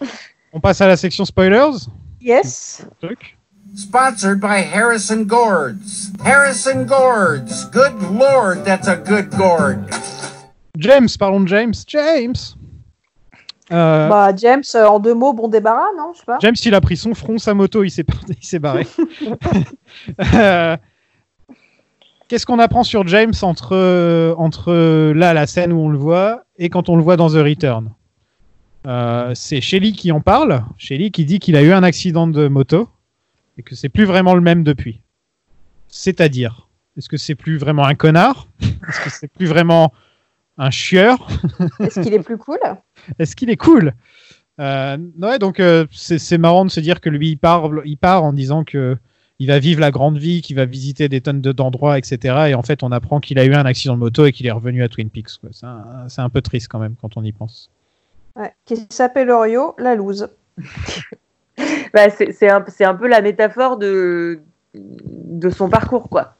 On 0.52 0.60
passe 0.60 0.80
à 0.80 0.86
la 0.86 0.96
section 0.96 1.24
spoilers. 1.24 1.88
Yes. 2.20 2.86
Truc. 3.00 3.36
Sponsored 3.74 4.40
by 4.40 4.62
Harrison 4.62 5.24
Gourds. 5.24 6.12
Harrison 6.24 6.84
Gourds. 6.84 7.64
Good 7.72 8.00
lord, 8.12 8.64
that's 8.64 8.88
a 8.88 8.96
good 8.96 9.30
gourd. 9.30 9.78
James, 10.78 11.16
parlons 11.18 11.40
de 11.40 11.48
James. 11.48 11.74
James 11.86 12.56
Euh, 13.72 14.08
Bah, 14.08 14.34
James, 14.36 14.62
euh, 14.74 14.86
en 14.86 15.00
deux 15.00 15.14
mots, 15.14 15.32
bon 15.32 15.48
débarras, 15.48 15.88
non 15.96 16.12
Je 16.14 16.18
sais 16.20 16.24
pas. 16.26 16.38
James, 16.40 16.54
il 16.64 16.74
a 16.74 16.80
pris 16.80 16.96
son 16.96 17.14
front, 17.14 17.38
sa 17.38 17.54
moto, 17.54 17.82
il 17.84 17.90
s'est 17.90 18.04
il 18.28 18.46
s'est 18.46 18.58
barré. 18.58 18.86
Euh, 20.34 20.76
Qu'est-ce 22.28 22.44
qu'on 22.44 22.58
apprend 22.58 22.82
sur 22.82 23.06
James 23.06 23.32
entre, 23.42 24.34
entre 24.36 25.12
là, 25.12 25.32
la 25.32 25.46
scène 25.46 25.72
où 25.72 25.78
on 25.78 25.88
le 25.88 25.98
voit, 25.98 26.42
et 26.58 26.68
quand 26.70 26.88
on 26.88 26.96
le 26.96 27.02
voit 27.02 27.16
dans 27.16 27.28
The 27.30 27.34
Return? 27.44 27.92
Euh, 28.86 29.32
C'est 29.34 29.60
Shelly 29.60 29.92
qui 29.92 30.10
en 30.12 30.20
parle. 30.20 30.64
Shelly 30.76 31.10
qui 31.12 31.24
dit 31.24 31.38
qu'il 31.38 31.54
a 31.56 31.62
eu 31.62 31.72
un 31.72 31.82
accident 31.84 32.26
de 32.26 32.48
moto 32.48 32.88
et 33.58 33.62
que 33.62 33.74
c'est 33.76 33.88
plus 33.88 34.04
vraiment 34.04 34.34
le 34.34 34.40
même 34.40 34.64
depuis. 34.64 35.02
C'est-à-dire, 35.88 36.68
est-ce 36.96 37.08
que 37.08 37.16
c'est 37.16 37.36
plus 37.36 37.58
vraiment 37.58 37.84
un 37.84 37.94
connard? 37.94 38.48
Est-ce 38.60 39.00
que 39.04 39.10
c'est 39.10 39.28
plus 39.28 39.46
vraiment 39.46 39.92
un 40.58 40.70
chieur? 40.70 41.26
Est-ce 41.80 42.00
qu'il 42.00 42.12
est 42.14 42.22
plus 42.22 42.38
cool? 42.38 42.58
Est-ce 43.18 43.36
qu'il 43.36 43.50
est 43.50 43.56
cool? 43.56 43.92
Euh, 44.60 44.96
Ouais, 45.20 45.38
donc 45.38 45.60
euh, 45.60 45.86
c'est 45.90 46.38
marrant 46.38 46.64
de 46.64 46.70
se 46.70 46.80
dire 46.80 47.00
que 47.00 47.10
lui 47.10 47.30
il 47.30 47.36
part, 47.36 47.70
il 47.84 47.98
part 47.98 48.24
en 48.24 48.32
disant 48.32 48.64
que 48.64 48.96
il 49.38 49.48
va 49.48 49.58
vivre 49.58 49.80
la 49.80 49.90
grande 49.90 50.16
vie, 50.16 50.40
qu'il 50.40 50.56
va 50.56 50.64
visiter 50.64 51.08
des 51.10 51.20
tonnes 51.20 51.42
de- 51.42 51.52
d'endroits, 51.52 51.98
etc. 51.98 52.46
Et 52.48 52.54
en 52.54 52.62
fait, 52.62 52.82
on 52.82 52.90
apprend 52.90 53.20
qu'il 53.20 53.38
a 53.38 53.44
eu 53.44 53.54
un 53.54 53.66
accident 53.66 53.94
de 53.94 54.00
moto 54.00 54.24
et 54.24 54.32
qu'il 54.32 54.46
est 54.46 54.50
revenu 54.50 54.82
à 54.82 54.88
Twin 54.88 55.10
Peaks. 55.10 55.28
C'est 55.52 56.22
un, 56.22 56.30
peu 56.30 56.40
triste 56.40 56.68
quand 56.68 56.78
même 56.78 56.94
quand 57.00 57.18
on 57.18 57.22
y 57.22 57.32
pense. 57.32 57.70
Ouais, 58.34 58.54
Qui 58.64 58.86
s'appelle 58.88 59.30
Orio, 59.30 59.74
la 59.78 59.94
loose. 59.94 60.28
Bah, 61.94 62.10
c'est, 62.10 62.50
un, 62.50 62.94
peu 62.94 63.08
la 63.08 63.22
métaphore 63.22 63.78
de, 63.78 64.40
de 64.74 65.48
son 65.48 65.70
parcours, 65.70 66.10
quoi. 66.10 66.34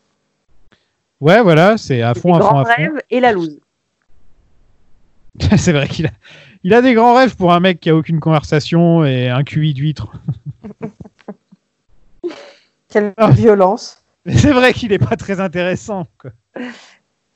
Ouais, 1.23 1.41
voilà, 1.41 1.79
c'est 1.79 2.03
à 2.03 2.13
fond, 2.13 2.35
à 2.35 2.41
fond, 2.41 2.59
à 2.59 2.65
fond. 2.67 2.73
rêves 2.77 3.01
et 3.09 3.21
la 3.21 3.33
loose. 3.33 3.59
c'est 5.57 5.73
vrai 5.73 5.89
qu'il 5.89 6.07
a, 6.07 6.11
il 6.67 6.75
a 6.75 6.83
des 6.83 6.95
grands 6.95 7.15
rêves 7.15 7.37
pour 7.37 7.53
un 7.53 7.61
mec 7.61 7.79
qui 7.79 7.91
a 7.91 7.95
aucune 7.95 8.19
conversation 8.19 9.05
et 9.05 9.29
un 9.29 9.45
QI 9.45 9.73
d'huître. 9.73 10.11
Quelle 12.89 13.15
violence. 13.31 14.03
Mais 14.25 14.37
c'est 14.37 14.51
vrai 14.51 14.73
qu'il 14.73 14.93
est 14.93 14.99
pas 14.99 15.15
très 15.15 15.39
intéressant. 15.39 16.09
quoi. 16.19 16.33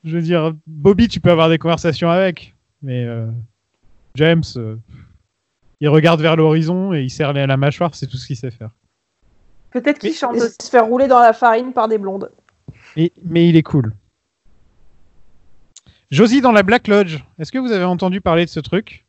Je 0.03 0.17
veux 0.17 0.23
dire, 0.23 0.53
Bobby, 0.67 1.07
tu 1.07 1.21
peux 1.21 1.31
avoir 1.31 1.49
des 1.49 1.59
conversations 1.59 2.11
avec. 2.11 2.57
Mais 2.83 3.05
euh, 3.05 3.29
James, 4.17 4.43
euh, 4.57 4.75
il 5.81 5.89
regarde 5.89 6.21
vers 6.21 6.35
l'horizon 6.35 6.93
et 6.93 7.03
il 7.03 7.11
serre 7.11 7.33
la 7.33 7.57
mâchoire, 7.57 7.95
c'est 7.95 8.09
tout 8.09 8.17
ce 8.17 8.27
qu'il 8.27 8.37
sait 8.37 8.51
faire. 8.51 8.71
Peut-être 9.71 10.01
qu'il 10.01 10.13
chante 10.13 10.35
aussi. 10.39 10.57
se 10.61 10.69
faire 10.69 10.87
rouler 10.87 11.07
dans 11.07 11.21
la 11.21 11.35
farine 11.35 11.73
par 11.73 11.87
des 11.87 11.99
blondes. 11.99 12.33
Et- 12.97 13.13
mais 13.23 13.49
il 13.49 13.55
est 13.55 13.63
cool. 13.63 13.95
Josie 16.11 16.41
dans 16.41 16.51
la 16.51 16.65
Black 16.65 16.89
Lodge. 16.89 17.19
Est-ce 17.39 17.53
que 17.53 17.59
vous 17.59 17.71
avez 17.71 17.85
entendu 17.85 18.21
parler 18.21 18.45
de 18.45 18.51
ce 18.51 18.59
truc? 18.59 19.05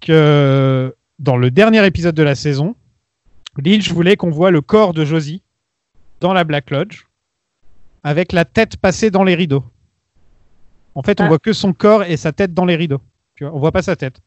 Que 0.00 0.94
dans 1.18 1.36
le 1.36 1.50
dernier 1.50 1.84
épisode 1.86 2.14
de 2.14 2.22
la 2.22 2.34
saison, 2.34 2.76
Lynch 3.62 3.90
voulait 3.92 4.16
qu'on 4.16 4.30
voit 4.30 4.50
le 4.50 4.60
corps 4.60 4.94
de 4.94 5.04
Josie 5.04 5.42
dans 6.20 6.32
la 6.32 6.44
Black 6.44 6.70
Lodge 6.70 7.04
avec 8.04 8.32
la 8.32 8.44
tête 8.44 8.76
passée 8.76 9.10
dans 9.10 9.24
les 9.24 9.34
rideaux. 9.34 9.64
En 10.94 11.02
fait, 11.02 11.20
on 11.20 11.24
Ah. 11.24 11.28
voit 11.28 11.38
que 11.38 11.52
son 11.52 11.72
corps 11.72 12.04
et 12.04 12.16
sa 12.16 12.32
tête 12.32 12.54
dans 12.54 12.64
les 12.64 12.76
rideaux. 12.76 13.00
Tu 13.34 13.44
vois, 13.44 13.52
on 13.54 13.58
voit 13.58 13.72
pas 13.72 13.82
sa 13.82 13.96
tête. 13.96 14.20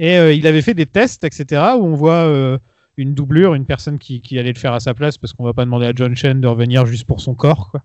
Et 0.00 0.16
euh, 0.16 0.32
il 0.32 0.46
avait 0.46 0.62
fait 0.62 0.74
des 0.74 0.86
tests, 0.86 1.24
etc., 1.24 1.62
où 1.78 1.84
on 1.84 1.94
voit 1.94 2.24
euh, 2.26 2.58
une 2.96 3.14
doublure, 3.14 3.54
une 3.54 3.66
personne 3.66 3.98
qui, 3.98 4.20
qui 4.22 4.38
allait 4.38 4.52
le 4.52 4.58
faire 4.58 4.72
à 4.72 4.80
sa 4.80 4.94
place, 4.94 5.18
parce 5.18 5.32
qu'on 5.34 5.44
va 5.44 5.52
pas 5.52 5.64
demander 5.64 5.86
à 5.86 5.92
John 5.94 6.16
Chen 6.16 6.40
de 6.40 6.48
revenir 6.48 6.86
juste 6.86 7.04
pour 7.04 7.20
son 7.20 7.34
corps. 7.34 7.70
Quoi. 7.70 7.82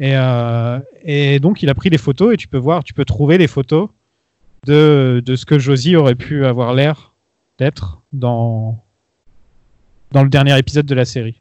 Et, 0.00 0.16
euh, 0.16 0.80
et 1.02 1.38
donc, 1.40 1.62
il 1.62 1.70
a 1.70 1.74
pris 1.74 1.90
les 1.90 1.98
photos, 1.98 2.34
et 2.34 2.36
tu 2.36 2.48
peux 2.48 2.58
voir, 2.58 2.82
tu 2.84 2.92
peux 2.94 3.04
trouver 3.04 3.38
les 3.38 3.46
photos 3.46 3.88
de, 4.66 5.22
de 5.24 5.36
ce 5.36 5.46
que 5.46 5.58
Josie 5.58 5.96
aurait 5.96 6.14
pu 6.14 6.44
avoir 6.44 6.74
l'air 6.74 7.12
d'être 7.58 8.00
dans, 8.12 8.82
dans 10.12 10.22
le 10.22 10.28
dernier 10.28 10.58
épisode 10.58 10.86
de 10.86 10.94
la 10.94 11.04
série. 11.04 11.40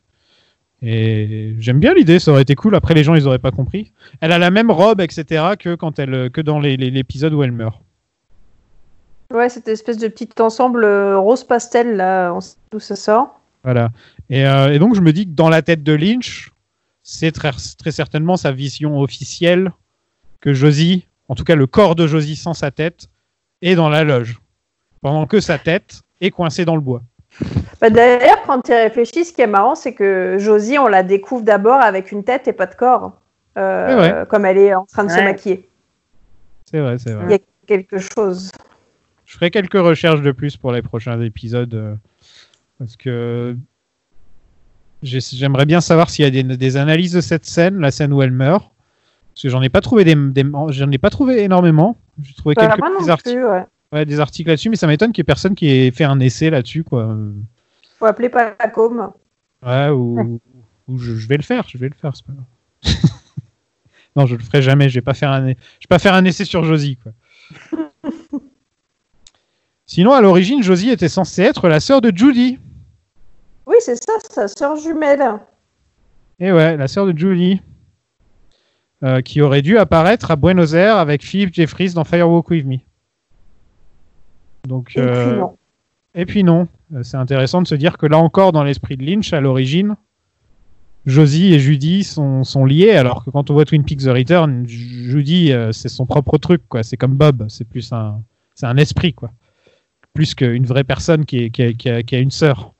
Et 0.82 1.56
j'aime 1.60 1.80
bien 1.80 1.94
l'idée, 1.94 2.20
ça 2.20 2.32
aurait 2.32 2.44
été 2.44 2.56
cool. 2.56 2.76
Après, 2.76 2.94
les 2.94 3.04
gens, 3.04 3.16
ils 3.16 3.28
auraient 3.28 3.40
pas 3.40 3.52
compris. 3.52 3.92
Elle 4.22 4.32
a 4.32 4.38
la 4.38 4.52
même 4.52 4.70
robe, 4.70 5.02
etc., 5.02 5.44
que, 5.60 5.76
quand 5.76 5.98
elle, 6.00 6.30
que 6.30 6.42
dans 6.42 6.60
les- 6.60 6.78
les- 6.78 6.92
l'épisode 6.92 7.34
où 7.34 7.42
elle 7.44 7.52
meurt. 7.52 7.82
Ouais, 9.34 9.50
cette 9.50 9.68
espèce 9.68 9.98
de 9.98 10.08
petit 10.08 10.30
ensemble 10.40 10.84
euh, 10.84 11.18
rose 11.18 11.44
pastel, 11.44 11.96
là, 11.96 12.32
on 12.34 12.42
sait 12.42 12.56
d'où 12.72 12.80
ça 12.80 12.96
sort. 12.96 13.40
Voilà. 13.64 13.90
Et, 14.30 14.46
euh, 14.46 14.72
et 14.72 14.78
donc, 14.80 14.94
je 14.96 15.02
me 15.02 15.12
dis 15.12 15.26
que 15.26 15.32
dans 15.32 15.50
la 15.50 15.64
tête 15.64 15.82
de 15.82 15.94
Lynch, 15.94 16.52
c'est 17.02 17.32
très, 17.32 17.52
très 17.78 17.92
certainement 17.92 18.38
sa 18.38 18.52
vision 18.52 19.00
officielle 19.00 19.72
que 20.42 20.54
Josie, 20.54 21.08
en 21.30 21.36
tout 21.36 21.44
cas 21.44 21.56
le 21.56 21.66
corps 21.66 21.96
de 21.96 22.06
Josie 22.06 22.36
sans 22.36 22.54
sa 22.54 22.70
tête, 22.70 23.08
est 23.66 23.76
dans 23.76 23.90
la 23.90 24.04
loge. 24.04 24.40
Pendant 25.02 25.26
que 25.26 25.40
sa 25.40 25.58
tête 25.58 26.02
est 26.22 26.32
coincée 26.32 26.66
dans 26.66 26.76
le 26.76 26.82
bois. 26.82 27.02
Bah, 27.82 27.90
D'ailleurs, 27.90 28.42
quand 28.46 28.62
tu 28.62 28.72
y 28.72 28.76
réfléchis, 28.76 29.26
ce 29.26 29.34
qui 29.34 29.42
est 29.42 29.48
marrant, 29.48 29.76
c'est 29.76 29.94
que 29.94 30.38
Josie, 30.40 30.78
on 30.80 30.88
la 30.88 31.04
découvre 31.04 31.44
d'abord 31.44 31.82
avec 31.82 32.12
une 32.12 32.24
tête 32.24 32.48
et 32.48 32.54
pas 32.54 32.66
de 32.66 32.76
corps, 32.76 33.14
euh, 33.58 34.22
ouais. 34.22 34.28
comme 34.28 34.46
elle 34.46 34.58
est 34.58 34.74
en 34.74 34.86
train 34.86 35.04
de 35.04 35.10
se 35.12 35.20
maquiller. 35.22 35.68
C'est 36.70 36.80
vrai, 36.80 36.98
c'est 36.98 37.10
Il 37.12 37.14
y 37.14 37.16
vrai. 37.26 37.34
a 37.36 37.38
quelque 37.68 37.98
chose. 37.98 38.52
Je 39.26 39.34
ferai 39.34 39.52
quelques 39.52 39.74
recherches 39.74 40.22
de 40.22 40.32
plus 40.32 40.56
pour 40.58 40.72
les 40.72 40.82
prochains 40.82 41.20
épisodes. 41.22 41.74
euh, 41.74 41.96
parce 42.80 42.96
que 42.96 43.56
j'ai- 45.04 45.20
j'aimerais 45.20 45.66
bien 45.66 45.82
savoir 45.82 46.10
s'il 46.10 46.24
y 46.26 46.28
a 46.28 46.32
des, 46.32 46.44
des 46.58 46.78
analyses 46.78 47.14
de 47.14 47.22
cette 47.22 47.46
scène, 47.46 47.80
la 47.80 47.92
scène 47.92 48.12
où 48.14 48.22
elle 48.22 48.32
meurt. 48.32 48.72
Parce 49.34 49.44
que 49.44 49.50
j'en 49.50 49.62
ai 49.62 49.70
pas 49.70 49.82
trouvé 49.82 50.04
des, 50.04 50.16
des- 50.16 50.46
j'en 50.70 50.92
ai 50.92 50.98
pas 50.98 51.10
trouvé 51.10 51.44
énormément. 51.44 51.98
J'ai 52.22 52.34
trouvé 52.34 52.56
quelques 52.56 52.76
petits 52.76 53.10
articles. 53.10 53.36
plus, 53.36 53.46
ouais. 53.46 53.66
Ouais, 53.92 54.06
des 54.06 54.20
articles 54.20 54.50
là-dessus, 54.50 54.70
mais 54.70 54.76
ça 54.76 54.88
m'étonne 54.88 55.12
qu'il 55.12 55.22
y 55.22 55.24
ait 55.24 55.26
personne 55.26 55.56
qui 55.56 55.68
ait 55.70 55.92
fait 55.92 56.04
un 56.04 56.20
essai 56.20 56.50
là-dessus, 56.50 56.84
quoi. 56.84 57.16
Faut 58.00 58.06
appeler 58.06 58.30
Pacom. 58.30 59.12
Ouais, 59.66 59.90
ou, 59.90 60.40
ou 60.88 60.98
je, 60.98 61.16
je 61.16 61.28
vais 61.28 61.38
le 61.38 61.44
faire, 61.44 61.66
je 61.68 61.78
vais 61.78 61.90
le 61.90 61.96
faire, 61.96 62.16
c'est 62.16 62.26
pas 62.26 62.34
grave. 62.34 62.46
non, 64.16 64.26
je 64.26 64.36
le 64.36 64.44
ferai 64.44 64.62
jamais, 64.62 64.90
je 64.90 64.96
vais 64.96 65.02
pas 65.02 65.14
faire 65.14 65.32
un, 65.32 65.42
je 65.50 65.54
vais 65.54 65.88
pas 65.90 66.00
faire 66.00 66.14
un 66.14 66.26
essai 66.26 66.46
sur 66.46 66.64
Josie, 66.64 66.98
quoi. 66.98 67.12
Sinon, 69.86 70.14
à 70.14 70.22
l'origine, 70.22 70.64
Josie 70.64 70.90
était 70.90 71.10
censée 71.10 71.44
être 71.44 71.70
la 71.70 71.80
sœur 71.80 72.02
de 72.02 72.12
Judy. 72.16 72.60
Oui, 73.68 73.76
c'est 73.80 73.96
ça, 73.96 74.14
sa 74.30 74.48
sœur 74.48 74.76
jumelle. 74.78 75.40
Et 76.40 76.52
ouais, 76.52 76.76
la 76.76 76.88
sœur 76.88 77.06
de 77.06 77.18
Julie. 77.18 77.62
Euh, 79.06 79.22
qui 79.22 79.42
aurait 79.42 79.62
dû 79.62 79.78
apparaître 79.78 80.32
à 80.32 80.36
Buenos 80.36 80.74
Aires 80.74 80.98
avec 80.98 81.24
Philip 81.24 81.54
Jeffries 81.54 81.94
dans 81.94 82.04
Firewalk 82.04 82.50
With 82.50 82.66
Me. 82.66 82.78
Donc, 84.68 84.92
Et 84.98 85.02
puis 85.02 85.10
euh, 85.10 85.38
non. 85.38 85.58
Et 86.16 86.26
puis 86.26 86.44
non. 86.44 86.68
Euh, 86.94 87.04
C'est 87.04 87.18
intéressant 87.18 87.62
de 87.62 87.68
se 87.68 87.76
dire 87.76 87.98
que 87.98 88.06
là 88.06 88.18
encore, 88.18 88.52
dans 88.52 88.64
l'esprit 88.64 88.98
de 88.98 89.04
Lynch, 89.06 89.32
à 89.34 89.42
l'origine, 89.42 89.96
Josie 91.06 91.54
et 91.54 91.60
Judy 91.60 92.04
sont, 92.04 92.44
sont 92.44 92.66
liés, 92.66 92.92
alors 92.92 93.24
que 93.24 93.30
quand 93.30 93.52
on 93.52 93.54
voit 93.54 93.66
Twin 93.66 93.84
Peaks 93.84 94.02
The 94.04 94.10
Return, 94.10 94.68
Ju- 94.68 95.12
Judy, 95.12 95.52
euh, 95.52 95.72
c'est 95.72 95.90
son 95.90 96.06
propre 96.08 96.38
truc, 96.40 96.64
quoi. 96.68 96.82
C'est 96.82 96.98
comme 96.98 97.14
Bob, 97.14 97.46
c'est 97.48 97.66
plus 97.68 97.92
un, 97.94 98.22
c'est 98.56 98.66
un 98.66 98.78
esprit, 98.78 99.14
quoi. 99.14 99.32
Plus 100.14 100.34
qu'une 100.34 100.66
vraie 100.66 100.84
personne 100.84 101.26
qui, 101.26 101.44
est- 101.44 101.50
qui, 101.52 101.62
a, 101.62 101.74
qui 101.74 101.90
a- 101.90 102.02
qui 102.02 102.16
a 102.16 102.20
une 102.20 102.32
sœur. 102.32 102.74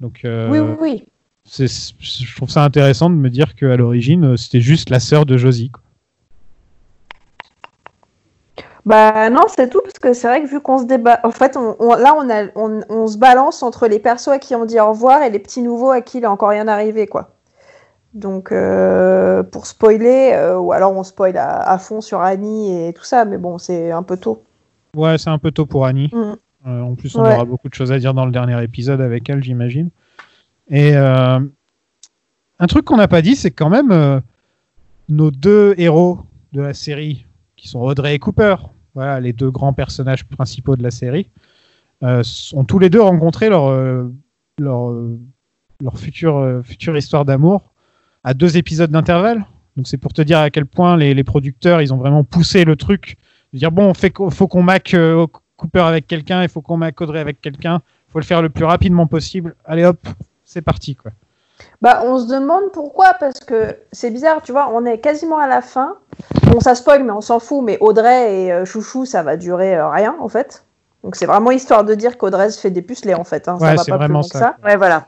Donc, 0.00 0.20
euh, 0.24 0.50
Oui, 0.50 0.58
oui, 0.58 0.76
oui. 0.80 1.04
Je 1.46 2.36
trouve 2.36 2.50
ça 2.50 2.64
intéressant 2.64 3.10
de 3.10 3.14
me 3.14 3.28
dire 3.30 3.54
qu'à 3.54 3.76
l'origine, 3.76 4.24
euh, 4.32 4.36
c'était 4.36 4.60
juste 4.60 4.90
la 4.90 5.00
sœur 5.00 5.26
de 5.26 5.36
Josie. 5.36 5.70
quoi. 5.70 5.82
Bah 8.84 9.30
non, 9.30 9.42
c'est 9.54 9.68
tout, 9.70 9.80
parce 9.80 9.98
que 10.00 10.12
c'est 10.12 10.26
vrai 10.26 10.42
que 10.42 10.48
vu 10.48 10.60
qu'on 10.60 10.78
se 10.78 10.84
débat, 10.86 11.20
en 11.22 11.30
fait, 11.30 11.56
on, 11.56 11.76
on- 11.78 11.94
là, 11.94 12.14
on, 12.18 12.28
a, 12.28 12.46
on, 12.56 12.80
on 12.88 13.06
se 13.06 13.16
balance 13.16 13.62
entre 13.62 13.86
les 13.86 14.00
persos 14.00 14.28
à 14.28 14.38
qui 14.40 14.56
on 14.56 14.64
dit 14.64 14.80
au 14.80 14.88
revoir 14.88 15.22
et 15.22 15.30
les 15.30 15.38
petits 15.38 15.62
nouveaux 15.62 15.90
à 15.90 16.00
qui 16.00 16.18
il 16.18 16.24
est 16.24 16.28
encore 16.28 16.48
rien 16.48 16.66
arrivé, 16.66 17.06
quoi. 17.06 17.30
Donc, 18.12 18.50
euh, 18.50 19.42
pour 19.44 19.66
spoiler, 19.66 20.32
euh, 20.34 20.58
ou 20.58 20.72
alors 20.72 20.92
on 20.96 21.04
spoil 21.04 21.36
à, 21.36 21.58
à 21.70 21.78
fond 21.78 22.00
sur 22.00 22.20
Annie 22.20 22.88
et 22.88 22.92
tout 22.92 23.04
ça, 23.04 23.24
mais 23.24 23.38
bon, 23.38 23.56
c'est 23.58 23.92
un 23.92 24.02
peu 24.02 24.16
tôt. 24.16 24.42
Ouais, 24.96 25.16
c'est 25.16 25.30
un 25.30 25.38
peu 25.38 25.52
tôt 25.52 25.64
pour 25.64 25.86
Annie. 25.86 26.10
Mm. 26.12 26.32
Euh, 26.66 26.82
en 26.82 26.94
plus, 26.96 27.14
on 27.16 27.22
Ouais. 27.22 27.34
aura 27.34 27.44
beaucoup 27.44 27.68
de 27.68 27.74
choses 27.74 27.92
à 27.92 27.98
dire 27.98 28.14
dans 28.14 28.26
le 28.26 28.32
dernier 28.32 28.60
épisode 28.64 29.00
avec 29.00 29.30
elle, 29.30 29.42
j'imagine. 29.44 29.90
Et 30.68 30.96
euh, 30.96 31.40
un 32.58 32.66
truc 32.66 32.84
qu'on 32.84 32.96
n'a 32.96 33.08
pas 33.08 33.22
dit, 33.22 33.36
c'est 33.36 33.50
quand 33.50 33.70
même 33.70 33.90
euh, 33.92 34.20
nos 35.08 35.30
deux 35.30 35.74
héros 35.78 36.20
de 36.52 36.60
la 36.60 36.74
série, 36.74 37.26
qui 37.56 37.68
sont 37.68 37.80
Audrey 37.80 38.14
et 38.14 38.18
Cooper, 38.18 38.56
voilà, 38.94 39.20
les 39.20 39.32
deux 39.32 39.50
grands 39.50 39.72
personnages 39.72 40.24
principaux 40.24 40.76
de 40.76 40.82
la 40.82 40.90
série, 40.90 41.30
euh, 42.02 42.22
ont 42.52 42.64
tous 42.64 42.78
les 42.78 42.90
deux 42.90 43.00
rencontré 43.00 43.48
leur, 43.48 43.72
leur, 44.58 44.94
leur 45.80 45.98
future, 45.98 46.62
future 46.64 46.96
histoire 46.96 47.24
d'amour 47.24 47.72
à 48.24 48.34
deux 48.34 48.56
épisodes 48.56 48.90
d'intervalle. 48.90 49.46
Donc 49.76 49.86
c'est 49.86 49.96
pour 49.96 50.12
te 50.12 50.20
dire 50.20 50.38
à 50.38 50.50
quel 50.50 50.66
point 50.66 50.96
les, 50.96 51.14
les 51.14 51.24
producteurs, 51.24 51.80
ils 51.80 51.94
ont 51.94 51.96
vraiment 51.96 52.24
poussé 52.24 52.64
le 52.64 52.76
truc. 52.76 53.16
De 53.52 53.58
dire, 53.58 53.72
bon, 53.72 53.86
on 53.86 53.94
fait, 53.94 54.12
faut 54.30 54.48
qu'on 54.48 54.62
mac 54.62 54.94
Cooper 55.56 55.80
avec 55.80 56.06
quelqu'un, 56.06 56.42
il 56.42 56.48
faut 56.48 56.60
qu'on 56.60 56.76
mac 56.76 57.00
Audrey 57.00 57.20
avec 57.20 57.40
quelqu'un, 57.40 57.80
il 58.08 58.12
faut 58.12 58.18
le 58.18 58.24
faire 58.24 58.42
le 58.42 58.48
plus 58.50 58.64
rapidement 58.64 59.06
possible. 59.06 59.54
Allez 59.64 59.84
hop, 59.84 60.06
c'est 60.52 60.62
parti. 60.62 60.94
quoi. 60.94 61.10
Bah, 61.80 62.02
on 62.04 62.18
se 62.18 62.28
demande 62.28 62.70
pourquoi, 62.72 63.14
parce 63.18 63.40
que 63.40 63.76
c'est 63.92 64.10
bizarre, 64.10 64.42
tu 64.42 64.52
vois, 64.52 64.70
on 64.72 64.84
est 64.84 64.98
quasiment 64.98 65.38
à 65.38 65.46
la 65.46 65.62
fin. 65.62 65.96
Bon, 66.44 66.60
ça 66.60 66.74
spoil, 66.74 67.02
mais 67.02 67.12
on 67.12 67.20
s'en 67.20 67.38
fout, 67.40 67.62
mais 67.62 67.78
Audrey 67.80 68.44
et 68.44 68.52
euh, 68.52 68.64
Chouchou, 68.64 69.04
ça 69.04 69.22
va 69.22 69.36
durer 69.36 69.76
euh, 69.76 69.88
rien, 69.88 70.14
en 70.20 70.28
fait. 70.28 70.64
Donc 71.02 71.16
c'est 71.16 71.26
vraiment 71.26 71.50
histoire 71.50 71.84
de 71.84 71.94
dire 71.94 72.18
qu'Audrey 72.18 72.50
se 72.50 72.60
fait 72.60 72.70
dépuceler, 72.70 73.14
en 73.14 73.24
fait. 73.24 73.48
Hein. 73.48 73.54
Ouais, 73.54 73.68
ça 73.68 73.74
va 73.74 73.82
c'est 73.82 73.90
pas 73.90 73.98
plus 73.98 74.04
vraiment 74.06 74.20
loin 74.20 74.28
que 74.28 74.38
ça. 74.38 74.38
ça. 74.38 74.56
Ouais, 74.64 74.76
voilà. 74.76 75.06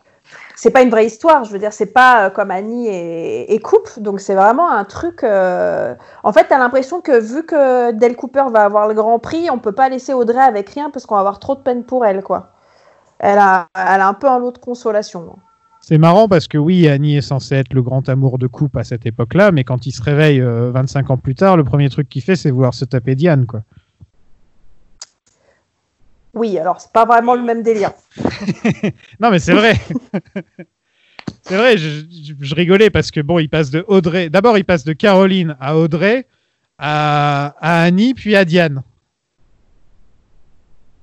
C'est 0.57 0.71
pas 0.71 0.83
une 0.83 0.91
vraie 0.91 1.07
histoire, 1.07 1.45
je 1.45 1.53
veux 1.53 1.59
dire, 1.59 1.73
c'est 1.73 1.93
pas 1.93 2.27
euh, 2.27 2.31
comme 2.31 2.51
Annie 2.51 2.89
et, 2.89 3.53
et 3.53 3.59
Coupe, 3.61 3.99
donc 3.99 4.21
c'est 4.21 4.35
vraiment 4.35 4.71
un 4.71 4.85
truc. 4.85 5.23
En 5.23 6.33
fait, 6.33 6.47
t'as 6.49 6.59
l'impression 6.59 7.01
que 7.01 7.19
vu 7.21 7.45
que 7.45 7.93
Del 7.93 8.17
Cooper 8.17 8.45
va 8.51 8.65
avoir 8.65 8.89
le 8.89 8.95
grand 8.95 9.19
prix, 9.19 9.51
on 9.51 9.59
peut 9.59 9.73
pas 9.73 9.89
laisser 9.89 10.15
Audrey 10.15 10.41
avec 10.41 10.71
rien 10.71 10.91
parce 10.91 11.07
qu'on 11.07 11.15
va 11.15 11.21
avoir 11.21 11.39
trop 11.41 11.55
de 11.55 11.61
peine 11.61 11.85
pour 11.85 12.05
elle, 12.07 12.23
quoi. 12.23 12.54
Elle 13.27 13.39
a, 13.39 13.69
elle 13.75 14.03
a 14.03 14.09
un 14.09 14.13
peu 14.13 14.29
un 14.29 14.39
lot 14.39 14.53
de 14.53 14.59
consolation. 14.59 15.39
C'est 15.81 15.97
marrant 15.97 16.29
parce 16.29 16.47
que 16.47 16.59
oui, 16.59 16.87
Annie 16.89 17.17
est 17.17 17.23
censée 17.23 17.55
être 17.55 17.73
le 17.73 17.83
grand 17.83 18.07
amour 18.11 18.37
de 18.39 18.47
coupe 18.47 18.77
à 18.77 18.85
cette 18.85 19.07
époque-là, 19.07 19.51
mais 19.51 19.65
quand 19.65 19.87
il 19.87 19.93
se 19.93 20.03
réveille 20.03 20.43
euh, 20.43 20.71
25 20.73 21.11
ans 21.11 21.17
plus 21.17 21.35
tard, 21.35 21.57
le 21.57 21.65
premier 21.65 21.89
truc 21.89 22.09
qu'il 22.09 22.21
fait, 22.23 22.37
c'est 22.37 22.51
vouloir 22.51 22.75
se 22.75 22.85
taper 22.85 23.15
Diane. 23.15 23.47
Quoi. 23.47 23.63
Oui, 26.35 26.59
alors 26.59 26.81
c'est 26.83 26.93
pas 26.93 27.07
vraiment 27.07 27.35
le 27.35 27.43
même 27.43 27.63
délire. 27.63 27.93
Non, 29.21 29.31
mais 29.31 29.39
c'est 29.39 29.55
vrai. 29.55 29.75
c'est 31.43 31.57
vrai, 31.57 31.79
je, 31.79 31.89
je- 32.11 32.35
je 32.39 32.55
rigolais 32.55 32.91
parce 32.91 33.11
que 33.11 33.21
bon, 33.21 33.39
il 33.39 33.49
passe 33.49 33.71
de 33.71 33.85
Audrey. 33.89 34.29
D'abord, 34.29 34.59
il 34.59 34.65
passe 34.65 34.85
de 34.85 34.93
Caroline 34.93 35.57
à 35.61 35.79
Audrey, 35.79 36.27
à, 36.79 37.55
à 37.61 37.83
Annie, 37.85 38.13
puis 38.13 38.37
à 38.37 38.45
Diane. 38.45 38.83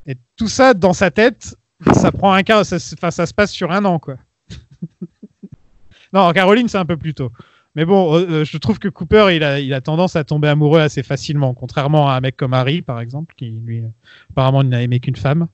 Et 0.06 0.16
tout 0.36 0.48
ça 0.50 0.74
dans 0.74 0.94
sa 0.94 1.10
tête, 1.12 1.56
ça 1.94 2.12
prend 2.12 2.34
un 2.34 2.44
quart, 2.44 2.66
ça, 2.66 2.80
ça 2.80 3.26
se 3.26 3.34
passe 3.34 3.52
sur 3.52 3.72
un 3.72 3.84
an, 3.86 4.00
quoi. 4.00 4.16
non, 6.14 6.32
Caroline, 6.32 6.68
c'est 6.68 6.78
un 6.78 6.86
peu 6.86 6.98
plus 6.98 7.14
tôt. 7.14 7.32
Mais 7.76 7.86
bon, 7.86 8.16
euh, 8.16 8.28
euh, 8.30 8.46
je 8.46 8.58
trouve 8.58 8.80
que 8.80 8.90
Cooper, 8.90 9.28
il 9.34 9.44
a, 9.44 9.60
il 9.60 9.74
a 9.74 9.82
tendance 9.82 10.16
à 10.16 10.24
tomber 10.24 10.50
amoureux 10.50 10.82
assez 10.82 11.04
facilement, 11.04 11.54
contrairement 11.54 12.10
à 12.10 12.16
un 12.16 12.20
mec 12.20 12.36
comme 12.36 12.54
Harry, 12.54 12.82
par 12.82 13.00
exemple, 13.00 13.34
qui 13.38 13.50
lui, 13.50 13.84
apparemment, 14.32 14.64
n'a 14.64 14.82
aimé 14.82 15.00
qu'une 15.00 15.16
femme. 15.16 15.48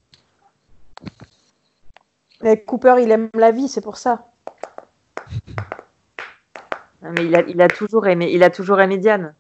Mais 2.42 2.64
Cooper, 2.64 2.96
il 3.02 3.12
aime 3.12 3.30
la 3.36 3.52
vie, 3.52 3.68
c'est 3.68 3.82
pour 3.82 3.98
ça. 3.98 4.32
Non, 7.04 7.12
Mais 7.12 7.26
il 7.26 7.36
a, 7.36 7.42
il 7.48 7.62
a 7.62 7.68
toujours 7.68 8.08
aimé, 8.08 8.30
il 8.34 8.42
a 8.44 8.50
toujours 8.50 8.80
aimé 8.82 8.98
Diane. 8.98 9.36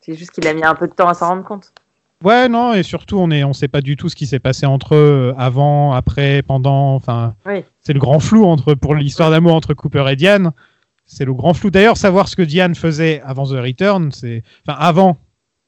C'est 0.00 0.14
juste 0.14 0.30
qu'il 0.30 0.46
a 0.46 0.54
mis 0.54 0.64
un 0.64 0.74
peu 0.74 0.86
de 0.86 0.92
temps 0.92 1.08
à 1.08 1.14
s'en 1.14 1.28
rendre 1.28 1.44
compte. 1.44 1.72
Ouais, 2.24 2.48
non, 2.48 2.72
et 2.72 2.82
surtout, 2.82 3.18
on 3.18 3.30
est, 3.30 3.44
on 3.44 3.52
sait 3.52 3.68
pas 3.68 3.82
du 3.82 3.96
tout 3.96 4.08
ce 4.08 4.16
qui 4.16 4.26
s'est 4.26 4.38
passé 4.38 4.64
entre 4.66 4.94
eux, 4.94 5.32
euh, 5.32 5.34
avant, 5.36 5.92
après, 5.92 6.42
pendant. 6.42 6.94
Enfin, 6.94 7.34
Oui. 7.46 7.64
c'est 7.80 7.92
le 7.92 8.00
grand 8.00 8.18
flou 8.18 8.44
entre 8.46 8.74
pour 8.74 8.94
l'histoire 8.94 9.30
d'amour 9.30 9.54
entre 9.54 9.74
Cooper 9.74 10.04
et 10.10 10.16
Diane. 10.16 10.52
C'est 11.06 11.26
le 11.26 11.34
grand 11.34 11.52
flou. 11.52 11.70
D'ailleurs, 11.70 11.98
savoir 11.98 12.28
ce 12.28 12.34
que 12.36 12.42
Diane 12.42 12.74
faisait 12.74 13.20
avant 13.26 13.44
The 13.44 13.58
Return, 13.60 14.10
c'est, 14.10 14.42
enfin, 14.66 14.78
avant 14.80 15.18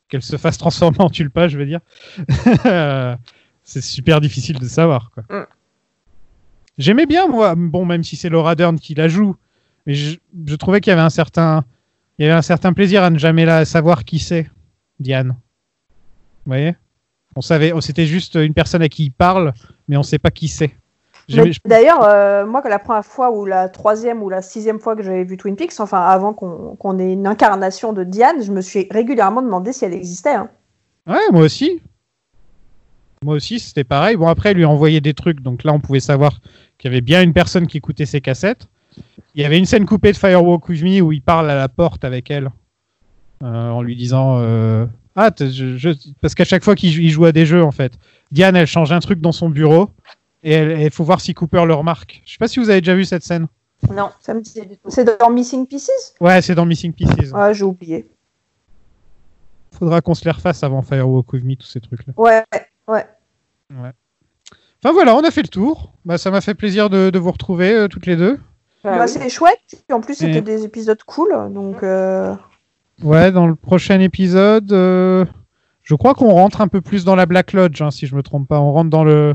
qu'elle 0.09 0.23
se 0.23 0.37
fasse 0.37 0.57
transformer 0.57 1.01
en 1.01 1.11
tulpa, 1.11 1.49
je 1.49 1.59
veux 1.59 1.67
dire, 1.67 1.81
c'est 3.65 3.83
super 3.83 4.21
difficile 4.21 4.59
de 4.59 4.67
savoir. 4.67 5.11
Quoi. 5.13 5.25
Mm. 5.29 5.47
J'aimais 6.79 7.07
bien, 7.07 7.27
moi, 7.29 7.55
bon, 7.57 7.85
même 7.85 8.03
si 8.05 8.17
c'est 8.17 8.29
Laura 8.29 8.55
Dern 8.55 8.79
qui 8.79 8.95
la 8.95 9.09
joue, 9.09 9.35
mais 9.87 9.95
je, 9.95 10.17
je 10.47 10.55
trouvais 10.57 10.81
qu'il 10.81 10.91
y 10.91 10.93
avait 10.95 11.03
un 11.03 11.11
certain, 11.11 11.65
il 12.19 12.23
y 12.25 12.29
avait 12.29 12.37
un 12.39 12.43
certain 12.43 12.73
plaisir 12.73 13.03
à 13.03 13.11
ne 13.11 13.19
jamais 13.19 13.45
la 13.45 13.65
savoir 13.65 14.05
qui 14.05 14.19
c'est, 14.19 14.51
Diane. 15.01 15.37
Vous 16.47 16.53
voyez? 16.53 16.77
On 17.35 17.41
savait, 17.41 17.73
oh, 17.73 17.81
c'était 17.81 18.07
juste 18.07 18.37
une 18.37 18.55
personne 18.55 18.83
à 18.83 18.89
qui 18.89 19.05
il 19.07 19.11
parle, 19.11 19.53
mais 19.89 19.97
on 19.97 20.03
sait 20.03 20.19
pas 20.19 20.31
qui 20.31 20.49
c'est. 20.49 20.75
D'ailleurs, 21.65 22.05
euh, 22.05 22.47
moi, 22.47 22.63
la 22.69 22.79
première 22.79 23.05
fois 23.05 23.33
ou 23.33 23.45
la 23.45 23.69
troisième 23.69 24.23
ou 24.23 24.31
la 24.31 24.43
sixième 24.43 24.79
fois 24.79 24.95
que 24.95 25.03
j'avais 25.03 25.25
vu 25.25 25.37
Twin 25.37 25.57
Peaks, 25.57 25.81
enfin 25.81 26.01
avant 26.01 26.33
qu'on 26.33 26.99
ait 27.01 27.13
une 27.13 27.27
incarnation 27.27 27.93
de 27.93 28.05
Diane, 28.05 28.43
je 28.43 28.53
me 28.53 28.61
suis 28.61 28.87
régulièrement 28.91 29.43
demandé 29.43 29.73
si 29.73 29.85
elle 29.85 29.93
existait. 29.93 30.35
hein. 30.35 30.49
Ouais, 31.07 31.31
moi 31.33 31.43
aussi. 31.43 31.83
Moi 33.25 33.35
aussi, 33.35 33.59
c'était 33.59 33.83
pareil. 33.85 34.17
Bon, 34.17 34.29
après, 34.29 34.53
il 34.53 34.59
lui 34.59 34.65
envoyait 34.65 35.01
des 35.01 35.15
trucs, 35.15 35.41
donc 35.41 35.65
là, 35.65 35.73
on 35.73 35.81
pouvait 35.81 36.01
savoir 36.01 36.39
qu'il 36.79 36.91
y 36.91 36.95
avait 36.95 37.01
bien 37.01 37.23
une 37.23 37.33
personne 37.33 37.67
qui 37.67 37.79
écoutait 37.79 38.07
ses 38.07 38.21
cassettes. 38.21 38.69
Il 39.35 39.43
y 39.43 39.45
avait 39.45 39.59
une 39.59 39.67
scène 39.67 39.85
coupée 39.85 40.13
de 40.13 40.17
Firewalk 40.17 40.69
With 40.69 40.83
Me 40.83 41.01
où 41.01 41.13
il 41.13 41.23
parle 41.23 41.51
à 41.51 41.57
la 41.57 41.69
porte 41.69 42.05
avec 42.05 42.31
elle, 42.31 42.51
euh, 43.43 43.71
en 43.71 43.83
lui 43.83 43.97
disant 43.97 44.39
euh, 44.41 44.87
Ah, 45.17 45.31
t- 45.31 45.51
je- 45.51 45.77
je- 45.77 45.91
parce 46.21 46.35
qu'à 46.35 46.45
chaque 46.45 46.63
fois 46.63 46.75
qu'il 46.75 46.91
jou- 46.93 47.01
il 47.01 47.09
joue 47.11 47.25
à 47.25 47.33
des 47.33 47.47
jeux, 47.47 47.63
en 47.65 47.73
fait, 47.73 47.95
Diane, 48.31 48.55
elle 48.55 48.67
change 48.67 48.93
un 48.93 49.01
truc 49.01 49.21
dans 49.21 49.33
son 49.33 49.49
bureau 49.49 49.89
et 50.45 50.85
il 50.85 50.91
faut 50.91 51.05
voir 51.05 51.21
si 51.21 51.33
Cooper 51.35 51.65
le 51.67 51.75
remarque. 51.75 52.23
Je 52.27 52.33
sais 52.33 52.39
pas 52.39 52.49
si 52.49 52.61
vous 52.61 52.69
avez 52.71 52.81
déjà 52.83 52.95
vu 52.95 53.05
cette 53.05 53.23
scène. 53.25 53.47
Non, 53.93 54.11
ça 54.21 54.35
me 54.35 54.41
dit. 54.41 54.53
C'est 54.89 55.19
dans 55.19 55.31
Missing 55.31 55.67
Pieces? 55.67 56.15
Ouais, 56.21 56.41
c'est 56.43 56.55
dans 56.55 56.67
Missing 56.67 56.93
Pieces. 56.93 57.31
Ouais, 57.33 57.55
j'ai 57.55 57.65
oublié. 57.65 58.07
Faudra 59.73 60.01
qu'on 60.01 60.15
se 60.15 60.25
les 60.25 60.31
refasse 60.31 60.63
avant 60.63 60.83
Firewalk 60.83 61.33
With 61.33 61.45
Me, 61.45 61.55
tous 61.57 61.67
ces 61.67 61.81
trucs-là. 61.81 62.13
Ouais, 62.17 62.43
ouais. 62.89 63.07
Ouais. 63.71 63.91
Enfin 64.83 64.93
voilà, 64.93 65.15
on 65.17 65.21
a 65.25 65.31
fait 65.31 65.43
le 65.43 65.49
tour. 65.49 65.93
Bah, 66.05 66.19
ça 66.19 66.31
m'a 66.31 66.41
fait 66.41 66.55
plaisir 66.55 66.89
de, 66.89 67.11
de 67.11 67.19
vous 67.19 67.31
retrouver 67.33 67.73
euh, 67.75 67.89
toutes 67.89 68.07
les 68.07 68.17
deux. 68.17 68.39
Bah, 68.85 69.07
C'est 69.09 69.29
chouette. 69.29 69.59
Puis 69.69 69.93
en 69.95 70.01
plus, 70.01 70.15
c'était 70.15 70.39
Et- 70.39 70.43
des 70.43 70.65
épisodes 70.65 71.03
cool. 71.05 71.31
Donc, 71.53 71.83
euh, 71.83 72.35
Ouais, 73.03 73.31
dans 73.31 73.47
le 73.47 73.55
prochain 73.55 74.01
épisode, 74.01 74.73
euh, 74.73 75.25
je 75.83 75.95
crois 75.95 76.15
qu'on 76.15 76.31
rentre 76.31 76.61
un 76.61 76.69
peu 76.69 76.81
plus 76.81 77.05
dans 77.05 77.15
la 77.15 77.27
Black 77.27 77.53
Lodge, 77.53 77.83
hein, 77.83 77.91
si 77.91 78.07
je 78.07 78.17
me 78.17 78.23
trompe 78.23 78.49
pas. 78.49 78.61
On 78.61 78.73
rentre 78.73 78.91
dans 78.91 79.05
le. 79.05 79.35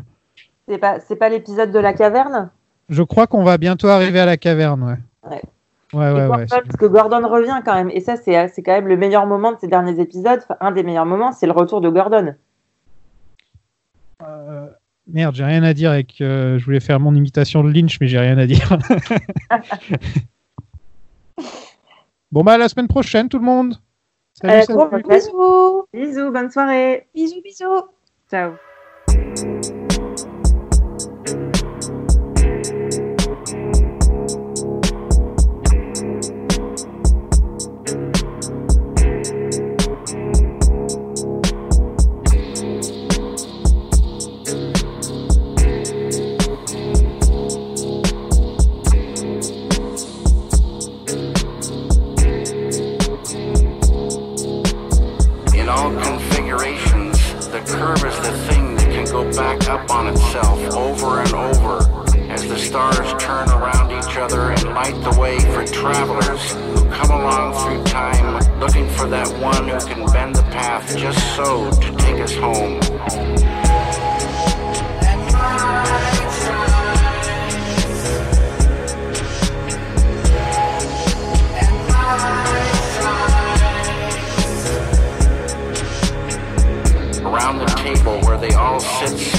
c'est 0.67 0.77
pas, 0.79 0.97
pas 1.19 1.29
l'épisode 1.29 1.71
de 1.71 1.79
la 1.79 1.93
caverne? 1.93 2.49
Je 2.89 3.03
crois 3.03 3.27
qu'on 3.27 3.43
va 3.43 3.57
bientôt 3.57 3.87
arriver 3.87 4.19
à 4.19 4.25
la 4.25 4.37
caverne, 4.37 4.83
ouais. 4.83 5.29
Ouais. 5.29 5.41
Ouais, 5.93 6.09
Et 6.09 6.13
ouais, 6.13 6.27
Gordon, 6.27 6.37
ouais. 6.37 6.45
Parce 6.47 6.77
que 6.77 6.85
Gordon 6.85 7.27
revient 7.27 7.61
quand 7.63 7.75
même. 7.75 7.89
Et 7.91 7.99
ça, 7.99 8.15
c'est 8.15 8.47
c'est 8.47 8.63
quand 8.63 8.71
même 8.71 8.87
le 8.87 8.97
meilleur 8.97 9.25
moment 9.27 9.51
de 9.51 9.57
ces 9.59 9.67
derniers 9.67 9.99
épisodes. 9.99 10.39
Enfin, 10.41 10.55
un 10.59 10.71
des 10.71 10.83
meilleurs 10.83 11.05
moments, 11.05 11.31
c'est 11.31 11.45
le 11.45 11.51
retour 11.51 11.81
de 11.81 11.89
Gordon. 11.89 12.33
Merde, 15.07 15.35
j'ai 15.35 15.43
rien 15.43 15.63
à 15.63 15.73
dire 15.73 15.91
avec. 15.91 16.21
euh, 16.21 16.57
je 16.57 16.65
voulais 16.65 16.79
faire 16.79 16.99
mon 16.99 17.13
imitation 17.13 17.63
de 17.63 17.71
Lynch, 17.71 17.99
mais 17.99 18.07
j'ai 18.07 18.19
rien 18.19 18.37
à 18.37 18.45
dire. 18.45 18.77
bon, 22.31 22.43
bah, 22.43 22.53
à 22.53 22.57
la 22.57 22.69
semaine 22.69 22.87
prochaine, 22.87 23.29
tout 23.29 23.39
le 23.39 23.45
monde. 23.45 23.75
Salut, 24.33 24.53
Euh, 24.53 24.61
salut. 24.61 24.77
gros 24.77 24.97
bisous. 24.97 25.85
Bisous, 25.93 26.31
bonne 26.31 26.49
soirée. 26.49 27.07
Bisous, 27.13 27.41
bisous. 27.43 27.83
Ciao. 28.29 28.53
Back 59.35 59.69
up 59.69 59.89
on 59.89 60.07
itself 60.07 60.59
over 60.75 61.21
and 61.21 61.33
over 61.33 61.77
as 62.31 62.47
the 62.47 62.57
stars 62.57 63.23
turn 63.23 63.47
around 63.49 63.91
each 63.91 64.17
other 64.17 64.51
and 64.51 64.63
light 64.63 64.95
the 65.03 65.19
way 65.19 65.39
for 65.39 65.65
travelers 65.65 66.51
who 66.51 66.89
come 66.89 67.11
along 67.11 67.53
through 67.53 67.83
time 67.85 68.59
looking 68.59 68.87
for 68.89 69.07
that 69.07 69.27
one 69.39 69.67
who 69.67 69.79
can 69.79 70.05
bend 70.11 70.35
the 70.35 70.43
path 70.43 70.97
just 70.97 71.35
so 71.35 71.69
to 71.71 71.95
take 71.97 72.21
us 72.21 72.35
home. 72.35 73.40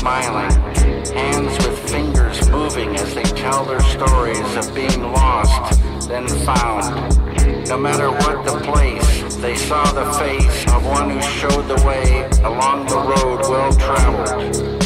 Smiling, 0.02 0.50
hands 1.14 1.56
with 1.64 1.78
fingers 1.88 2.50
moving 2.50 2.96
as 2.96 3.14
they 3.14 3.22
tell 3.22 3.64
their 3.64 3.80
stories 3.82 4.56
of 4.56 4.74
being 4.74 5.00
lost, 5.12 5.78
then 6.08 6.26
found. 6.44 7.16
No 7.68 7.78
matter 7.78 8.10
what 8.10 8.44
the 8.44 8.58
place, 8.64 9.36
they 9.36 9.54
saw 9.54 9.84
the 9.92 10.12
face 10.14 10.66
of 10.72 10.84
one 10.84 11.08
who 11.10 11.22
showed 11.22 11.68
the 11.68 11.80
way 11.86 12.28
along 12.42 12.86
the 12.86 12.96
road 12.96 13.42
well 13.48 13.72
traveled. 13.74 14.81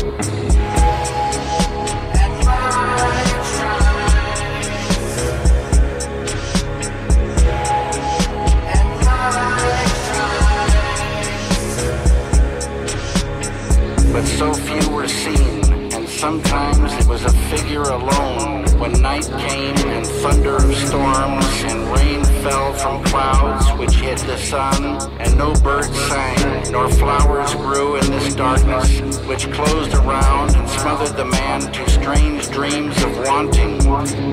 But 14.16 14.24
so 14.24 14.51
few 14.55 14.90
were 14.94 15.06
seen, 15.06 15.62
and 15.93 16.09
sometimes 16.09 16.90
it 16.94 17.06
was 17.06 17.22
a 17.26 17.32
figure 17.51 17.82
alone. 17.82 18.64
When 18.78 18.93
night 19.02 19.28
came 19.47 19.76
and 19.76 20.06
thunder 20.06 20.56
of 20.56 20.74
storms 20.74 21.47
and 21.64 21.86
rain 21.94 22.24
fell 22.43 22.72
from 22.72 23.05
clouds 23.05 23.70
which 23.78 23.94
hid 23.97 24.16
the 24.20 24.38
sun, 24.38 24.82
and 25.20 25.36
no 25.36 25.52
birds 25.56 25.94
sang, 26.09 26.72
nor 26.72 26.88
flowers 26.88 27.55
grew 27.56 27.97
in 27.97 28.10
this 28.10 28.34
darkness, 28.34 29.01
which 29.28 29.52
closed 29.52 29.93
around 29.93 30.56
and 30.56 30.66
smothered 30.70 31.14
the 31.14 31.26
man 31.26 31.60
to 31.72 31.90
strange 31.90 32.48
dreams 32.48 32.97
of 33.02 33.18
wanting, 33.18 33.82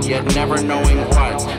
yet 0.01 0.23
never 0.33 0.63
knowing 0.63 0.99
what. 1.09 1.52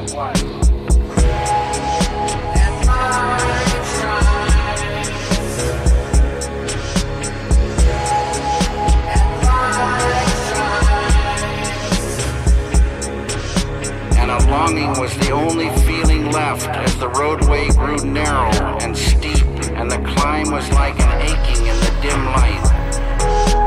longing 14.75 15.01
was 15.01 15.15
the 15.19 15.31
only 15.31 15.69
feeling 15.87 16.31
left 16.33 16.67
as 16.69 16.97
the 16.99 17.09
roadway 17.09 17.69
grew 17.71 17.97
narrow 18.05 18.51
and 18.81 18.97
steep, 18.97 19.45
and 19.79 19.91
the 19.91 19.99
climb 20.15 20.51
was 20.51 20.69
like 20.73 20.99
an 20.99 21.23
aching 21.23 21.67
in 21.67 21.77
the 21.79 21.93
dim 22.03 22.25
light. 22.35 22.65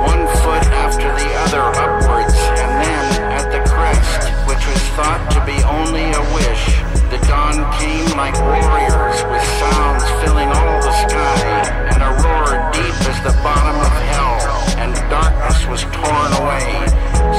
One 0.03 0.27
foot 0.43 0.65
after 0.83 1.07
the 1.07 1.29
other 1.47 1.63
upwards, 1.79 2.35
and 2.59 2.71
then 2.83 3.05
at 3.31 3.47
the 3.55 3.63
crest, 3.69 4.27
which 4.47 4.63
was 4.67 4.81
thought 4.95 5.23
to 5.31 5.39
be 5.45 5.57
only 5.63 6.11
a 6.11 6.23
wish, 6.35 6.65
the 7.07 7.19
dawn 7.27 7.55
came 7.79 8.09
like 8.17 8.35
warriors 8.43 9.19
with 9.31 9.45
sounds 9.63 10.03
filling 10.19 10.49
all 10.49 10.81
the 10.81 10.95
sky, 11.07 11.39
and 11.93 12.03
a 12.03 12.11
roar 12.19 12.71
deep 12.73 12.97
as 13.07 13.19
the 13.23 13.35
bottom 13.43 13.79
of 13.79 13.95
hell, 14.11 14.39
and 14.83 14.91
darkness 15.09 15.65
was 15.67 15.81
torn 15.83 16.31
away, 16.43 16.67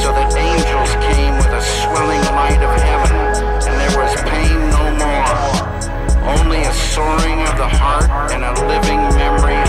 so 0.00 0.08
that 0.16 0.32
angels 0.36 0.92
came 1.04 1.36
with 1.36 1.52
a 1.52 1.62
swelling 1.62 2.24
light 2.32 2.62
of 2.62 2.72
heaven 2.80 3.57
there 3.88 4.02
was 4.02 4.14
pain 4.22 4.70
no 4.70 4.84
more, 5.00 6.28
only 6.28 6.60
a 6.62 6.72
soaring 6.72 7.40
of 7.46 7.56
the 7.56 7.68
heart 7.68 8.32
and 8.32 8.44
a 8.44 8.52
living 8.66 9.00
memory 9.16 9.67